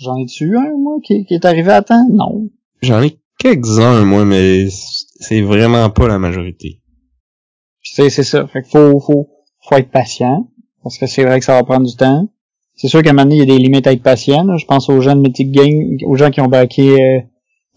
J'en 0.00 0.16
ai-tu 0.16 0.56
un, 0.56 0.76
moi, 0.78 0.96
qui, 1.02 1.24
qui 1.24 1.34
est 1.34 1.44
arrivé 1.44 1.70
à 1.70 1.82
temps? 1.82 2.06
Non. 2.10 2.48
J'en 2.82 3.02
ai 3.02 3.18
quelques-uns, 3.38 4.04
moi, 4.04 4.24
mais 4.24 4.66
c'est 4.70 5.42
vraiment 5.42 5.88
pas 5.90 6.08
la 6.08 6.18
majorité. 6.18 6.80
C'est 7.82 8.10
c'est 8.10 8.24
ça. 8.24 8.46
Fait 8.46 8.66
faut, 8.66 8.98
faut 9.00 9.28
faut 9.60 9.76
être 9.76 9.90
patient 9.90 10.48
parce 10.82 10.98
que 10.98 11.06
c'est 11.06 11.24
vrai 11.24 11.38
que 11.38 11.44
ça 11.44 11.54
va 11.54 11.62
prendre 11.62 11.86
du 11.86 11.96
temps. 11.96 12.28
C'est 12.74 12.88
sûr 12.88 13.02
qu'à 13.02 13.10
un 13.10 13.12
moment 13.12 13.24
donné, 13.24 13.36
il 13.36 13.38
y 13.40 13.42
a 13.42 13.56
des 13.56 13.62
limites 13.62 13.86
à 13.86 13.92
être 13.92 14.02
patient. 14.02 14.56
Je 14.56 14.64
pense 14.66 14.88
aux 14.88 15.00
gens 15.00 15.14
de 15.14 15.20
Mythic 15.20 15.50
Game, 15.50 15.96
aux 16.06 16.16
gens 16.16 16.30
qui 16.30 16.40
ont 16.40 16.48
backé 16.48 17.00
euh, 17.00 17.20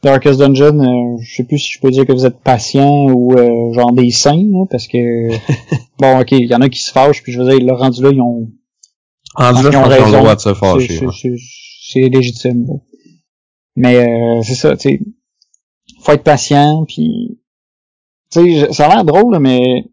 Darkest 0.06 0.40
Dungeon. 0.40 0.80
Euh, 0.80 1.18
je 1.20 1.36
sais 1.36 1.44
plus 1.44 1.58
si 1.58 1.72
je 1.74 1.80
peux 1.80 1.90
dire 1.90 2.06
que 2.06 2.12
vous 2.12 2.26
êtes 2.26 2.40
patient 2.40 3.08
ou 3.10 3.34
euh, 3.34 3.74
genre 3.74 3.92
des 3.92 4.12
saints, 4.12 4.66
parce 4.70 4.88
que 4.88 4.98
bon, 6.00 6.20
ok, 6.20 6.32
il 6.32 6.48
y 6.48 6.56
en 6.56 6.62
a 6.62 6.70
qui 6.70 6.80
se 6.80 6.92
fâchent, 6.92 7.24
puis 7.24 7.32
je 7.32 7.42
veux 7.42 7.50
dire, 7.50 7.66
le 7.66 7.74
rendu 7.74 8.04
là, 8.04 8.12
ils 8.12 8.22
ont 8.22 8.48
rendu 9.34 9.64
là, 9.64 9.70
ils 9.72 9.78
ont 9.78 9.84
raison. 9.84 10.06
le 10.06 10.18
droit 10.18 10.36
de 10.36 10.42
se 10.42 10.54
fâcher. 10.54 11.02
C'est 11.88 12.02
légitime. 12.02 12.68
Mais 13.76 13.98
euh, 13.98 14.42
c'est 14.44 14.56
ça, 14.56 14.78
tu 14.78 14.90
sais, 14.90 15.00
faut 16.02 16.12
être 16.14 16.24
patient, 16.24 16.86
puis 16.86 17.40
tu 18.32 18.62
sais, 18.62 18.74
ça 18.74 18.86
a 18.86 18.96
l'air 18.96 19.04
drôle, 19.06 19.40
mais 19.40 19.86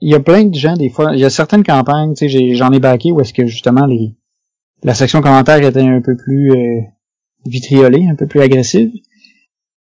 il 0.00 0.10
y 0.10 0.14
a 0.14 0.20
plein 0.20 0.44
de 0.44 0.54
gens 0.54 0.74
des 0.74 0.88
fois, 0.88 1.10
il 1.14 1.20
y 1.20 1.24
a 1.24 1.30
certaines 1.30 1.64
campagnes, 1.64 2.14
tu 2.14 2.30
sais, 2.30 2.54
j'en 2.54 2.70
ai, 2.70 2.78
backé 2.78 3.12
où 3.12 3.20
est-ce 3.20 3.34
que 3.34 3.46
justement 3.46 3.86
les 3.86 4.14
la 4.82 4.94
section 4.94 5.20
commentaire 5.20 5.62
était 5.64 5.80
un 5.80 6.00
peu 6.00 6.16
plus 6.16 6.52
euh, 6.52 6.80
vitriolée, 7.46 8.06
un 8.08 8.14
peu 8.14 8.26
plus 8.26 8.40
agressive. 8.40 8.92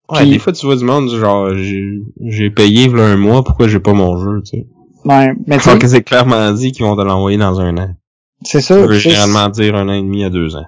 Ouais, 0.10 0.26
des 0.26 0.40
fois 0.40 0.54
tu 0.54 0.66
vois 0.66 0.76
du 0.76 0.84
monde 0.84 1.10
genre 1.10 1.50
j'ai 1.54 2.50
payé 2.50 2.88
là 2.88 3.04
un 3.04 3.18
mois, 3.18 3.44
pourquoi 3.44 3.68
j'ai 3.68 3.80
pas 3.80 3.94
mon 3.94 4.18
jeu, 4.18 4.42
tu 4.44 4.58
sais? 4.58 4.68
Ouais, 5.06 5.34
mais 5.48 5.58
tu 5.58 5.78
que 5.78 5.88
c'est 5.88 6.04
clairement 6.04 6.52
dit 6.52 6.72
qu'ils 6.72 6.86
vont 6.86 6.96
te 6.96 7.02
l'envoyer 7.02 7.38
dans 7.38 7.60
un 7.60 7.78
an. 7.78 7.96
C'est 8.44 8.62
ça. 8.62 8.76
Ça 8.76 8.88
veut 8.88 8.98
généralement 8.98 9.50
dire 9.50 9.76
un 9.76 9.88
an 9.88 9.94
et 9.94 10.02
demi 10.02 10.24
à 10.24 10.30
deux 10.30 10.56
ans. 10.56 10.66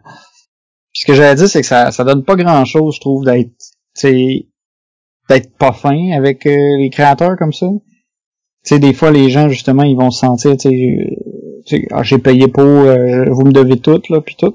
Puis 0.94 1.02
ce 1.02 1.06
que 1.06 1.14
j'allais 1.14 1.36
dire, 1.36 1.50
c'est 1.50 1.62
que 1.62 1.68
ça, 1.68 1.92
ça 1.92 2.04
donne 2.04 2.24
pas 2.24 2.36
grand 2.36 2.66
chose, 2.66 2.96
je 2.96 3.00
trouve, 3.00 3.26
d'être, 3.26 3.52
d'être 5.30 5.58
pas 5.58 5.72
fin 5.72 6.12
avec 6.12 6.46
euh, 6.46 6.78
les 6.78 6.90
créateurs 6.90 7.36
comme 7.38 7.54
ça 7.54 7.68
tu 8.64 8.76
sais, 8.76 8.80
des 8.80 8.94
fois, 8.94 9.10
les 9.10 9.30
gens, 9.30 9.50
justement, 9.50 9.84
ils 9.84 9.98
vont 9.98 10.12
se 10.12 10.20
sentir, 10.20 10.56
tu 10.56 10.70
sais, 11.66 11.88
ah, 11.92 12.04
j'ai 12.04 12.20
payé 12.20 12.48
pour, 12.48 12.64
euh, 12.64 13.26
vous 13.32 13.46
me 13.46 13.52
devez 13.52 13.80
tout, 13.80 14.02
là, 14.10 14.22
puis 14.22 14.36
tout. 14.38 14.54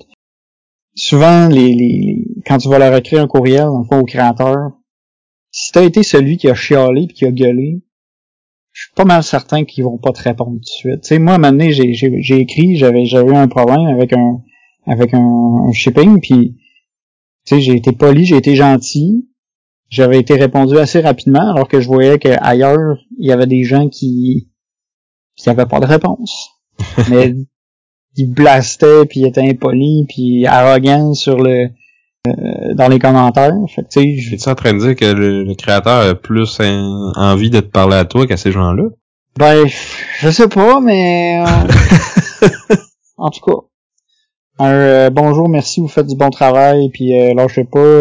Souvent, 0.97 1.49
les, 1.49 1.75
les, 1.75 2.25
quand 2.47 2.57
tu 2.57 2.69
vas 2.69 2.79
leur 2.79 2.95
écrire 2.97 3.23
un 3.23 3.27
courriel, 3.27 3.69
fois, 3.87 3.99
au 3.99 4.05
créateur, 4.05 4.71
si 5.51 5.71
t'as 5.71 5.85
été 5.85 6.03
celui 6.03 6.39
qui 6.39 6.49
a 6.49 6.55
chialé 6.55 7.07
puis 7.07 7.17
qui 7.17 7.27
a 7.27 7.31
gueulé, 7.31 7.83
je 8.73 8.85
suis 8.85 8.95
pas 8.95 9.05
mal 9.05 9.23
certain 9.23 9.65
qu'ils 9.65 9.85
vont 9.85 9.99
pas 9.99 10.13
te 10.13 10.23
répondre 10.23 10.53
tout 10.53 10.61
de 10.61 10.65
suite. 10.65 11.03
Tu 11.03 11.09
sais, 11.09 11.19
moi, 11.19 11.33
à 11.33 11.37
un 11.37 11.39
moment 11.39 11.53
donné, 11.53 11.73
j'ai, 11.73 11.93
j'ai, 11.93 12.41
écrit, 12.41 12.77
j'avais, 12.77 13.05
j'avais 13.05 13.31
eu 13.31 13.35
un 13.35 13.47
problème 13.47 13.87
avec 13.87 14.15
un, 14.15 14.43
avec 14.87 15.13
un, 15.13 15.71
shipping, 15.73 16.21
puis, 16.21 16.57
tu 17.45 17.55
sais, 17.55 17.61
j'ai 17.61 17.77
été 17.77 17.93
poli, 17.93 18.25
j'ai 18.25 18.37
été 18.37 18.55
gentil, 18.55 19.29
j'avais 19.91 20.19
été 20.19 20.35
répondu 20.35 20.79
assez 20.79 21.01
rapidement, 21.01 21.53
alors 21.53 21.69
que 21.69 21.81
je 21.81 21.89
voyais 21.89 22.19
qu'ailleurs, 22.19 22.99
il 23.19 23.27
y 23.27 23.33
avait 23.33 23.47
des 23.47 23.65
gens 23.65 23.89
qui 23.89 24.51
qui 25.37 25.51
avaient 25.51 25.67
pas 25.67 25.81
de 25.81 25.87
réponse. 25.87 26.51
Mais 27.11 27.35
ils 28.17 28.31
blastaient, 28.31 29.07
puis 29.07 29.21
ils 29.21 29.27
étaient 29.27 29.49
impolis, 29.49 30.07
puis 30.09 30.47
arrogants 30.47 31.15
sur 31.15 31.37
le 31.37 31.69
euh, 32.27 32.75
dans 32.75 32.89
les 32.89 32.99
commentaires. 32.99 33.55
Fait 33.75 33.83
que, 33.83 33.89
tu 33.89 34.21
sais, 34.21 34.35
es 34.35 34.49
en 34.49 34.55
train 34.55 34.75
de 34.75 34.79
dire 34.79 34.97
que 34.97 35.05
le, 35.05 35.55
créateur 35.55 36.11
a 36.11 36.15
plus 36.15 36.59
envie 36.61 37.51
de 37.51 37.61
te 37.61 37.67
parler 37.67 37.97
à 37.97 38.05
toi 38.05 38.27
qu'à 38.27 38.37
ces 38.37 38.51
gens-là? 38.53 38.85
Ben, 39.39 39.67
je 40.21 40.31
sais 40.31 40.49
pas, 40.49 40.81
mais 40.81 41.45
euh, 41.47 42.49
en 43.17 43.31
tout 43.31 43.45
cas, 43.45 43.59
un 44.59 44.71
euh, 44.71 45.11
bonjour, 45.11 45.49
merci, 45.49 45.81
vous 45.81 45.89
faites 45.89 46.07
du 46.07 46.17
bon 46.17 46.31
travail, 46.31 46.89
puis 46.93 47.17
euh, 47.17 47.35
lâchez 47.35 47.65
pas. 47.65 48.01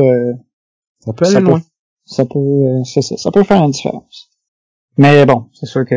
ça 1.02 1.14
peut 1.14 1.26
aller 1.26 1.42
loin 1.42 1.62
ça 2.06 2.26
peut, 2.26 2.40
euh, 2.40 2.84
ça, 2.84 3.02
ça 3.02 3.32
peut 3.32 3.44
faire 3.44 3.64
une 3.64 3.72
différence. 3.72 4.30
Mais 4.98 5.26
bon, 5.26 5.50
c'est 5.54 5.66
sûr 5.66 5.86
que 5.86 5.96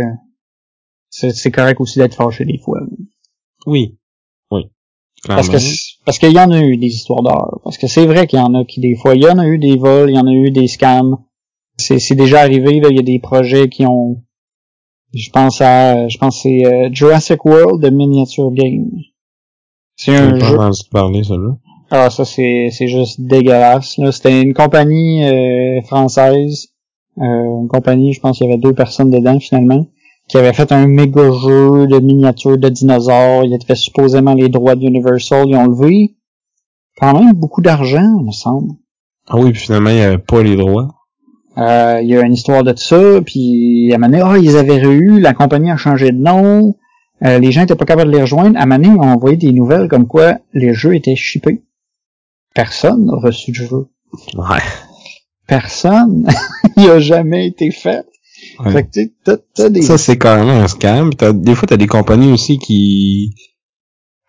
c'est 1.10 1.50
correct 1.50 1.80
aussi 1.80 1.98
d'être 1.98 2.14
fâché 2.14 2.44
des 2.44 2.58
fois. 2.58 2.80
Oui. 3.66 3.97
Parce 5.26 5.48
que 5.48 5.56
parce 6.04 6.18
qu'il 6.18 6.32
y 6.32 6.38
en 6.38 6.50
a 6.50 6.60
eu 6.60 6.76
des 6.76 6.86
histoires 6.86 7.22
d'or. 7.22 7.60
Parce 7.64 7.76
que 7.76 7.86
c'est 7.86 8.06
vrai 8.06 8.26
qu'il 8.26 8.38
y 8.38 8.42
en 8.42 8.54
a 8.54 8.64
qui 8.64 8.80
des 8.80 8.94
fois, 8.94 9.14
il 9.14 9.22
y 9.22 9.28
en 9.28 9.38
a 9.38 9.46
eu 9.46 9.58
des 9.58 9.76
vols, 9.76 10.10
il 10.10 10.16
y 10.16 10.18
en 10.18 10.26
a 10.26 10.32
eu 10.32 10.50
des 10.50 10.68
scams. 10.68 11.16
C'est 11.76 12.14
déjà 12.14 12.40
arrivé, 12.40 12.80
là, 12.80 12.88
il 12.90 12.96
y 12.96 13.00
a 13.00 13.02
des 13.02 13.18
projets 13.18 13.68
qui 13.68 13.86
ont 13.86 14.22
je 15.14 15.30
pense 15.30 15.60
à 15.60 16.08
je 16.08 16.18
pense 16.18 16.42
c'est 16.42 16.66
euh, 16.66 16.90
Jurassic 16.92 17.44
World 17.44 17.82
de 17.82 17.90
Miniature 17.90 18.50
Game. 18.52 18.90
C'est 19.96 20.14
un 20.14 20.38
jeu. 20.38 20.56
parler, 20.92 21.24
ça, 21.24 21.34
là. 21.34 21.56
Ah, 21.90 22.10
ça 22.10 22.24
c'est 22.24 22.68
c'est 22.70 22.88
juste 22.88 23.20
dégueulasse. 23.20 23.96
Là, 23.98 24.12
c'était 24.12 24.42
une 24.42 24.54
compagnie 24.54 25.24
euh, 25.24 25.80
française, 25.82 26.68
euh, 27.18 27.62
une 27.62 27.68
compagnie, 27.68 28.12
je 28.12 28.20
pense 28.20 28.38
qu'il 28.38 28.46
y 28.46 28.50
avait 28.50 28.60
deux 28.60 28.74
personnes 28.74 29.10
dedans 29.10 29.40
finalement, 29.40 29.86
qui 30.28 30.36
avait 30.36 30.52
fait 30.52 30.72
un 30.72 30.86
méga 30.86 31.30
jeu 31.32 31.86
de 31.86 31.98
miniatures 31.98 32.58
de 32.58 32.68
dinosaures. 32.68 33.44
Il 33.44 33.54
avait 33.54 33.64
fait 33.64 33.74
supposément 33.74 34.34
les 34.34 34.48
droits 34.48 34.76
d'Universal. 34.76 35.48
Ils 35.48 35.56
ont 35.56 35.66
levé 35.66 36.16
quand 36.98 37.18
même 37.18 37.32
beaucoup 37.32 37.62
d'argent, 37.62 38.22
me 38.22 38.32
semble. 38.32 38.72
Ah 39.26 39.36
oui, 39.36 39.52
puis 39.52 39.62
finalement 39.62 39.90
il 39.90 39.96
n'y 39.96 40.02
avait 40.02 40.18
pas 40.18 40.42
les 40.42 40.56
droits. 40.56 40.88
Euh, 41.56 42.00
il 42.02 42.08
y 42.08 42.16
a 42.16 42.22
une 42.22 42.34
histoire 42.34 42.62
de 42.62 42.74
ça, 42.76 43.20
puis 43.24 43.90
à 43.92 43.96
un 43.96 43.98
moment 43.98 44.10
donné, 44.10 44.22
ah, 44.24 44.38
ils 44.38 44.56
avaient 44.56 44.80
eu, 44.80 45.18
la 45.18 45.34
compagnie 45.34 45.70
a 45.70 45.76
changé 45.76 46.12
de 46.12 46.18
nom, 46.18 46.76
euh, 47.24 47.38
les 47.40 47.50
gens 47.50 47.62
étaient 47.62 47.74
pas 47.74 47.84
capables 47.84 48.12
de 48.12 48.16
les 48.16 48.22
rejoindre. 48.22 48.56
À 48.56 48.62
un 48.62 48.66
moment 48.66 48.80
donné, 48.80 48.94
ils 48.94 49.00
ont 49.00 49.12
envoyé 49.12 49.36
des 49.36 49.52
nouvelles 49.52 49.88
comme 49.88 50.06
quoi 50.06 50.38
les 50.52 50.72
jeux 50.72 50.94
étaient 50.94 51.16
shippés 51.16 51.62
personne 52.58 53.04
n'a 53.04 53.14
reçu 53.14 53.52
de 53.52 53.56
jeu. 53.56 53.88
Ouais. 54.34 54.58
Personne. 55.46 56.28
Il 56.76 56.90
a 56.90 56.98
jamais 56.98 57.46
été 57.46 57.70
fait. 57.70 58.04
Fait 58.64 58.84
que, 58.84 59.68
des... 59.68 59.82
Ça, 59.82 59.98
c'est 59.98 60.18
carrément 60.18 60.52
un 60.52 60.68
scam. 60.68 61.10
des 61.14 61.54
fois, 61.54 61.68
t'as 61.68 61.76
des 61.76 61.86
compagnies 61.86 62.32
aussi 62.32 62.58
qui... 62.58 63.34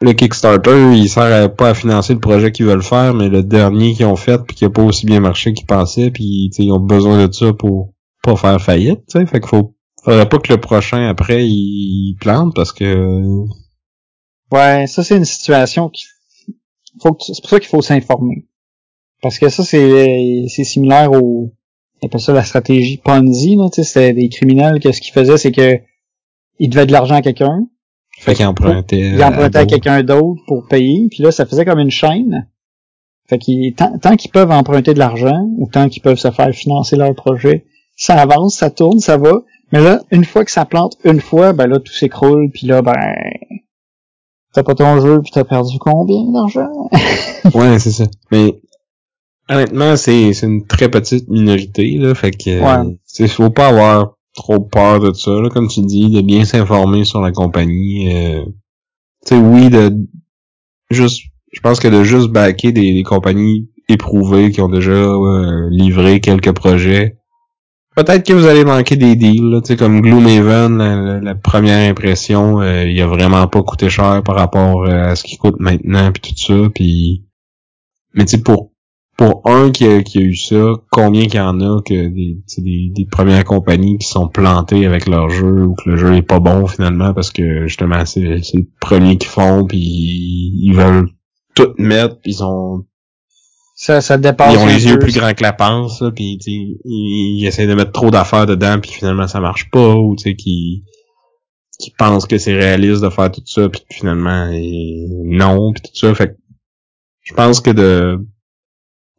Le 0.01 0.13
Kickstarter, 0.13 0.93
il 0.95 1.09
sert 1.09 1.53
pas 1.55 1.69
à 1.69 1.73
financer 1.73 2.13
le 2.13 2.21
projet 2.21 2.53
qu'ils 2.53 2.65
veulent 2.65 2.81
faire, 2.81 3.13
mais 3.13 3.27
le 3.27 3.43
dernier 3.43 3.93
qu'ils 3.93 4.05
ont 4.05 4.15
fait 4.15 4.41
puis 4.47 4.55
qui 4.55 4.63
a 4.63 4.69
pas 4.69 4.81
aussi 4.81 5.05
bien 5.05 5.19
marché 5.19 5.53
qu'ils 5.53 5.65
pensaient, 5.65 6.09
puis 6.09 6.49
ils 6.57 6.71
ont 6.71 6.79
besoin 6.79 7.27
de 7.27 7.33
ça 7.33 7.51
pour 7.51 7.93
pas 8.23 8.37
faire 8.37 8.61
faillite, 8.61 9.01
sais. 9.09 9.25
Fait 9.25 9.41
qu'il 9.41 9.49
faut 9.49 9.75
faudrait 10.01 10.29
pas 10.29 10.37
que 10.37 10.53
le 10.53 10.61
prochain 10.61 11.05
après 11.09 11.45
il 11.45 12.15
plante 12.21 12.55
parce 12.55 12.71
que 12.71 13.43
Ouais, 14.53 14.87
ça 14.87 15.03
c'est 15.03 15.17
une 15.17 15.25
situation 15.25 15.89
qui 15.89 16.05
c'est 16.97 17.41
pour 17.41 17.49
ça 17.49 17.59
qu'il 17.59 17.69
faut 17.69 17.81
s'informer. 17.81 18.47
Parce 19.21 19.37
que 19.37 19.49
ça, 19.49 19.63
c'est, 19.63 20.45
c'est 20.47 20.63
similaire 20.63 21.11
au, 21.11 21.53
on 22.01 22.07
appelle 22.07 22.19
ça 22.19 22.33
la 22.33 22.43
stratégie 22.43 22.97
Ponzi, 22.97 23.55
là, 23.55 23.69
tu 23.69 23.75
sais, 23.75 23.83
c'était 23.83 24.13
des 24.13 24.29
criminels 24.29 24.79
que 24.79 24.91
ce 24.91 25.01
qu'ils 25.01 25.13
faisaient, 25.13 25.37
c'est 25.37 25.51
que, 25.51 25.79
ils 26.59 26.69
devaient 26.69 26.85
de 26.85 26.91
l'argent 26.91 27.15
à 27.15 27.21
quelqu'un. 27.21 27.67
Fait 28.19 28.35
qu'ils 28.35 28.45
empruntaient. 28.45 28.99
Ils 28.99 29.23
empruntaient 29.23 29.59
à, 29.59 29.65
quelqu'un 29.65 30.03
d'autre 30.03 30.41
pour 30.47 30.67
payer, 30.67 31.07
puis 31.09 31.23
là, 31.23 31.31
ça 31.31 31.45
faisait 31.45 31.65
comme 31.65 31.79
une 31.79 31.91
chaîne. 31.91 32.47
Fait 33.27 33.37
qu'ils, 33.37 33.73
tant, 33.75 33.97
tant 33.99 34.15
qu'ils 34.15 34.31
peuvent 34.31 34.51
emprunter 34.51 34.93
de 34.93 34.99
l'argent, 34.99 35.47
ou 35.57 35.69
tant 35.71 35.87
qu'ils 35.87 36.01
peuvent 36.01 36.17
se 36.17 36.31
faire 36.31 36.53
financer 36.53 36.95
leur 36.95 37.13
projet, 37.13 37.65
ça 37.95 38.15
avance, 38.15 38.55
ça 38.55 38.69
tourne, 38.69 38.99
ça 38.99 39.17
va. 39.17 39.43
Mais 39.71 39.81
là, 39.81 40.01
une 40.11 40.25
fois 40.25 40.43
que 40.43 40.51
ça 40.51 40.65
plante 40.65 40.97
une 41.03 41.21
fois, 41.21 41.53
ben 41.53 41.67
là, 41.67 41.79
tout 41.79 41.93
s'écroule, 41.93 42.49
puis 42.51 42.65
là, 42.65 42.81
ben, 42.81 43.13
t'as 44.53 44.63
pas 44.63 44.73
ton 44.73 44.99
jeu 44.99 45.21
puis 45.21 45.31
t'as 45.31 45.43
perdu 45.43 45.77
combien 45.79 46.23
d'argent? 46.31 46.89
ouais, 47.53 47.77
c'est 47.79 47.91
ça. 47.91 48.05
Mais 48.31 48.59
honnêtement, 49.49 49.95
c'est 49.95 50.33
c'est 50.33 50.45
une 50.45 50.65
très 50.65 50.89
petite 50.89 51.27
minorité 51.29 51.97
là, 51.97 52.15
fait 52.15 52.31
que 52.31 52.59
ouais. 52.61 53.27
faut 53.27 53.49
pas 53.49 53.67
avoir 53.67 54.15
trop 54.35 54.59
peur 54.59 54.99
de 54.99 55.13
ça 55.13 55.31
là, 55.31 55.49
comme 55.49 55.67
tu 55.67 55.81
dis, 55.81 56.09
de 56.09 56.21
bien 56.21 56.45
s'informer 56.45 57.03
sur 57.03 57.21
la 57.21 57.31
compagnie. 57.31 58.13
Euh, 58.13 58.45
tu 59.25 59.35
sais, 59.35 59.37
oui, 59.37 59.69
de 59.69 59.91
juste, 60.89 61.23
je 61.51 61.59
pense 61.59 61.79
que 61.79 61.87
de 61.87 62.03
juste 62.03 62.29
backer 62.29 62.71
des, 62.71 62.93
des 62.93 63.03
compagnies 63.03 63.69
éprouvées 63.89 64.51
qui 64.51 64.61
ont 64.61 64.69
déjà 64.69 64.91
euh, 64.91 65.67
livré 65.71 66.19
quelques 66.19 66.53
projets, 66.53 67.19
Peut-être 67.99 68.25
que 68.25 68.31
vous 68.31 68.45
allez 68.45 68.63
manquer 68.63 68.95
des 68.95 69.17
deals, 69.17 69.49
là, 69.49 69.75
comme 69.75 69.99
Gloomhaven, 69.99 70.77
la, 70.77 71.19
la, 71.19 71.35
première 71.35 71.89
impression, 71.89 72.61
euh, 72.61 72.85
il 72.85 73.01
a 73.01 73.07
vraiment 73.07 73.45
pas 73.47 73.61
coûté 73.61 73.89
cher 73.89 74.21
par 74.23 74.37
rapport 74.37 74.85
euh, 74.85 75.09
à 75.09 75.15
ce 75.17 75.25
qu'il 75.25 75.37
coûte 75.37 75.59
maintenant 75.59 76.09
puis 76.13 76.21
tout 76.21 76.39
ça, 76.39 76.69
puis 76.73 77.25
mais 78.13 78.23
tu 78.23 78.37
sais 78.37 78.41
pour 78.41 78.68
pour 79.19 79.41
un 79.43 79.69
qui 79.69 79.85
a, 79.85 80.01
qui 80.01 80.17
a 80.19 80.21
eu 80.21 80.33
ça, 80.33 80.71
combien 80.91 81.25
qu'il 81.25 81.35
y 81.35 81.39
en 81.41 81.59
a 81.59 81.81
que 81.81 82.07
des, 82.07 82.37
des, 82.57 82.89
des 82.95 83.05
premières 83.05 83.43
compagnies 83.43 83.97
qui 83.97 84.07
sont 84.07 84.29
plantées 84.29 84.85
avec 84.85 85.09
leur 85.09 85.29
jeu 85.29 85.65
ou 85.65 85.75
que 85.75 85.89
le 85.89 85.97
jeu 85.97 86.15
est 86.15 86.21
pas 86.21 86.39
bon 86.39 86.65
finalement 86.67 87.13
parce 87.13 87.29
que 87.29 87.67
justement 87.67 88.05
c'est 88.05 88.21
le 88.21 88.67
premier 88.79 89.17
qu'ils 89.17 89.29
font 89.29 89.65
puis 89.65 89.77
ils 89.77 90.73
veulent 90.73 91.09
tout 91.53 91.73
mettre 91.77 92.21
puis 92.21 92.31
ils 92.31 92.43
ont 92.45 92.85
ça, 93.75 93.99
ça 93.99 94.17
dépasse. 94.17 94.53
Ils 94.53 94.59
ont 94.59 94.65
les 94.65 94.87
yeux 94.87 94.99
plus 94.99 95.13
grands 95.13 95.33
que 95.33 95.43
la 95.43 95.53
pince, 95.53 96.01
puis 96.15 96.37
ils, 96.45 96.77
ils 96.85 97.45
essaient 97.45 97.67
de 97.67 97.75
mettre 97.75 97.91
trop 97.91 98.11
d'affaires 98.11 98.45
dedans, 98.45 98.79
puis 98.79 98.91
finalement 98.91 99.27
ça 99.27 99.41
marche 99.41 99.69
pas, 99.69 99.95
ou 99.95 100.15
tu 100.15 100.23
sais, 100.23 100.35
qui 100.35 100.85
qui 101.77 101.91
pensent 101.91 102.25
que 102.25 102.37
c'est 102.37 102.53
réaliste 102.53 103.01
de 103.01 103.09
faire 103.09 103.31
tout 103.31 103.41
ça, 103.45 103.67
puis 103.67 103.81
finalement 103.89 104.49
non, 105.25 105.73
puis 105.73 105.81
tout 105.81 105.95
ça. 105.95 106.15
Fait 106.15 106.37
je 107.21 107.33
pense 107.33 107.59
que 107.59 107.71
de 107.71 108.19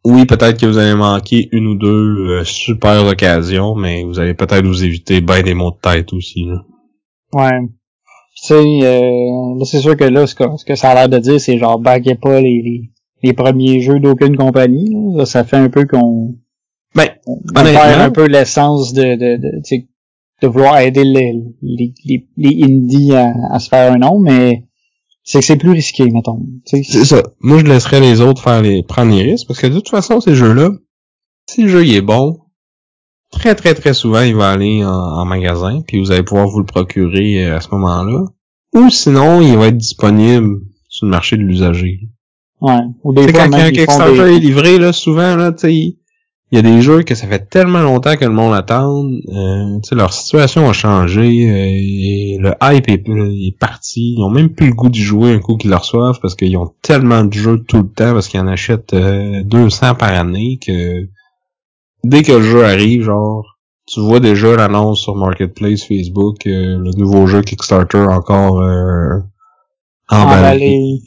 oui, 0.03 0.25
peut-être 0.25 0.59
que 0.59 0.65
vous 0.65 0.79
allez 0.79 0.95
manquer 0.95 1.47
une 1.51 1.67
ou 1.67 1.75
deux 1.75 2.39
euh, 2.39 2.43
super 2.43 3.05
occasions, 3.05 3.75
mais 3.75 4.03
vous 4.03 4.19
allez 4.19 4.33
peut-être 4.33 4.65
vous 4.65 4.83
éviter 4.83 5.21
bien 5.21 5.43
des 5.43 5.53
mots 5.53 5.71
de 5.71 5.77
tête 5.77 6.11
aussi. 6.13 6.45
Là. 6.45 6.63
Ouais. 7.33 7.67
Tu 8.35 8.47
sais, 8.47 8.55
euh, 8.55 9.63
c'est 9.65 9.79
sûr 9.79 9.95
que 9.95 10.05
là, 10.05 10.25
ce 10.25 10.35
que, 10.35 10.75
ça 10.75 10.91
a 10.91 10.95
l'air 10.95 11.09
de 11.09 11.19
dire, 11.19 11.39
c'est 11.39 11.59
genre 11.59 11.77
baguez 11.77 12.15
pas 12.15 12.41
les, 12.41 12.89
les, 13.21 13.33
premiers 13.33 13.81
jeux 13.81 13.99
d'aucune 13.99 14.35
compagnie. 14.35 14.91
Là. 15.15 15.25
Ça 15.25 15.43
fait 15.43 15.57
un 15.57 15.69
peu 15.69 15.85
qu'on 15.85 16.35
ben, 16.95 17.09
on, 17.27 17.37
perd 17.63 18.01
un 18.01 18.09
peu 18.09 18.25
l'essence 18.25 18.93
de, 18.93 19.03
de, 19.03 19.37
de, 19.37 19.61
de, 20.41 20.47
vouloir 20.47 20.79
aider 20.79 21.03
les, 21.03 21.41
les, 21.61 21.93
les, 22.37 22.63
indies 22.63 23.13
à, 23.13 23.31
à, 23.51 23.59
se 23.59 23.69
faire 23.69 23.93
un 23.93 23.97
nom, 23.99 24.19
mais 24.19 24.65
c'est 25.31 25.39
que 25.39 25.45
c'est 25.45 25.55
plus 25.55 25.71
risqué, 25.71 26.03
mettons. 26.11 26.45
C'est 26.65 26.83
ça. 26.83 27.23
Moi, 27.39 27.59
je 27.59 27.63
laisserais 27.63 28.01
les 28.01 28.19
autres 28.19 28.41
faire 28.41 28.61
les 28.61 28.83
prendre 28.83 29.15
les 29.15 29.23
risques, 29.23 29.47
parce 29.47 29.61
que 29.61 29.67
de 29.67 29.75
toute 29.75 29.87
façon, 29.87 30.19
ces 30.19 30.35
jeux-là, 30.35 30.71
si 31.49 31.63
le 31.63 31.69
jeu 31.69 31.85
il 31.85 31.95
est 31.95 32.01
bon, 32.01 32.37
très 33.31 33.55
très 33.55 33.73
très 33.73 33.93
souvent, 33.93 34.23
il 34.23 34.35
va 34.35 34.51
aller 34.51 34.83
en, 34.83 35.23
magasin, 35.23 35.83
puis 35.87 36.01
vous 36.01 36.11
allez 36.11 36.23
pouvoir 36.23 36.49
vous 36.49 36.59
le 36.59 36.65
procurer 36.65 37.45
euh, 37.45 37.55
à 37.55 37.61
ce 37.61 37.69
moment-là. 37.71 38.25
Ou 38.73 38.89
sinon, 38.89 39.39
il 39.39 39.55
va 39.55 39.67
être 39.67 39.77
disponible 39.77 40.59
sur 40.89 41.05
le 41.05 41.11
marché 41.11 41.37
de 41.37 41.43
l'usager. 41.43 42.01
Ouais. 42.59 42.81
Ou 43.05 43.13
des 43.13 43.29
fois, 43.29 43.47
quand, 43.47 43.51
quand 43.51 43.71
Kickstarter 43.71 44.35
est 44.35 44.39
livré, 44.39 44.79
là, 44.79 44.91
souvent, 44.91 45.37
là, 45.37 45.53
tu 45.53 45.59
sais, 45.59 45.97
il 46.51 46.57
y 46.57 46.59
a 46.59 46.61
des 46.63 46.81
jeux 46.81 47.03
que 47.03 47.15
ça 47.15 47.27
fait 47.27 47.49
tellement 47.49 47.81
longtemps 47.81 48.17
que 48.17 48.25
le 48.25 48.31
monde 48.31 48.53
attend. 48.53 49.05
Euh, 49.05 49.79
leur 49.93 50.11
situation 50.11 50.69
a 50.69 50.73
changé. 50.73 51.21
Euh, 51.21 51.53
et 51.55 52.37
le 52.41 52.51
hype 52.61 52.89
est, 52.89 53.57
parti. 53.57 54.15
Ils 54.17 54.23
ont 54.23 54.29
même 54.29 54.49
plus 54.49 54.67
le 54.67 54.73
goût 54.73 54.89
d'y 54.89 54.99
jouer 54.99 55.33
un 55.33 55.39
coup 55.39 55.55
qu'ils 55.55 55.69
le 55.69 55.77
reçoivent 55.77 56.19
parce 56.21 56.35
qu'ils 56.35 56.57
ont 56.57 56.73
tellement 56.81 57.23
de 57.23 57.33
jeux 57.33 57.63
tout 57.65 57.77
le 57.77 57.87
temps 57.87 58.13
parce 58.13 58.27
qu'ils 58.27 58.41
en 58.41 58.47
achètent 58.47 58.93
200 58.93 59.85
euh, 59.85 59.93
par 59.93 60.13
année 60.13 60.59
que 60.65 61.07
dès 62.03 62.21
que 62.21 62.33
le 62.33 62.41
jeu 62.41 62.65
arrive, 62.65 63.03
genre, 63.03 63.57
tu 63.87 64.01
vois 64.01 64.19
déjà 64.19 64.53
l'annonce 64.57 64.99
sur 64.99 65.15
Marketplace, 65.15 65.85
Facebook, 65.85 66.45
euh, 66.47 66.77
le 66.77 66.91
nouveau 66.97 67.27
jeu 67.27 67.41
Kickstarter 67.43 68.05
encore 68.09 68.61
emballé. 70.09 70.99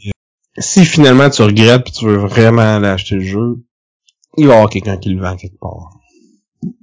Si 0.57 0.87
finalement 0.87 1.29
tu 1.29 1.43
regrettes 1.43 1.89
et 1.89 1.93
tu 1.93 2.07
veux 2.07 2.17
vraiment 2.17 2.77
aller 2.77 2.87
acheter 2.87 3.17
le 3.17 3.21
jeu, 3.21 3.59
il 4.37 4.47
va 4.47 4.53
y 4.53 4.57
avoir 4.57 4.70
quelqu'un 4.70 4.97
qui 4.97 5.11
le 5.11 5.22
vend 5.22 5.37
quelque 5.37 5.59
part. 5.61 5.91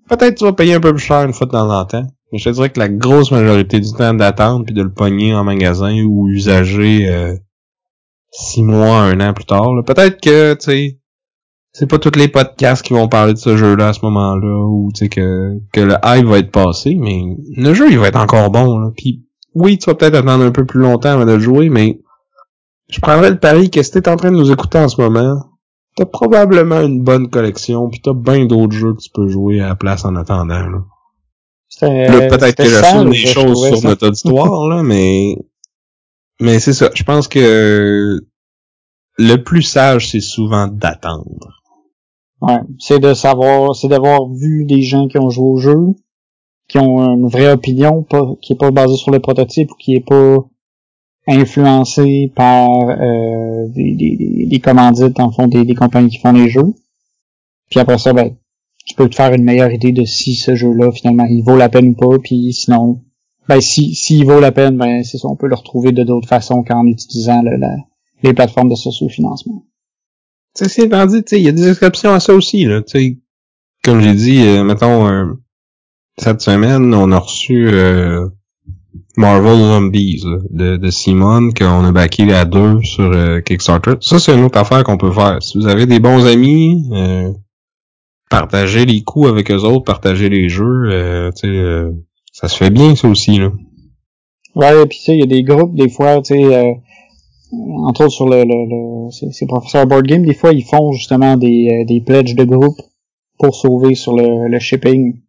Peut-être 0.10 0.38
tu 0.38 0.44
vas 0.44 0.54
payer 0.54 0.74
un 0.74 0.80
peu 0.80 0.94
plus 0.94 1.04
cher 1.04 1.24
une 1.24 1.34
fois 1.34 1.48
de 1.48 1.52
temps 1.52 1.70
en 1.70 1.86
temps. 1.86 2.06
Mais 2.32 2.40
je 2.40 2.46
te 2.46 2.54
dirais 2.54 2.70
que 2.70 2.80
la 2.80 2.90
grosse 2.90 3.32
majorité 3.32 3.80
du 3.80 3.92
temps 3.92 4.14
d'attendre 4.14 4.66
puis 4.66 4.74
de 4.74 4.84
le 4.84 4.94
pogner 4.94 5.34
en 5.34 5.44
magasin 5.44 6.02
ou 6.04 6.30
usager 6.30 7.10
euh, 7.10 7.36
six 8.32 8.64
mois, 8.64 9.02
un 9.02 9.20
an 9.20 9.34
plus 9.34 9.46
tard. 9.46 9.68
Peut-être 9.86 10.22
que, 10.22 10.54
tu 10.54 10.64
sais, 10.64 11.00
c'est 11.74 11.88
pas 11.88 12.00
tous 12.00 12.18
les 12.18 12.28
podcasts 12.28 12.84
qui 12.86 12.94
vont 12.94 13.08
parler 13.08 13.34
de 13.34 13.38
ce 13.38 13.58
jeu-là 13.58 13.90
à 13.90 13.94
ce 13.94 14.04
moment-là 14.04 14.66
ou 14.68 14.92
tu 14.94 15.00
sais 15.00 15.10
que, 15.10 15.58
que 15.72 15.82
le 15.82 15.96
hype 16.04 16.26
va 16.26 16.40
être 16.40 16.52
passé, 16.52 16.96
mais 16.96 17.24
le 17.56 17.74
jeu 17.74 17.90
il 17.90 17.98
va 17.98 18.08
être 18.08 18.20
encore 18.20 18.50
bon. 18.50 18.78
Là. 18.78 18.92
Puis 18.96 19.26
oui, 19.54 19.78
tu 19.78 19.90
vas 19.90 19.96
peut-être 19.96 20.16
attendre 20.16 20.44
un 20.44 20.52
peu 20.52 20.66
plus 20.66 20.82
longtemps 20.82 21.12
avant 21.12 21.26
de 21.26 21.34
le 21.34 21.40
jouer, 21.40 21.70
mais 21.70 22.02
je 22.90 23.00
prendrais 23.00 23.30
le 23.30 23.40
pari 23.40 23.70
que 23.70 23.82
si 23.84 23.92
t'es 23.92 24.10
en 24.10 24.18
train 24.18 24.32
de 24.32 24.38
nous 24.38 24.52
écouter 24.52 24.80
en 24.80 24.90
ce 24.90 25.00
moment, 25.00 25.51
t'as 25.96 26.06
probablement 26.06 26.82
une 26.82 27.04
bonne 27.04 27.30
collection, 27.30 27.90
puis 27.90 28.02
t'as 28.02 28.14
bien 28.14 28.46
d'autres 28.46 28.74
jeux 28.74 28.94
que 28.94 29.02
tu 29.02 29.10
peux 29.10 29.28
jouer 29.28 29.60
à 29.62 29.70
la 29.70 29.76
place 29.76 30.06
en 30.06 30.16
attendant. 30.16 30.68
Là. 30.68 30.84
peut-être 31.80 32.56
que 32.56 32.70
j'assume 32.70 33.10
des 33.10 33.16
choses 33.16 33.68
sur 33.68 33.90
notre 33.90 34.08
auditoire, 34.08 34.68
là, 34.68 34.84
mais 34.84 35.36
mais 36.40 36.60
c'est 36.60 36.74
ça. 36.74 36.90
Je 36.94 37.04
pense 37.04 37.28
que 37.28 38.20
le 39.18 39.36
plus 39.38 39.62
sage, 39.62 40.10
c'est 40.10 40.22
souvent 40.22 40.68
d'attendre. 40.68 41.62
Ouais, 42.42 42.60
c'est 42.80 43.00
de 43.00 43.14
savoir, 43.14 43.76
c'est 43.76 43.88
d'avoir 43.88 44.28
vu 44.30 44.66
des 44.66 44.82
gens 44.82 45.08
qui 45.08 45.20
ont 45.20 45.30
joué 45.30 45.46
au 45.46 45.58
jeu, 45.58 45.78
qui 46.68 46.80
ont 46.80 47.00
une 47.16 47.28
vraie 47.28 47.52
opinion, 47.52 48.02
pas, 48.02 48.24
qui 48.42 48.54
est 48.54 48.56
pas 48.58 48.72
basée 48.72 48.96
sur 48.96 49.12
le 49.12 49.20
prototype 49.20 49.72
ou 49.72 49.76
qui 49.76 49.94
est 49.94 50.06
pas 50.06 50.38
influencé 51.28 52.32
par 52.36 52.90
euh, 52.90 53.68
des, 53.70 53.96
des, 53.96 54.48
des, 54.48 54.60
commandites 54.60 55.20
en 55.20 55.32
fond 55.32 55.48
des, 55.48 55.64
des, 55.64 55.76
compagnies 55.76 56.10
qui 56.10 56.20
font 56.20 56.32
les 56.32 56.50
jeux. 56.50 56.74
Puis 57.70 57.80
après 57.80 57.98
ça, 57.98 58.14
ben, 58.14 58.36
tu 58.86 58.96
peux 58.96 59.08
te 59.08 59.16
faire 59.16 59.34
une 59.34 59.44
meilleure 59.44 59.72
idée 59.72 59.92
de 59.92 60.04
si 60.04 60.36
ce 60.36 60.56
jeu-là, 60.56 60.92
finalement, 60.92 61.26
il 61.30 61.44
vaut 61.44 61.58
la 61.58 61.70
peine 61.70 61.90
ou 61.90 61.94
pas, 61.94 62.18
puis 62.20 62.54
sinon, 62.54 63.02
ben 63.48 63.62
si 63.62 63.94
s'il 63.96 64.26
vaut 64.26 64.40
la 64.40 64.52
peine, 64.52 64.78
ben 64.78 65.04
c'est 65.04 65.18
ça, 65.18 65.28
on 65.28 65.36
peut 65.36 65.48
le 65.48 65.56
retrouver 65.56 65.92
de 65.92 66.04
d'autres 66.04 66.28
façons 66.28 66.64
qu'en 66.64 66.86
utilisant 66.86 67.42
la, 67.44 67.76
les 68.24 68.34
plateformes 68.34 68.70
de 68.70 68.76
socio-financement. 68.76 69.64
C'est 70.54 70.84
étant 70.84 71.06
dit, 71.06 71.24
il 71.32 71.42
y 71.44 71.48
a 71.48 71.54
des 71.54 71.70
exceptions 71.70 72.12
à 72.12 72.20
ça 72.20 72.34
aussi, 72.34 72.66
là. 72.66 72.82
sais 72.86 73.18
comme 73.84 74.02
j'ai 74.02 74.14
dit, 74.14 74.46
euh, 74.46 74.64
mettons, 74.64 75.08
euh, 75.08 75.34
cette 76.18 76.42
semaine, 76.42 76.94
on 76.94 77.12
a 77.12 77.18
reçu 77.18 77.68
euh, 77.68 78.28
Marvel 79.18 79.58
Zombies 79.58 80.24
de, 80.50 80.78
de 80.78 80.90
Simon 80.90 81.50
qu'on 81.52 81.84
a 81.84 81.92
backé 81.92 82.32
à 82.34 82.46
deux 82.46 82.82
sur 82.84 83.12
euh, 83.12 83.42
Kickstarter. 83.42 83.96
Ça, 84.00 84.20
c'est 84.20 84.34
une 84.34 84.44
autre 84.44 84.58
affaire 84.58 84.84
qu'on 84.84 84.98
peut 84.98 85.12
faire. 85.12 85.42
Si 85.42 85.58
vous 85.58 85.68
avez 85.68 85.86
des 85.86 86.00
bons 86.00 86.26
amis, 86.26 86.90
euh, 86.94 87.32
partagez 88.30 88.86
les 88.86 89.02
coups 89.02 89.28
avec 89.28 89.52
eux 89.52 89.64
autres, 89.64 89.84
partagez 89.84 90.30
les 90.30 90.48
jeux. 90.48 90.90
Euh, 90.92 91.32
euh, 91.44 91.92
ça 92.32 92.48
se 92.48 92.58
fait 92.58 92.70
bien, 92.70 92.96
ça 92.96 93.08
aussi. 93.10 93.38
Là. 93.38 93.52
Ouais, 94.56 94.86
puis 94.86 94.98
tu 94.98 95.04
sais, 95.04 95.14
il 95.14 95.20
y 95.20 95.24
a 95.24 95.28
des 95.28 95.44
groupes, 95.44 95.76
des 95.76 95.90
fois, 95.90 96.22
tu 96.22 96.36
sais, 96.36 96.74
entre 97.52 98.06
autres 98.06 98.14
sur 98.14 98.30
le, 98.30 98.44
le, 98.44 98.46
le 98.46 99.32
c'est 99.32 99.46
professeur 99.46 99.86
Board 99.88 100.08
Game, 100.08 100.26
des 100.26 100.34
fois, 100.34 100.54
ils 100.54 100.64
font 100.64 100.94
justement 100.94 101.36
des, 101.36 101.84
des 101.86 102.00
pledges 102.00 102.36
de 102.36 102.46
groupe 102.46 102.80
pour 103.38 103.56
sauver 103.56 103.96
sur 103.96 104.16
le, 104.16 104.48
le 104.48 104.60
shipping. 104.60 105.21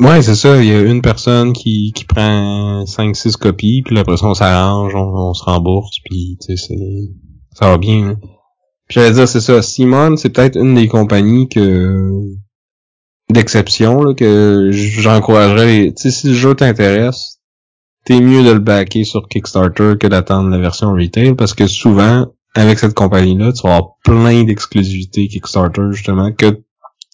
Ouais, 0.00 0.22
c'est 0.22 0.36
ça. 0.36 0.62
Il 0.62 0.68
y 0.68 0.72
a 0.72 0.80
une 0.80 1.02
personne 1.02 1.52
qui, 1.52 1.92
qui 1.92 2.04
prend 2.04 2.84
5-6 2.84 3.36
copies, 3.36 3.82
puis 3.82 3.98
après 3.98 4.16
ça, 4.16 4.26
on 4.26 4.34
s'arrange, 4.34 4.94
on, 4.94 5.34
se 5.34 5.42
rembourse, 5.42 5.98
puis 6.04 6.38
tu 6.40 6.56
sais, 6.56 6.76
ça 7.52 7.68
va 7.68 7.78
bien. 7.78 8.10
Hein. 8.10 8.20
Puis 8.88 8.94
j'allais 8.94 9.12
dire, 9.12 9.28
c'est 9.28 9.40
ça. 9.40 9.60
Simon, 9.60 10.16
c'est 10.16 10.30
peut-être 10.30 10.56
une 10.56 10.74
des 10.74 10.86
compagnies 10.86 11.48
que 11.48 12.12
d'exception 13.30 14.14
que 14.14 14.70
j'encouragerais. 14.72 15.92
Tu 15.96 16.02
sais, 16.02 16.10
si 16.10 16.28
le 16.28 16.34
jeu 16.34 16.54
t'intéresse, 16.54 17.40
t'es 18.04 18.20
mieux 18.20 18.44
de 18.44 18.52
le 18.52 18.60
backer 18.60 19.04
sur 19.04 19.28
Kickstarter 19.28 19.94
que 20.00 20.06
d'attendre 20.06 20.48
la 20.48 20.58
version 20.58 20.92
retail, 20.92 21.34
parce 21.34 21.54
que 21.54 21.66
souvent, 21.66 22.28
avec 22.54 22.78
cette 22.78 22.94
compagnie-là, 22.94 23.52
tu 23.52 23.62
vas 23.66 23.76
avoir 23.76 23.96
plein 24.04 24.44
d'exclusivité 24.44 25.26
Kickstarter, 25.26 25.82
justement, 25.90 26.32
que 26.32 26.62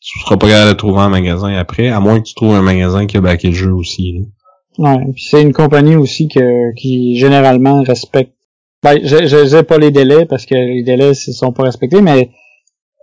tu 0.04 0.20
seras 0.20 0.36
pas 0.36 0.48
capable 0.48 0.70
de 0.70 0.76
trouver 0.76 1.00
en 1.00 1.08
magasin 1.08 1.54
après, 1.54 1.88
à 1.88 1.98
moins 1.98 2.20
que 2.20 2.26
tu 2.26 2.34
trouves 2.34 2.54
un 2.54 2.62
magasin 2.62 3.06
qui 3.06 3.16
a 3.16 3.22
backé 3.22 3.48
le 3.48 3.54
jeu 3.54 3.72
aussi. 3.72 4.28
Ouais, 4.76 4.98
puis 5.14 5.24
c'est 5.30 5.40
une 5.40 5.54
compagnie 5.54 5.96
aussi 5.96 6.28
que, 6.28 6.74
qui 6.74 7.16
généralement 7.16 7.82
respecte. 7.82 8.34
Ben, 8.82 9.00
je, 9.02 9.26
je 9.26 9.46
sais 9.46 9.62
pas 9.62 9.78
les 9.78 9.90
délais 9.90 10.26
parce 10.26 10.44
que 10.44 10.54
les 10.54 10.82
délais 10.82 11.10
ne 11.10 11.14
sont 11.14 11.52
pas 11.52 11.62
respectés, 11.62 12.02
mais 12.02 12.26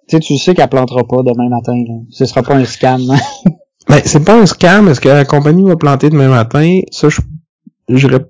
tu 0.07 0.17
sais, 0.17 0.19
tu 0.19 0.37
sais 0.37 0.53
qu'elle 0.53 0.69
plantera 0.69 1.03
pas 1.03 1.23
demain 1.23 1.49
matin. 1.49 1.73
Là. 1.73 1.95
Ce 2.11 2.25
sera 2.25 2.43
pas 2.43 2.55
un 2.55 2.65
scam. 2.65 3.01
ben, 3.89 4.01
c'est 4.05 4.23
pas 4.23 4.39
un 4.39 4.45
scam, 4.45 4.87
est-ce 4.87 5.01
que 5.01 5.09
la 5.09 5.25
compagnie 5.25 5.63
va 5.63 5.75
planter 5.77 6.11
demain 6.11 6.29
matin? 6.29 6.81
Ça, 6.91 7.07
je 7.09 7.19
dirais 8.07 8.25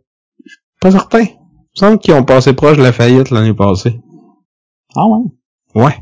pas 0.80 0.92
certain. 0.92 1.24
Il 1.24 1.26
me 1.26 1.88
semble 1.88 2.00
qu'ils 2.00 2.14
ont 2.14 2.24
passé 2.24 2.54
proche 2.54 2.78
de 2.78 2.84
la 2.84 2.94
faillite 2.94 3.32
l'année 3.32 3.54
passée. 3.54 4.00
Ah 4.96 5.08
ouais? 5.08 5.84
Ouais. 5.84 5.98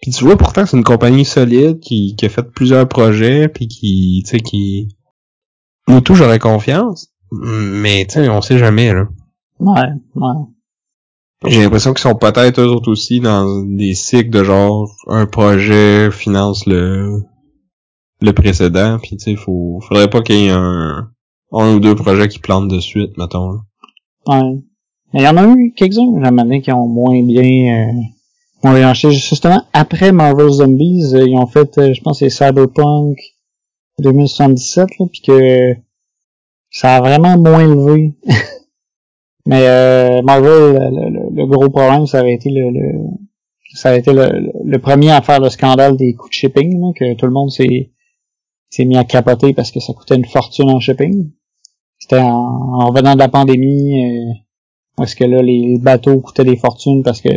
Puis 0.00 0.12
tu 0.12 0.24
vois 0.24 0.36
pourtant 0.36 0.64
c'est 0.64 0.76
une 0.76 0.84
compagnie 0.84 1.24
solide 1.24 1.80
qui, 1.80 2.14
qui 2.16 2.26
a 2.26 2.28
fait 2.28 2.42
plusieurs 2.42 2.88
projets 2.88 3.48
puis 3.48 3.68
qui 3.68 4.22
tu 4.24 4.30
sais 4.30 4.40
qui 4.40 4.96
nous 5.88 6.00
tout 6.00 6.14
j'aurais 6.14 6.38
confiance 6.38 7.12
mais 7.32 8.06
tu 8.06 8.14
sais 8.14 8.28
on 8.28 8.40
sait 8.40 8.58
jamais 8.58 8.92
là. 8.92 9.06
Ouais, 9.58 9.92
ouais. 10.14 10.44
J'ai 11.46 11.62
l'impression 11.62 11.92
qu'ils 11.92 12.02
sont 12.02 12.14
peut-être 12.14 12.60
eux 12.60 12.66
autres 12.66 12.90
aussi 12.90 13.20
dans 13.20 13.62
des 13.64 13.94
cycles 13.94 14.30
de 14.30 14.42
genre 14.42 14.90
un 15.06 15.26
projet 15.26 16.10
finance 16.10 16.66
le 16.66 17.22
le 18.22 18.32
précédent 18.32 18.98
puis 18.98 19.16
tu 19.16 19.24
sais 19.32 19.36
faut 19.36 19.80
faudrait 19.86 20.10
pas 20.10 20.22
qu'il 20.22 20.36
y 20.36 20.46
ait 20.46 20.50
un 20.50 21.10
un 21.52 21.74
ou 21.74 21.80
deux 21.80 21.94
projets 21.94 22.28
qui 22.28 22.38
plantent 22.38 22.68
de 22.68 22.80
suite 22.80 23.16
mettons. 23.18 23.60
Ouais. 24.26 24.62
Mais 25.12 25.20
il 25.20 25.24
y 25.24 25.28
en 25.28 25.36
a 25.36 25.46
eu 25.46 25.72
quelques-uns 25.76 26.22
à 26.22 26.60
qui 26.60 26.72
ont 26.72 26.86
moins 26.86 27.22
bien 27.22 27.88
euh 27.88 28.02
on 28.62 28.72
les 28.72 28.82
acheté 28.82 29.12
justement 29.12 29.62
après 29.72 30.12
Marvel 30.12 30.50
Zombies, 30.50 31.14
euh, 31.14 31.24
ils 31.26 31.36
ont 31.36 31.46
fait, 31.46 31.78
euh, 31.78 31.92
je 31.94 32.00
pense, 32.02 32.18
c'est 32.18 32.30
Cyberpunk 32.30 33.18
2077, 33.98 34.98
là, 34.98 35.06
puis 35.10 35.22
que 35.22 35.74
ça 36.70 36.96
a 36.96 37.00
vraiment 37.00 37.38
moins 37.38 37.66
levé. 37.66 38.14
Mais 39.46 39.66
euh, 39.66 40.22
Marvel, 40.22 40.78
le, 41.32 41.46
gros 41.46 41.70
problème, 41.70 42.06
ça 42.06 42.20
avait 42.20 42.34
été 42.34 42.50
le, 42.50 42.70
ça 43.74 43.90
a 43.90 43.96
été 43.96 44.12
le, 44.12 44.78
premier 44.78 45.10
à 45.10 45.22
faire 45.22 45.40
le 45.40 45.48
scandale 45.48 45.96
des 45.96 46.14
coûts 46.14 46.28
de 46.28 46.34
shipping, 46.34 46.92
que 46.94 47.14
tout 47.14 47.26
le 47.26 47.32
monde 47.32 47.50
s'est 47.50 47.90
s'est 48.68 48.84
mis 48.84 48.96
à 48.96 49.04
capoter 49.04 49.52
parce 49.52 49.72
que 49.72 49.80
ça 49.80 49.92
coûtait 49.92 50.14
une 50.14 50.26
fortune 50.26 50.70
en 50.70 50.78
shipping. 50.78 51.30
C'était 51.98 52.20
en, 52.20 52.28
en 52.28 52.86
revenant 52.88 53.14
de 53.14 53.18
la 53.18 53.28
pandémie, 53.28 54.04
euh, 54.04 55.02
est-ce 55.02 55.16
que 55.16 55.24
là 55.24 55.42
les 55.42 55.78
bateaux 55.80 56.20
coûtaient 56.20 56.44
des 56.44 56.56
fortunes 56.56 57.02
parce 57.02 57.20
que 57.20 57.30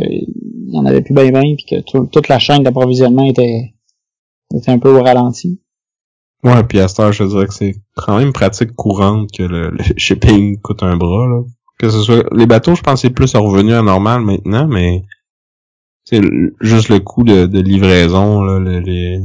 il 0.74 0.78
y 0.78 0.80
en 0.80 0.86
avait 0.86 1.02
plus 1.02 1.14
bien 1.14 1.30
bien 1.30 1.54
puis 1.54 1.64
que 1.64 2.04
toute 2.10 2.28
la 2.28 2.38
chaîne 2.40 2.64
d'approvisionnement 2.64 3.24
était 3.24 3.74
était 4.54 4.70
un 4.70 4.78
peu 4.78 4.90
au 4.90 5.02
ralenti. 5.02 5.60
Ouais, 6.42 6.62
puis 6.64 6.78
à 6.80 6.88
ce 6.88 6.96
temps, 6.96 7.12
je 7.12 7.24
dirais 7.24 7.46
que 7.46 7.54
c'est 7.54 7.76
quand 7.96 8.18
même 8.18 8.32
pratique 8.32 8.74
courante 8.74 9.30
que 9.32 9.44
le, 9.44 9.72
shipping 9.96 10.60
coûte 10.60 10.82
un 10.82 10.96
bras 10.96 11.26
là. 11.26 11.42
Que 11.78 11.88
ce 11.88 12.02
soit 12.02 12.24
les 12.32 12.46
bateaux, 12.46 12.74
je 12.74 12.82
pense 12.82 13.02
c'est 13.02 13.10
plus 13.10 13.34
revenu 13.34 13.72
à 13.72 13.82
normal 13.82 14.22
maintenant, 14.22 14.66
mais 14.68 15.02
c'est 16.04 16.20
juste 16.60 16.88
le 16.88 17.00
coût 17.00 17.22
de, 17.24 17.46
livraison 17.60 18.42
là, 18.42 18.58
les, 18.80 19.20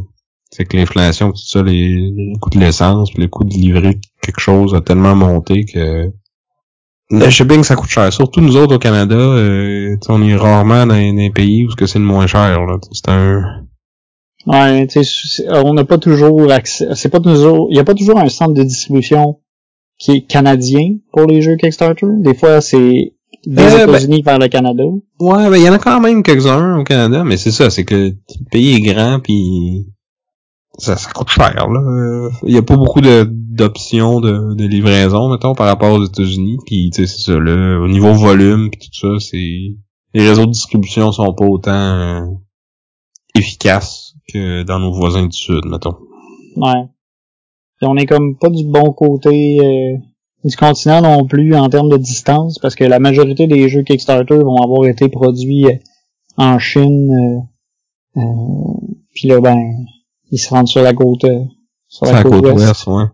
c'est 0.49 0.65
que 0.65 0.77
l'inflation 0.77 1.31
tout 1.31 1.38
ça, 1.38 1.61
les, 1.61 2.11
les 2.11 2.34
coûts 2.39 2.49
de 2.49 2.59
l'essence, 2.59 3.13
le 3.15 3.27
coût 3.27 3.43
de 3.43 3.53
livrer 3.53 3.99
quelque 4.21 4.39
chose 4.39 4.73
a 4.73 4.81
tellement 4.81 5.15
monté 5.15 5.65
que 5.65 6.11
le 7.11 7.30
shipping, 7.30 7.64
ça 7.64 7.76
coûte 7.76 7.90
cher. 7.90 8.11
Surtout 8.14 8.41
nous 8.41 8.56
autres 8.56 8.76
au 8.76 8.80
Canada, 8.80 9.15
euh, 9.15 9.98
on 10.10 10.22
est 10.22 10.36
rarement 10.36 10.86
dans, 10.86 10.94
un 10.94 11.31
pays 11.31 11.65
où 11.65 11.86
c'est 11.86 11.99
le 11.99 12.06
moins 12.06 12.27
cher. 12.27 12.60
C'est 12.91 13.10
un... 13.10 13.65
Ouais, 14.45 14.88
on 15.49 15.73
n'a 15.73 15.84
pas 15.84 15.98
toujours 15.98 16.52
accès. 16.52 16.88
C'est 16.95 17.10
pas 17.10 17.19
toujours. 17.19 17.68
Il 17.69 17.73
n'y 17.73 17.80
a 17.80 17.84
pas 17.84 17.94
toujours 17.94 18.19
un 18.19 18.30
centre 18.30 18.53
de 18.53 18.64
distribution 18.64 19.40
qui 19.98 20.11
est 20.11 20.22
canadien 20.22 20.95
pour 21.11 21.27
les 21.27 21.41
jeux 21.41 21.57
Kickstarter. 21.57 22.07
Des 22.19 22.34
fois, 22.34 22.61
c'est 22.61 23.14
des 23.45 23.61
euh, 23.61 23.86
ben 23.86 23.90
États-Unis 23.90 24.22
vers 24.22 24.40
le 24.40 24.48
Canada. 24.48 24.84
Ouais, 25.19 25.49
ben 25.49 25.57
il 25.57 25.64
y 25.64 25.69
en 25.69 25.73
a 25.73 25.80
quand 25.80 25.99
même 25.99 26.23
quelques-uns 26.23 26.80
au 26.80 26.84
Canada, 26.84 27.23
mais 27.23 27.38
c'est 27.38 27.52
ça, 27.52 27.69
c'est 27.69 27.84
que 27.84 27.95
le 27.95 28.15
pays 28.52 28.76
est 28.76 28.81
grand 28.81 29.19
puis 29.19 29.88
ça, 30.80 30.95
ça 30.95 31.11
coûte 31.11 31.30
cher 31.30 31.68
là. 31.68 32.30
Il 32.43 32.53
y 32.53 32.57
a 32.57 32.61
pas 32.61 32.77
beaucoup 32.77 33.01
de 33.01 33.27
d'options 33.30 34.22
de, 34.22 34.56
de 34.56 34.65
livraison 34.65 35.30
mettons 35.30 35.53
par 35.53 35.68
rapport 35.68 35.93
aux 35.93 36.06
États-Unis 36.06 36.57
puis 36.65 36.89
tu 36.93 37.06
sais 37.06 37.07
c'est 37.07 37.31
ça 37.31 37.39
là, 37.39 37.80
au 37.80 37.88
niveau 37.88 38.14
volume 38.14 38.69
puis 38.69 38.89
tout 38.89 39.19
ça 39.19 39.26
c'est 39.26 39.76
les 40.14 40.27
réseaux 40.27 40.45
de 40.45 40.51
distribution 40.51 41.11
sont 41.11 41.34
pas 41.34 41.45
autant 41.45 41.72
euh, 41.72 42.26
efficaces 43.35 44.15
que 44.34 44.64
dans 44.64 44.80
nos 44.80 44.93
voisins 44.93 45.26
du 45.26 45.38
sud 45.38 45.65
mettons. 45.65 45.97
Ouais. 46.56 46.85
Et 47.81 47.85
on 47.85 47.95
est 47.97 48.06
comme 48.06 48.38
pas 48.38 48.49
du 48.49 48.65
bon 48.65 48.91
côté 48.93 49.60
euh, 49.60 49.97
du 50.43 50.56
continent 50.56 51.01
non 51.01 51.26
plus 51.26 51.56
en 51.56 51.69
termes 51.69 51.89
de 51.89 51.97
distance 51.97 52.57
parce 52.60 52.76
que 52.76 52.85
la 52.85 52.99
majorité 52.99 53.47
des 53.47 53.68
jeux 53.68 53.84
Kickstarter 53.84 54.38
vont 54.38 54.64
avoir 54.64 54.85
été 54.88 55.10
produits 55.10 55.65
euh, 55.65 55.76
en 56.38 56.60
Chine 56.60 57.43
euh, 58.15 58.22
puis 59.14 59.27
là 59.27 59.41
ben 59.41 59.57
ils 60.31 60.38
se 60.38 60.49
rendent 60.49 60.68
sur 60.68 60.81
la 60.81 60.93
côte, 60.93 61.23
euh, 61.26 61.43
sur 61.88 62.06
la, 62.06 62.23
côte, 62.23 62.45
ouest. 62.45 62.88
ouais. 62.88 63.06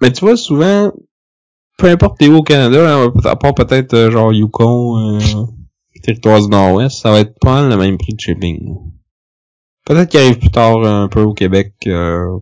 Mais 0.00 0.12
tu 0.12 0.24
vois, 0.24 0.36
souvent, 0.36 0.92
peu 1.78 1.88
importe 1.88 2.18
t'es 2.18 2.28
où 2.28 2.36
au 2.36 2.42
Canada, 2.42 2.98
hein, 2.98 3.12
à 3.24 3.36
part 3.36 3.54
peut-être 3.54 3.94
euh, 3.94 4.10
genre 4.10 4.32
Yukon, 4.32 5.18
euh, 5.18 5.44
territoire 6.02 6.40
du 6.40 6.48
Nord-Ouest, 6.48 7.00
ça 7.00 7.10
va 7.12 7.20
être 7.20 7.38
pas 7.40 7.66
le 7.66 7.76
même 7.76 7.96
prix 7.96 8.14
de 8.14 8.20
shipping. 8.20 8.76
Peut-être 9.84 10.10
qu'il 10.10 10.20
arrive 10.20 10.38
plus 10.38 10.50
tard 10.50 10.84
un 10.84 11.08
peu 11.08 11.22
au 11.22 11.32
Québec 11.32 11.74
euh, 11.86 12.38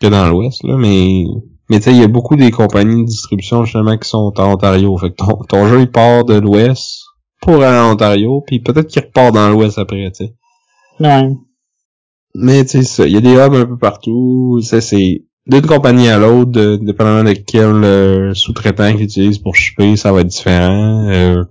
que 0.00 0.06
dans 0.06 0.28
l'Ouest, 0.28 0.64
là, 0.64 0.76
mais 0.76 1.24
mais 1.70 1.78
tu 1.78 1.84
sais, 1.84 1.92
il 1.92 2.00
y 2.00 2.04
a 2.04 2.08
beaucoup 2.08 2.36
des 2.36 2.50
compagnies 2.50 3.02
de 3.02 3.08
distribution 3.08 3.64
justement 3.64 3.98
qui 3.98 4.08
sont 4.08 4.32
en 4.38 4.52
Ontario. 4.52 4.96
Fait 4.96 5.10
que 5.10 5.16
ton, 5.16 5.36
ton 5.48 5.68
jeu 5.68 5.80
il 5.80 5.90
part 5.90 6.24
de 6.24 6.34
l'Ouest 6.34 7.04
pour 7.42 7.62
aller 7.62 7.78
en 7.78 7.92
Ontario, 7.92 8.42
puis 8.46 8.60
peut-être 8.60 8.88
qu'il 8.88 9.02
repart 9.02 9.34
dans 9.34 9.50
l'Ouest 9.50 9.78
après, 9.78 10.10
tu 10.10 10.26
sais. 10.26 10.34
Ouais. 11.00 11.30
Mais 12.40 12.64
tu 12.64 12.84
sais, 12.84 13.06
il 13.06 13.12
y 13.12 13.16
a 13.16 13.20
des 13.20 13.34
hubs 13.34 13.54
un 13.54 13.66
peu 13.66 13.76
partout. 13.76 14.60
C'est 14.62 15.24
d'une 15.46 15.66
compagnie 15.66 16.08
à 16.08 16.18
l'autre, 16.18 16.52
de, 16.52 16.76
dépendamment 16.76 17.24
de 17.24 17.32
quel 17.32 17.84
euh, 17.84 18.34
sous-traitant 18.34 18.92
qu'ils 18.92 19.04
utilisent 19.04 19.38
pour 19.38 19.56
shipper, 19.56 19.96
ça 19.96 20.12
va 20.12 20.20
être 20.20 20.28
différent. 20.28 21.08
Euh, 21.08 21.42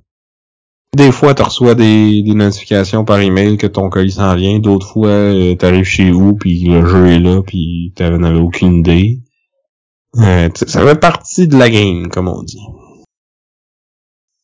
des 0.96 1.12
fois, 1.12 1.34
tu 1.34 1.44
reçois 1.44 1.76
des, 1.76 2.22
des, 2.24 2.34
notifications 2.34 3.04
par 3.04 3.20
email 3.20 3.58
que 3.58 3.68
ton 3.68 3.90
colis 3.90 4.12
s'en 4.12 4.36
vient. 4.36 4.60
D'autres 4.60 4.88
fois, 4.88 5.10
euh, 5.10 5.56
tu 5.60 5.66
arrives 5.66 5.84
chez 5.84 6.12
vous, 6.12 6.36
puis 6.36 6.64
le 6.64 6.86
jeu 6.86 7.08
est 7.08 7.20
là, 7.20 7.42
puis 7.46 7.92
tu 7.96 8.04
n'avais 8.04 8.40
aucune 8.40 8.76
idée. 8.76 9.20
ça 10.14 10.86
fait 10.86 11.00
partie 11.00 11.48
de 11.48 11.58
la 11.58 11.70
game, 11.70 12.08
comme 12.08 12.30
on 12.30 12.44
dit 12.44 12.62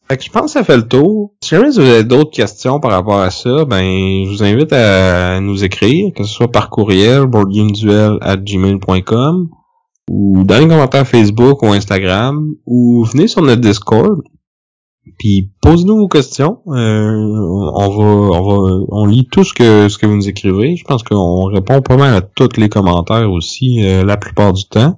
je 0.10 0.30
pense 0.30 0.46
que 0.46 0.52
ça 0.52 0.64
fait 0.64 0.78
le 0.78 0.88
tour. 0.88 1.34
Si 1.42 1.50
jamais 1.50 1.70
vous 1.70 1.80
avez 1.80 2.04
d'autres 2.04 2.32
questions 2.32 2.80
par 2.80 2.92
rapport 2.92 3.20
à 3.20 3.32
ça, 3.32 3.66
ben 3.66 4.26
je 4.26 4.30
vous 4.30 4.44
invite 4.44 4.72
à 4.74 5.40
nous 5.40 5.64
écrire, 5.64 6.12
que 6.16 6.24
ce 6.24 6.34
soit 6.34 6.52
par 6.52 6.70
courriel, 6.70 7.26
boardgameduel@gmail.com 7.26 9.50
ou 10.10 10.44
dans 10.44 10.60
les 10.60 10.68
commentaires 10.68 11.08
Facebook 11.08 11.64
ou 11.64 11.68
Instagram, 11.68 12.54
ou 12.66 13.06
venez 13.06 13.28
sur 13.28 13.42
notre 13.42 13.62
Discord. 13.62 14.22
Puis 15.20 15.52
posez-nous 15.62 15.98
vos 15.98 16.08
questions. 16.08 16.60
Euh, 16.68 17.12
on 17.76 17.90
va, 17.90 18.06
on 18.06 18.42
va, 18.42 18.86
on 18.90 19.06
lit 19.06 19.28
tout 19.32 19.44
ce 19.44 19.54
que 19.54 19.90
ce 19.90 19.98
que 19.98 20.06
vous 20.06 20.16
nous 20.16 20.30
écrivez. 20.30 20.76
Je 20.76 20.84
pense 20.86 21.04
qu'on 21.04 21.46
répond 21.46 21.82
pas 21.82 21.98
mal 21.98 22.16
à 22.16 22.22
tous 22.22 22.58
les 22.58 22.70
commentaires 22.70 23.32
aussi 23.32 23.84
euh, 23.84 24.06
la 24.06 24.18
plupart 24.18 24.54
du 24.54 24.66
temps. 24.66 24.96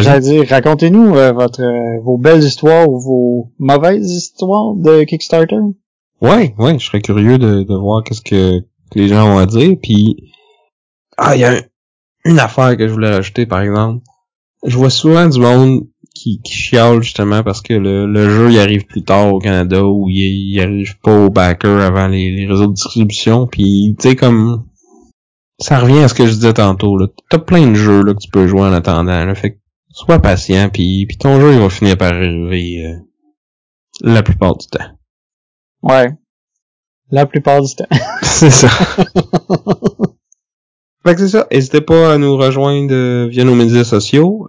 J'allais 0.00 0.20
dire, 0.20 0.46
racontez-nous 0.48 1.16
euh, 1.16 1.32
votre 1.32 1.62
euh, 1.62 2.00
vos 2.02 2.18
belles 2.18 2.42
histoires 2.42 2.88
ou 2.88 3.00
vos 3.00 3.52
mauvaises 3.58 4.10
histoires 4.10 4.74
de 4.74 5.04
Kickstarter. 5.04 5.56
Ouais, 6.20 6.54
ouais, 6.58 6.78
je 6.78 6.86
serais 6.86 7.00
curieux 7.00 7.38
de, 7.38 7.62
de 7.62 7.74
voir 7.74 8.02
qu'est-ce 8.02 8.22
que, 8.22 8.64
les 8.94 9.08
gens 9.08 9.34
ont 9.34 9.38
à 9.38 9.46
dire. 9.46 9.76
Puis, 9.82 10.16
ah, 11.16 11.34
il 11.36 11.40
y 11.40 11.44
a 11.44 11.60
une 12.24 12.38
affaire 12.38 12.76
que 12.76 12.86
je 12.86 12.92
voulais 12.92 13.10
rajouter, 13.10 13.44
par 13.44 13.60
exemple. 13.60 14.04
Je 14.64 14.76
vois 14.76 14.90
souvent 14.90 15.28
du 15.28 15.40
monde 15.40 15.86
qui, 16.14 16.40
qui 16.42 16.54
chiale 16.54 17.02
justement 17.02 17.42
parce 17.42 17.60
que 17.60 17.74
le, 17.74 18.06
le 18.06 18.30
jeu 18.30 18.50
il 18.52 18.58
arrive 18.58 18.86
plus 18.86 19.02
tard 19.02 19.34
au 19.34 19.40
Canada 19.40 19.84
ou 19.84 20.08
il, 20.08 20.52
il 20.52 20.60
arrive 20.60 20.96
pas 21.00 21.26
au 21.26 21.28
backer 21.28 21.82
avant 21.82 22.06
les, 22.06 22.30
les 22.30 22.46
réseaux 22.46 22.68
de 22.68 22.72
distribution. 22.72 23.46
Puis, 23.46 23.96
tu 23.98 24.08
sais, 24.08 24.16
comme 24.16 24.64
ça 25.58 25.78
revient 25.78 26.00
à 26.00 26.08
ce 26.08 26.14
que 26.14 26.26
je 26.26 26.32
disais 26.32 26.52
tantôt. 26.52 26.96
Là. 26.96 27.06
T'as 27.30 27.38
plein 27.38 27.66
de 27.68 27.74
jeux 27.74 28.02
là, 28.02 28.14
que 28.14 28.20
tu 28.20 28.30
peux 28.30 28.46
jouer 28.46 28.62
en 28.62 28.72
attendant. 28.72 29.24
Là. 29.24 29.34
Fait 29.34 29.60
sois 29.94 30.18
patient, 30.18 30.68
puis, 30.70 31.06
puis 31.06 31.16
ton 31.16 31.40
jeu 31.40 31.54
il 31.54 31.60
va 31.60 31.70
finir 31.70 31.96
par 31.96 32.12
arriver 32.12 32.84
euh, 32.84 32.96
la 34.02 34.22
plupart 34.22 34.56
du 34.56 34.66
temps. 34.66 34.84
Ouais. 35.82 36.12
La 37.10 37.26
plupart 37.26 37.62
du 37.62 37.74
temps. 37.74 37.88
c'est 38.22 38.50
ça. 38.50 38.68
fait 38.68 39.06
que 41.14 41.20
c'est 41.20 41.28
ça. 41.28 41.46
N'hésitez 41.50 41.80
pas 41.80 42.14
à 42.14 42.18
nous 42.18 42.36
rejoindre 42.36 42.92
euh, 42.92 43.28
via 43.28 43.44
nos 43.44 43.54
médias 43.54 43.84
sociaux. 43.84 44.48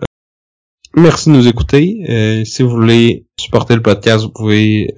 Merci 0.96 1.30
de 1.30 1.36
nous 1.36 1.48
écouter. 1.48 2.04
Euh, 2.10 2.44
si 2.44 2.64
vous 2.64 2.70
voulez 2.70 3.28
supporter 3.40 3.76
le 3.76 3.84
podcast, 3.84 4.24
vous 4.24 4.32
pouvez 4.32 4.96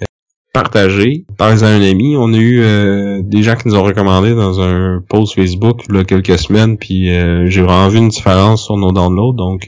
partager, 0.54 1.26
parler 1.38 1.64
à 1.64 1.68
un 1.68 1.82
ami. 1.82 2.16
On 2.16 2.34
a 2.34 2.38
eu 2.38 3.24
des 3.24 3.44
gens 3.44 3.56
qui 3.56 3.68
nous 3.68 3.76
ont 3.76 3.84
recommandé 3.84 4.34
dans 4.34 4.62
un 4.62 5.04
post 5.10 5.36
Facebook 5.36 5.82
il 5.90 5.96
y 5.96 6.00
a 6.00 6.04
quelques 6.04 6.40
semaines, 6.40 6.78
puis 6.78 7.10
j'ai 7.50 7.62
vraiment 7.62 7.90
vu 7.90 7.98
une 7.98 8.10
différence 8.10 8.64
sur 8.64 8.78
nos 8.78 8.92
downloads. 8.92 9.34
Donc 9.34 9.68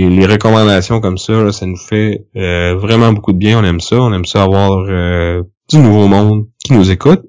les, 0.00 0.26
recommandations 0.26 1.00
comme 1.00 1.18
ça, 1.18 1.52
ça 1.52 1.66
nous 1.66 1.76
fait 1.76 2.26
euh, 2.36 2.74
vraiment 2.76 3.12
beaucoup 3.12 3.32
de 3.32 3.38
bien. 3.38 3.58
On 3.58 3.64
aime 3.64 3.80
ça. 3.80 3.96
On 3.96 4.12
aime 4.12 4.24
ça 4.24 4.42
avoir 4.42 4.84
euh, 4.88 5.42
du 5.68 5.78
nouveau 5.78 6.08
monde 6.08 6.46
qui 6.64 6.72
nous 6.72 6.90
écoute. 6.90 7.22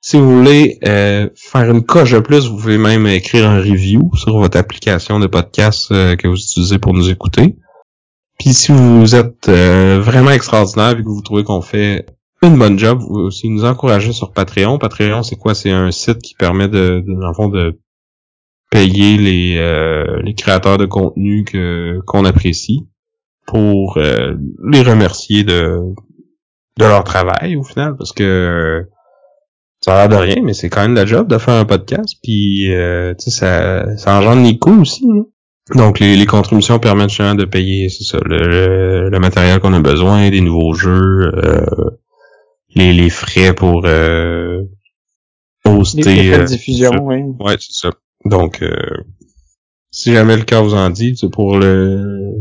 Si 0.00 0.18
vous 0.18 0.38
voulez 0.38 0.78
euh, 0.86 1.28
faire 1.34 1.70
une 1.70 1.82
coche 1.82 2.12
de 2.12 2.18
plus, 2.20 2.48
vous 2.48 2.56
pouvez 2.56 2.78
même 2.78 3.06
écrire 3.06 3.48
un 3.48 3.58
review 3.58 4.10
sur 4.14 4.36
votre 4.38 4.58
application 4.58 5.18
de 5.18 5.26
podcast 5.26 5.88
que 5.88 6.28
vous 6.28 6.36
utilisez 6.36 6.78
pour 6.78 6.92
nous 6.92 7.08
écouter. 7.08 7.56
Puis 8.38 8.52
si 8.52 8.70
vous 8.70 9.14
êtes 9.14 9.48
vraiment 9.48 10.30
extraordinaire 10.30 10.98
et 10.98 11.02
que 11.02 11.08
vous 11.08 11.22
trouvez 11.22 11.44
qu'on 11.44 11.62
fait 11.62 12.04
une 12.42 12.58
bonne 12.58 12.78
job, 12.78 13.00
vous 13.00 13.20
aussi 13.20 13.48
nous 13.48 13.64
encourager 13.64 14.12
sur 14.12 14.32
Patreon. 14.32 14.76
Patreon, 14.76 15.22
c'est 15.22 15.36
quoi? 15.36 15.54
C'est 15.54 15.70
un 15.70 15.90
site 15.90 16.18
qui 16.18 16.34
permet 16.34 16.68
de, 16.68 17.02
de, 17.06 17.20
dans 17.20 17.28
le 17.28 17.34
fond, 17.34 17.48
de 17.48 17.80
payer 18.74 19.16
les, 19.18 19.56
euh, 19.58 20.20
les 20.24 20.34
créateurs 20.34 20.78
de 20.78 20.84
contenu 20.84 21.44
que 21.44 22.00
qu'on 22.08 22.24
apprécie 22.24 22.80
pour 23.46 23.98
euh, 23.98 24.34
les 24.68 24.82
remercier 24.82 25.44
de 25.44 25.78
de 26.76 26.84
leur 26.84 27.04
travail 27.04 27.54
au 27.54 27.62
final 27.62 27.94
parce 27.96 28.10
que 28.10 28.84
ça 29.80 29.94
a 29.94 29.98
l'air 30.00 30.18
de 30.18 30.20
rien 30.20 30.42
mais 30.42 30.54
c'est 30.54 30.70
quand 30.70 30.82
même 30.82 30.96
la 30.96 31.06
job 31.06 31.28
de 31.28 31.38
faire 31.38 31.54
un 31.54 31.64
podcast 31.64 32.16
puis 32.20 32.74
euh, 32.74 33.14
ça 33.18 33.96
ça 33.96 34.18
engendre 34.18 34.42
les 34.42 34.58
coûts 34.58 34.80
aussi 34.80 35.06
donc 35.76 36.00
les, 36.00 36.16
les 36.16 36.26
contributions 36.26 36.80
permettent 36.80 37.10
justement 37.10 37.36
de 37.36 37.44
payer 37.44 37.88
c'est 37.90 38.02
ça 38.02 38.18
le, 38.24 39.08
le, 39.08 39.18
matériel 39.20 39.60
qu'on 39.60 39.72
a 39.72 39.78
besoin 39.78 40.30
des 40.30 40.40
nouveaux 40.40 40.74
jeux 40.74 41.30
les, 42.74 42.92
les 42.92 43.10
frais 43.10 43.54
pour 43.54 43.82
euh, 43.86 44.64
poster 45.62 46.02
les 46.02 46.32
frais 46.32 46.42
de 46.42 46.48
diffusion 46.48 46.90
oui. 47.02 47.20
Ouais 47.38 47.54
c'est 47.60 47.72
ça 47.72 47.90
donc, 48.24 48.62
euh, 48.62 48.74
si 49.90 50.12
jamais 50.12 50.36
le 50.36 50.44
cas 50.44 50.60
vous 50.60 50.74
en 50.74 50.90
dit, 50.90 51.16
c'est 51.16 51.30
pour 51.30 51.58
le 51.58 52.32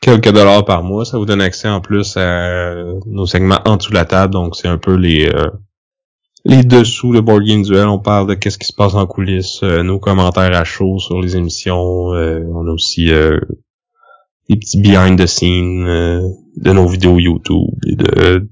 quelques 0.00 0.32
dollars 0.32 0.64
par 0.64 0.82
mois, 0.82 1.04
ça 1.04 1.18
vous 1.18 1.26
donne 1.26 1.40
accès 1.40 1.68
en 1.68 1.80
plus 1.80 2.16
à 2.16 2.74
nos 3.06 3.26
segments 3.26 3.60
en 3.64 3.76
dessous 3.76 3.90
de 3.90 3.96
la 3.96 4.04
table. 4.04 4.32
Donc, 4.32 4.56
c'est 4.56 4.68
un 4.68 4.78
peu 4.78 4.94
les 4.94 5.28
euh, 5.28 5.50
les 6.44 6.62
dessous 6.62 7.12
de 7.12 7.20
Board 7.20 7.44
Game 7.44 7.62
Duel. 7.62 7.88
On 7.88 7.98
parle 7.98 8.28
de 8.28 8.34
qu'est-ce 8.34 8.58
qui 8.58 8.66
se 8.66 8.72
passe 8.72 8.94
en 8.94 9.06
coulisses, 9.06 9.62
euh, 9.62 9.82
nos 9.82 9.98
commentaires 9.98 10.56
à 10.56 10.64
chaud 10.64 10.98
sur 10.98 11.20
les 11.20 11.36
émissions. 11.36 11.76
on 11.76 12.66
a 12.66 12.72
aussi 12.72 13.06
des 13.06 14.56
petits 14.56 14.80
behind 14.80 15.18
the 15.18 15.26
scenes 15.26 15.84
de 16.56 16.72
nos 16.72 16.88
vidéos 16.88 17.18
YouTube 17.18 17.74
et 17.86 17.96
de 17.96 18.48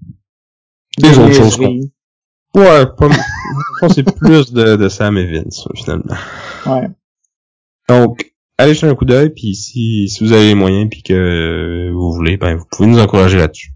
Des 0.99 1.19
autres 1.19 1.33
choses 1.33 1.57
qu'on... 1.57 1.79
Ouais, 2.55 2.87
pas... 2.87 3.09
je 3.11 3.81
pense 3.81 3.95
c'est 3.95 4.17
plus 4.17 4.53
de, 4.53 4.77
de 4.77 4.89
Sam 4.89 5.19
et 5.19 5.27
Vince, 5.27 5.67
finalement. 5.75 6.15
Ouais. 6.67 6.89
Donc, 7.89 8.33
allez 8.59 8.75
jeter 8.75 8.87
un 8.87 8.95
coup 8.95 9.05
d'œil, 9.05 9.31
puis 9.31 9.55
si, 9.55 10.09
si 10.09 10.25
vous 10.25 10.33
avez 10.33 10.47
les 10.47 10.55
moyens, 10.55 10.89
puis 10.91 11.03
que 11.03 11.91
vous 11.93 12.13
voulez, 12.13 12.37
ben 12.37 12.57
vous 12.57 12.65
pouvez 12.71 12.89
nous 12.89 13.01
encourager 13.01 13.39
là-dessus. 13.39 13.71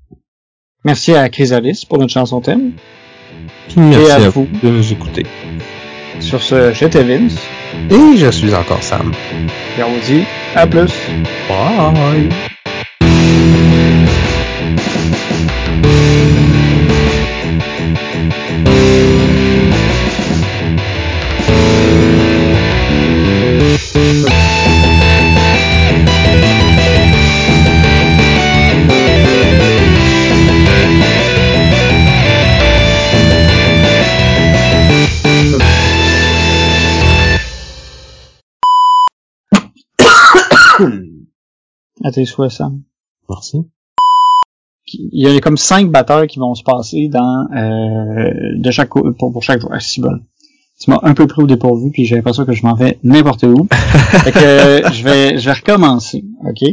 Merci 0.84 1.14
à 1.14 1.28
Chrysalis 1.28 1.84
pour 1.88 1.98
notre 1.98 2.12
chanson 2.12 2.40
thème. 2.40 2.72
Puis 3.68 3.80
merci 3.80 4.10
à, 4.10 4.30
vous 4.30 4.46
de 4.62 4.70
nous 4.70 4.92
écouter. 4.92 5.26
Sur 6.20 6.42
ce, 6.42 6.72
j'étais 6.72 7.02
Vince. 7.02 7.36
Et 7.90 8.16
je 8.16 8.30
suis 8.30 8.55
encore 8.55 8.82
Sam. 8.82 9.12
Et 9.78 9.82
on 9.82 9.92
vous 9.92 10.00
dit 10.06 10.24
à 10.55 10.66
plus. 10.66 10.92
Bye. 11.48 12.28
À 42.05 42.12
tes 42.12 42.25
souhaits, 42.25 42.51
Sam. 42.51 42.83
Merci. 43.29 43.59
Il 44.93 45.20
y 45.20 45.27
a 45.27 45.41
comme 45.41 45.57
cinq 45.57 45.91
batteurs 45.91 46.27
qui 46.27 46.39
vont 46.39 46.55
se 46.55 46.62
passer 46.62 47.09
dans 47.09 47.47
euh, 47.55 48.31
de 48.57 48.70
chaque 48.70 48.89
pour, 48.89 49.33
pour 49.33 49.43
chaque 49.43 49.61
joueur. 49.61 49.81
Si 49.83 50.01
bon. 50.01 50.20
Tu 50.81 50.91
m'as 50.91 51.01
un 51.03 51.12
peu 51.12 51.27
pris 51.27 51.43
au 51.43 51.47
dépourvu, 51.47 51.91
puis 51.91 52.05
j'ai 52.05 52.15
l'impression 52.15 52.45
que 52.45 52.53
je 52.53 52.65
m'en 52.65 52.75
vais 52.75 52.99
n'importe 53.03 53.43
où. 53.43 53.66
fait 53.73 54.33
que 54.33 54.93
je 54.93 55.03
vais 55.03 55.39
je 55.39 55.45
vais 55.45 55.53
recommencer, 55.53 56.25
ok? 56.49 56.70